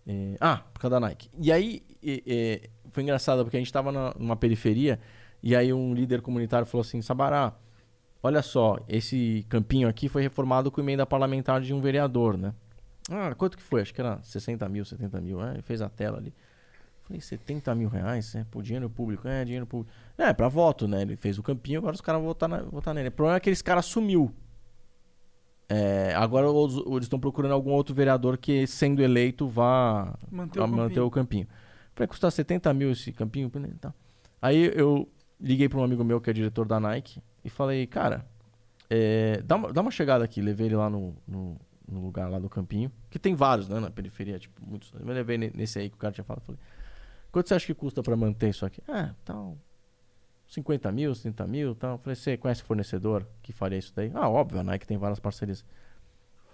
[0.07, 1.31] É, ah, por causa da Nike.
[1.41, 5.01] E aí, é, é, foi engraçado, porque a gente tava na- numa periferia,
[5.43, 7.57] e aí um líder comunitário falou assim, Sabará,
[8.23, 12.53] olha só, esse campinho aqui foi reformado com emenda parlamentar de um vereador, né?
[13.11, 13.81] Ah, quanto que foi?
[13.81, 15.43] Acho que era 60 mil, 70 mil.
[15.43, 16.35] É, ele fez a tela ali.
[17.11, 18.32] Falei, 70 mil reais?
[18.37, 19.27] É, pô, dinheiro público.
[19.27, 19.93] É, dinheiro público.
[20.16, 21.03] É, pra voto, né?
[21.03, 23.09] Ele fez o campinho, agora os caras vão votar, na- votar nele.
[23.09, 24.32] O problema é que esse cara sumiu.
[25.69, 30.69] É, agora os- eles estão procurando algum outro vereador que, sendo eleito, vá Manter o
[30.69, 31.07] manter campinho.
[31.07, 31.47] o campinho.
[31.95, 33.51] Falei, custar 70 mil esse campinho?
[33.81, 33.93] Tá.
[34.41, 35.09] Aí eu
[35.41, 38.24] liguei para um amigo meu que é diretor da Nike e falei, cara,
[38.89, 40.41] é, dá, uma, dá uma chegada aqui.
[40.41, 41.57] Levei ele lá no, no,
[41.89, 44.93] no lugar lá do campinho, que tem vários, né, na periferia, tipo, muitos.
[44.99, 46.43] Eu levei ne- nesse aí que o cara tinha falado.
[46.43, 46.61] Falei,
[47.31, 48.82] quanto você acha que custa para manter isso aqui?
[48.89, 49.57] Ah, tal,
[50.48, 51.98] 50 mil, 30 mil, tal.
[51.98, 54.11] Falei, você conhece fornecedor que faria isso daí?
[54.15, 55.65] Ah, óbvio, a Nike tem várias parcerias.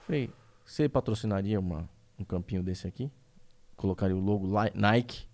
[0.07, 0.31] Falei,
[0.65, 1.89] você patrocinaria uma,
[2.19, 3.11] um campinho desse aqui?
[3.74, 5.27] Colocaria o logo Nike?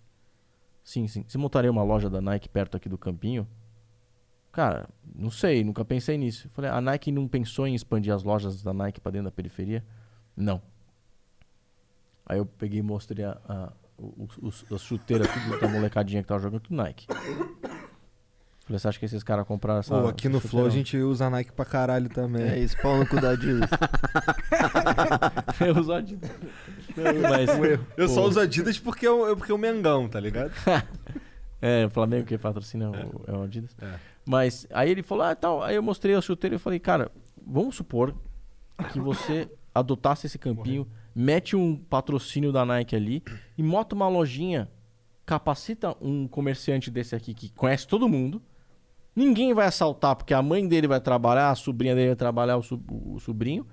[0.83, 1.25] Sim, sim.
[1.27, 3.47] Você montaria uma loja da Nike perto aqui do Campinho?
[4.51, 6.49] Cara, não sei, nunca pensei nisso.
[6.49, 9.83] Falei, a Nike não pensou em expandir as lojas da Nike pra dentro da periferia?
[10.35, 10.61] Não.
[12.25, 13.73] Aí eu peguei e mostrei a, a,
[14.73, 17.07] as chuteiras tudo da molecadinha que tava jogando tudo Nike.
[18.65, 19.99] Falei, você acha que esses caras compraram essa.
[20.01, 20.85] Pô, aqui no essa Flow a chuteira?
[20.85, 22.43] gente usa Nike pra caralho também.
[22.43, 23.69] É isso, pau no cu da Adidas.
[25.59, 26.31] Eu uso Adidas.
[26.95, 27.49] Não, mas,
[27.97, 30.51] Eu só uso Adidas porque eu, porque o Mengão, tá ligado?
[31.65, 33.73] É, o Flamengo que patrocina o, é o Adidas.
[33.81, 33.93] É.
[34.25, 35.63] Mas aí ele falou, ah, tal.
[35.63, 37.09] Aí eu mostrei a chuteira e eu falei, cara,
[37.47, 38.13] vamos supor
[38.91, 43.23] que você adotasse esse campinho, mete um patrocínio da Nike ali
[43.57, 44.69] e monta uma lojinha,
[45.25, 48.41] capacita um comerciante desse aqui que conhece todo mundo.
[49.15, 52.63] Ninguém vai assaltar porque a mãe dele vai trabalhar, a sobrinha dele vai trabalhar, o,
[52.63, 53.65] so- o sobrinho.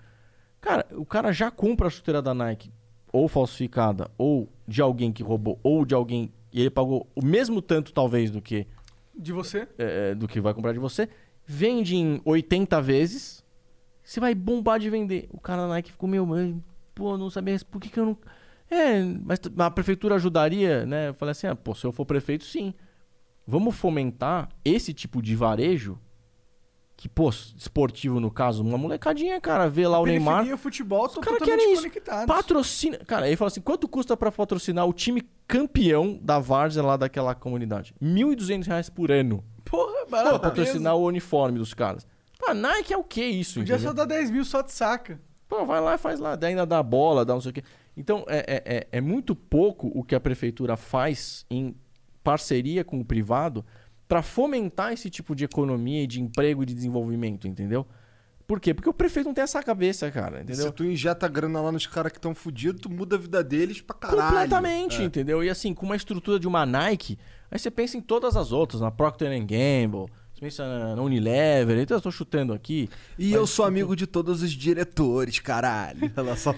[0.60, 2.70] Cara, o cara já compra a chuteira da Nike,
[3.10, 6.30] ou falsificada, ou de alguém que roubou, ou de alguém.
[6.52, 8.66] E ele pagou o mesmo tanto, talvez, do que,
[9.14, 9.66] De você?
[9.78, 11.08] é, do que vai comprar de você.
[11.46, 13.42] Vende em 80 vezes.
[14.04, 15.26] Você vai bombar de vender.
[15.32, 16.26] O cara da Nike ficou, meu,
[16.94, 17.56] pô, não sabia.
[17.70, 18.18] Por que, que eu não.
[18.70, 21.08] É, mas a prefeitura ajudaria, né?
[21.08, 22.72] Eu falei assim, ah, pô, se eu for prefeito, sim.
[23.46, 25.98] Vamos fomentar esse tipo de varejo.
[26.96, 30.46] Que, pô, esportivo no caso, uma molecadinha, cara, vê lá o Neymar.
[30.46, 31.88] E o futebol estão querem isso.
[32.26, 32.98] Patrocina.
[32.98, 37.34] Cara, ele falou assim: quanto custa pra patrocinar o time campeão da Várzea lá daquela
[37.34, 37.94] comunidade?
[38.02, 39.42] 1.200 reais por ano.
[39.64, 40.40] Porra, Pra barato.
[40.40, 42.06] patrocinar o uniforme dos caras.
[42.38, 43.60] Pô, Nike é o que isso?
[43.60, 43.90] Podia entendeu?
[43.90, 45.18] só dar 10 mil só de saca.
[45.50, 46.36] Pô, vai lá e faz lá.
[46.36, 47.64] Daí ainda dá bola, dá não sei o quê.
[47.96, 51.74] Então, é, é, é, é muito pouco o que a prefeitura faz em
[52.22, 53.64] parceria com o privado
[54.06, 57.84] para fomentar esse tipo de economia e de emprego e de desenvolvimento, entendeu?
[58.46, 58.72] Por quê?
[58.74, 60.66] Porque o prefeito não tem essa cabeça, cara, entendeu?
[60.66, 63.80] Se tu injeta grana lá nos caras que estão fudidos, tu muda a vida deles
[63.80, 64.22] pra caralho.
[64.22, 65.04] Completamente, É.
[65.04, 65.42] entendeu?
[65.42, 67.18] E assim, com uma estrutura de uma Nike,
[67.50, 70.06] aí você pensa em todas as outras, na Procter Gamble,
[70.40, 72.88] pensa na Unilever, então eu tô chutando aqui.
[73.18, 76.10] E eu sou amigo de todos os diretores, caralho.
[76.16, 76.54] Ela só,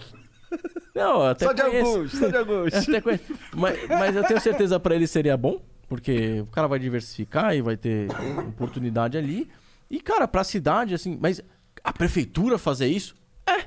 [0.94, 1.86] Não, até só de conheço.
[1.90, 2.74] alguns, só de alguns.
[2.88, 3.24] Até conheço.
[3.54, 7.60] Mas, mas eu tenho certeza pra ele seria bom, porque o cara vai diversificar e
[7.60, 8.09] vai ter
[8.48, 9.50] oportunidade ali.
[9.90, 11.42] E, cara, pra cidade, assim, mas
[11.82, 13.14] a prefeitura fazer isso?
[13.44, 13.64] É.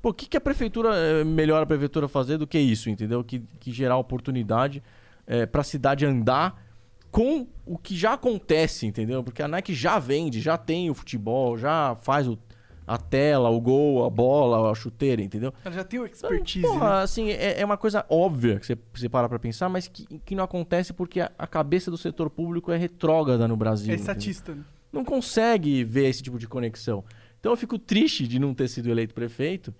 [0.00, 3.24] Pô, o que, que a prefeitura, é melhor a prefeitura fazer do que isso, entendeu?
[3.24, 4.82] Que, que gerar oportunidade
[5.26, 6.67] é, pra cidade andar
[7.10, 9.22] com o que já acontece, entendeu?
[9.24, 12.38] Porque a Nike já vende, já tem o futebol, já faz o,
[12.86, 15.52] a tela, o gol, a bola, a chuteira, entendeu?
[15.64, 16.66] Ela já tem o Então, expertise.
[16.66, 17.02] porra, né?
[17.02, 20.34] assim, é, é uma coisa óbvia que você, você para pra pensar, mas que, que
[20.34, 23.92] não acontece porque a, a cabeça do setor público é retrógrada no Brasil.
[23.92, 24.54] É estatista.
[24.54, 24.62] né?
[24.92, 27.04] Não consegue ver esse tipo de conexão.
[27.40, 29.72] Então eu fico triste de não ter sido eleito prefeito.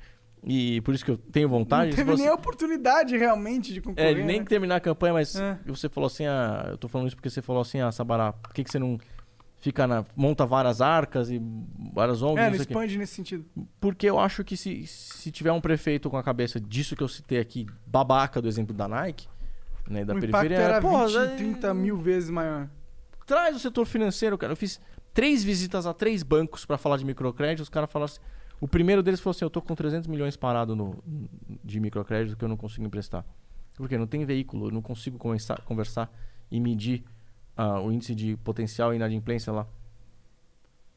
[0.45, 1.91] E por isso que eu tenho vontade.
[1.91, 4.25] Não teve nem a oportunidade realmente de é, concorrer.
[4.25, 4.45] nem né?
[4.47, 5.59] terminar a campanha, mas É.
[5.67, 8.53] você falou assim, ah, eu tô falando isso porque você falou assim, ah, Sabará, por
[8.55, 8.99] que, que você não
[9.61, 10.05] fica na.
[10.15, 11.41] monta várias arcas e
[11.93, 13.45] várias ONGs, É, não expande nesse sentido.
[13.81, 17.09] Porque eu acho que se, se tiver um prefeito com a cabeça disso que eu
[17.09, 19.27] citei aqui, babaca do exemplo da Nike,
[19.91, 22.69] né, da o periferia, era porra, 20, é- 30 mil vezes maior.
[23.27, 24.53] traz o setor financeiro, cara.
[24.53, 24.81] Eu fiz
[25.13, 28.21] três visitas a três bancos pra falar de microcrédito, os caras falaram assim,
[28.61, 31.03] o primeiro deles falou assim, eu tô com 300 milhões parado no,
[31.65, 33.25] de microcrédito que eu não consigo emprestar.
[33.75, 33.97] Por quê?
[33.97, 36.13] Não tem veículo, eu não consigo conversar, conversar
[36.51, 37.05] e medir
[37.57, 39.67] ah, o índice de potencial inadimplência lá.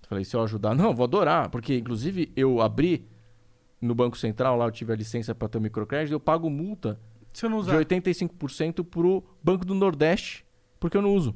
[0.07, 3.07] Falei, se eu ajudar, não, vou adorar, porque inclusive eu abri
[3.79, 6.99] no Banco Central, lá eu tive a licença para ter o microcrédito, eu pago multa
[7.31, 7.79] de usar.
[7.79, 10.45] 85% pro Banco do Nordeste,
[10.79, 11.35] porque eu não uso.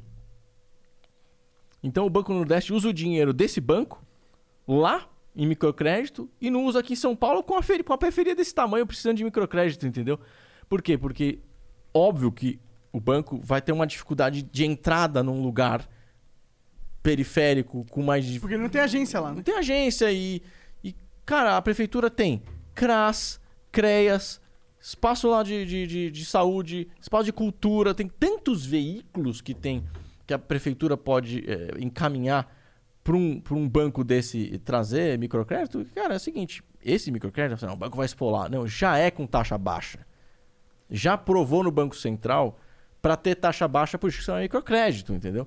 [1.82, 4.04] Então o Banco do Nordeste usa o dinheiro desse banco
[4.66, 7.98] lá em microcrédito e não usa aqui em São Paulo com a, feri- com a
[7.98, 10.18] periferia desse tamanho precisando de microcrédito, entendeu?
[10.68, 10.96] Por quê?
[10.96, 11.40] Porque
[11.92, 12.58] óbvio que
[12.92, 15.86] o banco vai ter uma dificuldade de entrada num lugar
[17.02, 19.42] periférico com mais Porque não tem agência lá, não né?
[19.42, 20.42] tem agência e,
[20.82, 20.94] e,
[21.24, 22.42] cara, a prefeitura tem
[22.74, 23.40] CRAS,
[23.70, 24.40] CREAS,
[24.80, 29.84] espaço lá de, de, de, de saúde, espaço de cultura, tem tantos veículos que tem
[30.26, 32.52] que a prefeitura pode eh, encaminhar
[33.06, 35.86] para um, pra um banco desse trazer microcrédito.
[35.94, 38.50] Cara, é o seguinte, esse microcrédito, não, o banco vai expolar.
[38.50, 40.00] Não, já é com taxa baixa.
[40.90, 42.58] Já provou no Banco Central
[43.00, 45.46] para ter taxa baixa por instituição de microcrédito, entendeu?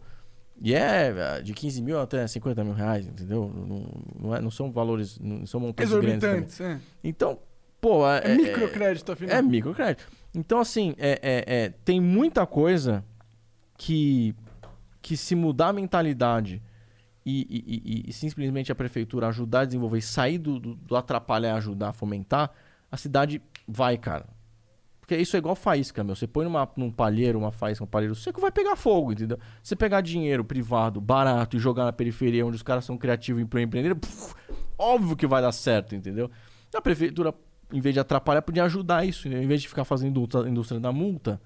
[0.62, 3.52] E é eh, de 15 mil até 50 mil reais, entendeu?
[3.54, 3.88] Não,
[4.22, 5.92] não, é- não são valores, não são montantes.
[5.92, 6.80] Exorbitantes, é.
[7.04, 7.40] Então,
[7.82, 8.08] pô...
[8.10, 9.36] É, É microcrédito, afinal.
[9.36, 10.08] É microcrédito.
[10.34, 13.04] Então, assim, é, é- é, tem muita coisa
[13.78, 14.34] que,
[15.02, 16.62] que se mudar a mentalidade
[17.30, 21.56] e, e- e- e simplesmente a prefeitura ajudar a desenvolver, sair do, do, do atrapalhar,
[21.56, 22.52] ajudar fomentar,
[22.92, 24.26] a cidade vai, cara.
[25.00, 26.16] Porque isso é igual faísca, meu.
[26.16, 29.40] Você põe numa, num palheiro, uma faísca, um palheiro seco, vai pegar fogo, entendeu?
[29.62, 33.44] Você pegar dinheiro privado, barato e jogar na periferia onde os caras são criativos e
[33.44, 34.36] empreendedores, puf,
[34.78, 36.30] óbvio que vai dar certo, entendeu?
[36.76, 37.34] A prefeitura,
[37.74, 39.28] em vez de atrapalhar, podia ajudar isso.
[39.28, 39.42] né?
[39.44, 41.42] Em vez de ficar fazendo indústria, indústria da multa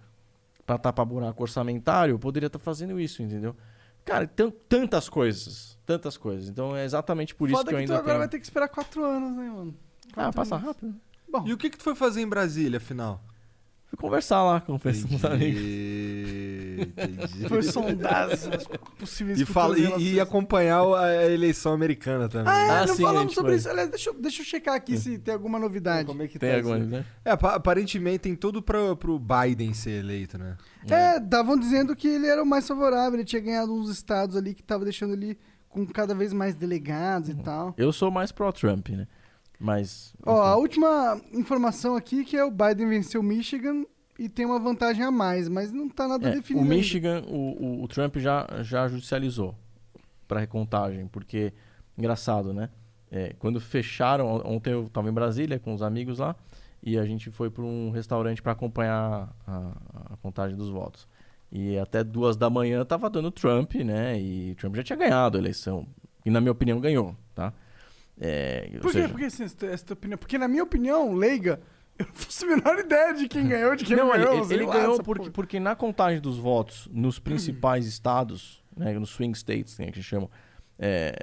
[0.65, 3.55] pra tapar buraco orçamentário, poderia estar fazendo isso, entendeu?
[4.03, 5.72] Cara, tan- tantas coisas.
[5.85, 6.47] Tantas coisas.
[6.49, 8.19] Então é exatamente por isso Foda que eu que tu ainda agora tenho...
[8.19, 9.75] vai ter que esperar quatro anos, né, mano?
[10.11, 10.67] Ah, Quatro passa anos.
[10.67, 10.95] rápido.
[11.29, 13.21] Bom, E o que que tu foi fazer em Brasília, afinal?
[13.87, 15.59] Fui conversar lá com o pessoal da liga.
[15.59, 17.45] Entendi, entendi.
[17.49, 18.47] foi sondar as
[18.97, 22.51] possíveis E, fala, e, e acompanhar a eleição americana também.
[22.51, 23.57] Ah, é, Ah, não sim, falamos gente sobre foi.
[23.59, 23.69] isso.
[23.69, 26.07] Aliás, deixa, eu- deixa eu checar aqui se tem alguma novidade.
[26.07, 27.05] Como é que Tem tá alguma, né?
[27.23, 30.57] É, apa- aparentemente tem tudo pra, pro Biden ser eleito, né?
[30.89, 34.53] É, estavam dizendo que ele era o mais favorável, ele tinha ganhado uns estados ali
[34.53, 35.37] que tava deixando ele
[35.73, 37.73] com cada vez mais delegados e tal.
[37.77, 39.07] Eu sou mais pró-Trump, né?
[39.59, 40.13] Mas.
[40.25, 43.83] Ó, a última informação aqui que é o Biden venceu Michigan
[44.19, 46.65] e tem uma vantagem a mais, mas não tá nada É, definido.
[46.65, 46.69] o.
[46.69, 47.35] Michigan, o,
[47.79, 49.55] o- o Trump já, já judicializou
[50.27, 51.53] para recontagem, porque,
[51.97, 52.69] engraçado, né?
[53.11, 56.35] É, quando fecharam, on- ontem eu estava em Brasília com os amigos lá,
[56.81, 59.71] e a gente foi para um restaurante para acompanhar a,
[60.13, 61.07] a contagem dos votos.
[61.55, 64.19] E até duas da manhã tava dando Trump, né?
[64.19, 65.85] E Trump já tinha ganhado a eleição.
[66.25, 67.53] E na minha opinião ganhou, tá?
[68.19, 68.93] É, Por quê?
[68.93, 70.17] seja, Por que essa, essa tua opinião?
[70.17, 71.59] Porque na minha opinião, leiga,
[71.99, 74.43] eu não faço a menor ideia de quem ganhou, de quem não, ganhou.
[74.45, 75.31] ele- ele lá, ganhou essa porque, porra.
[75.31, 80.29] porque na contagem dos votos nos principais estados, né, nos swing states, né, que chamam,
[80.79, 81.15] é,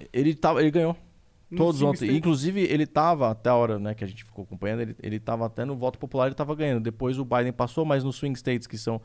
[0.00, 0.96] é, ele, tava, ele ganhou.
[1.50, 2.10] No Todos ontem.
[2.16, 5.44] Inclusive, ele tava, até a hora né, que a gente ficou acompanhando, ele, ele tava
[5.44, 6.82] até no voto popular, ele tava ganhando.
[6.82, 9.00] Depois o Biden passou, mas nos swing states, que são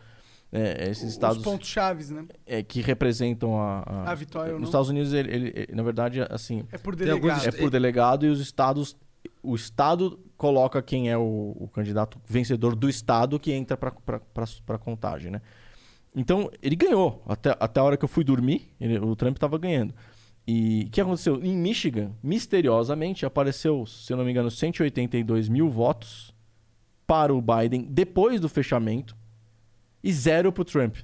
[0.52, 2.26] é, esses Os estados pontos chaves, né?
[2.46, 3.84] é, que representam a...
[3.86, 4.70] a- A vitória ou Nos não.
[4.70, 7.30] Estados Unidos, ele, ele- ele, na verdade, assim, É por delegado.
[7.30, 8.96] alguns é por delegado e os estados.
[9.44, 15.32] O estado coloca quem é o, o candidato vencedor do estado que entra para contagem,
[15.32, 15.42] né?
[16.16, 17.22] Então, ele ganhou.
[17.28, 19.94] Até, até a hora que eu fui dormir, ele- o Trump estava ganhando.
[20.48, 21.40] E o que aconteceu?
[21.44, 26.34] Em Michigan, misteriosamente, apareceu, se eu não me engano, 182 mil votos
[27.06, 29.16] para o Biden depois do fechamento
[30.04, 30.98] e zero para o Trump.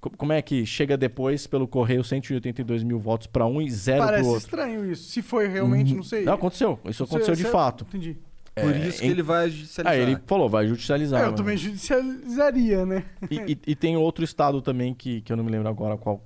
[0.00, 3.98] Co- Como é que chega depois pelo correio 182 mil votos para um e zero
[3.98, 4.44] para o Parece outro?
[4.44, 5.04] estranho isso.
[5.10, 6.24] Se foi realmente, não sei.
[6.24, 6.78] Não, aconteceu.
[6.84, 7.84] Isso aconteceu de fato.
[7.88, 8.16] Entendi.
[8.54, 9.92] Por É, isso que em- ele vai judicializar.
[9.92, 11.20] Ah, ele falou, vai judicializar.
[11.20, 11.36] É, eu mano.
[11.38, 13.06] também judicializaria, né?
[13.30, 16.18] E, e- e tem outro estado também que, que eu não me lembro agora qual.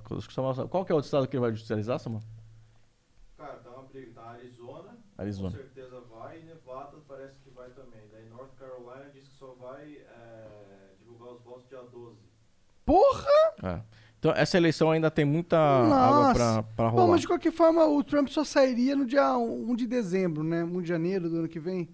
[0.69, 2.21] Qual que é o outro estado que ele vai judicializar, Samuel?
[3.37, 4.11] Cara, tá uma briga.
[4.13, 5.51] Tá Arizona, Arizona.
[5.51, 6.39] com certeza vai.
[6.39, 8.01] Nevada parece que vai também.
[8.11, 10.47] Daí North Carolina diz que só vai é,
[10.99, 12.17] divulgar os votos dia 12.
[12.87, 13.27] Porra!
[13.63, 13.79] É.
[14.17, 15.95] Então, essa eleição ainda tem muita Nossa.
[15.95, 17.07] água pra, pra Bom, rolar.
[17.11, 20.63] mas de qualquer forma, o Trump só sairia no dia 1 de dezembro, né?
[20.63, 21.87] 1 de janeiro do ano que vem.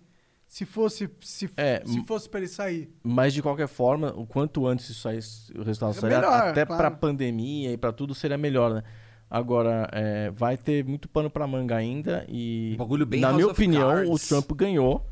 [0.47, 2.93] Se fosse, se, É, se fosse pra ele sair.
[3.03, 6.63] Mas de qualquer forma, o quanto antes isso saísse, o resultado É sair, melhor, até
[6.65, 6.81] claro.
[6.81, 8.83] pra pandemia e pra tudo seria melhor, né?
[9.29, 13.35] Agora, é, vai ter muito pano pra manga ainda e, Um bagulho bem na House
[13.37, 14.25] minha of opinião, Cards.
[14.25, 15.03] o Trump ganhou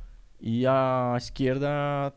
[0.42, 1.68] e a esquerda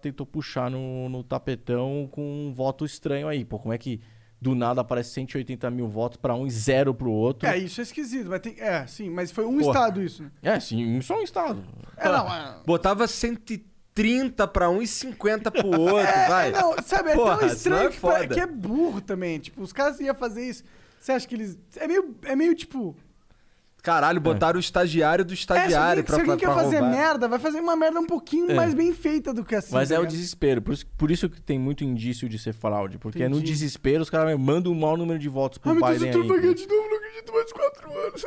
[0.01, 3.45] tentou puxar no, no tapetão com um voto estranho aí.
[3.45, 4.01] Pô, como é que
[4.41, 7.47] do nada aparece 180 mil votos pra um e zero pro outro?
[7.49, 8.29] É, isso é esquisito.
[8.29, 9.73] Vai ter, é, sim, mas foi um Porra.
[9.73, 10.23] estado isso.
[10.23, 10.31] né?
[10.43, 11.63] É, sim, só um estado.
[11.99, 16.49] É, não, é, Botava 130 pra um e 50 pro outro, vai.
[16.49, 19.39] é, não, sabe, é Porra, tão estranho é que, que é burro também.
[19.39, 20.65] Tipo, os caras iam fazer isso.
[20.99, 21.59] Você acha que eles.
[21.77, 22.97] É meio, é meio tipo.
[23.85, 26.78] Caralho, botaram o estagiário do É, se estagiário alguém, pra, se alguém pra quer fazer
[26.81, 26.90] roubar.
[26.97, 28.55] merda, vai fazer uma merda um pouquinho É.
[28.55, 29.74] mais bem feita do que assim.
[29.74, 30.62] Mas tá é o desespero.
[30.62, 32.97] Por isso, por isso que tem muito indício de ser fraude.
[32.98, 33.52] Porque é no Entendi.
[33.52, 36.12] desespero os caras mandam um maior número de votos pro Ai, meu Deus, Biden o
[36.15, 36.43] Trump vai aí.
[36.43, 38.23] ganhar de novo, não acredito mais quatro anos.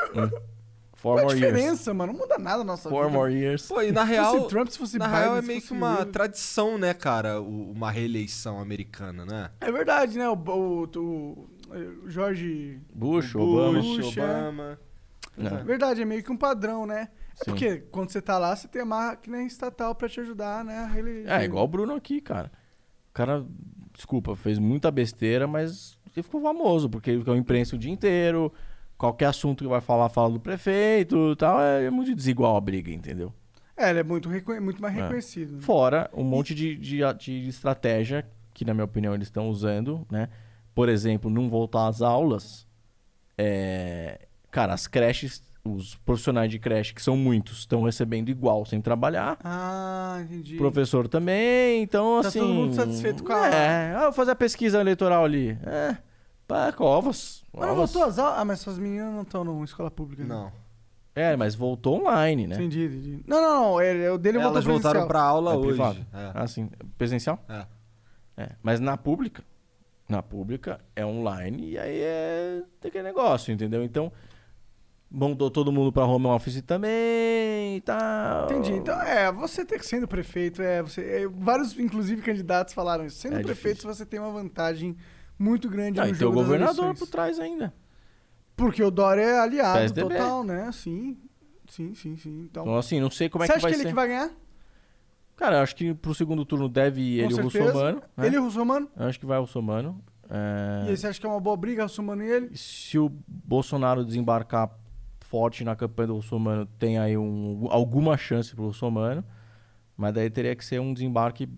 [0.93, 1.53] Four Qual a more years.
[1.55, 2.13] diferença, mano?
[2.13, 3.17] Não muda nada na nossa Four vida.
[3.17, 3.67] more years.
[3.67, 5.61] Pô, e na Se real, fosse Trump, se fosse na Biden, real é se meio
[5.61, 6.11] que uma Hillary.
[6.11, 9.49] tradição, né, cara, o- uma reeleição americana, né?
[9.61, 10.27] É verdade, né?
[10.27, 11.47] O, o, o-
[12.05, 12.79] o Jorge.
[12.93, 13.79] Bush, Obama.
[13.79, 14.77] Bush, Bush, é.
[15.37, 15.63] É.
[15.63, 17.09] Verdade, é meio que um padrão, né?
[17.39, 17.51] É Sim.
[17.51, 20.91] porque quando você tá lá, você tem a máquina estatal pra te ajudar, né?
[20.95, 22.51] ele- É, igual o Bruno aqui, cara.
[23.09, 23.45] O cara,
[23.93, 28.51] desculpa, fez muita besteira, mas ele ficou famoso, porque ele ficou imprensa o dia inteiro.
[28.97, 31.61] Qualquer assunto que vai falar, fala do prefeito e tal.
[31.61, 33.31] É muito desigual a briga, entendeu?
[33.75, 34.27] É, ele é muito,
[34.59, 35.01] muito mais É.
[35.03, 35.57] reconhecido.
[35.57, 35.61] né?
[35.61, 40.29] Fora um monte de, de, de estratégia que, na minha opinião, eles estão usando, né?
[40.73, 42.65] Por exemplo, não voltar às aulas.
[43.37, 44.26] É...
[44.51, 49.37] Cara, as creches, os profissionais de creche, que são muitos, estão recebendo igual sem trabalhar.
[49.43, 50.55] Ah, entendi.
[50.55, 52.39] O professor também, então Tá assim...
[52.39, 55.57] todo mundo satisfeito com a- É, ah, vou fazer a pesquisa eleitoral ali.
[55.65, 55.97] É,
[56.47, 57.43] pá, covas.
[57.53, 58.39] Mas não voltou às aulas?
[58.39, 60.23] Ah, mas suas meninas não estão na escola pública.
[60.23, 60.29] né?
[60.29, 60.51] Não.
[61.13, 62.55] É, mas voltou online, né?
[62.55, 63.23] Entendi, entendi.
[63.25, 63.81] Não, não, não.
[63.81, 65.67] é- O dele voltou Elas voltaram pra aula É hoje.
[65.69, 65.99] privado.
[66.13, 66.31] É.
[66.33, 66.69] Ah, sim.
[66.97, 67.43] Presencial?
[67.49, 67.65] É.
[68.37, 68.49] É.
[68.61, 69.43] Mas na pública,
[70.07, 73.83] na pública é online e aí é tem aquele negócio, entendeu?
[73.83, 74.11] Então,
[75.09, 78.45] mandou todo mundo pra home office também e tal.
[78.45, 78.73] Entendi.
[78.73, 83.17] Então, é, você ter sendo prefeito, é, você, é, vários, inclusive, candidatos falaram isso.
[83.17, 83.93] Sendo É prefeito, difícil.
[83.93, 84.95] você tem uma vantagem
[85.39, 86.99] muito grande Ah, no o jogo das governador eleições.
[86.99, 87.73] por trás ainda.
[88.55, 90.09] Porque o Dória é aliado PSDB.
[90.15, 90.71] total, né?
[90.73, 91.15] Sim,
[91.67, 92.41] sim, sim, sim.
[92.49, 93.89] Então, Então, assim, não sei como é você que acha vai que ele ser.
[93.89, 94.31] que vai ganhar?
[95.35, 97.43] Cara, eu acho que pro segundo turno deve ele e o.
[97.43, 98.01] Russomano.
[98.17, 98.25] Né?
[98.25, 98.89] Ele e o Russomano?
[98.95, 100.03] Acho que vai o Russomano.
[100.29, 100.87] É...
[100.87, 102.57] E aí, você acha que é uma boa briga, Russomano e ele?
[102.57, 104.71] se o Bolsonaro desembarcar
[105.29, 109.23] forte na campanha do Russomano, tem aí um, alguma chance pro Russomano.
[109.95, 111.49] Mas daí teria que ser um desembarque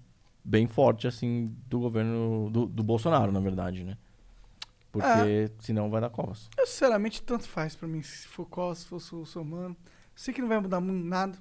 [0.43, 3.97] bem forte, assim, do governo do, do Bolsonaro, na verdade, né?
[4.91, 5.49] Porque É.
[5.59, 6.49] senão vai dar covas.
[6.57, 8.01] Eu, sinceramente, tanto faz pra mim.
[8.01, 9.75] Se for qual, se fosse o Russomano.
[10.15, 11.37] Sei que não vai mudar muito nada.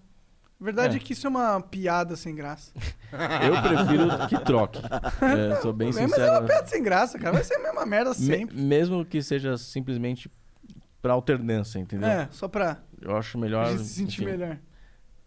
[0.60, 1.00] A verdade é.
[1.00, 1.02] É.
[1.02, 2.72] que isso é uma piada sem graça.
[3.12, 4.80] Eu prefiro que troque.
[5.22, 6.32] É, sou bem Mas é sincero.
[6.32, 7.32] uma piada sem graça, cara.
[7.32, 8.56] Vai ser a mesma merda Me- sempre.
[8.60, 10.30] mesmo que seja simplesmente
[11.00, 12.08] pra alternância, entendeu?
[12.08, 13.70] É, só pra Eu acho a melhor.
[13.70, 14.58] gente se sentir enfim, melhor.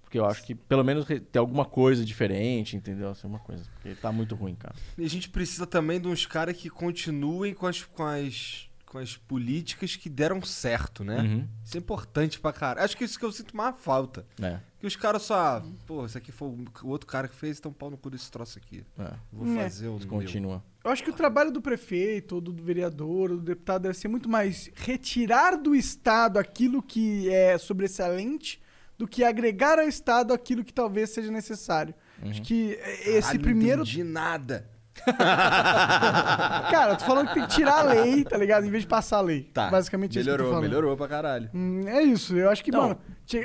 [0.02, 3.10] Porque eu acho que pelo menos ter alguma coisa diferente, entendeu?
[3.10, 3.64] Assim, uma coisa.
[3.76, 4.76] Porque tá muito ruim, cara.
[4.98, 8.98] E a gente precisa também de uns caras que continuem com as, com as, com
[8.98, 11.22] as políticas que deram certo, né?
[11.22, 11.48] Uhum.
[11.64, 12.84] Isso é importante pra caralho.
[12.84, 14.26] Acho que isso que eu sinto mais falta.
[14.42, 15.64] É, Que os caras só.
[15.88, 18.58] Pô, esse aqui foi o outro cara que fez, então pau no cu desse troço
[18.58, 18.84] aqui.
[19.00, 19.14] é.
[19.32, 19.64] Vou É.
[19.64, 20.08] fazer o meu.
[20.10, 20.62] Continua.
[20.84, 24.10] Eu acho que o trabalho do prefeito, ou do vereador, ou do deputado deve ser
[24.10, 28.62] muito mais retirar do Estado aquilo que é sobressalente
[28.98, 31.96] do que agregar ao Estado aquilo que talvez seja necessário.
[32.24, 33.78] Acho que esse Caralho, primeiro.
[33.78, 34.70] Não entendi nada.
[36.72, 38.66] Cara, eu tô falando que tem que tirar a lei, tá ligado?
[38.66, 39.50] Em vez de passar a lei.
[39.54, 39.70] Tá.
[39.70, 41.50] Basicamente é isso melhorou, melhorou pra caralho.
[41.54, 42.38] Hum, é isso.
[42.38, 42.82] Eu acho que, Não.
[42.82, 42.98] mano,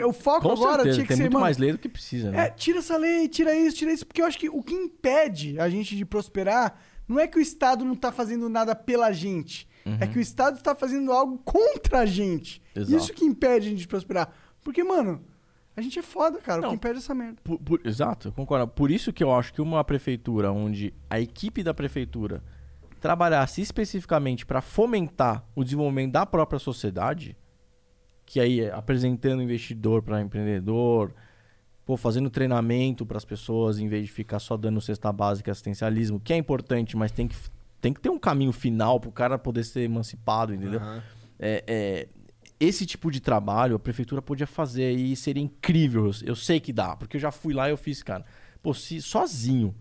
[0.06, 1.44] o foco Com agora certeza, tinha que tem ser, muito mano.
[1.44, 2.46] mais lei do que precisa, né?
[2.46, 5.58] É, tira essa lei, tira isso, tira isso, porque eu acho que o que impede
[5.58, 6.78] a gente de prosperar
[7.08, 9.68] não é que o Estado não tá fazendo nada pela gente.
[10.00, 12.60] É que o Estado está fazendo algo contra a gente.
[12.74, 12.96] Exato.
[12.96, 14.32] Isso que impede a gente de prosperar.
[14.60, 15.24] Porque, mano,
[15.76, 16.58] a gente é foda, cara.
[16.60, 16.68] O Não.
[16.70, 17.36] que impede essa merda.
[17.44, 18.66] Por- por- exato, eu concordo.
[18.68, 22.42] Por isso que eu acho que uma prefeitura onde a equipe da prefeitura
[23.00, 27.36] trabalhasse especificamente para fomentar o desenvolvimento da própria sociedade,
[28.24, 31.12] que aí é apresentando investidor para empreendedor,
[31.84, 35.52] pô, fazendo treinamento para as pessoas em vez de ficar só dando cesta básica e
[35.52, 37.36] assistencialismo, que é importante, mas tem que,
[37.80, 40.80] tem que ter um caminho final para o cara poder ser emancipado, entendeu?
[40.80, 41.02] Aham.
[41.38, 42.08] É, é,
[42.58, 46.10] esse tipo de trabalho a prefeitura podia fazer e seria incrível.
[46.24, 48.24] Eu, sei que dá, porque eu já fui lá e eu fiz, cara.
[48.62, 49.74] Pô, se sozinho,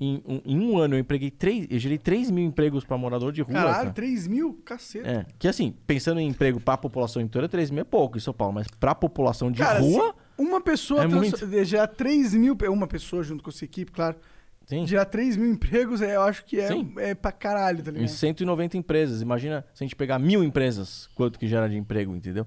[0.00, 3.32] em, um- em um ano eu empreguei três, eu gerei 3 mil empregos para morador
[3.32, 3.54] de rua.
[3.54, 3.90] Caralho, cara.
[3.90, 4.54] 3 mil?
[4.64, 5.08] Caceta.
[5.08, 8.20] É, que assim, pensando em emprego para a população inteira, 3 mil é pouco em
[8.20, 12.32] São Paulo, mas para a população de Cara, rua, uma pessoa É trans- gerar 3
[12.34, 12.56] mil.
[12.70, 14.16] Uma pessoa junto com a sua equipe, claro.
[14.68, 16.92] Sim, Gerar 3 mil empregos, é, eu acho que é, Sim.
[16.98, 18.08] é pra caralho, tá em ligado?
[18.08, 19.20] 190 empresas.
[19.22, 22.46] Imagina se a gente pegar mil empresas, quanto que gera de emprego, entendeu?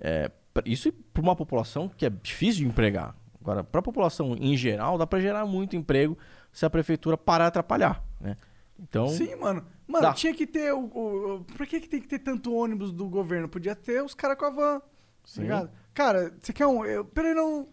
[0.00, 3.14] É, pra- isso para uma população que é difícil de empregar.
[3.40, 6.18] Agora, para a população em geral, dá para gerar muito emprego
[6.52, 8.36] se a prefeitura parar de atrapalhar, né?
[8.80, 9.64] Então, Sim, mano.
[9.86, 10.12] Mano, Dá.
[10.12, 13.08] tinha que ter o, o, o- Por que, que tem que ter tanto ônibus do
[13.08, 13.48] governo?
[13.48, 14.78] Podia ter os caras com a van.
[14.80, 14.84] Tá
[15.24, 15.42] Sim.
[15.42, 15.70] ligado?
[15.94, 16.84] Cara, você quer um.
[16.84, 17.66] Eu, peraí, não.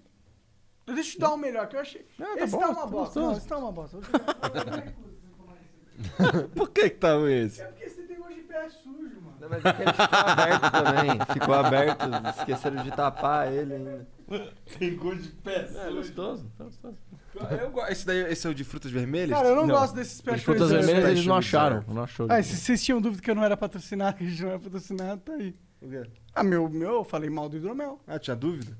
[0.86, 2.06] Deixa eu te dar um melhor, que eu achei.
[2.20, 3.20] Ah, tá esse bom, tá uma tá bosta.
[3.20, 3.98] Não, esse tá uma bosta.
[6.56, 7.62] Por que que tá esse?
[7.62, 9.38] É porque você tem gosto de pé sujo, mano.
[9.40, 11.20] Não, mas é que ele ficou aberto também.
[11.34, 12.06] Ficou aberto,
[12.38, 14.08] esqueceram de tapar ele ainda.
[14.78, 15.70] Tem gosto de pé.
[15.74, 16.98] é gostoso, tá gostoso.
[17.36, 19.38] Eu esse, daí, esse é o de frutas vermelhas?
[19.38, 19.76] Cara, eu não, Não.
[19.76, 20.82] gosto desses pé As frutas sujo.
[20.82, 22.28] vermelhas eles não acharam, não achou.
[22.30, 24.60] Ah, se vocês tinham dúvida que eu não era patrocinado, que a gente não era
[24.60, 25.56] patrocinado, tá aí.
[25.82, 26.04] O quê?
[26.34, 28.00] Ah, meu, meu, eu falei mal do hidromel.
[28.08, 28.78] Ah, tinha dúvida?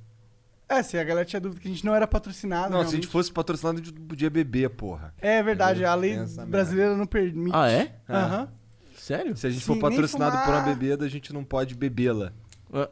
[0.68, 2.64] É, se a galera tinha dúvida que a gente não era patrocinado.
[2.64, 2.96] Não, se a realmente.
[3.04, 5.14] gente fosse patrocinado, a gente podia beber, porra.
[5.20, 6.46] É verdade, a lei merda.
[6.46, 7.56] brasileira não permite.
[7.56, 7.96] Ah, é?
[8.10, 8.50] Aham.
[8.98, 9.38] Sério?
[9.38, 12.34] Se a gente Sim, for patrocinado por uma bebida, a gente não pode bebê-la.
[12.74, 12.90] Ah,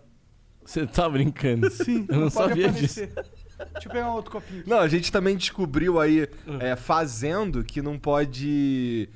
[0.63, 1.69] Você tá brincando?
[1.73, 3.03] Sim, Eu não pode sabia disso.
[3.03, 3.33] aparecer.
[3.73, 4.63] Deixa eu pegar um outro copinho.
[4.67, 6.27] Não, a gente também descobriu aí,
[6.59, 9.09] é, fazendo, que não pode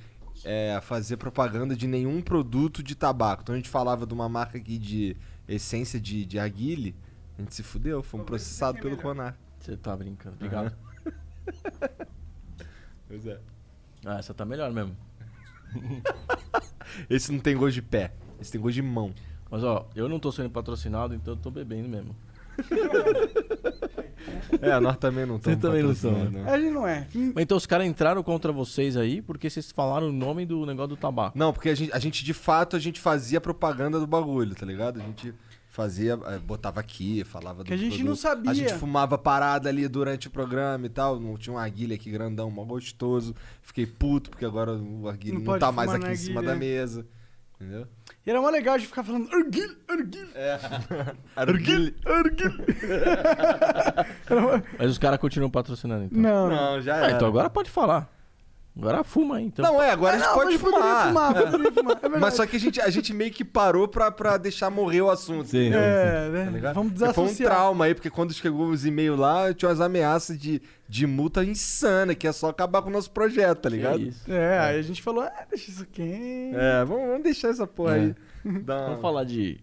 [0.44, 3.44] é, fazer propaganda de nenhum produto de tabaco.
[3.44, 5.16] Então a gente falava de uma marca aqui de
[5.48, 6.96] essência de, de arguile,
[7.38, 9.38] a gente se fudeu, fomos processados pelo Conar.
[9.60, 10.36] Você tá brincando.
[10.36, 10.76] Obrigado.
[13.08, 13.40] Pois é.
[14.06, 14.94] Ah, essa tá melhor mesmo.
[17.10, 19.14] Esse não tem gosto de pé, esse tem gosto de mão.
[19.50, 22.16] Mas ó, eu não tô sendo patrocinado, então eu tô bebendo mesmo.
[24.62, 26.52] É, nós também não Vocês estamos também não são, né?
[26.52, 27.08] A gente não é.
[27.14, 30.90] Mas então os caras entraram contra vocês aí porque vocês falaram o nome do negócio
[30.90, 31.38] do tabaco.
[31.38, 34.66] Não, porque a gente, a gente, de fato, a gente fazia propaganda do bagulho, tá
[34.66, 35.00] ligado?
[35.00, 35.34] A gente
[35.78, 38.20] fazia, eh, botava aqui, falava Que a do gente não produto.
[38.20, 38.50] sabia.
[38.52, 41.20] A gente fumava parada ali durante o programa e tal.
[41.20, 43.36] Não tinha um arguilha aqui grandão, mó gostoso.
[43.62, 46.54] Fiquei puto, porque agora o arguilha Não não, tá mais aqui em cima arguilha.
[46.56, 47.06] da mesa.
[47.60, 47.88] Entendeu?
[48.26, 50.28] E era mó legal de ficar falando arguilha, arguilha,
[51.36, 51.94] Arguilha.
[52.06, 52.66] arguilha.
[54.42, 56.20] Mó- Mas os caras continuam patrocinando, então.
[56.20, 56.56] Não, não.
[56.76, 57.12] Não, já Ah, era.
[57.14, 58.12] então agora pode falar.
[58.78, 59.66] Agora fuma aí, então.
[59.66, 61.08] Não, é, agora Ah, a gente não, pode mas poderia fumar.
[61.08, 62.00] fumar, poderia fumar.
[62.04, 62.20] É.
[62.20, 65.10] Mas só que a gente, a gente meio que parou pra, pra deixar morrer o
[65.10, 65.48] assunto.
[65.50, 65.72] Sim.
[65.74, 66.60] É, né?
[66.62, 66.74] Tá?
[66.74, 67.52] Vamos Porque Foi um desassociar.
[67.52, 72.14] trauma aí, porque quando chegou os e-mails lá, tinha umas ameaças de, de multa insana,
[72.14, 74.00] que é só acabar com o nosso projeto, tá ligado?
[74.02, 74.32] isso.
[74.32, 76.56] É, aí a gente falou, ah, deixa isso quente.
[76.56, 78.00] É, vamos, vamos deixar essa porra É.
[78.02, 78.16] aí.
[78.62, 79.60] Dar uma- Vamos falar de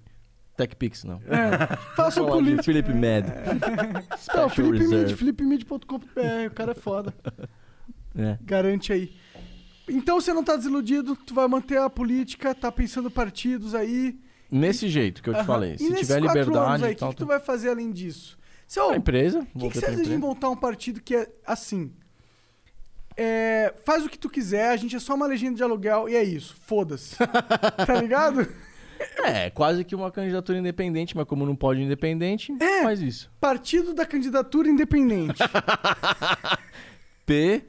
[0.56, 1.20] TechPix, não.
[1.28, 2.64] É, faça de político.
[2.64, 3.26] Felipe Med.
[3.32, 7.14] Não, Special Felipe Mid, felipemid.com.br, o cara é foda.
[8.16, 8.38] É.
[8.42, 9.12] Garante aí.
[9.88, 14.18] Então você não tá desiludido, tu vai manter a política, tá pensando partidos aí.
[14.50, 15.46] Nesse jeito que eu te Aham.
[15.46, 15.74] falei.
[15.74, 18.38] E Se tiver liberdade e o que, que tu vai fazer além disso?
[18.66, 19.46] Seu, A empresa.
[19.54, 21.92] O que, que você acha de montar um partido que é assim?
[23.16, 26.16] É, faz o que tu quiser, a gente é só uma legenda de aluguel e
[26.16, 26.56] é isso.
[26.66, 27.16] Foda-se.
[27.86, 28.48] tá ligado?
[29.24, 32.82] É, quase que uma candidatura independente, mas como não pode independente, É.
[32.82, 33.30] faz isso.
[33.40, 35.38] Partido da candidatura independente.
[37.26, 37.64] P.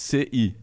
[0.00, 0.28] C.
[0.32, 0.54] I.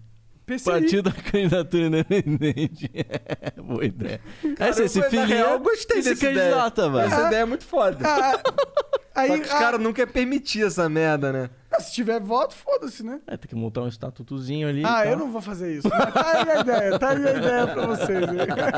[0.46, 0.64] PCI.
[0.64, 2.90] Partido da Candidatura Independente.
[2.96, 4.22] É, boa ideia.
[4.60, 6.52] Aí você se na filia real, eu gostei e se dessa ideia.
[6.52, 7.06] candidata, velho.
[7.14, 7.98] Essa ideia é muito foda.
[8.02, 8.40] Ah,
[9.14, 11.50] aí, Só que os ah, caras nunca iam permitir essa merda, né?
[11.72, 13.20] ah, se tiver voto, foda-se, né?
[13.28, 14.84] É, tem que montar um estatutozinho ali.
[14.86, 15.90] Ah, eu não vou fazer isso.
[15.90, 18.24] Mas tá aí a ideia, tá aí a ideia pra vocês.
[18.30, 18.38] aí.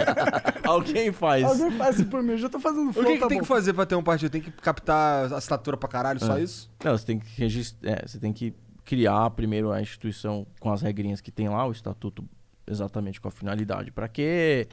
[0.63, 1.43] Alguém faz.
[1.43, 3.37] Alguém faz isso por mim, eu já tô fazendo O flow, que, que tá tem
[3.37, 3.41] bom.
[3.43, 4.31] que fazer pra ter um partido?
[4.31, 6.41] Tem que captar assinatura pra caralho, só É.
[6.43, 6.69] isso?
[6.83, 7.91] Não, você tem que registrar.
[7.91, 8.53] é, você tem que
[8.87, 12.23] criar primeiro a instituição com as regrinhas que tem lá, o estatuto
[12.65, 13.91] exatamente com a finalidade.
[13.91, 14.67] Pra quê?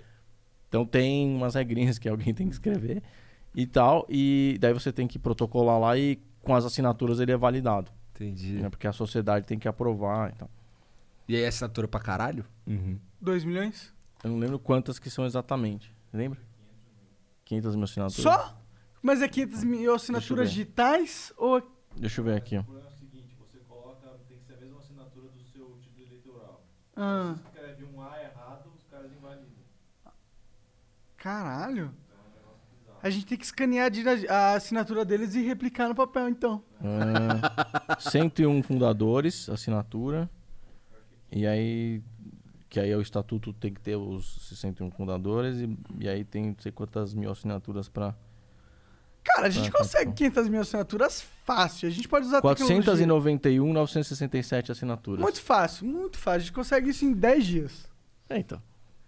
[0.68, 3.02] Então tem umas regrinhas que alguém tem que escrever
[3.54, 4.06] e tal.
[4.08, 7.90] E daí você tem que protocolar lá e com as assinaturas ele é validado.
[8.14, 8.60] Entendi.
[8.60, 8.70] Né?
[8.70, 10.50] Porque a sociedade tem que aprovar e tal.
[11.28, 12.44] E aí assinatura pra caralho?
[13.20, 13.92] 2 milhões?
[14.22, 15.92] Eu não lembro quantas que são exatamente.
[16.12, 16.38] Lembra?
[17.44, 18.22] 500 mil assinaturas.
[18.22, 18.60] Só?
[19.02, 21.62] Mas é 500 mil assinaturas digitais ou...
[21.96, 22.60] Deixa eu ver aqui, ó.
[22.60, 25.78] O problema é o seguinte, você coloca, tem que ser a mesma assinatura do seu
[25.78, 26.64] título eleitoral.
[26.96, 29.48] Ah, Se escreve um A errado, os caras invalidam.
[31.16, 31.90] caralho.
[33.02, 33.90] A gente tem que escanear
[34.30, 36.62] a assinatura deles e replicar no papel, então.
[36.80, 40.30] Ah, 101 fundadores, assinatura.
[41.30, 42.02] E aí.
[42.70, 45.58] Que aí é o estatuto tem que ter os 61 fundadores.
[45.58, 48.14] E, e aí tem não sei quantas mil assinaturas pra.
[49.24, 50.14] Cara, a gente Ah, tá consegue bom.
[50.14, 51.88] 500 mil assinaturas fácil.
[51.88, 52.94] A gente pode usar a tecnologia.
[52.94, 55.20] 491.967 assinaturas.
[55.20, 56.36] Muito fácil, muito fácil.
[56.36, 57.72] A gente consegue isso em 10 dias.
[58.28, 58.60] É, então.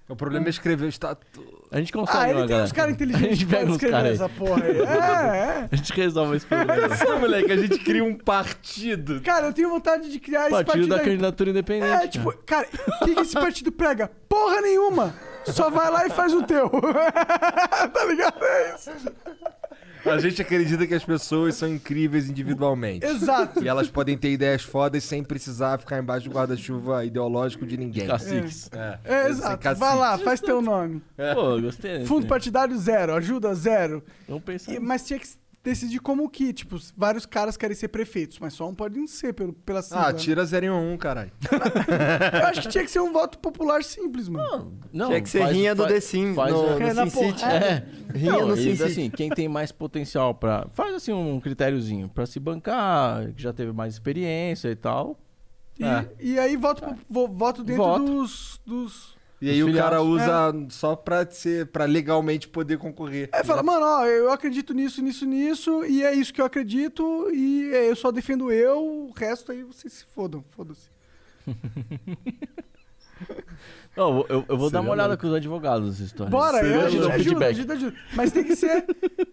[0.09, 1.67] O problema é escrever o estatuto.
[1.69, 2.65] A gente consegue, ah, ele uma tem galera.
[2.67, 4.79] uns caras A inteligentes gente que podem pega uns essa porra aí.
[4.87, 5.69] É, é.
[5.73, 6.95] A gente resolve esse problema.
[6.97, 9.21] Só, moleque, a gente cria um partido.
[9.23, 11.05] Cara, eu tenho vontade de criar esse Partido partido da aí.
[11.05, 12.05] candidatura independente.
[12.05, 12.69] É, tipo, cara,
[13.03, 14.09] o que, que esse partido prega?
[14.29, 15.13] Porra nenhuma!
[15.47, 16.71] Só vai lá e faz o teu.
[16.71, 18.45] tá ligado?
[18.45, 18.91] É isso.
[20.11, 23.05] A gente acredita que as pessoas são incríveis individualmente.
[23.07, 23.63] Exato.
[23.63, 28.07] E elas podem ter ideias fodas sem precisar ficar embaixo do guarda-chuva ideológico de ninguém.
[28.07, 28.71] Caciques.
[28.73, 29.75] É, É, Sem exato.
[29.77, 31.03] Vai lá, faz teu nome.
[31.35, 32.05] Pô, gostei.
[32.07, 32.29] Fundo né?
[32.29, 34.03] partidário zero, ajuda zero.
[34.29, 34.73] Vamos pensar.
[34.73, 35.29] E- mas tinha que
[35.67, 39.33] decidir como que, tipo, vários caras querem ser prefeitos, mas só um pode não ser
[39.35, 40.09] pelo, pela sigla.
[40.09, 41.33] Ah, tira 0 em 1, caralho.
[42.41, 44.79] Eu acho que tinha que ser um voto popular simples, mano.
[44.93, 47.11] Não, Tinha que ser faz- rinha do faz- The Sims, faz no, o- no É,
[47.11, 47.45] City.
[47.45, 47.87] É.
[48.15, 48.83] Rinha Não, no Sin City.
[48.85, 50.69] assim, quem tem mais potencial pra.
[50.73, 55.19] Faz assim um critériozinho pra se bancar, que já teve mais experiência e tal.
[55.79, 56.09] E, É.
[56.21, 58.05] e aí voto, voto dentro Voto.
[58.05, 58.61] dos.
[58.65, 59.16] dos...
[59.41, 63.29] E aí o cara usa só pra, ser, pra legalmente poder concorrer.
[63.33, 67.31] É, fala, mano, ó, eu acredito nisso, nisso, nisso, e é isso que eu acredito,
[67.33, 70.89] e é, eu só defendo eu, o resto aí vocês se fodam, foda-se.
[73.97, 75.23] Não, eu, eu vou dar uma Seria olhada louco.
[75.23, 76.31] com os advogados dessa história.
[76.31, 77.97] Bora, Seria eu ajudo, ajuda, ajuda, ajuda.
[78.15, 78.85] Mas tem que ser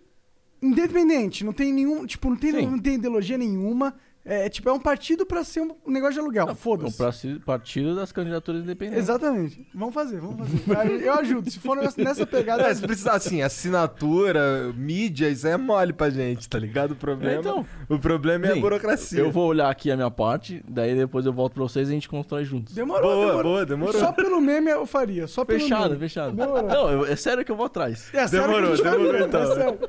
[0.62, 2.66] independente, não tem nenhum, tipo, não tem, Sim.
[2.68, 3.94] não tem ideologia nenhuma.
[4.26, 6.98] É, tipo, é um partido pra ser um negócio de aluguel, Um foda-se.
[6.98, 9.04] parti- partido das candidaturas independentes.
[9.04, 9.68] Exatamente.
[9.76, 11.04] Vamos fazer, vamos fazer.
[11.04, 11.52] Eu ajudo.
[11.52, 12.64] Se for um negócio nessa pegada.
[12.64, 16.92] É, se precisar, assim, assinatura, mídia, isso é mole pra gente, tá ligado?
[16.92, 17.66] O problema, É, então.
[17.90, 19.20] o problema é a Sim, burocracia.
[19.20, 21.94] Eu vou olhar aqui a minha parte, daí depois eu volto pra vocês e a
[21.94, 22.74] gente constrói juntos.
[22.74, 23.44] Demorou, Boa, demorou.
[23.52, 24.00] boa, demorou.
[24.00, 25.28] Só pelo meme eu faria.
[25.28, 26.00] Só pelo Fechado, meme.
[26.00, 26.34] fechado.
[26.36, 26.64] Demorou.
[26.70, 28.10] Não, é sério que eu vou atrás.
[28.14, 29.42] É sério Demorou, demorou, então.
[29.42, 29.80] é sério.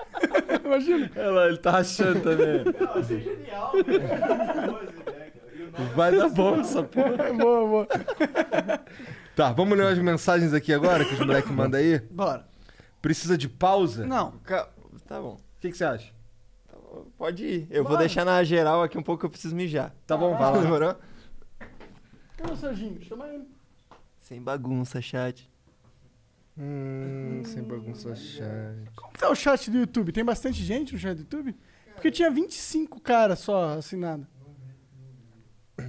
[0.64, 1.10] Imagina.
[1.14, 2.64] Ela, ele tá achando também.
[2.64, 3.72] Não, isso é genial,
[4.66, 4.96] nome
[5.94, 7.32] Vai dar bom essa porra.
[7.34, 7.88] Boa, boa.
[9.34, 11.98] Tá, vamos ler as mensagens aqui agora que os moleques mandam aí.
[12.10, 12.46] Bora.
[13.02, 14.06] Precisa de pausa?
[14.06, 14.32] Não.
[14.44, 14.68] Ca-
[15.06, 15.34] Tá bom.
[15.34, 16.12] O que, que você acha?
[16.68, 17.66] Tá bom, Pode ir.
[17.70, 18.00] Eu vou Bora.
[18.00, 19.94] deixar na geral aqui um pouco que eu preciso mijar.
[20.06, 20.58] Tá bom, vai lá.
[20.62, 20.96] Demorou?
[22.36, 23.00] Cadê o Serginho?
[23.04, 23.44] Chama ele.
[24.18, 25.48] Sem bagunça, chat.
[26.58, 28.76] Hum, sem bagunça chat.
[28.94, 30.12] Como que tá o chat do YouTube?
[30.12, 31.54] Tem bastante gente no chat do YouTube?
[31.94, 34.26] Porque tinha 25 caras só assinado.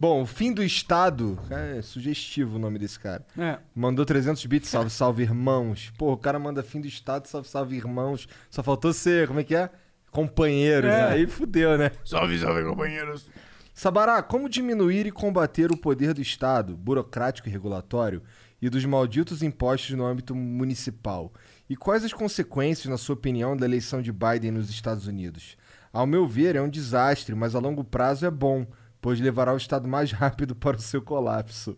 [0.00, 1.38] Bom, o fim do Estado.
[1.50, 3.26] É sugestivo o nome desse cara.
[3.36, 3.58] É.
[3.74, 5.92] Mandou 300 bits, salve, salve, irmãos.
[5.98, 8.28] Pô, o cara manda fim do Estado, salve, salve, irmãos.
[8.50, 9.70] Só faltou ser, como é que é?
[10.10, 10.90] Companheiros.
[10.90, 11.12] É.
[11.12, 11.90] Aí fudeu, né?
[12.04, 13.28] Salve, salve, companheiros.
[13.74, 18.22] Sabará, como diminuir e combater o poder do Estado, burocrático e regulatório,
[18.60, 21.32] e dos malditos impostos no âmbito municipal?
[21.68, 25.56] E quais as consequências, na sua opinião, da eleição de Biden nos Estados Unidos?
[25.92, 28.66] Ao meu ver, é um desastre, mas a longo prazo é bom,
[29.00, 31.76] pois levará o Estado mais rápido para o seu colapso.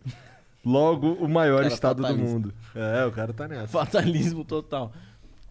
[0.65, 2.33] Logo, o maior Estado do fatalista.
[2.33, 2.55] mundo.
[2.75, 3.69] É, o cara tá nessa.
[3.69, 4.93] Fatalismo total.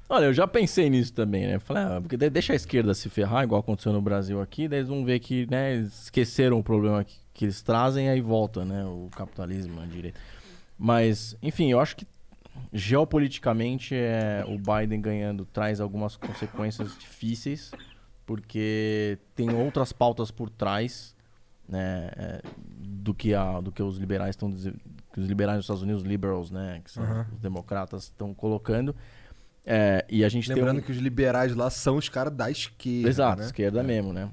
[0.07, 1.60] Olha, eu já pensei nisso também, né?
[1.60, 4.89] Falei, ah, porque deixa a esquerda se ferrar, igual aconteceu no Brasil aqui, daí eles
[4.89, 8.84] vão ver que, né, esqueceram o problema que, que eles trazem, aí volta, né?
[8.85, 10.19] O capitalismo, a direita.
[10.80, 12.07] Mas, enfim, eu acho que
[12.72, 17.72] geopoliticamente é, o Biden ganhando traz algumas consequências difíceis,
[18.26, 21.14] porque tem outras pautas por trás,
[21.68, 22.10] né?
[22.15, 22.41] é,
[22.77, 26.07] do que a, do que os liberais estão que os liberais nos Estados Unidos, os
[26.07, 27.27] liberals, né, que são Aham.
[27.34, 28.95] os democratas estão colocando.
[29.65, 30.85] É, e a gente Lembrando tem um...
[30.85, 33.10] que os liberais lá são os caras da esquerda.
[33.10, 33.45] Exato, né?
[33.47, 34.30] esquerda mesmo, né?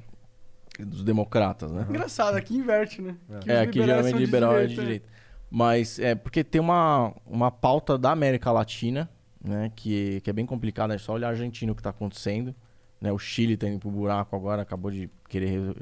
[0.79, 1.87] Dos democratas, né?
[1.89, 3.17] Engraçado, aqui inverte, né?
[3.47, 5.16] É, os aqui geralmente liberal é de direita.
[5.51, 9.09] Mas é porque tem uma, uma pauta da América Latina,
[9.43, 9.71] né?
[9.77, 12.55] Que, que é bem complicada, é só olhar a Argentina o que está acontecendo.
[13.01, 13.13] Né?
[13.13, 15.77] O Chile tá indo pro buraco agora, acabou de querer re-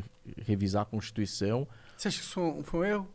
[0.46, 1.66] revisar a Constituição.
[1.96, 3.08] Você acha que isso foi um- erro?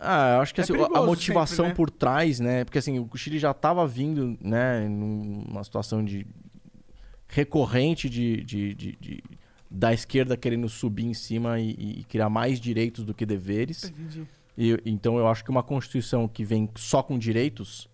[0.00, 1.74] Ah, eu acho que É assim, a motivação sempre, né?
[1.74, 2.64] por trás, né?
[2.64, 6.26] Porque assim, o Chile já estava vindo, né, numa situação de
[7.28, 9.22] recorrente de, de, de- de-
[9.70, 11.70] da esquerda querendo subir em cima e,
[12.00, 13.84] e criar mais direitos do que deveres.
[13.84, 14.26] Entendi.
[14.56, 17.88] E, então eu acho que uma constituição que vem só com direitos,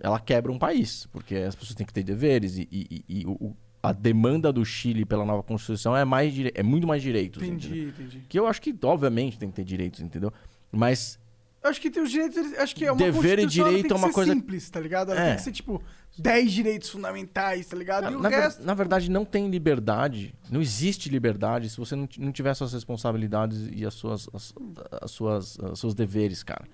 [0.00, 3.56] ela quebra um país, porque as pessoas têm que ter deveres e, e- e- o-
[3.82, 7.42] a demanda do Chile pela nova constituição é mais dire- é muito mais direitos.
[7.42, 7.68] entendeu?
[7.68, 8.24] Entendi, entendi.
[8.28, 10.32] Que eu acho que obviamente tem que ter direitos, entendeu?
[10.72, 11.18] Mas
[11.62, 14.08] Eu acho que tem os direitos, acho que é uma Dever e direito é uma
[14.08, 15.12] ser coisa- simples, tá ligado?
[15.12, 15.26] Ela É.
[15.28, 15.80] tem que ser, tipo,
[16.16, 18.12] 10 direitos fundamentais, tá ligado?
[18.12, 18.64] E o na, ver- resto...
[18.64, 23.68] na verdade, não tem liberdade, não existe liberdade se você não, não tiver suas responsabilidades
[23.72, 24.54] e as suas, as,
[25.02, 26.64] as suas, os seus deveres, cara.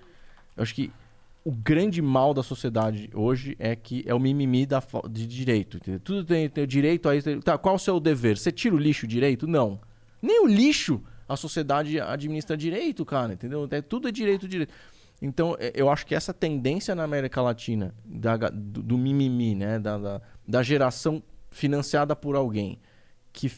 [0.55, 0.91] Eu acho que
[1.43, 5.77] o grande mal da sociedade hoje é que é o mimimi da, de direito.
[5.77, 5.99] entendeu?
[5.99, 7.41] Tudo tem, tem o direito a isso.
[7.41, 8.37] Tá, qual o seu dever?
[8.37, 9.47] Você tira o lixo direito?
[9.47, 9.79] Não.
[10.21, 13.67] Nem o lixo a sociedade administra direito, cara, entendeu?
[13.71, 14.73] É, tudo é direito, direito.
[15.21, 19.77] Então, é, eu acho que essa tendência na América Latina da do, do mimimi, né?
[19.79, 22.79] Da, da, da geração financiada por alguém
[23.31, 23.51] que,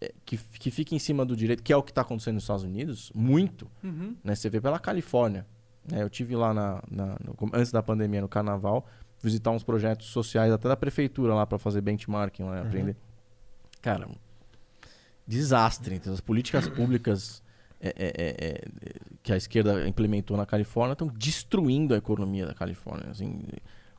[0.00, 2.44] é, que, que fica em cima do direito, que é o que está acontecendo nos
[2.44, 4.14] Estados Unidos, muito, Uhum.
[4.22, 4.34] né?
[4.34, 5.44] Você vê pela Califórnia.
[5.90, 6.02] né?
[6.02, 8.86] Eu tive lá na, na- no- antes da pandemia, no carnaval,
[9.20, 12.96] visitar uns projetos sociais até da prefeitura lá para fazer benchmarking, lá, aprender.
[13.80, 14.08] Cara,
[15.26, 15.96] desastre.
[15.96, 17.41] Então, as políticas públicas
[17.82, 22.54] é, é, é, é, que a esquerda implementou na Califórnia estão destruindo a economia da
[22.54, 23.10] Califórnia.
[23.10, 23.40] Assim,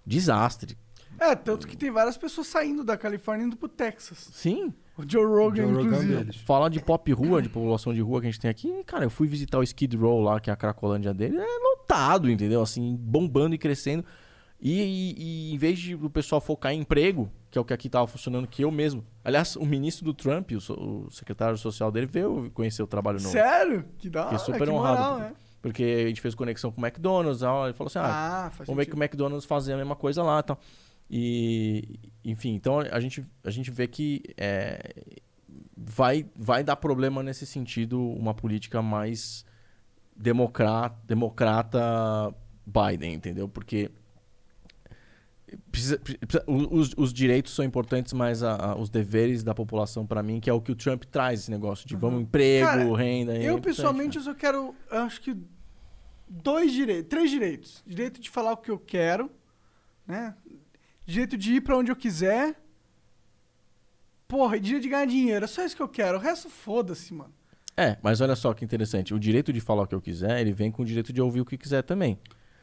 [0.06, 0.78] desastre.
[1.20, 4.30] É, tanto que tem várias pessoas saindo da Califórnia indo pro Texas.
[4.34, 4.74] Sim.
[4.98, 6.16] O Joe Rogan, Joe Rogan inclusive.
[6.16, 6.36] deles.
[6.38, 9.10] Falar de pop rua, de população de rua que a gente tem aqui, cara, eu
[9.10, 12.62] fui visitar o Skid Row lá, que é a Cracolândia dele, é lotado, entendeu?
[12.62, 14.03] Assim, bombando e crescendo.
[14.62, 15.16] E, e-
[15.52, 18.07] e em vez de o pessoal focar em emprego, que é o que aqui tava
[18.07, 19.06] funcionando, que eu mesmo.
[19.23, 23.19] Aliás, o ministro do Trump, o, so- o secretário social dele, veio conhecer o trabalho
[23.19, 23.30] novo.
[23.32, 23.85] Sério?
[23.99, 24.98] Que da hora, Fiquei super honrado.
[24.98, 25.35] moral, né?
[25.61, 28.88] Porque a gente fez conexão com o McDonald's, ele falou assim: ah, Ah, Vamos ver
[28.88, 30.59] que o McDonald's fazia a mesma coisa lá e tal.
[31.11, 34.95] E, enfim, então a gente, a gente vê que é,
[35.77, 39.45] vai, vai dar problema nesse sentido uma política mais
[40.15, 42.33] democrata, democrata
[42.65, 43.48] Biden, entendeu?
[43.48, 43.91] Porque
[45.72, 50.22] precisa- precisa- os, os direitos são importantes, mas a- a- os deveres da população, para
[50.23, 52.72] mim, que é o que o Trump traz, esse negócio de vamos emprego, Uhum.
[52.72, 53.33] Cara, renda.
[53.33, 55.35] é Eu, importante, pessoalmente, eu só quero, acho que
[56.27, 57.83] dois direitos, três direitos.
[57.85, 59.30] Direito de falar o que eu quero,
[60.07, 60.35] né?
[61.06, 62.56] Direito de ir pra onde eu quiser.
[64.27, 65.45] Porra, e direito de ganhar dinheiro.
[65.45, 66.17] É só isso que eu quero.
[66.17, 67.33] O resto, foda-se, mano.
[67.75, 69.14] É, mas olha só que interessante.
[69.14, 71.41] O direito de falar o que eu quiser, ele vem com o direito de ouvir
[71.41, 72.19] o que quiser também.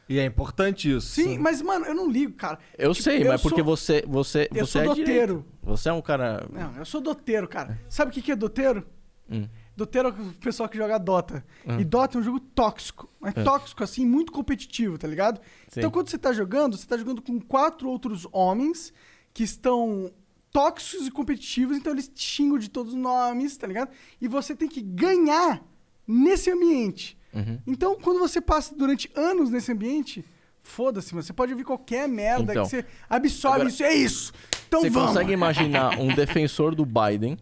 [0.09, 1.07] E é importante isso.
[1.07, 2.59] Sim, mas, mano, eu não ligo, cara.
[2.77, 5.05] Eu Tipo, sei, eu mas porque sou- você, você, Eu você sou é doteiro.
[5.05, 5.45] direito.
[5.63, 6.45] Você é um cara.
[6.51, 7.79] Não, eu sou doteiro, cara.
[7.87, 8.85] Sabe o que, que é doteiro?
[9.29, 9.47] Hum.
[9.77, 11.45] Doteiro é o pessoal que joga Dota.
[11.65, 11.79] Hum.
[11.79, 13.09] E Dota é um jogo tóxico.
[13.21, 13.43] Mas É.
[13.43, 15.39] tóxico, assim, muito competitivo, tá ligado?
[15.69, 15.79] Sim.
[15.79, 18.93] Então, quando você tá jogando, você tá jogando com quatro outros homens
[19.33, 20.11] que estão
[20.51, 23.89] tóxicos e competitivos, então eles te xingam de todos os nomes, tá ligado?
[24.19, 25.63] E você tem que ganhar
[26.05, 27.17] nesse ambiente.
[27.33, 27.59] Uhum.
[27.65, 30.23] Então, quando você passa durante anos nesse ambiente,
[30.61, 32.63] foda-se, mas você pode ouvir qualquer merda Então.
[32.63, 33.83] que você absorve Agora, isso.
[33.83, 34.33] É isso!
[34.67, 35.09] Então Você vamos!
[35.09, 37.37] consegue imaginar um defensor do Biden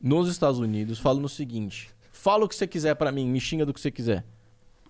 [0.00, 3.66] nos Estados Unidos falando o seguinte: fala o que você quiser pra mim, me xinga
[3.66, 4.24] do que você quiser.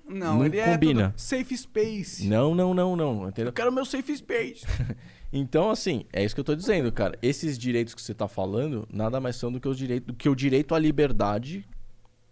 [0.09, 1.11] Não, Não ele é combina.
[1.11, 2.27] todo safe space.
[2.27, 3.29] Não, não, não, não.
[3.29, 3.49] Entendeu?
[3.49, 4.65] Eu quero meu safe space.
[5.35, 7.19] Então, assim, é isso que eu tô dizendo, cara.
[7.23, 10.29] Esses direitos que você tá falando nada mais são do que, os direitos, do que
[10.29, 11.67] o direito à liberdade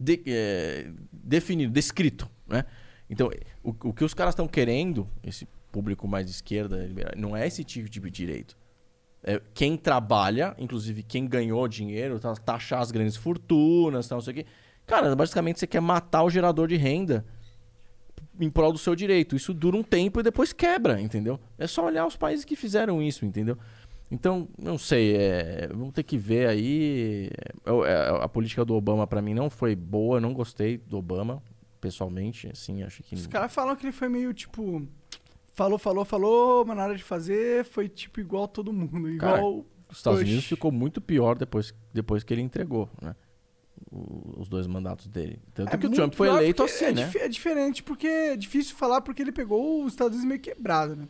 [0.00, 2.64] de- é, definido, descrito, né?
[3.08, 3.30] Então,
[3.62, 7.62] o, o que os caras estão querendo, esse público mais de esquerda, não é esse
[7.62, 8.56] tipo de direito.
[9.22, 14.32] É quem trabalha, inclusive quem ganhou dinheiro, tá- taxar as grandes fortunas, tal, não sei
[14.32, 14.46] o quê.
[14.86, 17.24] Cara, basicamente você quer matar o gerador de renda
[18.40, 19.36] em prol do seu direito.
[19.36, 21.38] Isso dura um tempo e depois quebra, entendeu?
[21.58, 23.58] É só olhar os países que fizeram isso, entendeu?
[24.10, 27.30] Então, não sei, é, vamos ter que ver aí.
[27.64, 31.40] Eu- é, a política do Obama pra mim não foi boa, não gostei do Obama,
[31.80, 34.82] pessoalmente, assim, acho que Os caras falam que ele foi meio tipo.
[35.52, 39.16] Falou, falou, falou, mas na hora de fazer foi tipo igual todo mundo.
[39.18, 39.64] Cara, Igual.
[39.90, 40.20] os Estados.
[40.20, 43.14] Unidos ficou muito pior depois, depois que ele entregou, né?
[43.90, 45.40] Os dois mandatos dele.
[45.54, 47.10] Tanto que o Trump foi eleito assim, é né?
[47.16, 51.08] É diferente porque é difícil falar porque ele pegou os Estados Unidos meio quebrado, né?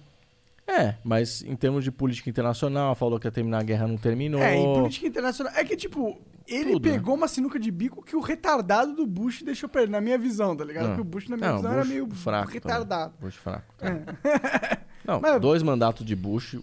[0.70, 4.40] É, mas em termos de política internacional, falou que ia terminar a guerra, não terminou.
[4.40, 5.52] É, em política internacional.
[5.56, 6.94] É que, tipo, ele Tudo, né?
[6.94, 10.16] pegou uma sinuca de bico que o retardado do Bush deixou pra ele, na minha
[10.18, 10.84] visão, tá ligado?
[10.84, 10.88] Ah.
[10.88, 13.14] Porque o Bush, na minha Não, visão, Bush era meio fraco retardado.
[13.20, 13.74] Bush fraco.
[13.76, 13.86] tá.
[13.88, 14.78] É.
[15.04, 16.58] Não, Mas- dois mandatos de Bush,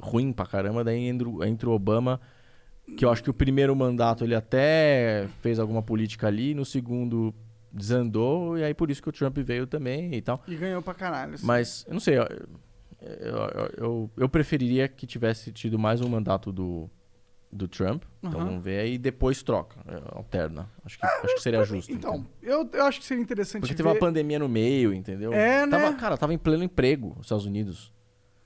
[0.00, 2.20] ruim pra caramba, daí entre o Obama,
[2.96, 7.34] que eu acho que o primeiro mandato ele até fez alguma política ali, no segundo
[7.72, 10.42] desandou, e aí por isso que o Trump veio também e tal.
[10.46, 11.34] E ganhou pra caralho.
[11.34, 11.46] assim.
[11.46, 12.16] Mas, eu não sei,
[13.20, 13.36] eu,
[13.76, 16.88] eu, eu, preferiria que tivesse tido mais um mandato do,
[17.50, 18.48] do Trump, então Aham.
[18.48, 20.70] vamos ver, aí depois troca, é, alterna.
[20.84, 21.92] Acho que, acho que seria justo.
[21.92, 23.76] Então, eu, eu acho que seria interessante Porque ver...
[23.78, 25.32] teve uma pandemia no meio, entendeu?
[25.32, 25.70] É, né?
[25.70, 27.92] Tava, cara, tava em pleno emprego nos Estados Unidos.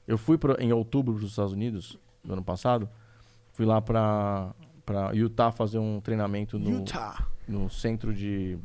[0.07, 2.89] Eu fui pro- em outubro para os Estados Unidos, do ano passado.
[3.53, 4.55] Fui lá pra,
[4.85, 7.27] pra Utah fazer um treinamento no, Utah.
[7.49, 8.59] no centro de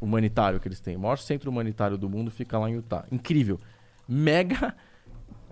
[0.00, 0.96] humanitário que eles têm.
[0.96, 3.04] O maior centro humanitário do mundo fica lá em Utah.
[3.10, 3.58] Incrível.
[4.08, 4.74] Mega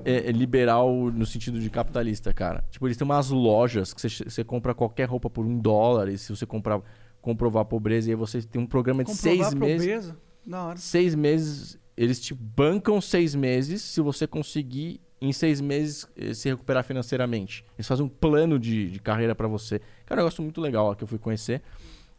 [0.05, 2.65] é, é, liberal no sentido de capitalista, cara.
[2.71, 6.09] Tipo, eles têm umas lojas que você, você compra qualquer roupa por um dólar.
[6.09, 6.81] E se você comprar,
[7.21, 10.17] comprovar a pobreza, e aí você tem um programa de Comprovar seis a meses pobreza.
[10.47, 10.77] Da hora.
[10.77, 16.49] seis meses, eles te bancam seis meses se você conseguir em seis meses eh, se
[16.49, 17.65] recuperar financeiramente.
[17.79, 19.81] Eles fazem um plano de, de carreira pra você.
[20.05, 21.63] Cara, é um negócio muito legal ó, que eu fui conhecer.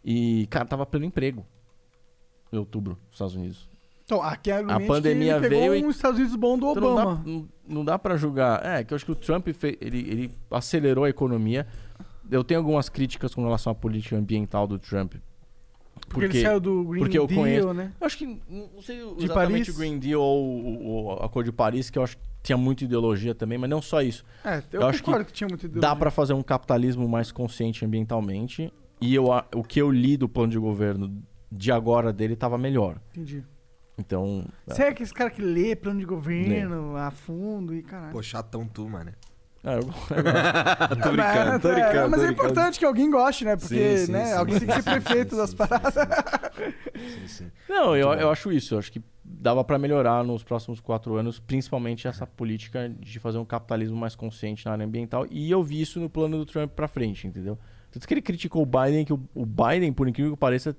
[0.04, 1.46] E, cara, tava pleno emprego.
[2.52, 3.75] Em outubro, nos Estados Unidos.
[4.06, 6.70] Então, aqui é argumento pandemia que ele pegou veio e- um Estados Unidos bom do
[6.70, 7.48] Então não dá, Obama.
[7.68, 8.64] não, dá pra julgar.
[8.64, 11.66] É, que eu acho que o Trump fez, ele, ele acelerou a economia.
[12.30, 15.16] Eu tenho algumas críticas com relação à política ambiental do Trump.
[16.10, 17.92] porque, ele saiu do Green porque eu Deal, conheço- né?
[18.00, 19.68] Eu acho que, não sei De Paris?
[19.70, 22.84] o Green Deal ou, ou a cor de Paris, que eu acho que tinha muita
[22.84, 24.24] ideologia também, mas não só isso.
[24.44, 27.84] É, eu, Eu acho concordo que, tinha muito Dá pra fazer um capitalismo mais consciente
[27.84, 28.72] ambientalmente.
[29.02, 31.12] E eu, a- o que eu li do plano de governo
[31.52, 32.98] de agora dele tava melhor.
[33.12, 33.44] Entendi.
[33.98, 34.46] Então.
[34.68, 38.12] Você é aquele cara que lê plano de governo a fundo e caralho.
[38.12, 39.12] Pô, chatão tu, mano.
[39.64, 39.82] é, eu-
[41.02, 42.10] tô Mas- brincando, tô é, brincando.
[42.10, 42.32] Mas tô é brincando.
[42.34, 43.56] importante que alguém goste, né?
[43.56, 45.96] Porque, Sim, sim, né, sim, alguém tem que ser sim, prefeito sim, das sim, paradas.
[47.70, 48.14] Não, eu, bom.
[48.16, 48.76] eu acho isso.
[48.76, 53.38] Eu acho que dava pra melhorar nos próximos quatro anos, principalmente essa política de fazer
[53.38, 55.26] um capitalismo mais consciente na área ambiental.
[55.30, 57.58] E eu vi isso no plano do Trump pra frente, entendeu?
[57.92, 60.76] Tanto que ele criticou o Biden, que o, o Biden, por incrível que pareça,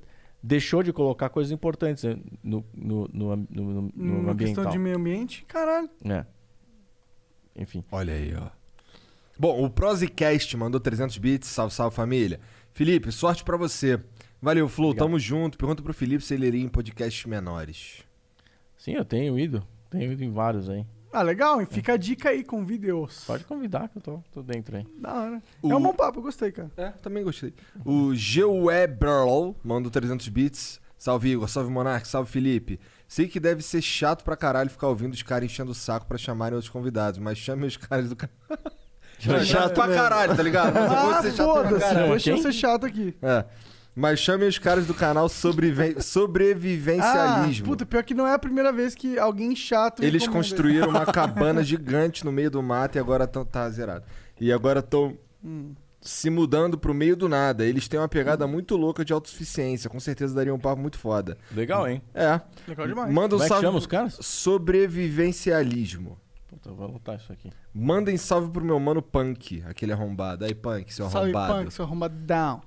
[0.47, 2.05] deixou de colocar coisas importantes
[2.43, 4.37] no, no, no, no, no- no Numa ambiental.
[4.37, 5.91] questão de meio ambiente, caralho.
[6.05, 6.25] É.
[7.57, 7.85] Enfim.
[7.91, 8.49] Olha aí, ó.
[9.39, 11.49] Bom, o Prosicast mandou 300 bits.
[11.49, 12.41] Salve, salve família.
[12.73, 14.01] Felipe, sorte pra você.
[14.41, 14.89] Valeu, Flo.
[14.89, 15.07] Obrigado.
[15.07, 15.59] Tamo junto.
[15.59, 18.03] Pergunta pro Felipe se ele iria em podcasts menores.
[18.77, 19.67] Sim, eu tenho ido.
[19.91, 20.87] Tenho ido em vários aí.
[21.19, 23.25] Ah, legal, e fica a dica aí com vídeos.
[23.27, 24.87] Pode convidar que eu tô, tô dentro aí.
[24.99, 25.43] Da hora.
[25.63, 26.71] O- É um bom papo, eu gostei, cara.
[26.77, 27.55] É, também gostei.
[27.87, 30.81] O Geueberl mandou 300 bits.
[30.99, 31.49] Salve, Igor.
[31.49, 32.07] Salve, Monark.
[32.07, 32.79] Salve, Felipe.
[33.09, 36.19] Sei que deve ser chato pra caralho ficar ouvindo os caras enchendo o saco pra
[36.19, 38.35] chamarem outros convidados, mas chame os caras do canal.
[39.27, 40.75] É chato pra caralho, tá ligado?
[40.75, 42.11] Mas eu vou Ah, ser chato pra foda-se, caralho.
[42.11, 43.17] deixa eu ser chato aqui.
[43.23, 43.45] É.
[43.99, 47.65] Mas chame os caras do canal sobreviven- Ah, Sobrevivencialismo.
[47.67, 50.05] puta, pior que não é a primeira vez que alguém chato...
[50.05, 54.05] Eles construíram uma cabana gigante no meio do mato e agora tão, tá zerado.
[54.39, 55.73] E agora estão Hum.
[56.01, 57.65] se mudando pro meio do nada.
[57.65, 59.89] Eles têm uma pegada muito louca de autossuficiência.
[59.89, 61.39] Com certeza daria um papo muito foda.
[61.55, 62.03] Legal, hein?
[62.15, 62.39] É.
[62.69, 63.11] Legal demais.
[63.13, 64.19] Manda um Como é que chama os caras?
[64.21, 66.19] Sobrevivencialismo.
[66.49, 67.51] Puta, eu vou anotar isso aqui.
[67.75, 70.45] Mandem salve pro meu mano Punk, aquele arrombado.
[70.45, 71.55] Aí, Punk, seu Salve, arrombado.
[71.65, 72.63] punk, seu arrombadão.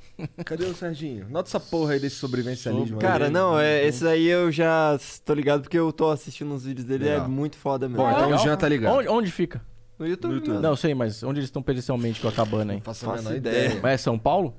[0.45, 1.27] Cadê o Serginho?
[1.29, 2.97] Nota essa porra aí desse sobrevivencialismo.
[2.97, 3.01] aí.
[3.01, 6.85] Cara, não, é, esse aí eu já tô ligado porque eu tô assistindo os vídeos
[6.85, 7.25] dele, Legal.
[7.25, 8.03] é muito foda mesmo.
[8.03, 8.39] Bom, então Legal.
[8.39, 8.97] o Jean tá ligado.
[8.97, 9.61] Onde, onde fica?
[9.97, 10.59] No YouTube, No YouTube.
[10.61, 12.77] Não, sei, mas onde eles estão presencialmente com a cabana aí?
[12.79, 13.65] Não faço a Faço menor ideia.
[13.65, 13.79] ideia.
[13.81, 14.55] Mas é São Paulo?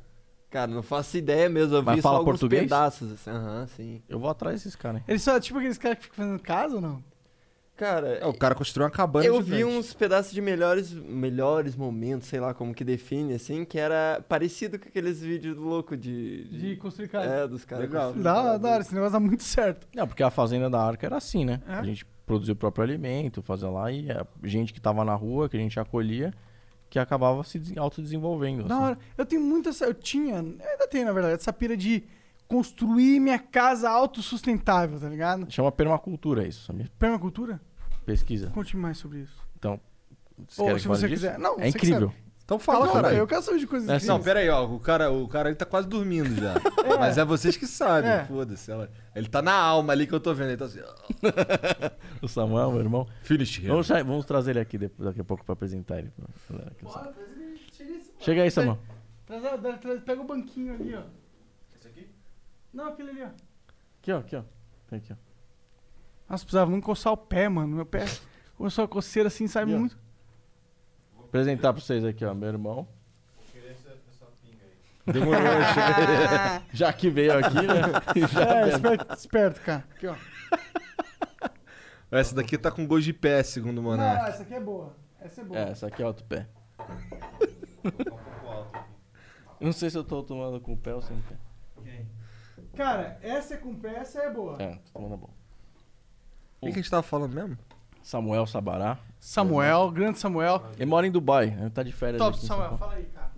[0.50, 2.62] Cara, não faço ideia mesmo, eu Mas vi fala só alguns português?
[2.62, 3.12] pedaços.
[3.12, 3.30] assim.
[3.30, 4.02] Aham, sim.
[4.08, 5.04] Eu vou atrás desses caras, hein?
[5.06, 7.09] Eles são tipo aqueles caras que ficam fazendo casa ou não?
[7.80, 12.28] Cara, É, o cara construiu uma cabana eu vi uns pedaços de melhores, melhores momentos,
[12.28, 16.76] sei lá como que define, assim, que era parecido com aqueles vídeos loucos de, De
[16.76, 17.26] construir casa.
[17.32, 17.86] É, dos caras.
[17.88, 18.12] Legal.
[18.12, 19.88] Da da hora, esse negócio dá muito certo.
[19.96, 21.62] Não, porque a fazenda da Arca era assim, né?
[21.66, 21.72] É?
[21.72, 25.48] A gente produzia o próprio alimento, fazia lá e a gente que tava na rua,
[25.48, 26.34] que a gente acolhia,
[26.90, 28.64] que acabava se des- autodesenvolvendo.
[28.64, 28.84] Da assim.
[28.84, 28.98] hora.
[29.16, 29.70] Eu tenho muita.
[29.82, 30.34] Eu tinha.
[30.34, 32.04] eu ainda tenho, na verdade, essa pira de
[32.46, 35.50] construir minha casa autossustentável, tá ligado?
[35.50, 36.90] Chama permacultura isso, sabia?
[36.98, 37.58] Permacultura?
[38.04, 38.50] Pesquisa.
[38.50, 39.36] Conte mais sobre isso.
[39.58, 39.80] Então,
[40.36, 41.22] vocês Ou querem se que fale você disso?
[41.26, 41.38] quiser.
[41.38, 42.08] Não, É você que incrível.
[42.08, 42.30] sabe.
[42.44, 43.16] Então fala, não, caralho.
[43.18, 44.08] Eu quero saber de coisas É, incríveis.
[44.08, 44.64] Não, pera aí, ó.
[44.66, 46.54] O cara, o cara ele tá quase dormindo já.
[46.98, 48.24] Mas é vocês que sabem, É.
[48.24, 48.68] foda-se.
[48.72, 50.48] ela- Ele tá na alma ali que eu tô vendo.
[50.48, 50.94] Ele tá assim, ó.
[52.20, 53.06] O Samuel, meu irmão.
[53.22, 53.68] Finish him.
[53.68, 56.10] Vamos, tra- vamos trazer ele aqui depois, daqui a pouco pra apresentar ele.
[56.10, 57.14] pra galera Bora, sabe?
[57.14, 58.78] traz ele, chega esse- Chega aí, Samuel.
[59.26, 61.02] Traz, a- traz- traz- pega o banquinho ali, ó.
[61.76, 62.08] Esse aqui?
[62.74, 63.26] Não, aquele ali, ó.
[64.00, 64.42] Aqui, ó, aqui, ó.
[64.88, 65.16] Tem aqui, ó.
[66.30, 67.74] Nossa, precisava muito coçar o pé, mano.
[67.76, 68.04] Meu pé
[68.56, 69.78] começou a coceira assim, sabe ó.
[69.78, 69.98] muito.
[71.24, 72.32] Apresentar pra vocês aqui, ó.
[72.32, 72.86] Meu irmão.
[73.52, 75.12] Queria essa, essa pinga aí.
[75.12, 78.26] Demorou, chega- Já que veio aqui, né?
[78.32, 79.84] Já É, esperto, esperto, cara.
[79.90, 80.14] Aqui, ó.
[82.12, 84.28] Essa daqui tá com gosto de pé, segundo o Não, Monark.
[84.30, 84.96] essa aqui é boa.
[85.20, 85.60] Essa é boa.
[85.60, 86.06] É, essa aqui é pé.
[86.06, 86.48] Alto aqui.
[89.60, 91.36] Eu não sei se eu tô tomando com o pé ou sem pé.
[92.76, 94.56] Cara, essa é com pé, essa é boa.
[94.60, 95.30] É, tô tomando a bom.
[96.60, 97.56] O que, que a gente tava falando mesmo?
[98.02, 98.98] Samuel Sabará.
[99.18, 100.62] Samuel, grande Samuel.
[100.76, 102.92] Ele mora em Dubai, ele tá de férias Top, aqui em São Samuel, Paulo.
[102.92, 103.30] fala aí, cara.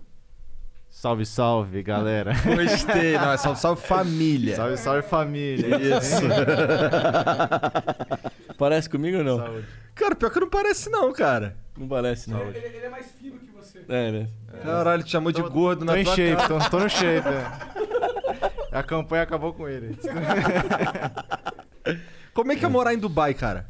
[0.89, 2.31] Salve, salve, galera.
[2.45, 3.17] Gostei.
[3.17, 4.55] Não, é salve, salve família.
[4.55, 5.97] salve, salve, família.
[5.97, 6.21] Isso.
[8.57, 9.37] Parece comigo ou não?
[9.37, 9.67] Saúde.
[9.95, 11.55] Cara, pior que não parece não, cara.
[11.77, 12.39] Não parece, não.
[12.41, 13.83] Ele, ele é mais fino que você.
[13.89, 14.27] É, né?
[14.63, 16.59] Caralho, te chamou de gordo Tô na em tua shape, cara.
[16.63, 17.27] tô, tô no shape.
[17.27, 17.45] é.
[18.71, 19.97] A campanha acabou com ele.
[22.33, 23.69] Como é que é morar em Dubai, cara?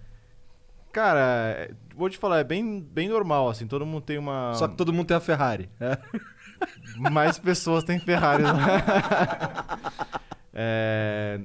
[0.91, 1.19] Cara,
[1.57, 4.53] é, vou te falar, é bem, bem normal, assim, todo mundo tem uma...
[4.53, 5.69] Só que todo mundo tem a Ferrari.
[5.79, 5.97] É.
[7.11, 9.79] mais pessoas têm Ferrari lá.
[10.53, 11.41] é,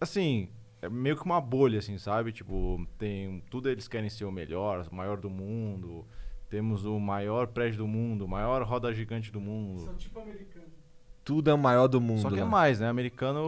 [0.00, 0.48] assim,
[0.82, 2.32] é meio que uma bolha, assim, sabe?
[2.32, 6.06] Tipo, tem tudo eles querem ser o melhor, o maior do mundo.
[6.48, 9.84] Temos o maior prédio do mundo, o maior roda gigante do mundo.
[9.84, 10.59] São tipo americanos.
[11.24, 12.22] Tudo é o maior do mundo.
[12.22, 12.88] Só que é mais, né?
[12.88, 13.40] Americano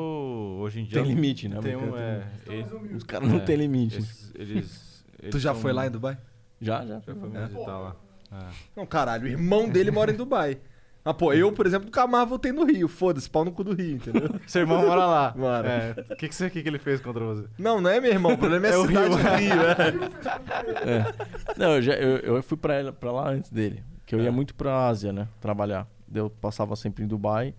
[0.60, 1.58] hoje em dia Tem limite, né?
[1.62, 2.66] Tem um, é, ele-.
[2.96, 3.96] Os caras não É, tem limite.
[3.96, 6.18] eles, eles- Tu eles já são- foi lá em Dubai?
[6.60, 7.00] Já, já.
[7.00, 7.96] Já foi me visitar lá.
[8.30, 8.36] É.
[8.76, 10.58] Não, caralho, o irmão dele mora em Dubai.
[11.04, 12.86] Ah, pô, eu, por exemplo, nunca mais voltei no Rio.
[12.86, 14.38] Foda-se, pau no cu do Rio, entendeu?
[14.46, 15.34] Seu irmão mora lá.
[15.36, 15.68] Mora.
[15.68, 17.44] É, O que, que, você- que, que ele fez contra você?
[17.58, 19.16] Não, não é meu irmão, o problema é a É o cidade Rio.
[19.18, 20.90] do Rio, é.
[20.92, 21.14] É.
[21.58, 23.82] Não, eu, já, eu, eu fui pra, ela- pra lá antes dele.
[24.06, 25.26] Que eu ia muito pra Ásia, né?
[25.40, 25.88] Trabalhar.
[26.14, 27.54] Eu passava sempre em Dubai,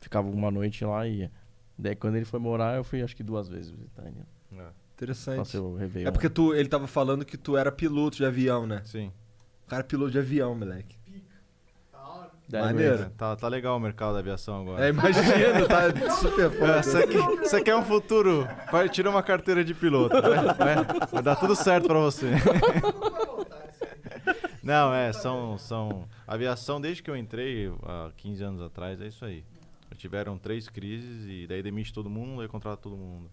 [0.00, 1.32] ficava uma noite lá e ia.
[1.78, 4.16] Daí quando ele foi morar, eu fui acho que duas vezes visitar ele.
[4.94, 5.38] Interessante.
[5.38, 6.08] Passei o Réveillon.
[6.08, 8.82] É porque tu, ele tava falando que tu era piloto de avião, né?
[8.84, 9.10] Sim.
[9.64, 10.98] O cara é piloto de avião, moleque.
[12.48, 13.08] Daí maneiro.
[13.16, 14.84] Tá, tá legal o mercado da aviação agora.
[14.84, 16.82] É, imagina, tá super É, foda.
[16.82, 18.46] Você quer, você quer um futuro?
[18.72, 20.20] Vai, tira uma carteira de piloto.
[20.20, 22.26] Vai, vai- vai dar tudo certo pra você.
[24.62, 26.08] Não, é, são, são.
[26.26, 29.44] Aviação, desde que eu entrei, há 15 anos atrás, é isso aí.
[29.96, 33.30] Tiveram três crises e daí demite todo mundo, aí contrata todo mundo.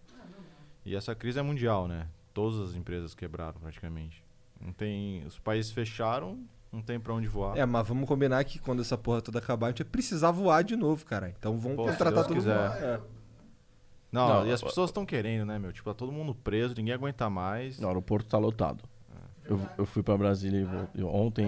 [0.84, 2.08] E essa crise é mundial, né?
[2.34, 4.24] Todas as empresas quebraram praticamente.
[4.60, 5.24] Não tem.
[5.24, 6.38] Os países fecharam,
[6.72, 7.56] não tem pra onde voar.
[7.56, 10.62] É, mas vamos combinar que quando essa porra toda acabar, a gente vai precisar voar
[10.62, 11.32] de novo, cara.
[11.38, 12.56] Então vamos Pô, contratar todo quiser.
[12.58, 12.84] mundo.
[12.84, 13.00] É.
[14.10, 15.72] Não, Não, e as pessoas estão querendo, né, meu?
[15.72, 17.78] Tipo, tá todo mundo preso, ninguém aguenta mais.
[17.78, 18.82] O aeroporto tá lotado.
[19.48, 21.46] Eu, eu fui pra Brasília e voltei, ontem,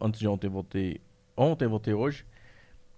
[0.00, 1.00] antes de ontem voltei.
[1.36, 2.24] Ontem voltei hoje.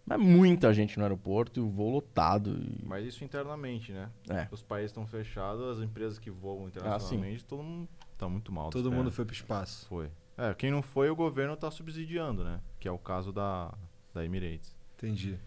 [0.05, 2.51] Mas muita gente no aeroporto, e o voo lotado.
[2.59, 4.11] e- Mas isso internamente, né?
[4.29, 4.49] É.
[4.51, 7.89] Os países estão fechados, as empresas que voam internacionalmente, todo mundo
[8.19, 8.71] tá muito mal.
[8.71, 9.87] Todo mundo foi pro espaço.
[9.87, 10.11] Foi.
[10.37, 12.61] É, quem não foi, o governo tá subsidiando, né?
[12.81, 13.73] Que é o caso da,
[14.13, 14.75] da Emirates.
[14.97, 15.39] Entendi.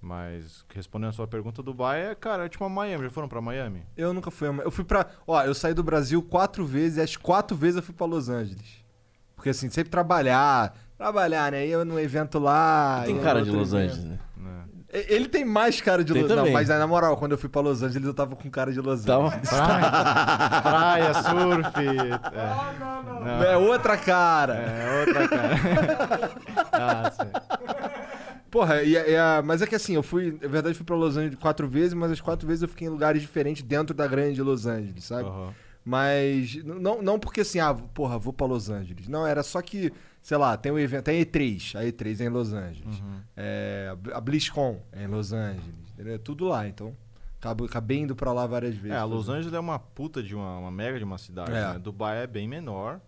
[0.00, 3.04] Mas, respondendo a sua pergunta, Dubai é, cara, é tipo a Miami.
[3.04, 3.82] Já foram pra Miami?
[3.96, 4.48] Eu nunca fui.
[4.48, 5.06] a- Eu fui pra.
[5.26, 8.28] Ó, eu saí do Brasil quatro vezes e as quatro vezes eu fui pra Los
[8.28, 8.84] Angeles.
[9.34, 11.66] Porque assim, sempre trabalhar, trabalhar, né?
[11.66, 13.02] Ia num evento lá.
[13.06, 13.72] Tem cara de Los.
[13.74, 14.18] Angeles, né?
[14.92, 16.46] E- Ele tem mais cara de Tem Los Angeles.
[16.50, 18.80] Não, mas na moral, quando eu fui pra Los Angeles, eu tava com cara de
[18.80, 19.50] Los Angeles.
[19.50, 20.62] Tava...
[20.62, 21.78] Praia, surf.
[21.78, 23.20] É, não, não.
[23.20, 24.54] não, É outra cara.
[24.54, 25.54] é outra cara.
[26.72, 27.87] ah, sim.
[28.50, 30.96] Porra, e, a- e a- mas é que assim, eu fui, na verdade, fui pra
[30.96, 34.06] Los Angeles quatro vezes, mas as quatro vezes eu fiquei em lugares diferentes dentro da
[34.06, 35.28] grande Los Angeles, sabe?
[35.28, 35.52] Aham.
[35.84, 39.08] Mas não, não porque assim, ah, porra, vou pra Los Angeles.
[39.08, 42.24] Não, era só que, sei lá, tem um evento, tem a E3, a E3 é
[42.24, 43.00] em Los Angeles.
[43.00, 43.20] Uhum.
[43.36, 45.64] É, a BlizzCon é em Los Angeles?
[45.98, 46.94] É tudo lá, então
[47.40, 48.96] acabo, acabei indo pra lá várias vezes.
[48.98, 49.28] É, Los.
[49.30, 51.72] Angeles é uma puta de uma, uma mega de uma cidade, É.
[51.72, 51.78] né?
[51.78, 53.00] Dubai é bem menor.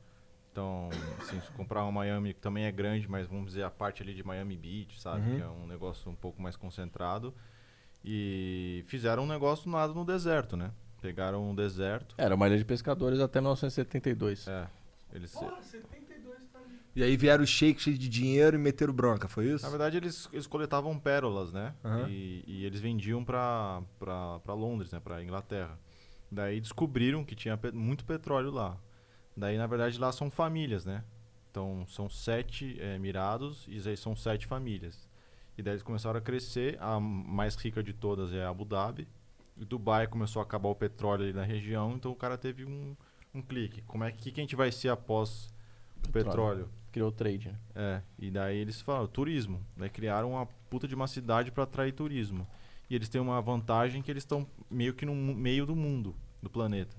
[0.61, 4.03] Então, assim, se comprar uma Miami que também é grande, mas vamos dizer a parte
[4.03, 5.27] ali de Miami Beach, sabe?
[5.31, 5.37] Uhum.
[5.37, 7.33] Que é um negócio um pouco mais concentrado.
[8.05, 10.71] E fizeram um negócio nada no deserto, né?
[11.01, 12.15] Pegaram um deserto.
[12.19, 14.47] Era uma ilha de pescadores até 1972.
[14.49, 14.67] É.
[15.15, 16.79] Eles, Porra, 72 tá ali.
[16.95, 19.65] E aí vieram os shakes cheios de dinheiro e meteram bronca, foi isso?
[19.65, 21.75] na verdade, eles, eles coletavam pérolas, né?
[21.83, 22.07] Aham.
[22.09, 25.01] E, e eles vendiam pra, pra, pra Londres, né?
[25.03, 25.79] Pra Inglaterra.
[26.31, 28.77] Daí descobriram que tinha pe- muito petróleo lá.
[29.37, 31.05] Daí, na verdade, lá são famílias, né?
[31.51, 35.09] Então, são sete eh, mirados e aí são sete famílias.
[35.59, 36.79] E daí eles começaram a crescer.
[36.81, 39.09] A mais rica de todas é Abu Dhabi.
[39.57, 41.93] E Dubai começou a acabar o petróleo ali na região.
[41.93, 42.97] Então, o cara teve um,
[43.35, 43.83] um clique.
[43.83, 45.53] Como é que, que a gente vai ser após
[45.97, 46.31] o Petróleo.
[46.31, 46.71] petróleo?
[46.93, 47.59] Criou o trade, né?
[47.75, 49.65] É, e daí eles falaram, turismo.
[49.77, 52.47] Daí criaram uma puta de uma cidade para atrair turismo.
[52.89, 56.51] E eles têm uma vantagem que eles estão meio que no meio do mundo, do
[56.51, 56.97] planeta.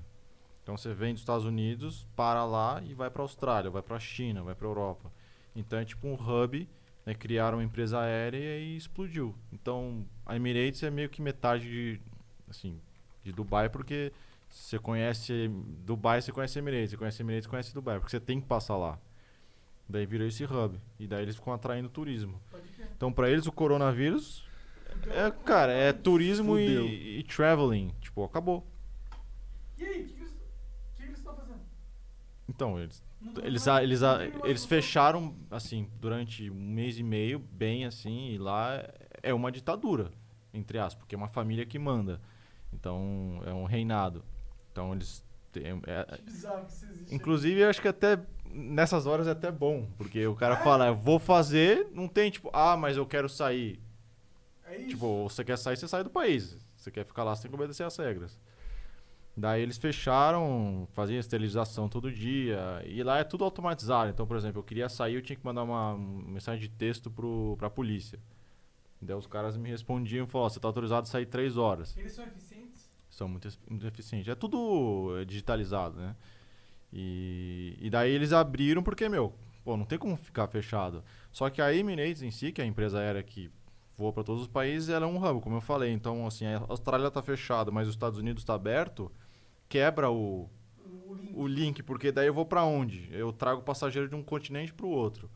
[0.64, 4.44] Então você vem dos Estados Unidos, para lá e vai para Austrália, vai para China,
[4.44, 5.12] vai para Europa.
[5.56, 6.68] Então é tipo um hub,
[7.06, 7.14] né?
[7.16, 9.36] criaram uma empresa aérea e explodiu.
[9.52, 12.02] Então a Emirates é meio que metade de,
[12.50, 12.80] assim,
[13.24, 14.12] de Dubai, porque
[14.50, 15.50] você conhece
[15.86, 18.78] Dubai, você conhece Emirates, você conhece Emirates, você conhece Dubai, porque você tem que passar
[18.78, 19.00] lá.
[19.90, 20.80] Daí virou esse hub.
[21.00, 22.40] E daí eles ficam atraindo turismo.
[22.96, 24.46] Então, pra eles, o coronavírus
[25.10, 27.92] é, cara, é turismo e, e traveling.
[28.00, 28.66] Tipo, acabou.
[29.78, 30.36] E aí, o que, que eles- o
[30.96, 31.60] que que eles estão fazendo?
[32.54, 33.02] Então, eles,
[33.44, 34.02] eles, eles,
[34.44, 38.84] eles fecharam, assim, durante um mês e meio, bem assim, e lá
[39.24, 40.12] é uma ditadura,
[40.54, 42.20] entre aspas, porque é uma família que manda.
[42.74, 44.24] Então, é um reinado.
[44.72, 45.24] Então, eles.
[45.52, 47.14] têm- é- existe.
[47.14, 50.96] Inclusive, eu acho que até nessas horas é até bom, porque o cara fala, eu
[50.96, 53.80] vou fazer, não tem tipo, ah, mas eu quero sair.
[54.66, 54.84] É.
[54.86, 56.58] Tipo, você quer sair, você sai do país.
[56.76, 58.38] Você quer ficar lá, você tem que obedecer as regras.
[59.36, 64.10] Daí eles fecharam, faziam esterilização todo dia, e lá é tudo automatizado.
[64.10, 67.56] Então, por exemplo, eu queria sair, eu tinha que mandar uma mensagem de texto pro,
[67.58, 68.20] pra polícia.
[69.02, 71.96] Daí os caras me respondiam e falaram, ó, você tá autorizado a sair três horas
[71.98, 72.88] Eles são eficientes?
[73.10, 74.28] são muito, muito eficientes.
[74.28, 76.16] É tudo eh, digitalizado, né?
[76.94, 81.04] E, e daí eles abriram porque, meu, pô, não tem como ficar fechado.
[81.32, 83.50] Só que a Emirates em si, que é a empresa aérea que
[83.96, 85.92] voa para todos os países, ela é um hub, como eu falei.
[85.92, 89.12] Então, assim, a Austrália tá fechada, mas os Estados Unidos tá aberto,
[89.72, 90.50] quebra o,
[91.08, 91.34] O link.
[91.34, 93.08] o link, porque daí eu vou para onde?
[93.12, 95.32] Eu trago passageiro de um continente para o outro.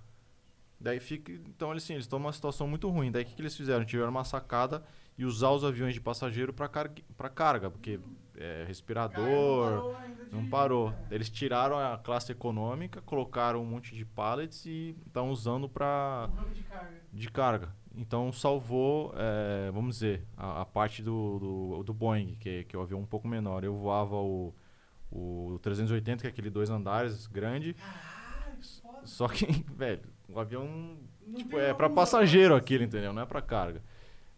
[0.78, 3.12] Daí fica, então eles sim, eles estão numa situação muito ruim.
[3.12, 3.86] Daí o que, que eles fizeram?
[3.86, 4.84] Tiveram uma sacada
[5.18, 7.98] e usar os aviões de passageiro para carga, pra carga, porque
[8.38, 10.94] é, respirador, Cara, não parou não parou.
[11.10, 16.64] Eles tiraram a classe econômica, colocaram um monte de pallets e estão usando para de
[16.64, 17.02] carga.
[17.14, 17.76] de carga.
[17.98, 21.40] Então salvou, é, vamos dizer, a, a parte do,
[21.78, 23.64] do, do Boeing, que, que é o avião um pouco menor.
[23.64, 24.54] Eu voava o,
[25.12, 27.74] o 380, que é aquele dois andares grande.
[27.74, 29.06] Caralho, que foda.
[29.08, 33.14] Só que, velho, o avião Não tipo, é para passageiro pra- aquilo, entendeu?
[33.14, 33.82] Não é para carga.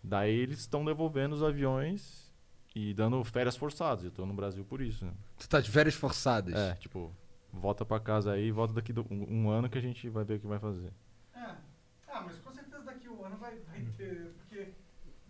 [0.04, 2.32] Daí eles estão devolvendo os aviões
[2.76, 4.04] e dando férias forçadas.
[4.06, 5.12] Eu tô no Brasil por isso, né?
[5.40, 6.54] Tu tá de férias forçadas.
[6.54, 7.12] É, tipo,
[7.52, 10.36] volta pra casa aí, volta daqui do- um, um ano que a gente vai ver
[10.36, 10.92] o que vai fazer.
[11.36, 11.56] É.
[12.10, 14.70] Ah, mas com certeza daqui a um ano vai, vai ter, porque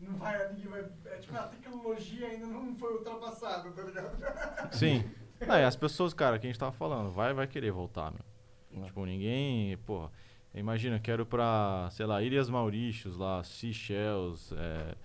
[0.08, 0.86] não vai, ninguém vai.
[1.06, 4.72] É tipo, a tecnologia ainda não foi ultrapassada, tá ligado?
[4.74, 5.04] Sim.
[5.46, 8.84] Não, e as pessoas, cara, que a gente tava falando, vai, vai querer voltar, meu.
[8.84, 8.86] É.
[8.88, 10.12] Tipo, ninguém, porra.
[10.54, 14.96] Imagina, quero pra, sei lá, Ilhas Maurícios lá, Seychelles, é,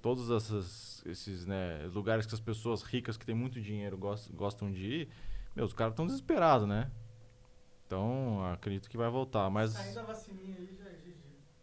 [0.00, 4.70] todos essas, esses, né, lugares que as pessoas ricas que têm muito dinheiro gostam, gostam
[4.70, 5.08] de ir.
[5.56, 6.90] Meu, os caras estão desesperados, né?
[7.86, 9.72] Então, acredito que vai voltar, mas...
[9.72, 10.90] Saindo a vacininha aí já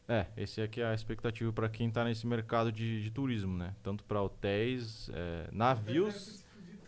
[0.08, 0.14] é.
[0.14, 3.74] É, esse aqui é a expectativa para quem tá nesse mercado de, de turismo, né?
[3.82, 6.44] Tanto para hotéis, é, navios,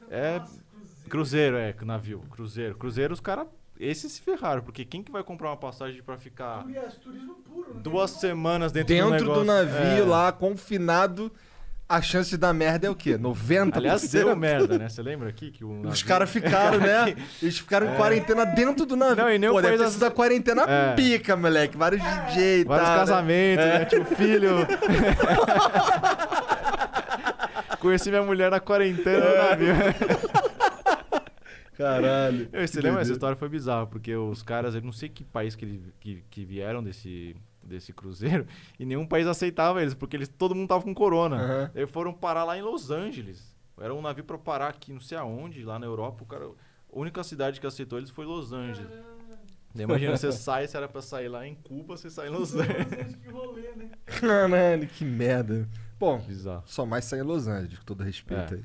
[0.10, 1.10] É, cruzeiro.
[1.10, 2.76] cruzeiro, é, navio, cruzeiro.
[2.76, 3.48] Cruzeiro, os caras,
[3.80, 7.74] esses se ferraram, porque quem que vai comprar uma passagem para ficar Turismo- turismo puro,
[7.76, 7.82] né?
[7.82, 9.42] duas semanas dentro, Dentro do, negócio?
[9.42, 11.32] do navio É, lá, confinado
[11.88, 13.18] a chance de dar merda é o quê?
[13.18, 13.76] 90%?
[13.78, 14.90] Aliás, deu merda, né?
[14.90, 17.16] Você lembra aqui que o Os navio- caras ficaram, né?
[17.42, 19.18] Eles ficaram em quarentena dentro do navio.
[19.24, 20.94] Não, e nem o Pô, deve país ter as- sido a quarentena É.
[20.96, 21.78] pica, moleque.
[21.78, 22.96] Vários DJ e Vários né?
[22.96, 23.86] casamentos, né?
[23.86, 24.68] Tipo, filho.
[27.80, 29.74] Conheci minha mulher na quarentena no navio.
[31.78, 32.48] Caralho.
[32.54, 33.02] Eu, Você lembra?
[33.02, 36.24] Essa história foi bizarra, porque os caras, eu não sei que país que, ele, que,
[36.30, 37.36] que vieram desse,
[37.66, 38.46] desse cruzeiro,
[38.80, 41.36] e nenhum país aceitava eles, porque eles, todo mundo tava com corona.
[41.38, 41.72] Aham.
[41.76, 43.54] Eles foram parar lá em Los Angeles.
[43.80, 46.24] Era um navio pra parar aqui, não sei aonde, lá na Europa.
[46.24, 46.52] O cara, a
[46.92, 48.92] única cidade que aceitou eles foi Los Angeles.
[49.74, 52.54] Daí Imagina, você sai, se era pra sair lá em Cuba, você sai em Los
[52.54, 53.16] Angeles.
[53.16, 53.90] Que rolê, né?
[54.06, 55.68] Caralho, que merda.
[56.00, 56.62] Bom, Bizarro.
[56.68, 58.58] só mais sai em Los Angeles, com todo respeito É.
[58.58, 58.64] aí.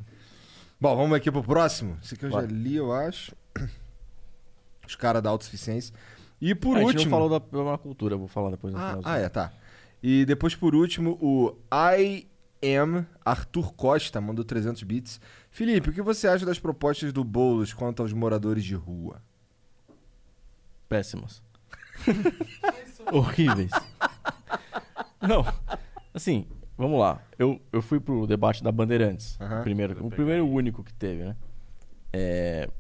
[0.81, 1.97] Bom, vamos aqui pro próximo.
[2.02, 2.52] Esse aqui eu já Bora.
[2.52, 3.35] li, eu acho.
[4.86, 5.94] Os caras da autossuficiência.
[6.41, 7.05] E por a gente último.
[7.05, 9.52] não falou da permacultura, eu vou falar depois no Ah, ah, é, tá.
[10.02, 12.28] E depois, por último, o I
[12.62, 15.20] am Arthur Costa mandou 300 bits.
[15.50, 19.20] Felipe, o que você acha das propostas do Boulos quanto aos moradores de rua?
[20.89, 21.42] Péssimas.
[23.12, 23.70] Horríveis.
[25.20, 25.44] Não,
[26.15, 27.20] assim, vamos lá.
[27.39, 29.36] Eu, eu fui pro debate da Bandeirantes.
[29.41, 31.36] O primeiro, o primeiro e o único que teve, né?
[32.12, 32.70] É,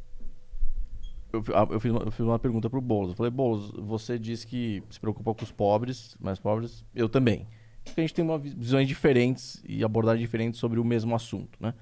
[1.32, 3.10] eu, ah, eu fiz uma, eu fiz uma pergunta pro Boulos.
[3.10, 6.84] Eu falei, Boulos, você disse que se preocupa com os pobres, mais pobres.
[6.94, 7.46] Eu também.
[7.84, 11.58] Porque a gente tem uma vi- visões diferentes e abordagens diferentes sobre o mesmo assunto,
[11.60, 11.72] né?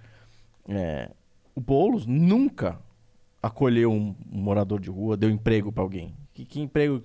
[0.68, 1.10] É,
[1.54, 2.78] o Boulos nunca
[3.42, 6.14] acolheu um, um morador de rua, deu emprego pra alguém.
[6.34, 7.02] Que, que emprego...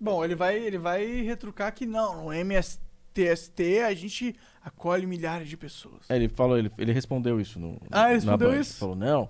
[0.00, 5.56] Bom, ele vai, ele vai retrucar que não, no MSTST a gente acolhe milhares de
[5.56, 6.08] pessoas.
[6.08, 8.60] É, ele falou, ele, ele respondeu isso no Ah, ele na respondeu Band.
[8.60, 8.78] isso?
[8.78, 9.28] Falou, não,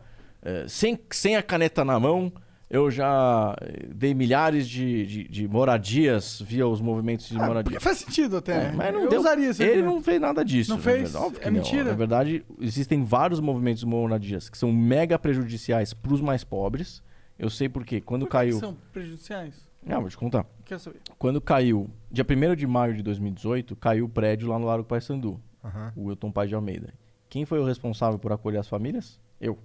[0.68, 2.32] sem, sem a caneta na mão,
[2.68, 7.78] eu já eh, dei milhares de, de, de moradias via os movimentos de Ah, moradia.
[7.80, 8.68] faz sentido até.
[8.68, 9.94] É, mas não eu deu- usaria esse Ele argumento.
[9.94, 10.70] não fez nada disso.
[10.70, 11.12] Não fez?
[11.12, 11.36] verdade.
[11.42, 11.52] É não.
[11.52, 11.84] mentira?
[11.84, 17.02] Na verdade, existem vários movimentos de moradias que são mega prejudiciais para os mais pobres.
[17.38, 18.00] Eu sei por quê.
[18.00, 18.54] Quando Por que caiu.
[18.54, 19.54] que são prejudiciais?
[19.86, 20.46] Ah, vou te contar.
[20.64, 21.00] Quero saber.
[21.18, 25.40] Quando caiu, dia 1 de maio de 2018, caiu o prédio lá no Largo Paissandu,
[25.64, 25.92] Aham.
[25.96, 26.94] o Wilton Paz de Almeida.
[27.28, 29.18] Quem foi o responsável por acolher as famílias?
[29.40, 29.58] Eu.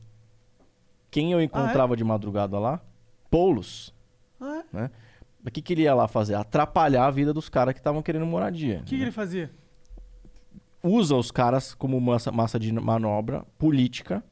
[1.10, 2.82] Quem eu encontrava de madrugada lá?
[3.30, 3.94] Poulos.
[4.40, 4.76] Ah, é?
[4.78, 4.92] Né?
[5.46, 6.34] O que, que ele ia lá fazer?
[6.36, 8.80] Atrapalhar a vida dos caras que estavam querendo moradia.
[8.80, 9.04] O que, que né?
[9.04, 9.50] ele fazia?
[10.84, 14.24] Usa os caras como massa, massa de manobra política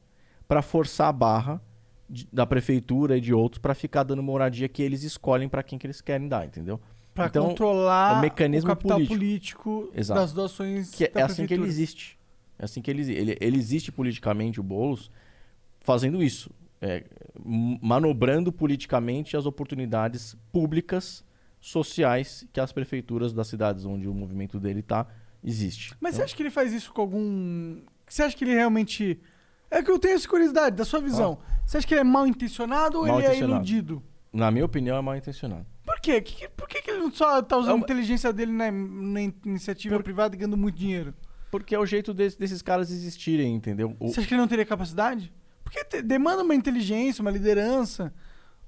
[0.46, 1.60] para forçar a barra
[2.08, 5.78] de- da prefeitura e de outros para ficar dando moradia que eles escolhem para quem
[5.78, 6.80] que eles querem dar, entendeu?
[7.12, 9.80] Pra Então, controlar é um mecanismo o capital político.
[9.88, 12.18] político, das doações Que é, da é assim que ele existe.
[12.58, 15.10] É assim que ele, ele, ele existe politicamente, o Boulos,
[15.80, 16.50] fazendo isso.
[16.86, 17.04] É,
[17.82, 21.24] manobrando politicamente as oportunidades públicas,
[21.60, 25.06] sociais, que as prefeituras das cidades onde o movimento dele está
[25.42, 25.94] existe.
[26.00, 27.82] Mas você Então, acha que ele faz isso com algum.
[28.08, 29.20] Você acha que ele realmente.
[29.70, 31.38] É que eu tenho essa curiosidade, da sua visão.
[31.64, 33.54] Você acha que ele é mal intencionado ou Mal ele é intencionado.
[33.66, 34.02] iludido?
[34.32, 35.64] na minha opinião, é mal intencionado.
[35.84, 36.20] Por quê?
[36.20, 38.70] Que- por que, que ele não só tá usando É a uma- inteligência dele na,
[38.70, 41.14] na iniciativa privada e ganhando muito dinheiro?
[41.50, 43.96] Porque é o jeito desse- desses caras existirem, entendeu?
[43.98, 45.32] O- Você acha que ele não teria capacidade?
[45.66, 48.14] Porque te- demanda uma inteligência, uma liderança,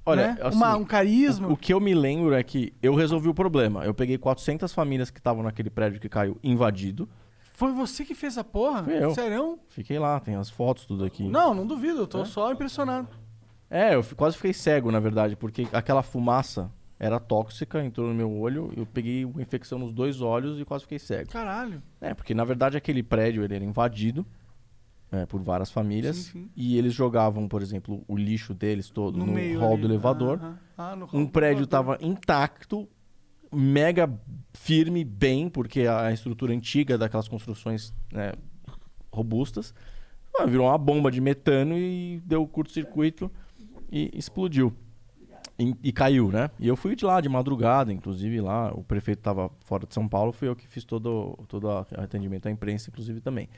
[0.05, 0.39] olha, né?
[0.43, 1.49] assim, uma, um carisma.
[1.49, 3.85] O, o que eu me lembro é que eu resolvi o problema.
[3.85, 7.09] Eu peguei 400 famílias que estavam naquele prédio que caiu invadido.
[7.55, 8.85] Foi você que fez essa porra?
[8.85, 9.15] Fui eu.
[9.15, 9.59] Serão?
[9.69, 11.27] Fiquei lá, tem as fotos, tudo aqui.
[11.29, 12.25] Não, não duvido, eu tô É?
[12.25, 13.09] só impressionado.
[13.71, 18.33] É, eu quase fiquei cego, na verdade, porque aquela fumaça era tóxica, entrou no meu
[18.33, 21.31] olho, eu peguei uma infecção nos dois olhos e quase fiquei cego.
[21.31, 21.81] Caralho.
[22.01, 24.27] É, porque na verdade aquele prédio ele era invadido
[25.11, 26.51] é, por várias famílias Sim, sim.
[26.55, 29.83] e eles jogavam, por exemplo, o lixo deles todo no, No, hall ali.
[29.83, 30.41] do elevador.
[30.77, 32.89] Ah, no hall Um do prédio estava intacto,
[33.53, 34.11] mega
[34.53, 38.33] firme, bem, porque a estrutura antiga daquelas construções né,
[39.11, 39.75] robustas
[40.39, 43.31] ah, virou uma bomba de metano e deu curto-circuito
[43.91, 44.73] e explodiu.
[45.59, 46.51] E, e caiu, né?
[46.61, 50.07] E eu fui de lá de madrugada, inclusive lá, o prefeito estava fora de São
[50.07, 53.49] Paulo, fui eu que fiz todo, todo o atendimento à imprensa, inclusive também.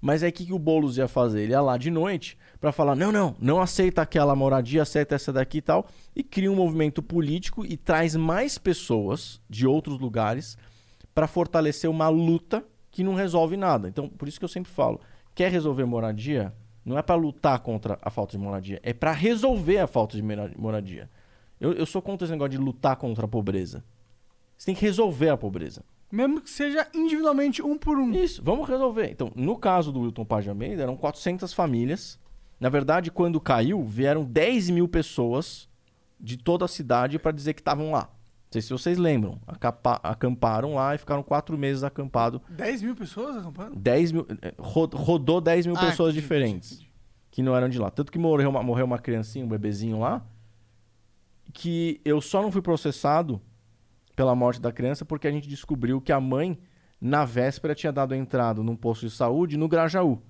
[0.00, 1.42] Mas aí o que, que o Boulos ia fazer?
[1.42, 5.32] Ele ia lá de noite para falar: não, não, não aceita aquela moradia, aceita essa
[5.32, 5.86] daqui e tal.
[6.14, 10.56] E cria um movimento político e traz mais pessoas de outros lugares
[11.14, 13.88] para fortalecer uma luta que não resolve nada.
[13.88, 15.00] Então, por isso que eu sempre falo:
[15.34, 16.54] quer resolver moradia?
[16.84, 20.22] Não é para lutar contra a falta de moradia, é para resolver a falta de
[20.22, 21.10] mora- moradia.
[21.60, 23.84] Eu, eu sou contra esse negócio de lutar contra a pobreza.
[24.56, 25.84] Você tem que resolver a pobreza.
[26.10, 28.12] Mesmo que seja individualmente um por um.
[28.12, 29.10] Isso, vamos resolver.
[29.10, 32.18] Então, no caso do Wilton Almeida, eram 400 famílias.
[32.58, 35.68] Na verdade, quando caiu, vieram 10 mil pessoas
[36.18, 38.10] de toda a cidade para dizer que estavam lá.
[38.50, 39.38] sei se vocês lembram.
[39.46, 42.40] acapa- acamparam lá e ficaram quatro meses acampados.
[42.48, 43.76] 10 mil pessoas acampando?
[43.76, 46.90] 10 mil, eh, ro- rodou 10 mil Ah, pessoas diferentes entendi.
[47.30, 47.90] que não eram de lá.
[47.90, 50.24] Tanto que morreu uma, morreu uma criancinha, um bebezinho lá,
[51.52, 53.40] que eu só não fui processado
[54.18, 56.58] pela morte da criança porque a gente descobriu que a mãe,
[57.00, 60.20] na véspera, tinha dado entrada num posto de saúde no Grajaú.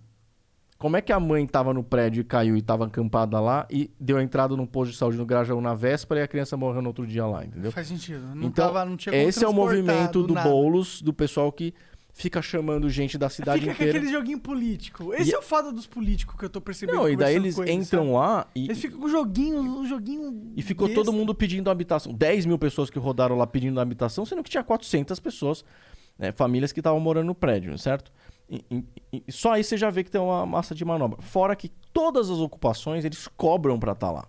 [0.76, 3.91] Como é que a mãe estava no prédio e caiu e estava acampada lá e
[3.99, 6.89] deu entrada num posto de saúde no Grajaú na véspera e a criança morreu no
[6.89, 7.73] outro dia lá, entendeu?
[7.73, 8.20] Faz sentido.
[8.34, 10.47] Não Então, tava, não tinha Esse é o movimento do nada.
[10.47, 11.73] Boulos, do pessoal que
[12.19, 13.97] fica chamando gente da cidade Fica inteira.
[13.99, 15.15] aquele joguinho político.
[15.15, 16.97] Esse E- é o foda dos políticos que eu tô percebendo.
[16.97, 18.13] Não, e daí eles eles, entram sabe?
[18.17, 20.53] lá e, Eles ficam com o joguinho, um joguinho.
[20.57, 21.01] e ficou besta.
[21.05, 22.13] todo mundo pedindo habitação.
[22.13, 25.65] 10 mil pessoas que rodaram lá pedindo habitação, sendo que tinha 400 pessoas,
[26.19, 28.11] né, famílias que estavam morando no prédio, certo?
[28.51, 28.65] E,
[29.13, 31.23] e- só aí você já vê que tem uma massa de manobra.
[31.23, 34.27] Fora que todas as ocupações eles cobram pra estar lá.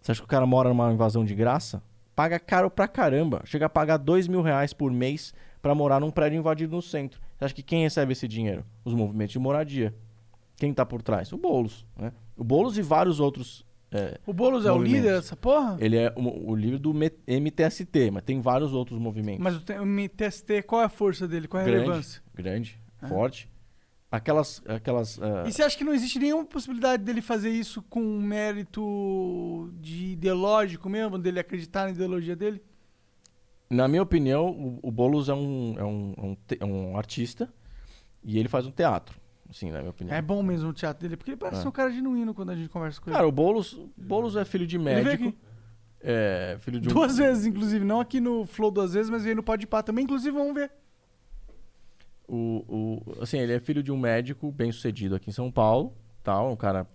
[0.00, 1.82] Você acha que o cara mora numa invasão de graça?
[2.14, 3.40] Paga caro pra caramba.
[3.46, 7.20] Chega a pagar 2 mil reais por mês pra morar num prédio invadido no centro.
[7.38, 8.64] Você acha que quem recebe esse dinheiro?
[8.84, 9.94] Os movimentos de moradia.
[10.56, 11.32] Quem tá por trás?
[11.32, 11.86] O Boulos.
[11.96, 12.12] Né?
[12.36, 13.64] O Boulos e vários outros.
[13.90, 15.04] é, O Boulos é o Movimentos.
[15.04, 15.76] líder dessa porra?
[15.80, 19.42] ele é o, o líder do MTST, mas tem vários outros movimentos.
[19.42, 21.46] Mas o MTST, qual é a força dele?
[21.48, 22.22] Qual é a grande, relevância?
[22.34, 23.08] grande, Ah.
[23.08, 23.48] forte.
[24.10, 24.62] Aquelas.
[24.68, 28.20] aquelas ah, E você acha que não existe nenhuma possibilidade dele fazer isso com um
[28.20, 32.62] mérito de ideológico mesmo, dele acreditar na ideologia dele?
[33.72, 36.96] Na minha opinião, o, o Boulos é um, é, um, é um te- é um
[36.96, 37.52] artista
[38.22, 39.20] e ele faz um teatro.
[39.48, 40.16] Assim, na minha opinião.
[40.16, 41.62] É bom mesmo o teatro dele, porque ele parece É.
[41.62, 43.16] ser um cara genuíno quando a gente conversa com ele.
[43.16, 45.32] Cara, o Boulos, Boulos é filho de médico.
[46.00, 46.92] É, filho de um.
[46.92, 47.84] duas vezes, inclusive.
[47.84, 50.04] Não aqui no Flow duas vezes, mas veio no Pode Pá também.
[50.04, 50.70] Inclusive, vamos ver.
[52.26, 52.64] O,
[53.16, 56.50] o, assim, ele é filho de um médico bem sucedido aqui em São Paulo, tal,
[56.52, 56.86] um cara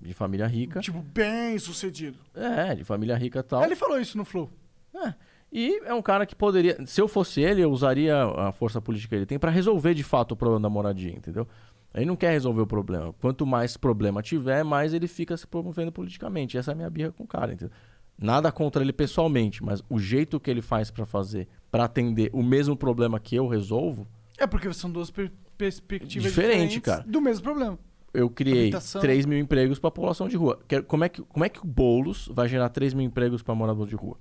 [0.00, 0.80] de família rica.
[0.80, 2.18] Tipo, bem sucedido.
[2.34, 3.62] É, de família rica e tal.
[3.62, 4.50] Ele falou isso no Flow.
[4.94, 5.14] É.
[5.52, 6.76] E é um cara que poderia.
[6.86, 10.02] Se eu fosse ele, eu usaria a força política que ele tem pra resolver de
[10.02, 11.46] fato o problema da moradia, entendeu?
[11.94, 13.12] Ele não quer resolver o problema.
[13.20, 16.58] Quanto mais problema tiver, mais ele fica se promovendo politicamente.
[16.58, 17.74] Essa é a minha birra com o cara, entendeu?
[18.18, 22.42] Nada contra ele pessoalmente, mas o jeito que ele faz pra fazer, pra atender o
[22.42, 24.06] mesmo problema que eu resolvo,
[24.38, 27.04] É porque são duas per- perspectivas Diferente, diferentes cara.
[27.06, 27.78] do mesmo problema.
[28.12, 29.00] eu criei Habitação.
[29.00, 30.58] 3 mil empregos pra população de rua.
[30.86, 33.86] Como é, que, como é que o Boulos vai gerar 3 mil empregos pra morador
[33.86, 34.16] de rua?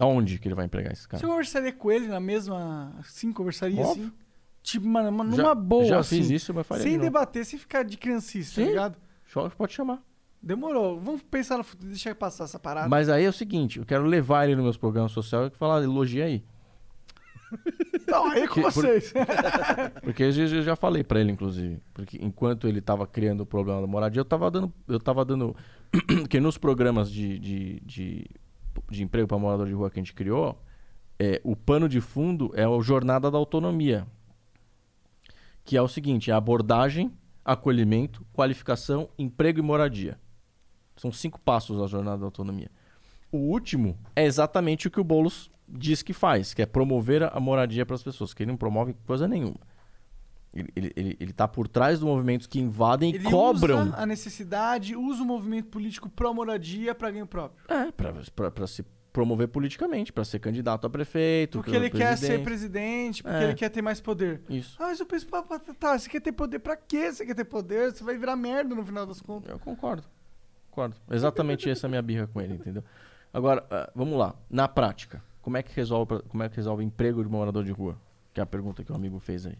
[0.00, 1.26] Aonde que ele vai empregar esses Você caras?
[1.26, 2.92] conversaria com ele na mesma.
[2.98, 4.04] Assim, conversaria Óbvio.
[4.06, 4.12] assim?
[4.62, 6.16] Tipo, mano, uma- numa Já- boa, Já assim.
[6.18, 8.68] fiz isso, mas faria sem debater, sem ficar de criancista, tá Sim.
[8.72, 8.96] ligado?
[9.26, 10.02] Só Pode chamar.
[10.42, 10.98] Demorou.
[11.00, 11.88] Vamos pensar no futuro.
[11.88, 12.88] Deixa eu passar essa parada.
[12.88, 15.82] Mas aí é o seguinte, eu quero levar ele nos meus programas sociais e falar,
[15.82, 16.44] elogia aí.
[18.08, 19.12] Não, aí é com Que- por- vocês.
[20.02, 21.80] Porque eu já- eu já falei pra ele, inclusive.
[21.92, 24.72] Porque enquanto ele tava criando o problema da moradia, eu tava dando.
[24.88, 25.54] Eu tava dando.
[26.28, 28.26] que nos programas de, de, de,
[28.90, 30.60] de emprego para morador de rua que a gente criou,
[31.18, 34.06] é, o pano de fundo é a jornada da autonomia.
[35.64, 37.12] Que é o seguinte: é abordagem,
[37.44, 40.18] acolhimento, qualificação, emprego e moradia.
[40.96, 42.70] São cinco passos da jornada da autonomia.
[43.30, 47.40] O último é exatamente o que o Boulos diz que faz, que é promover a
[47.40, 49.58] moradia para as pessoas, que ele não promove coisa nenhuma.
[50.54, 53.82] Ele, ele, ele, tá por trás dos movimentos que invadem e Ele cobram.
[53.88, 57.64] usa a necessidade, usa o movimento político pró-moradia pra ganho próprio.
[57.68, 61.58] É, pra se promover politicamente, pra ser candidato a prefeito.
[61.58, 63.22] Porque ele quer ser presidente.
[63.22, 63.44] porque É.
[63.44, 64.42] ele quer ter mais poder.
[64.48, 64.76] Isso.
[64.80, 65.26] Ah, mas eu penso,
[65.78, 67.12] tá, você quer ter poder pra quê?
[67.12, 67.92] Você quer ter poder?
[67.92, 69.50] Você vai virar merda no final das contas.
[69.50, 70.04] Eu concordo.
[70.70, 70.96] Concordo.
[71.10, 72.82] Exatamente essa é a minha birra com ele, entendeu?
[73.32, 74.34] Agora, ah, vamos lá.
[74.50, 77.96] Na prática, como é que resolve, como é que resolve emprego de morador de rua?
[78.32, 79.56] Que é a pergunta que o amigo fez aí.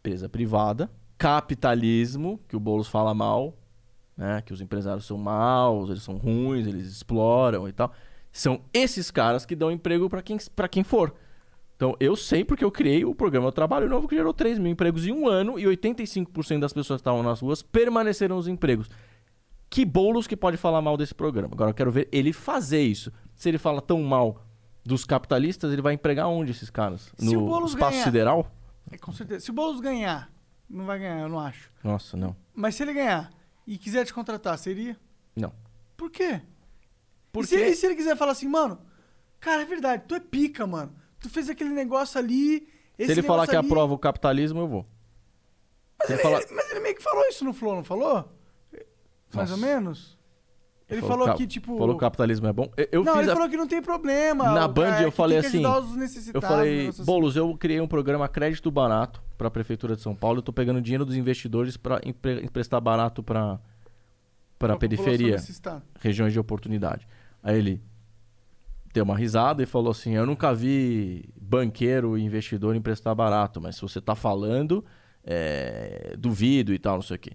[0.00, 3.56] Empresa privada, capitalismo, que o Boulos fala mal,
[4.16, 4.42] né?
[4.42, 7.92] Que os empresários são maus, eles são ruins, eles exploram e tal.
[8.32, 11.14] São esses caras que dão emprego para quem, pra quem for.
[11.76, 15.06] Então, eu sei porque eu criei o programa Trabalho Novo, que gerou 3 mil empregos
[15.06, 18.88] em um ano e 85% das pessoas que estavam nas ruas permaneceram nos empregos.
[19.70, 21.50] Que bolos que pode falar mal desse programa?
[21.52, 23.12] Agora eu quero ver ele fazer isso.
[23.36, 24.42] Se ele fala tão mal
[24.84, 27.12] dos capitalistas, ele vai empregar onde esses caras?
[27.20, 28.50] No espaço ganhar- sideral?
[28.90, 29.44] É, com certeza.
[29.44, 30.30] Se o Boulos ganhar,
[30.68, 31.70] não vai ganhar, eu não acho.
[31.82, 32.34] Nossa, não.
[32.54, 33.30] Mas se ele ganhar
[33.66, 34.98] e quiser te contratar, seria?
[35.36, 35.52] Não.
[35.96, 36.40] Por quê?
[37.32, 38.80] Por e, se, e se ele quiser falar assim, mano,
[39.40, 40.94] cara, é verdade, tu é pica, mano.
[41.20, 42.60] Tu fez aquele negócio ali.
[42.98, 44.86] Se ele falar que ali- aprova o capitalismo, eu vou.
[45.98, 48.32] Mas ele, falar- ele- mas ele meio que falou isso no Flow, não falou?
[49.34, 49.52] Mais Nossa.
[49.54, 50.17] ou menos?
[50.90, 51.76] Ele falou, cap- que, tipo.
[51.76, 52.70] Falou que o capitalismo é bom.
[52.76, 54.52] Eu, eu não, ele a- falou que não tem problema.
[54.52, 55.62] Na Band cara eu falei assim,
[56.32, 57.04] Eu falei, assim.
[57.04, 60.38] Boulos, eu criei um programa crédito barato para a prefeitura de São Paulo.
[60.38, 63.58] Eu tô pegando dinheiro dos investidores para emprestar barato para
[64.58, 65.36] para periferia,
[66.00, 67.06] regiões de oportunidade.
[67.42, 67.82] Aí ele
[68.92, 73.76] deu uma risada e falou assim: Eu nunca vi banqueiro e investidor emprestar barato, mas
[73.76, 74.84] se você tá falando,
[75.22, 77.32] é, duvido e tal, não sei o quê.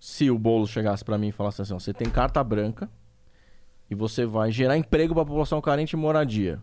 [0.00, 2.90] Se o bolo chegasse pra mim e falasse assim: ó, Você tem carta branca
[3.90, 6.60] e você vai gerar emprego pra população carente e moradia.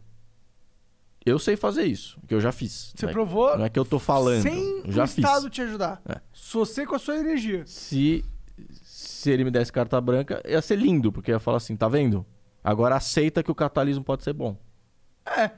[1.25, 2.93] Eu sei fazer isso, que eu já fiz.
[2.95, 4.41] Você Não é- provou Não é que eu tô falando.
[4.41, 5.17] sem eu já o fiz.
[5.23, 6.01] Estado te ajudar.
[6.07, 6.19] É.
[6.33, 7.63] Só você com a sua energia.
[7.67, 8.23] Se,
[8.81, 12.25] se ele me desse carta branca, ia ser lindo, porque ia falar assim, tá vendo?
[12.63, 14.57] Agora aceita que o capitalismo pode ser bom.
[15.25, 15.51] É.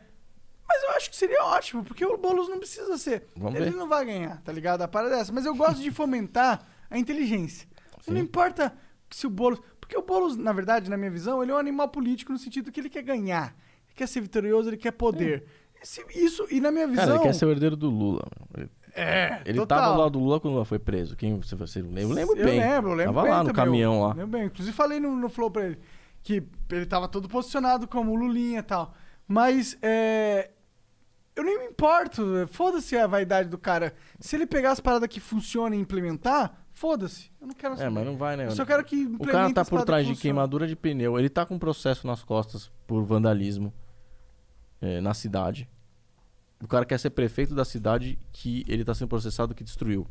[0.68, 3.28] Mas eu acho que seria ótimo, porque o Boulos não precisa ser.
[3.38, 3.78] Vamos Ele ver.
[3.78, 4.82] não vai ganhar, tá ligado?
[4.82, 5.32] A parada é essa.
[5.32, 7.68] Mas eu gosto de fomentar a inteligência.
[8.02, 8.12] Sim.
[8.12, 8.74] Não importa
[9.10, 9.60] se o Boulos.
[9.80, 12.72] Porque o Boulos, na verdade, na minha visão, ele é um animal político no sentido
[12.72, 13.56] que ele quer ganhar.
[13.88, 15.46] Ele quer ser vitorioso, ele quer poder.
[15.82, 17.06] Esse- isso, e na minha visão.
[17.06, 18.28] Cara, ele quer ser o herdeiro do Lula.
[18.96, 19.80] É, Ele total.
[19.82, 21.16] tava lá do Lula quando o Lula foi preso.
[21.16, 22.02] Quem você, você lembra?
[22.02, 22.60] Eu lembro Eu bem.
[22.60, 24.08] lembro, eu lembro Tava bem lá no também, caminhão eu lá.
[24.10, 24.46] Lembro bem.
[24.46, 25.80] Inclusive falei no, no Flow pra ele
[26.22, 28.94] que ele tava todo posicionado como Lulinha e tal.
[29.28, 30.50] Mas é,
[31.36, 32.46] eu nem me importo.
[32.52, 33.94] Foda-se a vaidade do cara.
[34.20, 37.30] Se ele pegar as paradas que funcionam e implementar, foda-se.
[37.42, 37.90] Eu não quero É, saber.
[37.90, 38.46] mas não vai, né?
[38.48, 41.20] Eu só quero que O cara tá por trás de queimadura de pneu.
[41.20, 43.74] Ele tá com um processo nas costas por vandalismo
[44.82, 45.70] é, na cidade.
[46.64, 50.08] O cara quer ser prefeito da cidade que ele tá sendo processado que destruiu.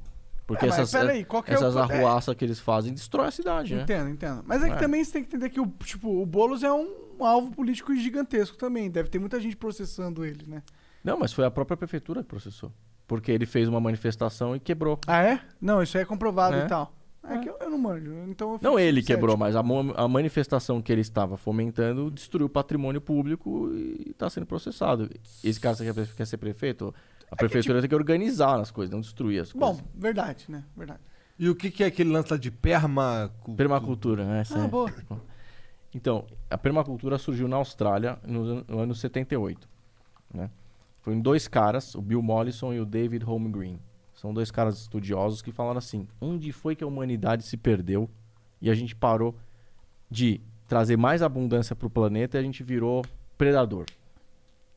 [0.46, 1.78] Porque É, essas, peraí, qual que é o essas é.
[1.80, 3.82] arruaças que eles fazem destrói a cidade, né?
[3.82, 4.42] Entendo, entendo.
[4.46, 4.78] Mas é que É.
[4.78, 8.56] também você tem que entender que o, tipo, o Boulos é um, alvo político gigantesco
[8.56, 8.90] também.
[8.90, 10.62] Deve ter muita gente processando ele, né?
[11.04, 12.72] Não, mas foi a própria prefeitura que processou.
[13.08, 15.00] Porque ele fez uma manifestação e quebrou.
[15.08, 15.40] Ah, é?
[15.60, 16.66] Não, isso aí é comprovado É.
[16.66, 16.92] e tal.
[17.24, 18.12] É, que eu, eu não manjo.
[18.28, 19.18] Então eu Não ele cético.
[19.18, 19.60] quebrou, mas a,
[19.96, 25.10] a manifestação que ele estava fomentando destruiu o patrimônio público e está sendo processado.
[25.42, 26.94] Esse cara quer, quer ser prefeito?
[27.30, 29.80] A prefeitura tem que organizar as coisas, não destruir as coisas.
[29.80, 30.64] Bom, verdade, né?
[30.76, 31.00] Verdade.
[31.38, 33.56] E o que, que é aquele lance lá de permacultura?
[33.56, 34.40] Permacultura, né?
[34.40, 34.90] Essa Ah, é- boa.
[35.94, 39.68] Então, a permacultura surgiu na Austrália no, no ano 78.
[40.32, 40.50] Né?
[41.10, 43.78] Em dois caras, o Bill Mollison e o David Holmgreen.
[44.14, 48.10] São dois caras estudiosos que falaram assim: onde foi que a humanidade se perdeu
[48.60, 49.34] e a gente parou
[50.10, 53.04] de trazer mais abundância para o planeta e a gente virou
[53.36, 53.86] predador?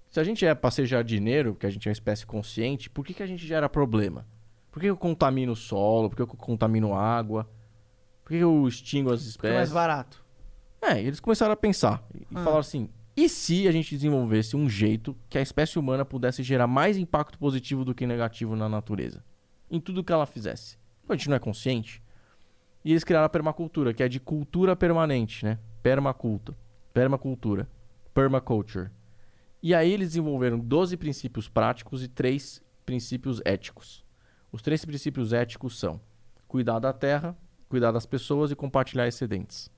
[0.10, 3.06] Se a gente é para ser jardineiro, porque a gente é uma espécie consciente, por
[3.06, 4.26] que, que a gente gera problema?
[4.70, 6.10] Por que eu contamino o solo?
[6.10, 7.50] Por que eu contamino a água?
[8.24, 9.74] Por que eu extingo as Porque é mais espécies?
[9.74, 10.24] barato.
[10.82, 12.40] É, e eles começaram a pensar e Ah.
[12.44, 16.68] falaram assim: e se a gente desenvolvesse um jeito que a espécie humana pudesse gerar
[16.68, 19.24] mais impacto positivo do que negativo na natureza?
[19.70, 20.78] Em tudo que ela fizesse.
[21.08, 22.02] A gente não é consciente.
[22.86, 25.60] E eles criaram a permacultura, que é de cultura permanente, né?
[25.84, 26.58] Permaculta.
[26.94, 27.70] Permacultura.
[28.14, 28.90] Permaculture.
[29.62, 34.04] E aí eles desenvolveram 12 princípios práticos e três princípios éticos.
[34.52, 36.02] Os três princípios éticos são
[36.48, 37.38] cuidar da terra,
[37.70, 39.70] cuidar das pessoas e compartilhar excedentes.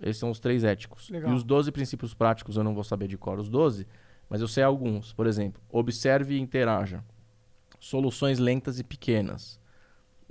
[0.00, 1.10] Esses são os três éticos.
[1.10, 1.30] Legal.
[1.30, 3.86] E os 12 princípios práticos eu não vou saber de cor os 12,
[4.28, 5.12] mas eu sei alguns.
[5.12, 7.04] Por exemplo, observe e interaja.
[7.80, 9.58] Soluções lentas e pequenas.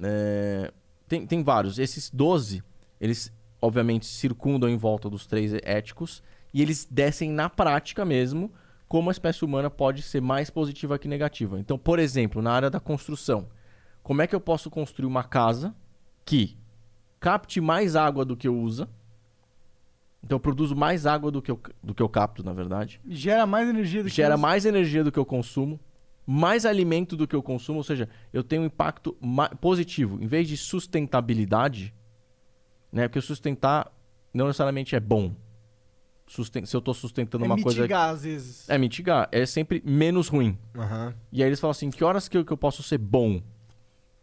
[0.01, 0.71] É,
[1.07, 1.79] tem, tem vários.
[1.79, 2.63] Esses 12,
[2.99, 3.31] eles
[3.61, 6.21] obviamente circundam em volta dos três éticos
[6.53, 8.51] e eles descem na prática mesmo
[8.87, 11.59] como a espécie humana pode ser mais positiva que negativa.
[11.59, 13.47] Então, por exemplo, na área da construção,
[14.01, 15.75] como é que eu posso construir uma casa
[16.23, 16.57] que
[17.19, 18.87] capte mais água do que usa?
[20.27, 23.45] Então, eu produzo mais água do que eu, do que eu capto, na verdade Gera
[23.45, 24.41] mais energia do que gera usa.
[24.41, 25.79] mais energia do que eu consumo,
[26.25, 29.15] mais alimento do que eu consumo, ou seja, eu tenho um impacto
[29.61, 30.21] positivo.
[30.21, 31.93] Em vez de sustentabilidade,
[32.91, 33.07] né?
[33.07, 33.89] Porque sustentar
[34.33, 35.33] não necessariamente é bom.
[36.27, 37.79] Susten- se eu estou sustentando É uma coisa.
[37.83, 38.69] mitigar, às vezes.
[38.69, 39.29] É mitigar.
[39.31, 40.57] É sempre menos ruim.
[40.75, 41.13] Aham.
[41.31, 43.41] E aí eles falam assim: que horas que eu, que eu posso ser bom?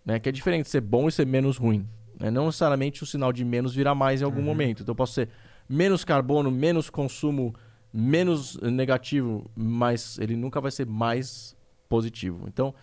[0.04, 0.18] Né?
[0.20, 1.88] Que é diferente ser bom e ser menos ruim.
[2.20, 2.30] né?
[2.30, 4.82] Não necessariamente o sinal de menos virá mais em algum momento.
[4.82, 5.30] Então eu posso ser
[5.68, 7.54] menos carbono, menos consumo,
[7.92, 11.56] menos negativo, mas ele nunca vai ser mais
[11.88, 12.46] positivo.
[12.48, 12.74] Então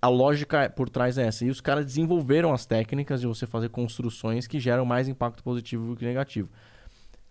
[0.00, 1.44] a lógica por trás é essa.
[1.44, 5.88] E os caras desenvolveram as técnicas de você fazer construções que geram mais impacto positivo
[5.88, 6.48] do que negativo.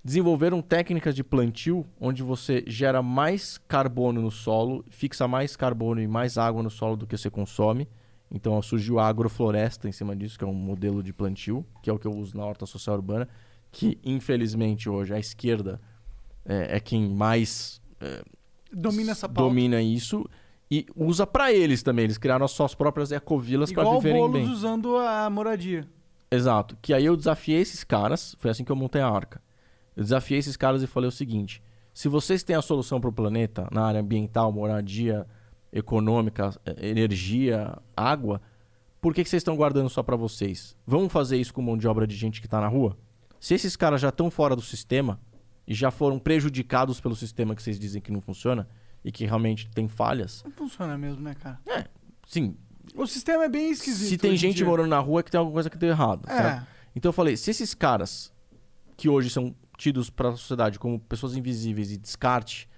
[0.04, 6.08] Desenvolveram técnicas de plantio onde você gera mais carbono no solo, fixa mais carbono e
[6.08, 7.88] mais água no solo do que você consome.
[8.30, 11.94] Então surgiu a agrofloresta em cima disso, que é um modelo de plantio, que é
[11.94, 13.28] o que eu uso na horta social urbana,
[13.76, 15.82] que infelizmente hoje a esquerda
[16.46, 17.82] é, é quem mais
[18.72, 19.50] Domina essa pauta.
[19.50, 20.26] domina isso
[20.72, 22.06] e usa pra eles também.
[22.06, 24.50] Eles criaram as suas próprias ecovilas para viverem Boulos bem.
[24.50, 25.86] usando a moradia.
[26.32, 26.78] Exato.
[26.82, 29.42] Que aí eu desafiei esses caras, foi assim que eu montei a arca.
[29.94, 31.62] Eu desafiei esses caras e falei o seguinte:
[31.94, 35.28] se vocês têm a solução para o planeta na área ambiental, moradia,
[35.72, 38.42] econômica, eh, energia, água,
[39.02, 40.76] por que, que vocês estão guardando só para vocês?
[40.88, 42.98] Vamos fazer isso com mão de obra de gente que está na rua?
[43.40, 45.20] Se esses caras já estão fora do sistema,
[45.68, 48.68] e já foram prejudicados pelo sistema que vocês dizem que não funciona
[49.04, 51.60] e que realmente tem falhas, Não funciona mesmo, né, cara?
[52.28, 52.56] sim,
[52.96, 54.10] O sistema é bem esquisito.
[54.10, 54.66] se tem gente dia.
[54.66, 56.28] morando na rua é que tem alguma coisa que deu errado.
[56.28, 56.64] certo?
[56.64, 56.68] É.
[56.96, 58.32] Então eu falei, se esses caras
[58.96, 62.70] que hoje são tidos para a sociedade como pessoas invisíveis e descarte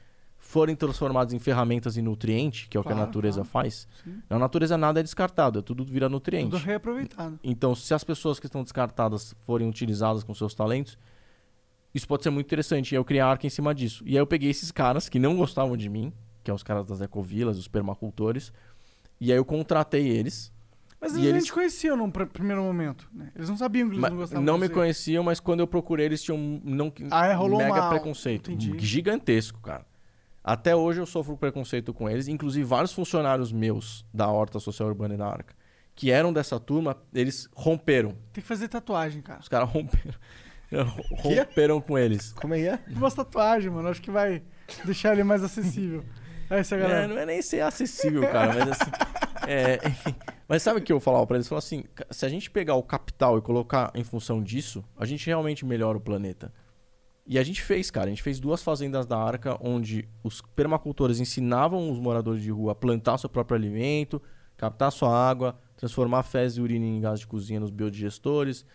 [0.48, 3.50] forem transformados em ferramentas e nutriente, que é o que Claro, a natureza claro.
[3.50, 4.22] faz, Sim.
[4.30, 6.51] na natureza nada é descartado, é tudo vira nutriente.
[6.51, 7.38] Tudo reaproveitado.
[7.43, 10.98] Então, se as pessoas que estão descartadas forem utilizadas com seus talentos,
[11.93, 12.93] isso pode ser muito interessante.
[12.93, 14.03] E eu criei a arca em cima disso.
[14.06, 16.85] E aí eu peguei esses caras que não gostavam de mim, que são os caras
[16.85, 18.53] das ecovilas, os permacultores,
[19.19, 20.50] e aí eu contratei eles.
[21.01, 23.32] Mas eles, eles- nem te conheciam num pr- primeiro momento, né?
[23.35, 26.06] Eles não sabiam que eles Mas não gostavam não me conheciam, mas quando eu procurei,
[26.06, 28.50] eles tinham um não, Ah, é, rolou mega uma- preconceito.
[28.50, 28.74] Entendi.
[28.80, 29.85] Gigantesco, cara.
[30.48, 32.30] Até hoje eu sofro preconceito com eles.
[32.30, 35.53] Inclusive, vários funcionários meus da Horta Social Urbana e da Arca,
[35.93, 38.11] que eram dessa turma, eles romperam.
[38.32, 39.42] Tem que fazer tatuagem, cara.
[39.42, 40.17] Os caras romperam.
[41.17, 42.32] romperam com eles.
[42.32, 42.80] Como é que é?
[42.95, 43.90] Umas tatuagens, mano.
[43.90, 44.42] Acho que vai
[44.85, 46.06] deixar ele mais acessível.
[46.50, 47.08] É isso, É, galera.
[47.09, 48.92] não é nem ser acessível, cara, mas assim.
[49.45, 50.16] é, enfim.
[50.48, 51.45] Mas sabe o que eu falava pra eles?
[51.45, 55.06] Eu falava assim: se a gente pegar o capital e colocar em função disso, a
[55.06, 56.53] gente realmente melhora o planeta.
[57.27, 58.06] E a gente fez, cara.
[58.07, 62.72] A gente fez duas fazendas da Arca onde os permacultores ensinavam os moradores de rua
[62.72, 64.22] a plantar seu próprio alimento,
[64.56, 68.65] captar sua água, transformar fezes e urina em gás de cozinha nos biodigestores,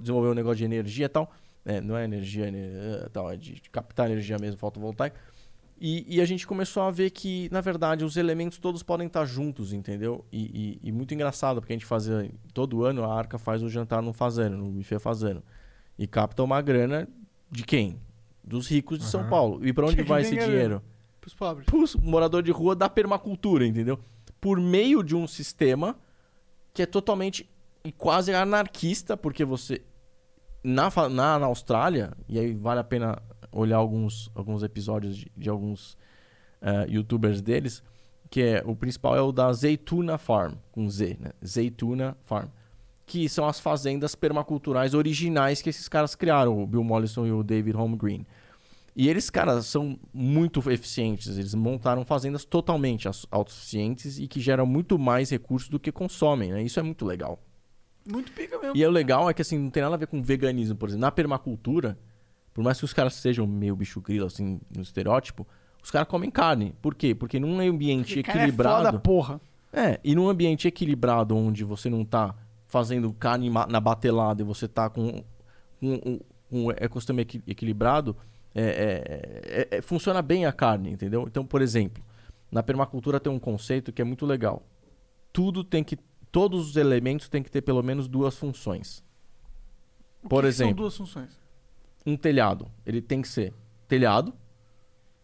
[0.00, 1.32] desenvolver um negócio de energia e tal.
[1.64, 5.18] É, não é energia, né, tal, é de captar energia mesmo, fotovoltaica.
[5.80, 9.24] E, e a gente começou a ver que, na verdade, os elementos todos podem estar
[9.24, 10.24] juntos, entendeu?
[10.32, 12.30] E, e- e muito engraçado, porque a gente fazia.
[12.52, 15.42] Todo ano a Arca faz o jantar no fazendo, no buffet fazendo.
[15.98, 17.08] E capta uma grana
[17.54, 18.00] de quem?
[18.42, 19.30] Dos ricos de São Aham.
[19.30, 19.66] Paulo.
[19.66, 20.82] E para onde Que vai esse dinheiro?
[21.20, 21.66] Pros pobres.
[21.66, 23.98] Pros morador de rua da permacultura, entendeu?
[24.40, 25.96] Por meio de um sistema
[26.74, 27.48] que é totalmente
[27.84, 29.80] e quase anarquista, porque você.
[30.62, 35.50] Na, na, na Austrália, e aí vale a pena olhar alguns, alguns episódios de, de
[35.50, 35.96] alguns
[36.62, 37.82] eh, youtubers deles,
[38.30, 41.32] que é o principal é o da Zeituna Farm, com Z, né?
[41.46, 42.48] Zeituna Farm.
[43.06, 47.42] Que são as fazendas permaculturais originais que esses caras criaram, o Bill Mollison e o
[47.42, 48.26] David Holmgreen.
[48.96, 51.36] E eles, cara, são muito eficientes.
[51.36, 56.62] Eles montaram fazendas totalmente autossuficientes e que geram muito mais recursos do que consomem, né?
[56.62, 57.40] Isso é muito legal.
[58.10, 58.76] Muito pica mesmo.
[58.76, 60.88] E é o legal é que, assim, não tem nada a ver com veganismo, por
[60.88, 61.00] exemplo.
[61.00, 61.98] Na permacultura,
[62.52, 65.46] por mais que os caras sejam meio bicho grilo, assim, no estereótipo,
[65.82, 66.74] os caras comem carne.
[66.80, 67.14] Por quê?
[67.14, 68.84] Porque num ambiente Porque cara é equilibrado...
[68.86, 69.40] foda, porra.
[69.72, 72.32] É, e num ambiente equilibrado onde você não tá
[72.74, 75.22] fazendo carne na batelada e você tá com,
[75.78, 76.20] com, um-
[76.50, 78.16] um ecossistema equi- equilibrado,
[78.52, 81.24] é, é- é- é- funciona bem a carne, entendeu?
[81.28, 82.02] Então, por exemplo,
[82.50, 84.60] na permacultura tem um conceito que é muito legal.
[85.32, 85.96] Tudo tem que.
[86.32, 89.04] Todos os elementos têm que ter pelo menos duas funções.
[90.20, 90.82] O Por que que São exemplo.
[90.82, 91.30] duas funções.
[92.04, 93.54] Um telhado, ele tem que ser
[93.86, 94.34] telhado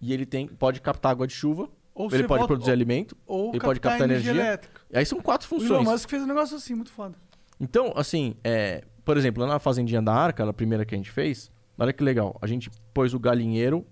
[0.01, 3.51] e ele tem, pode captar água de chuva, Ou ele pode volta- produzir alimento, Ou
[3.51, 4.31] ele pode captar energia.
[4.31, 4.81] elétrica.
[4.95, 5.89] aí são quatro O Elon funções.
[5.89, 7.17] Musk fez um negócio assim, muito foda.
[7.61, 11.51] Então, assim, é, por exemplo, na Fazendinha da Arca, a primeira que a gente fez,
[11.79, 12.39] olha que legal.
[12.41, 13.87] A gente pôs o galinheiro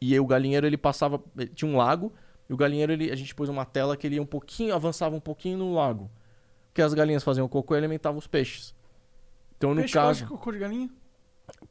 [0.00, 1.22] e aí o galinheiro ele passava.
[1.54, 2.12] Tinha um lago
[2.48, 5.14] e o galinheiro ele, a gente pôs uma tela que ele ia um pouquinho, avançava
[5.14, 6.10] um pouquinho no lago.
[6.68, 8.74] Porque as galinhas faziam cocô e alimentavam os peixes.
[9.56, 10.26] Então, no Peixe caso.
[10.26, 10.90] cocô de galinha?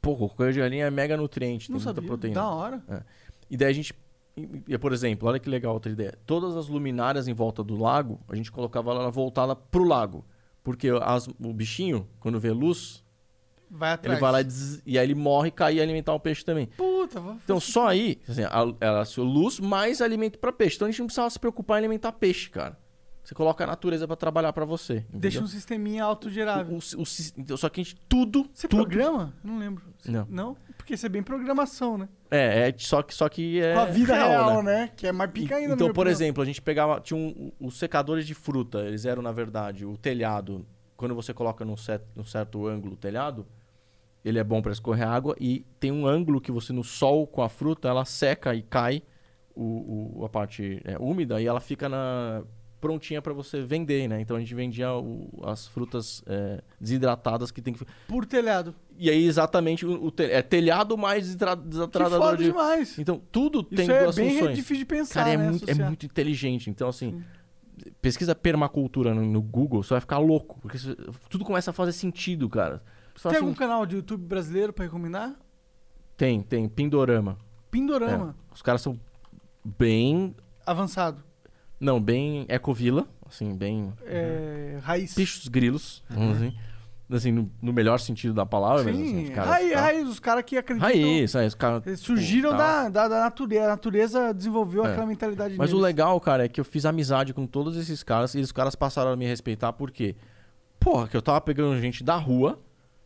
[0.00, 2.08] Pô, cocô de galinha é mega nutriente, Não tem muita sabia.
[2.08, 2.34] proteína.
[2.40, 3.06] Da hora.
[3.50, 3.94] E daí a gente.
[4.36, 6.18] e, Por exemplo, olha que legal outra ideia.
[6.24, 10.24] Todas as luminárias em volta do lago, a gente colocava ela voltada pro lago.
[10.64, 13.04] Porque as- o bichinho, quando vê luz,
[13.70, 14.12] Vai atrás.
[14.14, 16.44] ele vai lá e, zzz, e aí ele morre e cai e alimentar o peixe
[16.44, 16.66] também.
[16.66, 20.76] Puta, vou Então só aí, assim, a, era a sua luz mais alimento para peixe.
[20.76, 22.76] Então a gente não precisava se preocupar em alimentar peixe, cara.
[23.22, 24.96] Você coloca a natureza para trabalhar para você.
[24.98, 25.20] entendeu?
[25.20, 26.74] Deixa um sisteminha autogerável.
[26.76, 27.06] o, o, o
[27.38, 29.34] então, só que a gente tudo, Você tudo programa?
[29.42, 29.82] Eu Não lembro.
[30.06, 30.26] Não.
[30.30, 30.56] Não?
[30.84, 32.06] Porque isso é bem programação, né?
[32.30, 34.80] é, é só que só que é Com a vida real, né?
[34.80, 34.90] né?
[34.94, 36.10] Que é mais pica ainda, Então, por opinião.
[36.12, 37.00] exemplo, a gente pegava.
[37.00, 40.66] Tinha um, os secadores de fruta, eles eram, na verdade, o telhado.
[40.94, 43.46] Quando você coloca num, set, num certo ângulo o telhado,
[44.22, 45.34] ele é bom para escorrer água.
[45.40, 49.02] E tem um ângulo que você, no sol com a fruta, ela seca e cai
[49.56, 52.42] o, o- a parte é, úmida e ela fica na
[52.80, 54.20] prontinha para você vender, né?
[54.20, 57.82] Então a gente vendia o- as frutas é, desidratadas que tem que.
[58.06, 58.74] Por telhado.
[58.96, 62.44] E aí, exatamente, o, o te- é telhado mais foda de.
[62.44, 62.98] demais.
[62.98, 64.56] Então, tudo tem Isso é duas bem funções.
[64.56, 65.50] difícil de pensar, Cara, é, né?
[65.50, 66.70] muito, é muito inteligente.
[66.70, 67.22] Então, assim,
[68.00, 70.60] pesquisa permacultura no, no Google, você vai ficar louco.
[70.60, 70.96] Porque você-
[71.28, 72.82] tudo começa a fazer sentido, cara.
[73.16, 75.34] Você Tem assim, algum canal de YouTube brasileiro pra recomendar?
[76.16, 76.68] Tem, tem.
[76.68, 77.36] Pindorama.
[77.70, 78.36] Pindorama.
[78.50, 78.98] É, os caras são
[79.64, 80.34] bem.
[80.64, 81.22] Avançado.
[81.80, 83.06] Não, bem ecovila.
[83.26, 83.92] Assim, bem.
[84.02, 85.14] É, raiz.
[85.14, 86.04] Bichos grilos.
[86.08, 86.46] vamos dizer.
[86.48, 86.56] assim,
[87.08, 88.84] no, no melhor sentido da palavra.
[88.84, 89.80] mas, Sim, assim, os caras, raiz, tá?
[89.80, 90.88] raiz, os caras que acreditam.
[90.88, 92.00] Raiz, é, os caras...
[92.00, 93.64] Surgiram Pô, da, da, da natureza.
[93.64, 94.90] A natureza desenvolveu É.
[94.92, 95.84] aquela mentalidade Mas o neles.
[95.86, 99.10] legal, cara, é que eu fiz amizade com todos esses caras e os caras passaram
[99.12, 100.16] a me respeitar por quê?
[100.80, 102.60] Porra, que eu tava pegando gente da rua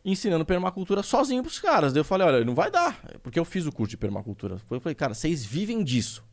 [0.04, 1.92] ensinando permacultura sozinho pros caras.
[1.92, 2.98] Daí eu falei, olha, não vai dar.
[3.22, 4.56] Porque eu fiz o curso de permacultura.
[4.70, 6.24] Eu falei, cara, vocês vivem disso.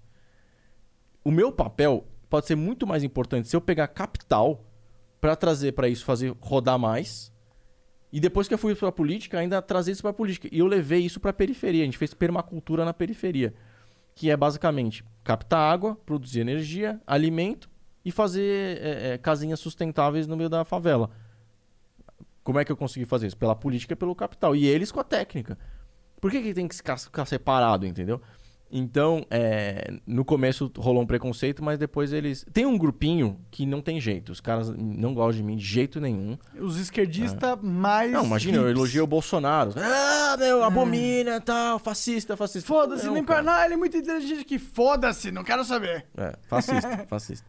[1.24, 4.64] O meu papel pode ser muito mais importante se eu pegar capital
[5.20, 7.34] pra trazer pra isso, fazer rodar mais.
[8.16, 10.48] E depois que eu fui pra política, ainda trazer isso pra política.
[10.50, 11.82] E eu levei isso pra periferia.
[11.82, 13.54] A gente fez permacultura na periferia
[14.16, 17.70] que é basicamente captar água, produzir energia, alimento
[18.06, 21.12] e fazer é, é, casinhas sustentáveis no meio da favela.
[22.42, 23.36] Como é que eu consegui fazer isso?
[23.36, 24.56] Pela política e pelo capital.
[24.56, 25.58] E eles com a técnica.
[26.22, 28.22] Por que, que tem que ficar, ficar separado, entendeu?
[28.72, 32.46] Então, é, no começo rolou um preconceito, mas depois eles.
[32.52, 34.32] Tem um grupinho que não tem jeito.
[34.32, 36.38] Os caras não gostam de mim de jeito nenhum.
[36.60, 38.12] Os esquerdistas mais.
[38.12, 38.78] Não, imagina, eu hips.
[38.78, 39.74] elogio o Bolsonaro.
[39.78, 42.68] Ah, meu, abomina, tal, fascista, fascista.
[42.68, 43.44] Foda-se, Não, nem cara.
[43.44, 44.58] Não, ele é muito inteligente aqui.
[44.60, 46.06] Foda-se, não quero saber.
[46.18, 47.46] É, fascista, fascista.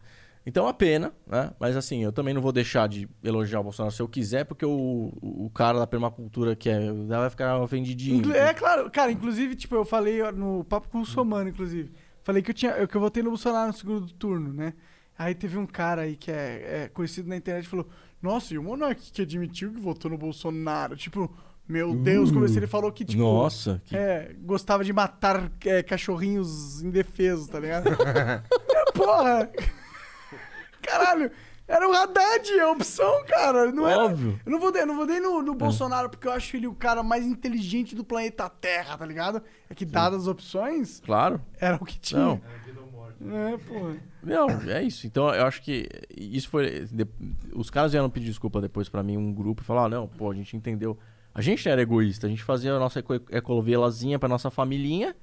[0.49, 1.51] Então é uma pena, né?
[1.59, 4.65] Mas assim, eu também não vou deixar de elogiar o Bolsonaro se eu quiser, porque
[4.65, 8.19] o, o cara da permacultura que é, vai ficar ofendidinho.
[8.19, 11.91] Inclu- É claro, cara, inclusive, tipo, eu falei no papo com o Somano, inclusive.
[12.23, 12.71] Falei que eu tinha.
[12.71, 14.73] eu- que eu votei no Bolsonaro no segundo turno, né?
[15.19, 17.85] Aí teve um cara aí que é, é conhecido na internet e falou:
[18.21, 20.95] Nossa, e o Monark que admitiu que votou no Bolsonaro?
[20.95, 21.29] Tipo,
[21.67, 23.21] meu Deus, como se ele falou que, tipo.
[23.21, 23.97] Nossa, que...
[23.97, 27.89] É, gostava de matar é, cachorrinhos indefesos, tá ligado?
[27.89, 28.43] é,
[28.95, 29.49] porra!
[30.87, 31.31] Caralho,
[31.67, 33.71] era o Haddad a opção, cara.
[33.71, 34.39] Não era, Óbvio.
[34.45, 36.73] eu não vou, eu não vou nem no, no Bolsonaro, porque eu acho ele o
[36.73, 39.41] cara mais inteligente do planeta Terra, tá ligado?
[39.69, 41.41] É que, dadas as opções, Claro.
[41.59, 42.19] era o que tinha.
[42.21, 42.41] Não.
[43.19, 43.97] É, porra.
[44.21, 45.07] Não, é isso.
[45.07, 46.81] Então eu acho que isso foi.
[46.85, 47.07] de-
[47.55, 50.29] Os caras vieram pedir desculpa depois pra mim, um grupo, e falaram: ah, não, pô,
[50.31, 50.97] a gente entendeu.
[51.33, 55.15] A gente era egoísta, a gente fazia a nossa eco ecovielazinha pra nossa familhinha.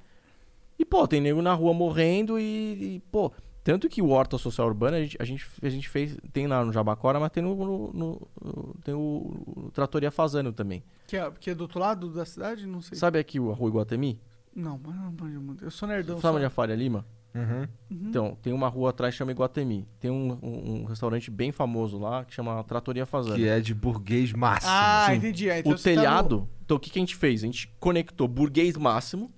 [0.77, 3.31] E, pô, tem nego na rua morrendo e, e, pô.
[3.65, 6.15] Tanto que o Horta Social Urbana a gente, a gente, a gente fez.
[6.31, 7.55] Tem lá no Jabacora, mas tem no.
[7.55, 10.83] no- no- no- tem o, o Tratoria Fazano também.
[11.07, 12.67] Que é, que é do outro lado da cidade?
[12.67, 12.95] Não sei.
[12.95, 14.21] Sabe aqui o Rua Iguatemi?
[14.55, 15.57] Não, mas não.
[15.63, 16.21] Eu sou nerdão.
[16.21, 17.03] Sabe onde é a Faria Lima?
[17.33, 17.67] Uhum.
[17.89, 19.85] Então, tem uma rua atrás que chama Iguatemi.
[19.99, 23.35] Tem um, um- um restaurante bem famoso lá que chama Tratoria Fazano.
[23.35, 24.71] Que é de burguês máximo.
[24.73, 25.15] Ah, Sim.
[25.17, 25.49] entendi.
[25.49, 26.49] É, então o você tá no- telhado.
[26.63, 27.41] Então, o que, que a gente fez?
[27.43, 29.31] A gente conectou burguês máximo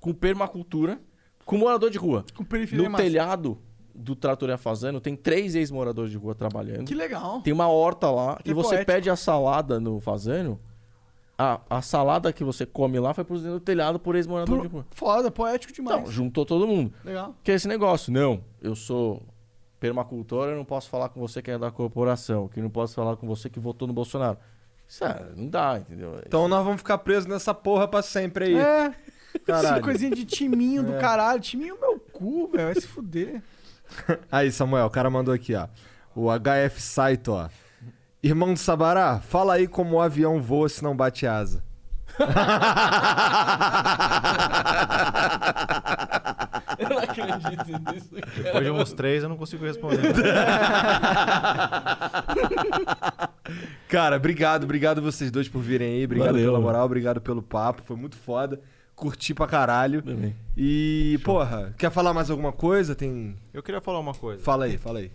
[0.00, 1.00] com permacultura
[1.46, 2.24] com morador de rua.
[2.34, 3.08] com periferia No máxima.
[3.08, 3.58] telhado
[3.98, 6.86] do Tratoria Fazano tem três ex-moradores de rua trabalhando.
[6.86, 7.40] Que legal.
[7.42, 8.36] Tem uma horta lá.
[8.36, 8.92] Que e você poético.
[8.92, 10.58] pede a salada no Fazano.
[11.36, 14.86] A, a salada que você come lá foi produzida no telhado por ex-morador de rua.
[14.90, 16.00] Foda, poético demais.
[16.00, 16.92] Então, juntou todo mundo.
[17.04, 17.34] Legal.
[17.42, 18.12] Que é esse negócio.
[18.12, 19.22] Não, eu sou
[19.78, 23.16] permacultor, eu não posso falar com você que é da corporação, que não posso falar
[23.16, 24.36] com você que votou no Bolsonaro.
[24.88, 26.20] Isso é, não dá, entendeu?
[26.26, 28.54] Então nós vamos ficar presos nessa porra pra sempre aí.
[28.58, 28.94] É.
[29.44, 29.66] Caralho.
[29.74, 30.98] Essa coisinha de timinho do É.
[30.98, 31.38] caralho.
[31.40, 32.72] Timinho meu cu, velho.
[32.72, 33.42] Vai se fuder.
[34.30, 35.66] Aí, Samuel, o cara mandou aqui, ó.
[36.14, 37.48] O HF Saito, ó.
[38.22, 41.62] Irmão do Sabará, fala aí como o avião voa se não bate asa.
[46.78, 48.10] Eu não acredito nisso.
[48.36, 50.00] Depois de uns três eu não consigo responder.
[53.88, 56.04] Cara, obrigado, obrigado vocês dois por virem aí.
[56.04, 56.64] Obrigado Valeu, pela mano.
[56.64, 57.82] moral, obrigado pelo papo.
[57.82, 58.60] Foi muito foda.
[58.98, 60.02] Curti pra caralho.
[60.02, 60.34] Também.
[60.56, 62.94] E, porra, quer falar mais alguma coisa?
[62.94, 63.36] Tem.
[63.54, 64.42] Eu queria falar uma coisa.
[64.42, 65.10] Fala aí, fala aí.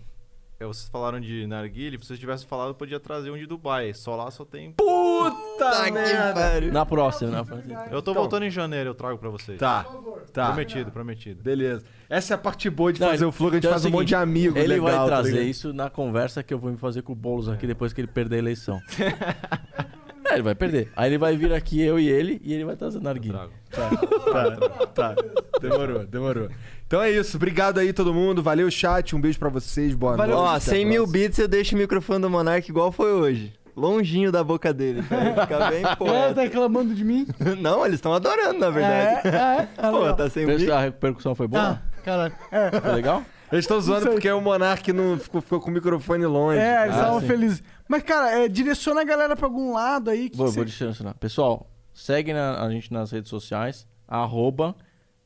[0.58, 3.92] É, vocês falaram de narguile, se vocês tivessem falado, eu podia trazer um de Dubai.
[3.92, 4.70] Só lá só tem.
[4.72, 6.60] Puta merda!
[6.72, 7.86] Na próxima, na próxima.
[7.90, 8.22] Eu tô Então.
[8.22, 9.58] voltando em janeiro, eu trago pra vocês.
[9.58, 9.84] Tá,
[10.32, 10.46] tá.
[10.46, 11.42] Prometido, prometido.
[11.42, 11.84] Beleza.
[12.08, 13.84] Essa é a parte boa de Não, fazer o Flow, a gente então é faz
[13.84, 15.46] o um monte de seguinte, amigos Ele legal, vai tá trazer ligado?
[15.48, 18.08] isso na conversa que eu vou me fazer com o Boulos aqui depois que ele
[18.08, 18.80] perder a eleição.
[20.26, 20.90] é, ele vai perder.
[20.96, 23.48] Aí ele vai vir aqui, eu e ele, e ele vai trazer Eu narguilha.
[23.70, 24.06] trago.
[24.32, 25.14] Tá, tá.
[25.60, 26.48] Demorou, demorou.
[26.86, 27.36] Então é isso.
[27.36, 28.42] Obrigado aí, todo mundo.
[28.42, 29.14] Valeu, chat.
[29.16, 29.94] Um beijo pra vocês.
[29.94, 30.36] Boa Valeu.
[30.36, 30.48] noite.
[30.48, 33.52] Ó, até a 100 mil bits eu deixo o microfone do Monark igual foi hoje.
[33.76, 35.02] Longinho da boca dele.
[35.02, 36.34] Pra ficar bem É, poeta.
[36.34, 37.26] tá reclamando de mim?
[37.60, 39.26] Não, eles estão adorando, na verdade.
[39.28, 39.68] É, é.
[39.86, 40.70] é Pô, tá sem mic.
[40.70, 41.80] a repercussão foi boa?
[41.82, 42.32] Ah, caralho.
[42.52, 42.80] É.
[42.80, 43.22] Foi legal?
[43.52, 46.58] Eles estão zoando porque o Monark não ficou, ficou com o microfone longe.
[46.58, 47.26] É, eles Ah, estavam sim.
[47.26, 47.62] felizes.
[47.88, 50.30] Mas, cara, é, direciona a galera pra algum lado aí.
[50.30, 51.14] Que Vou, que vou direcionar.
[51.14, 54.74] Pessoal, segue na- a gente nas redes sociais, arroba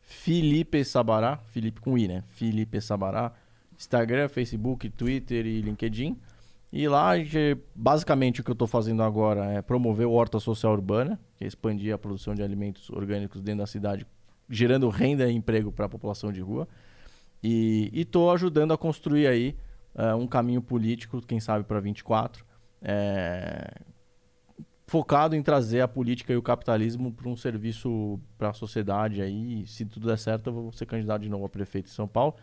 [0.01, 2.25] Felipe Sabará, Felipe com I, né?
[2.31, 3.33] Felipe Sabará,
[3.77, 6.19] Instagram, Facebook, Twitter e LinkedIn.
[6.73, 7.13] E lá,
[7.75, 11.47] basicamente, o que eu estou fazendo agora é promover o Horta Social Urbana, que é
[11.47, 14.07] expandir a produção de alimentos orgânicos dentro da cidade,
[14.51, 16.69] gerando renda e emprego para a população de rua.
[17.43, 19.57] E estou ajudando a construir aí
[19.95, 22.45] eh, um caminho político, quem sabe para 24,
[22.83, 23.71] é,
[24.87, 29.67] focado em trazer a política e o capitalismo para um serviço para a sociedade aí.
[29.67, 32.35] Se tudo der certo, eu vou ser candidato de novo a prefeito de São Paulo.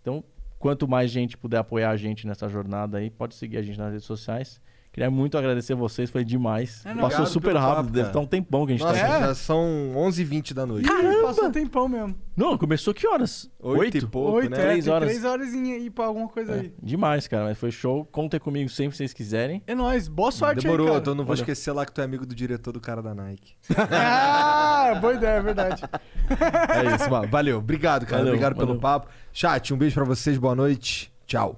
[0.00, 0.24] Então,
[0.58, 3.90] quanto mais gente puder apoiar a gente nessa jornada aí, pode seguir a gente nas
[3.90, 4.60] redes sociais.
[4.94, 6.80] Queria muito agradecer vocês, foi demais.
[6.86, 9.00] É, Passou obrigado super pelo rápido, papo, deve estar um tempão que a gente Nossa,
[9.00, 9.24] tá aqui.
[9.24, 9.26] É?
[9.26, 10.86] já são 11h20 da noite.
[10.88, 11.22] Caramba!
[11.26, 12.14] Passou um tempão mesmo.
[12.36, 13.50] Não, começou que horas?
[13.60, 14.56] Oito e pouco, Oito, né?
[14.56, 15.08] é, Três horas.
[15.08, 16.74] três horas aí pra alguma coisa É, aí.
[16.80, 18.04] demais, cara, mas foi show.
[18.04, 19.60] Contem comigo sempre que vocês quiserem.
[19.66, 21.04] É nóis, boa sorte Demorou, aí, cara.
[21.04, 21.40] tô- não vou Olha.
[21.40, 23.54] esquecer lá que tu é amigo do diretor do cara da Nike.
[23.90, 25.82] Ah, boa ideia, é verdade.
[26.30, 27.26] É isso, mano.
[27.28, 27.58] Valeu.
[27.58, 28.18] Obrigado, cara.
[28.18, 28.80] Valeu, Obrigado pelo valeu.
[28.80, 29.08] papo.
[29.32, 30.38] Chat, um beijo pra vocês.
[30.38, 31.12] Boa noite.
[31.26, 31.56] Tchau.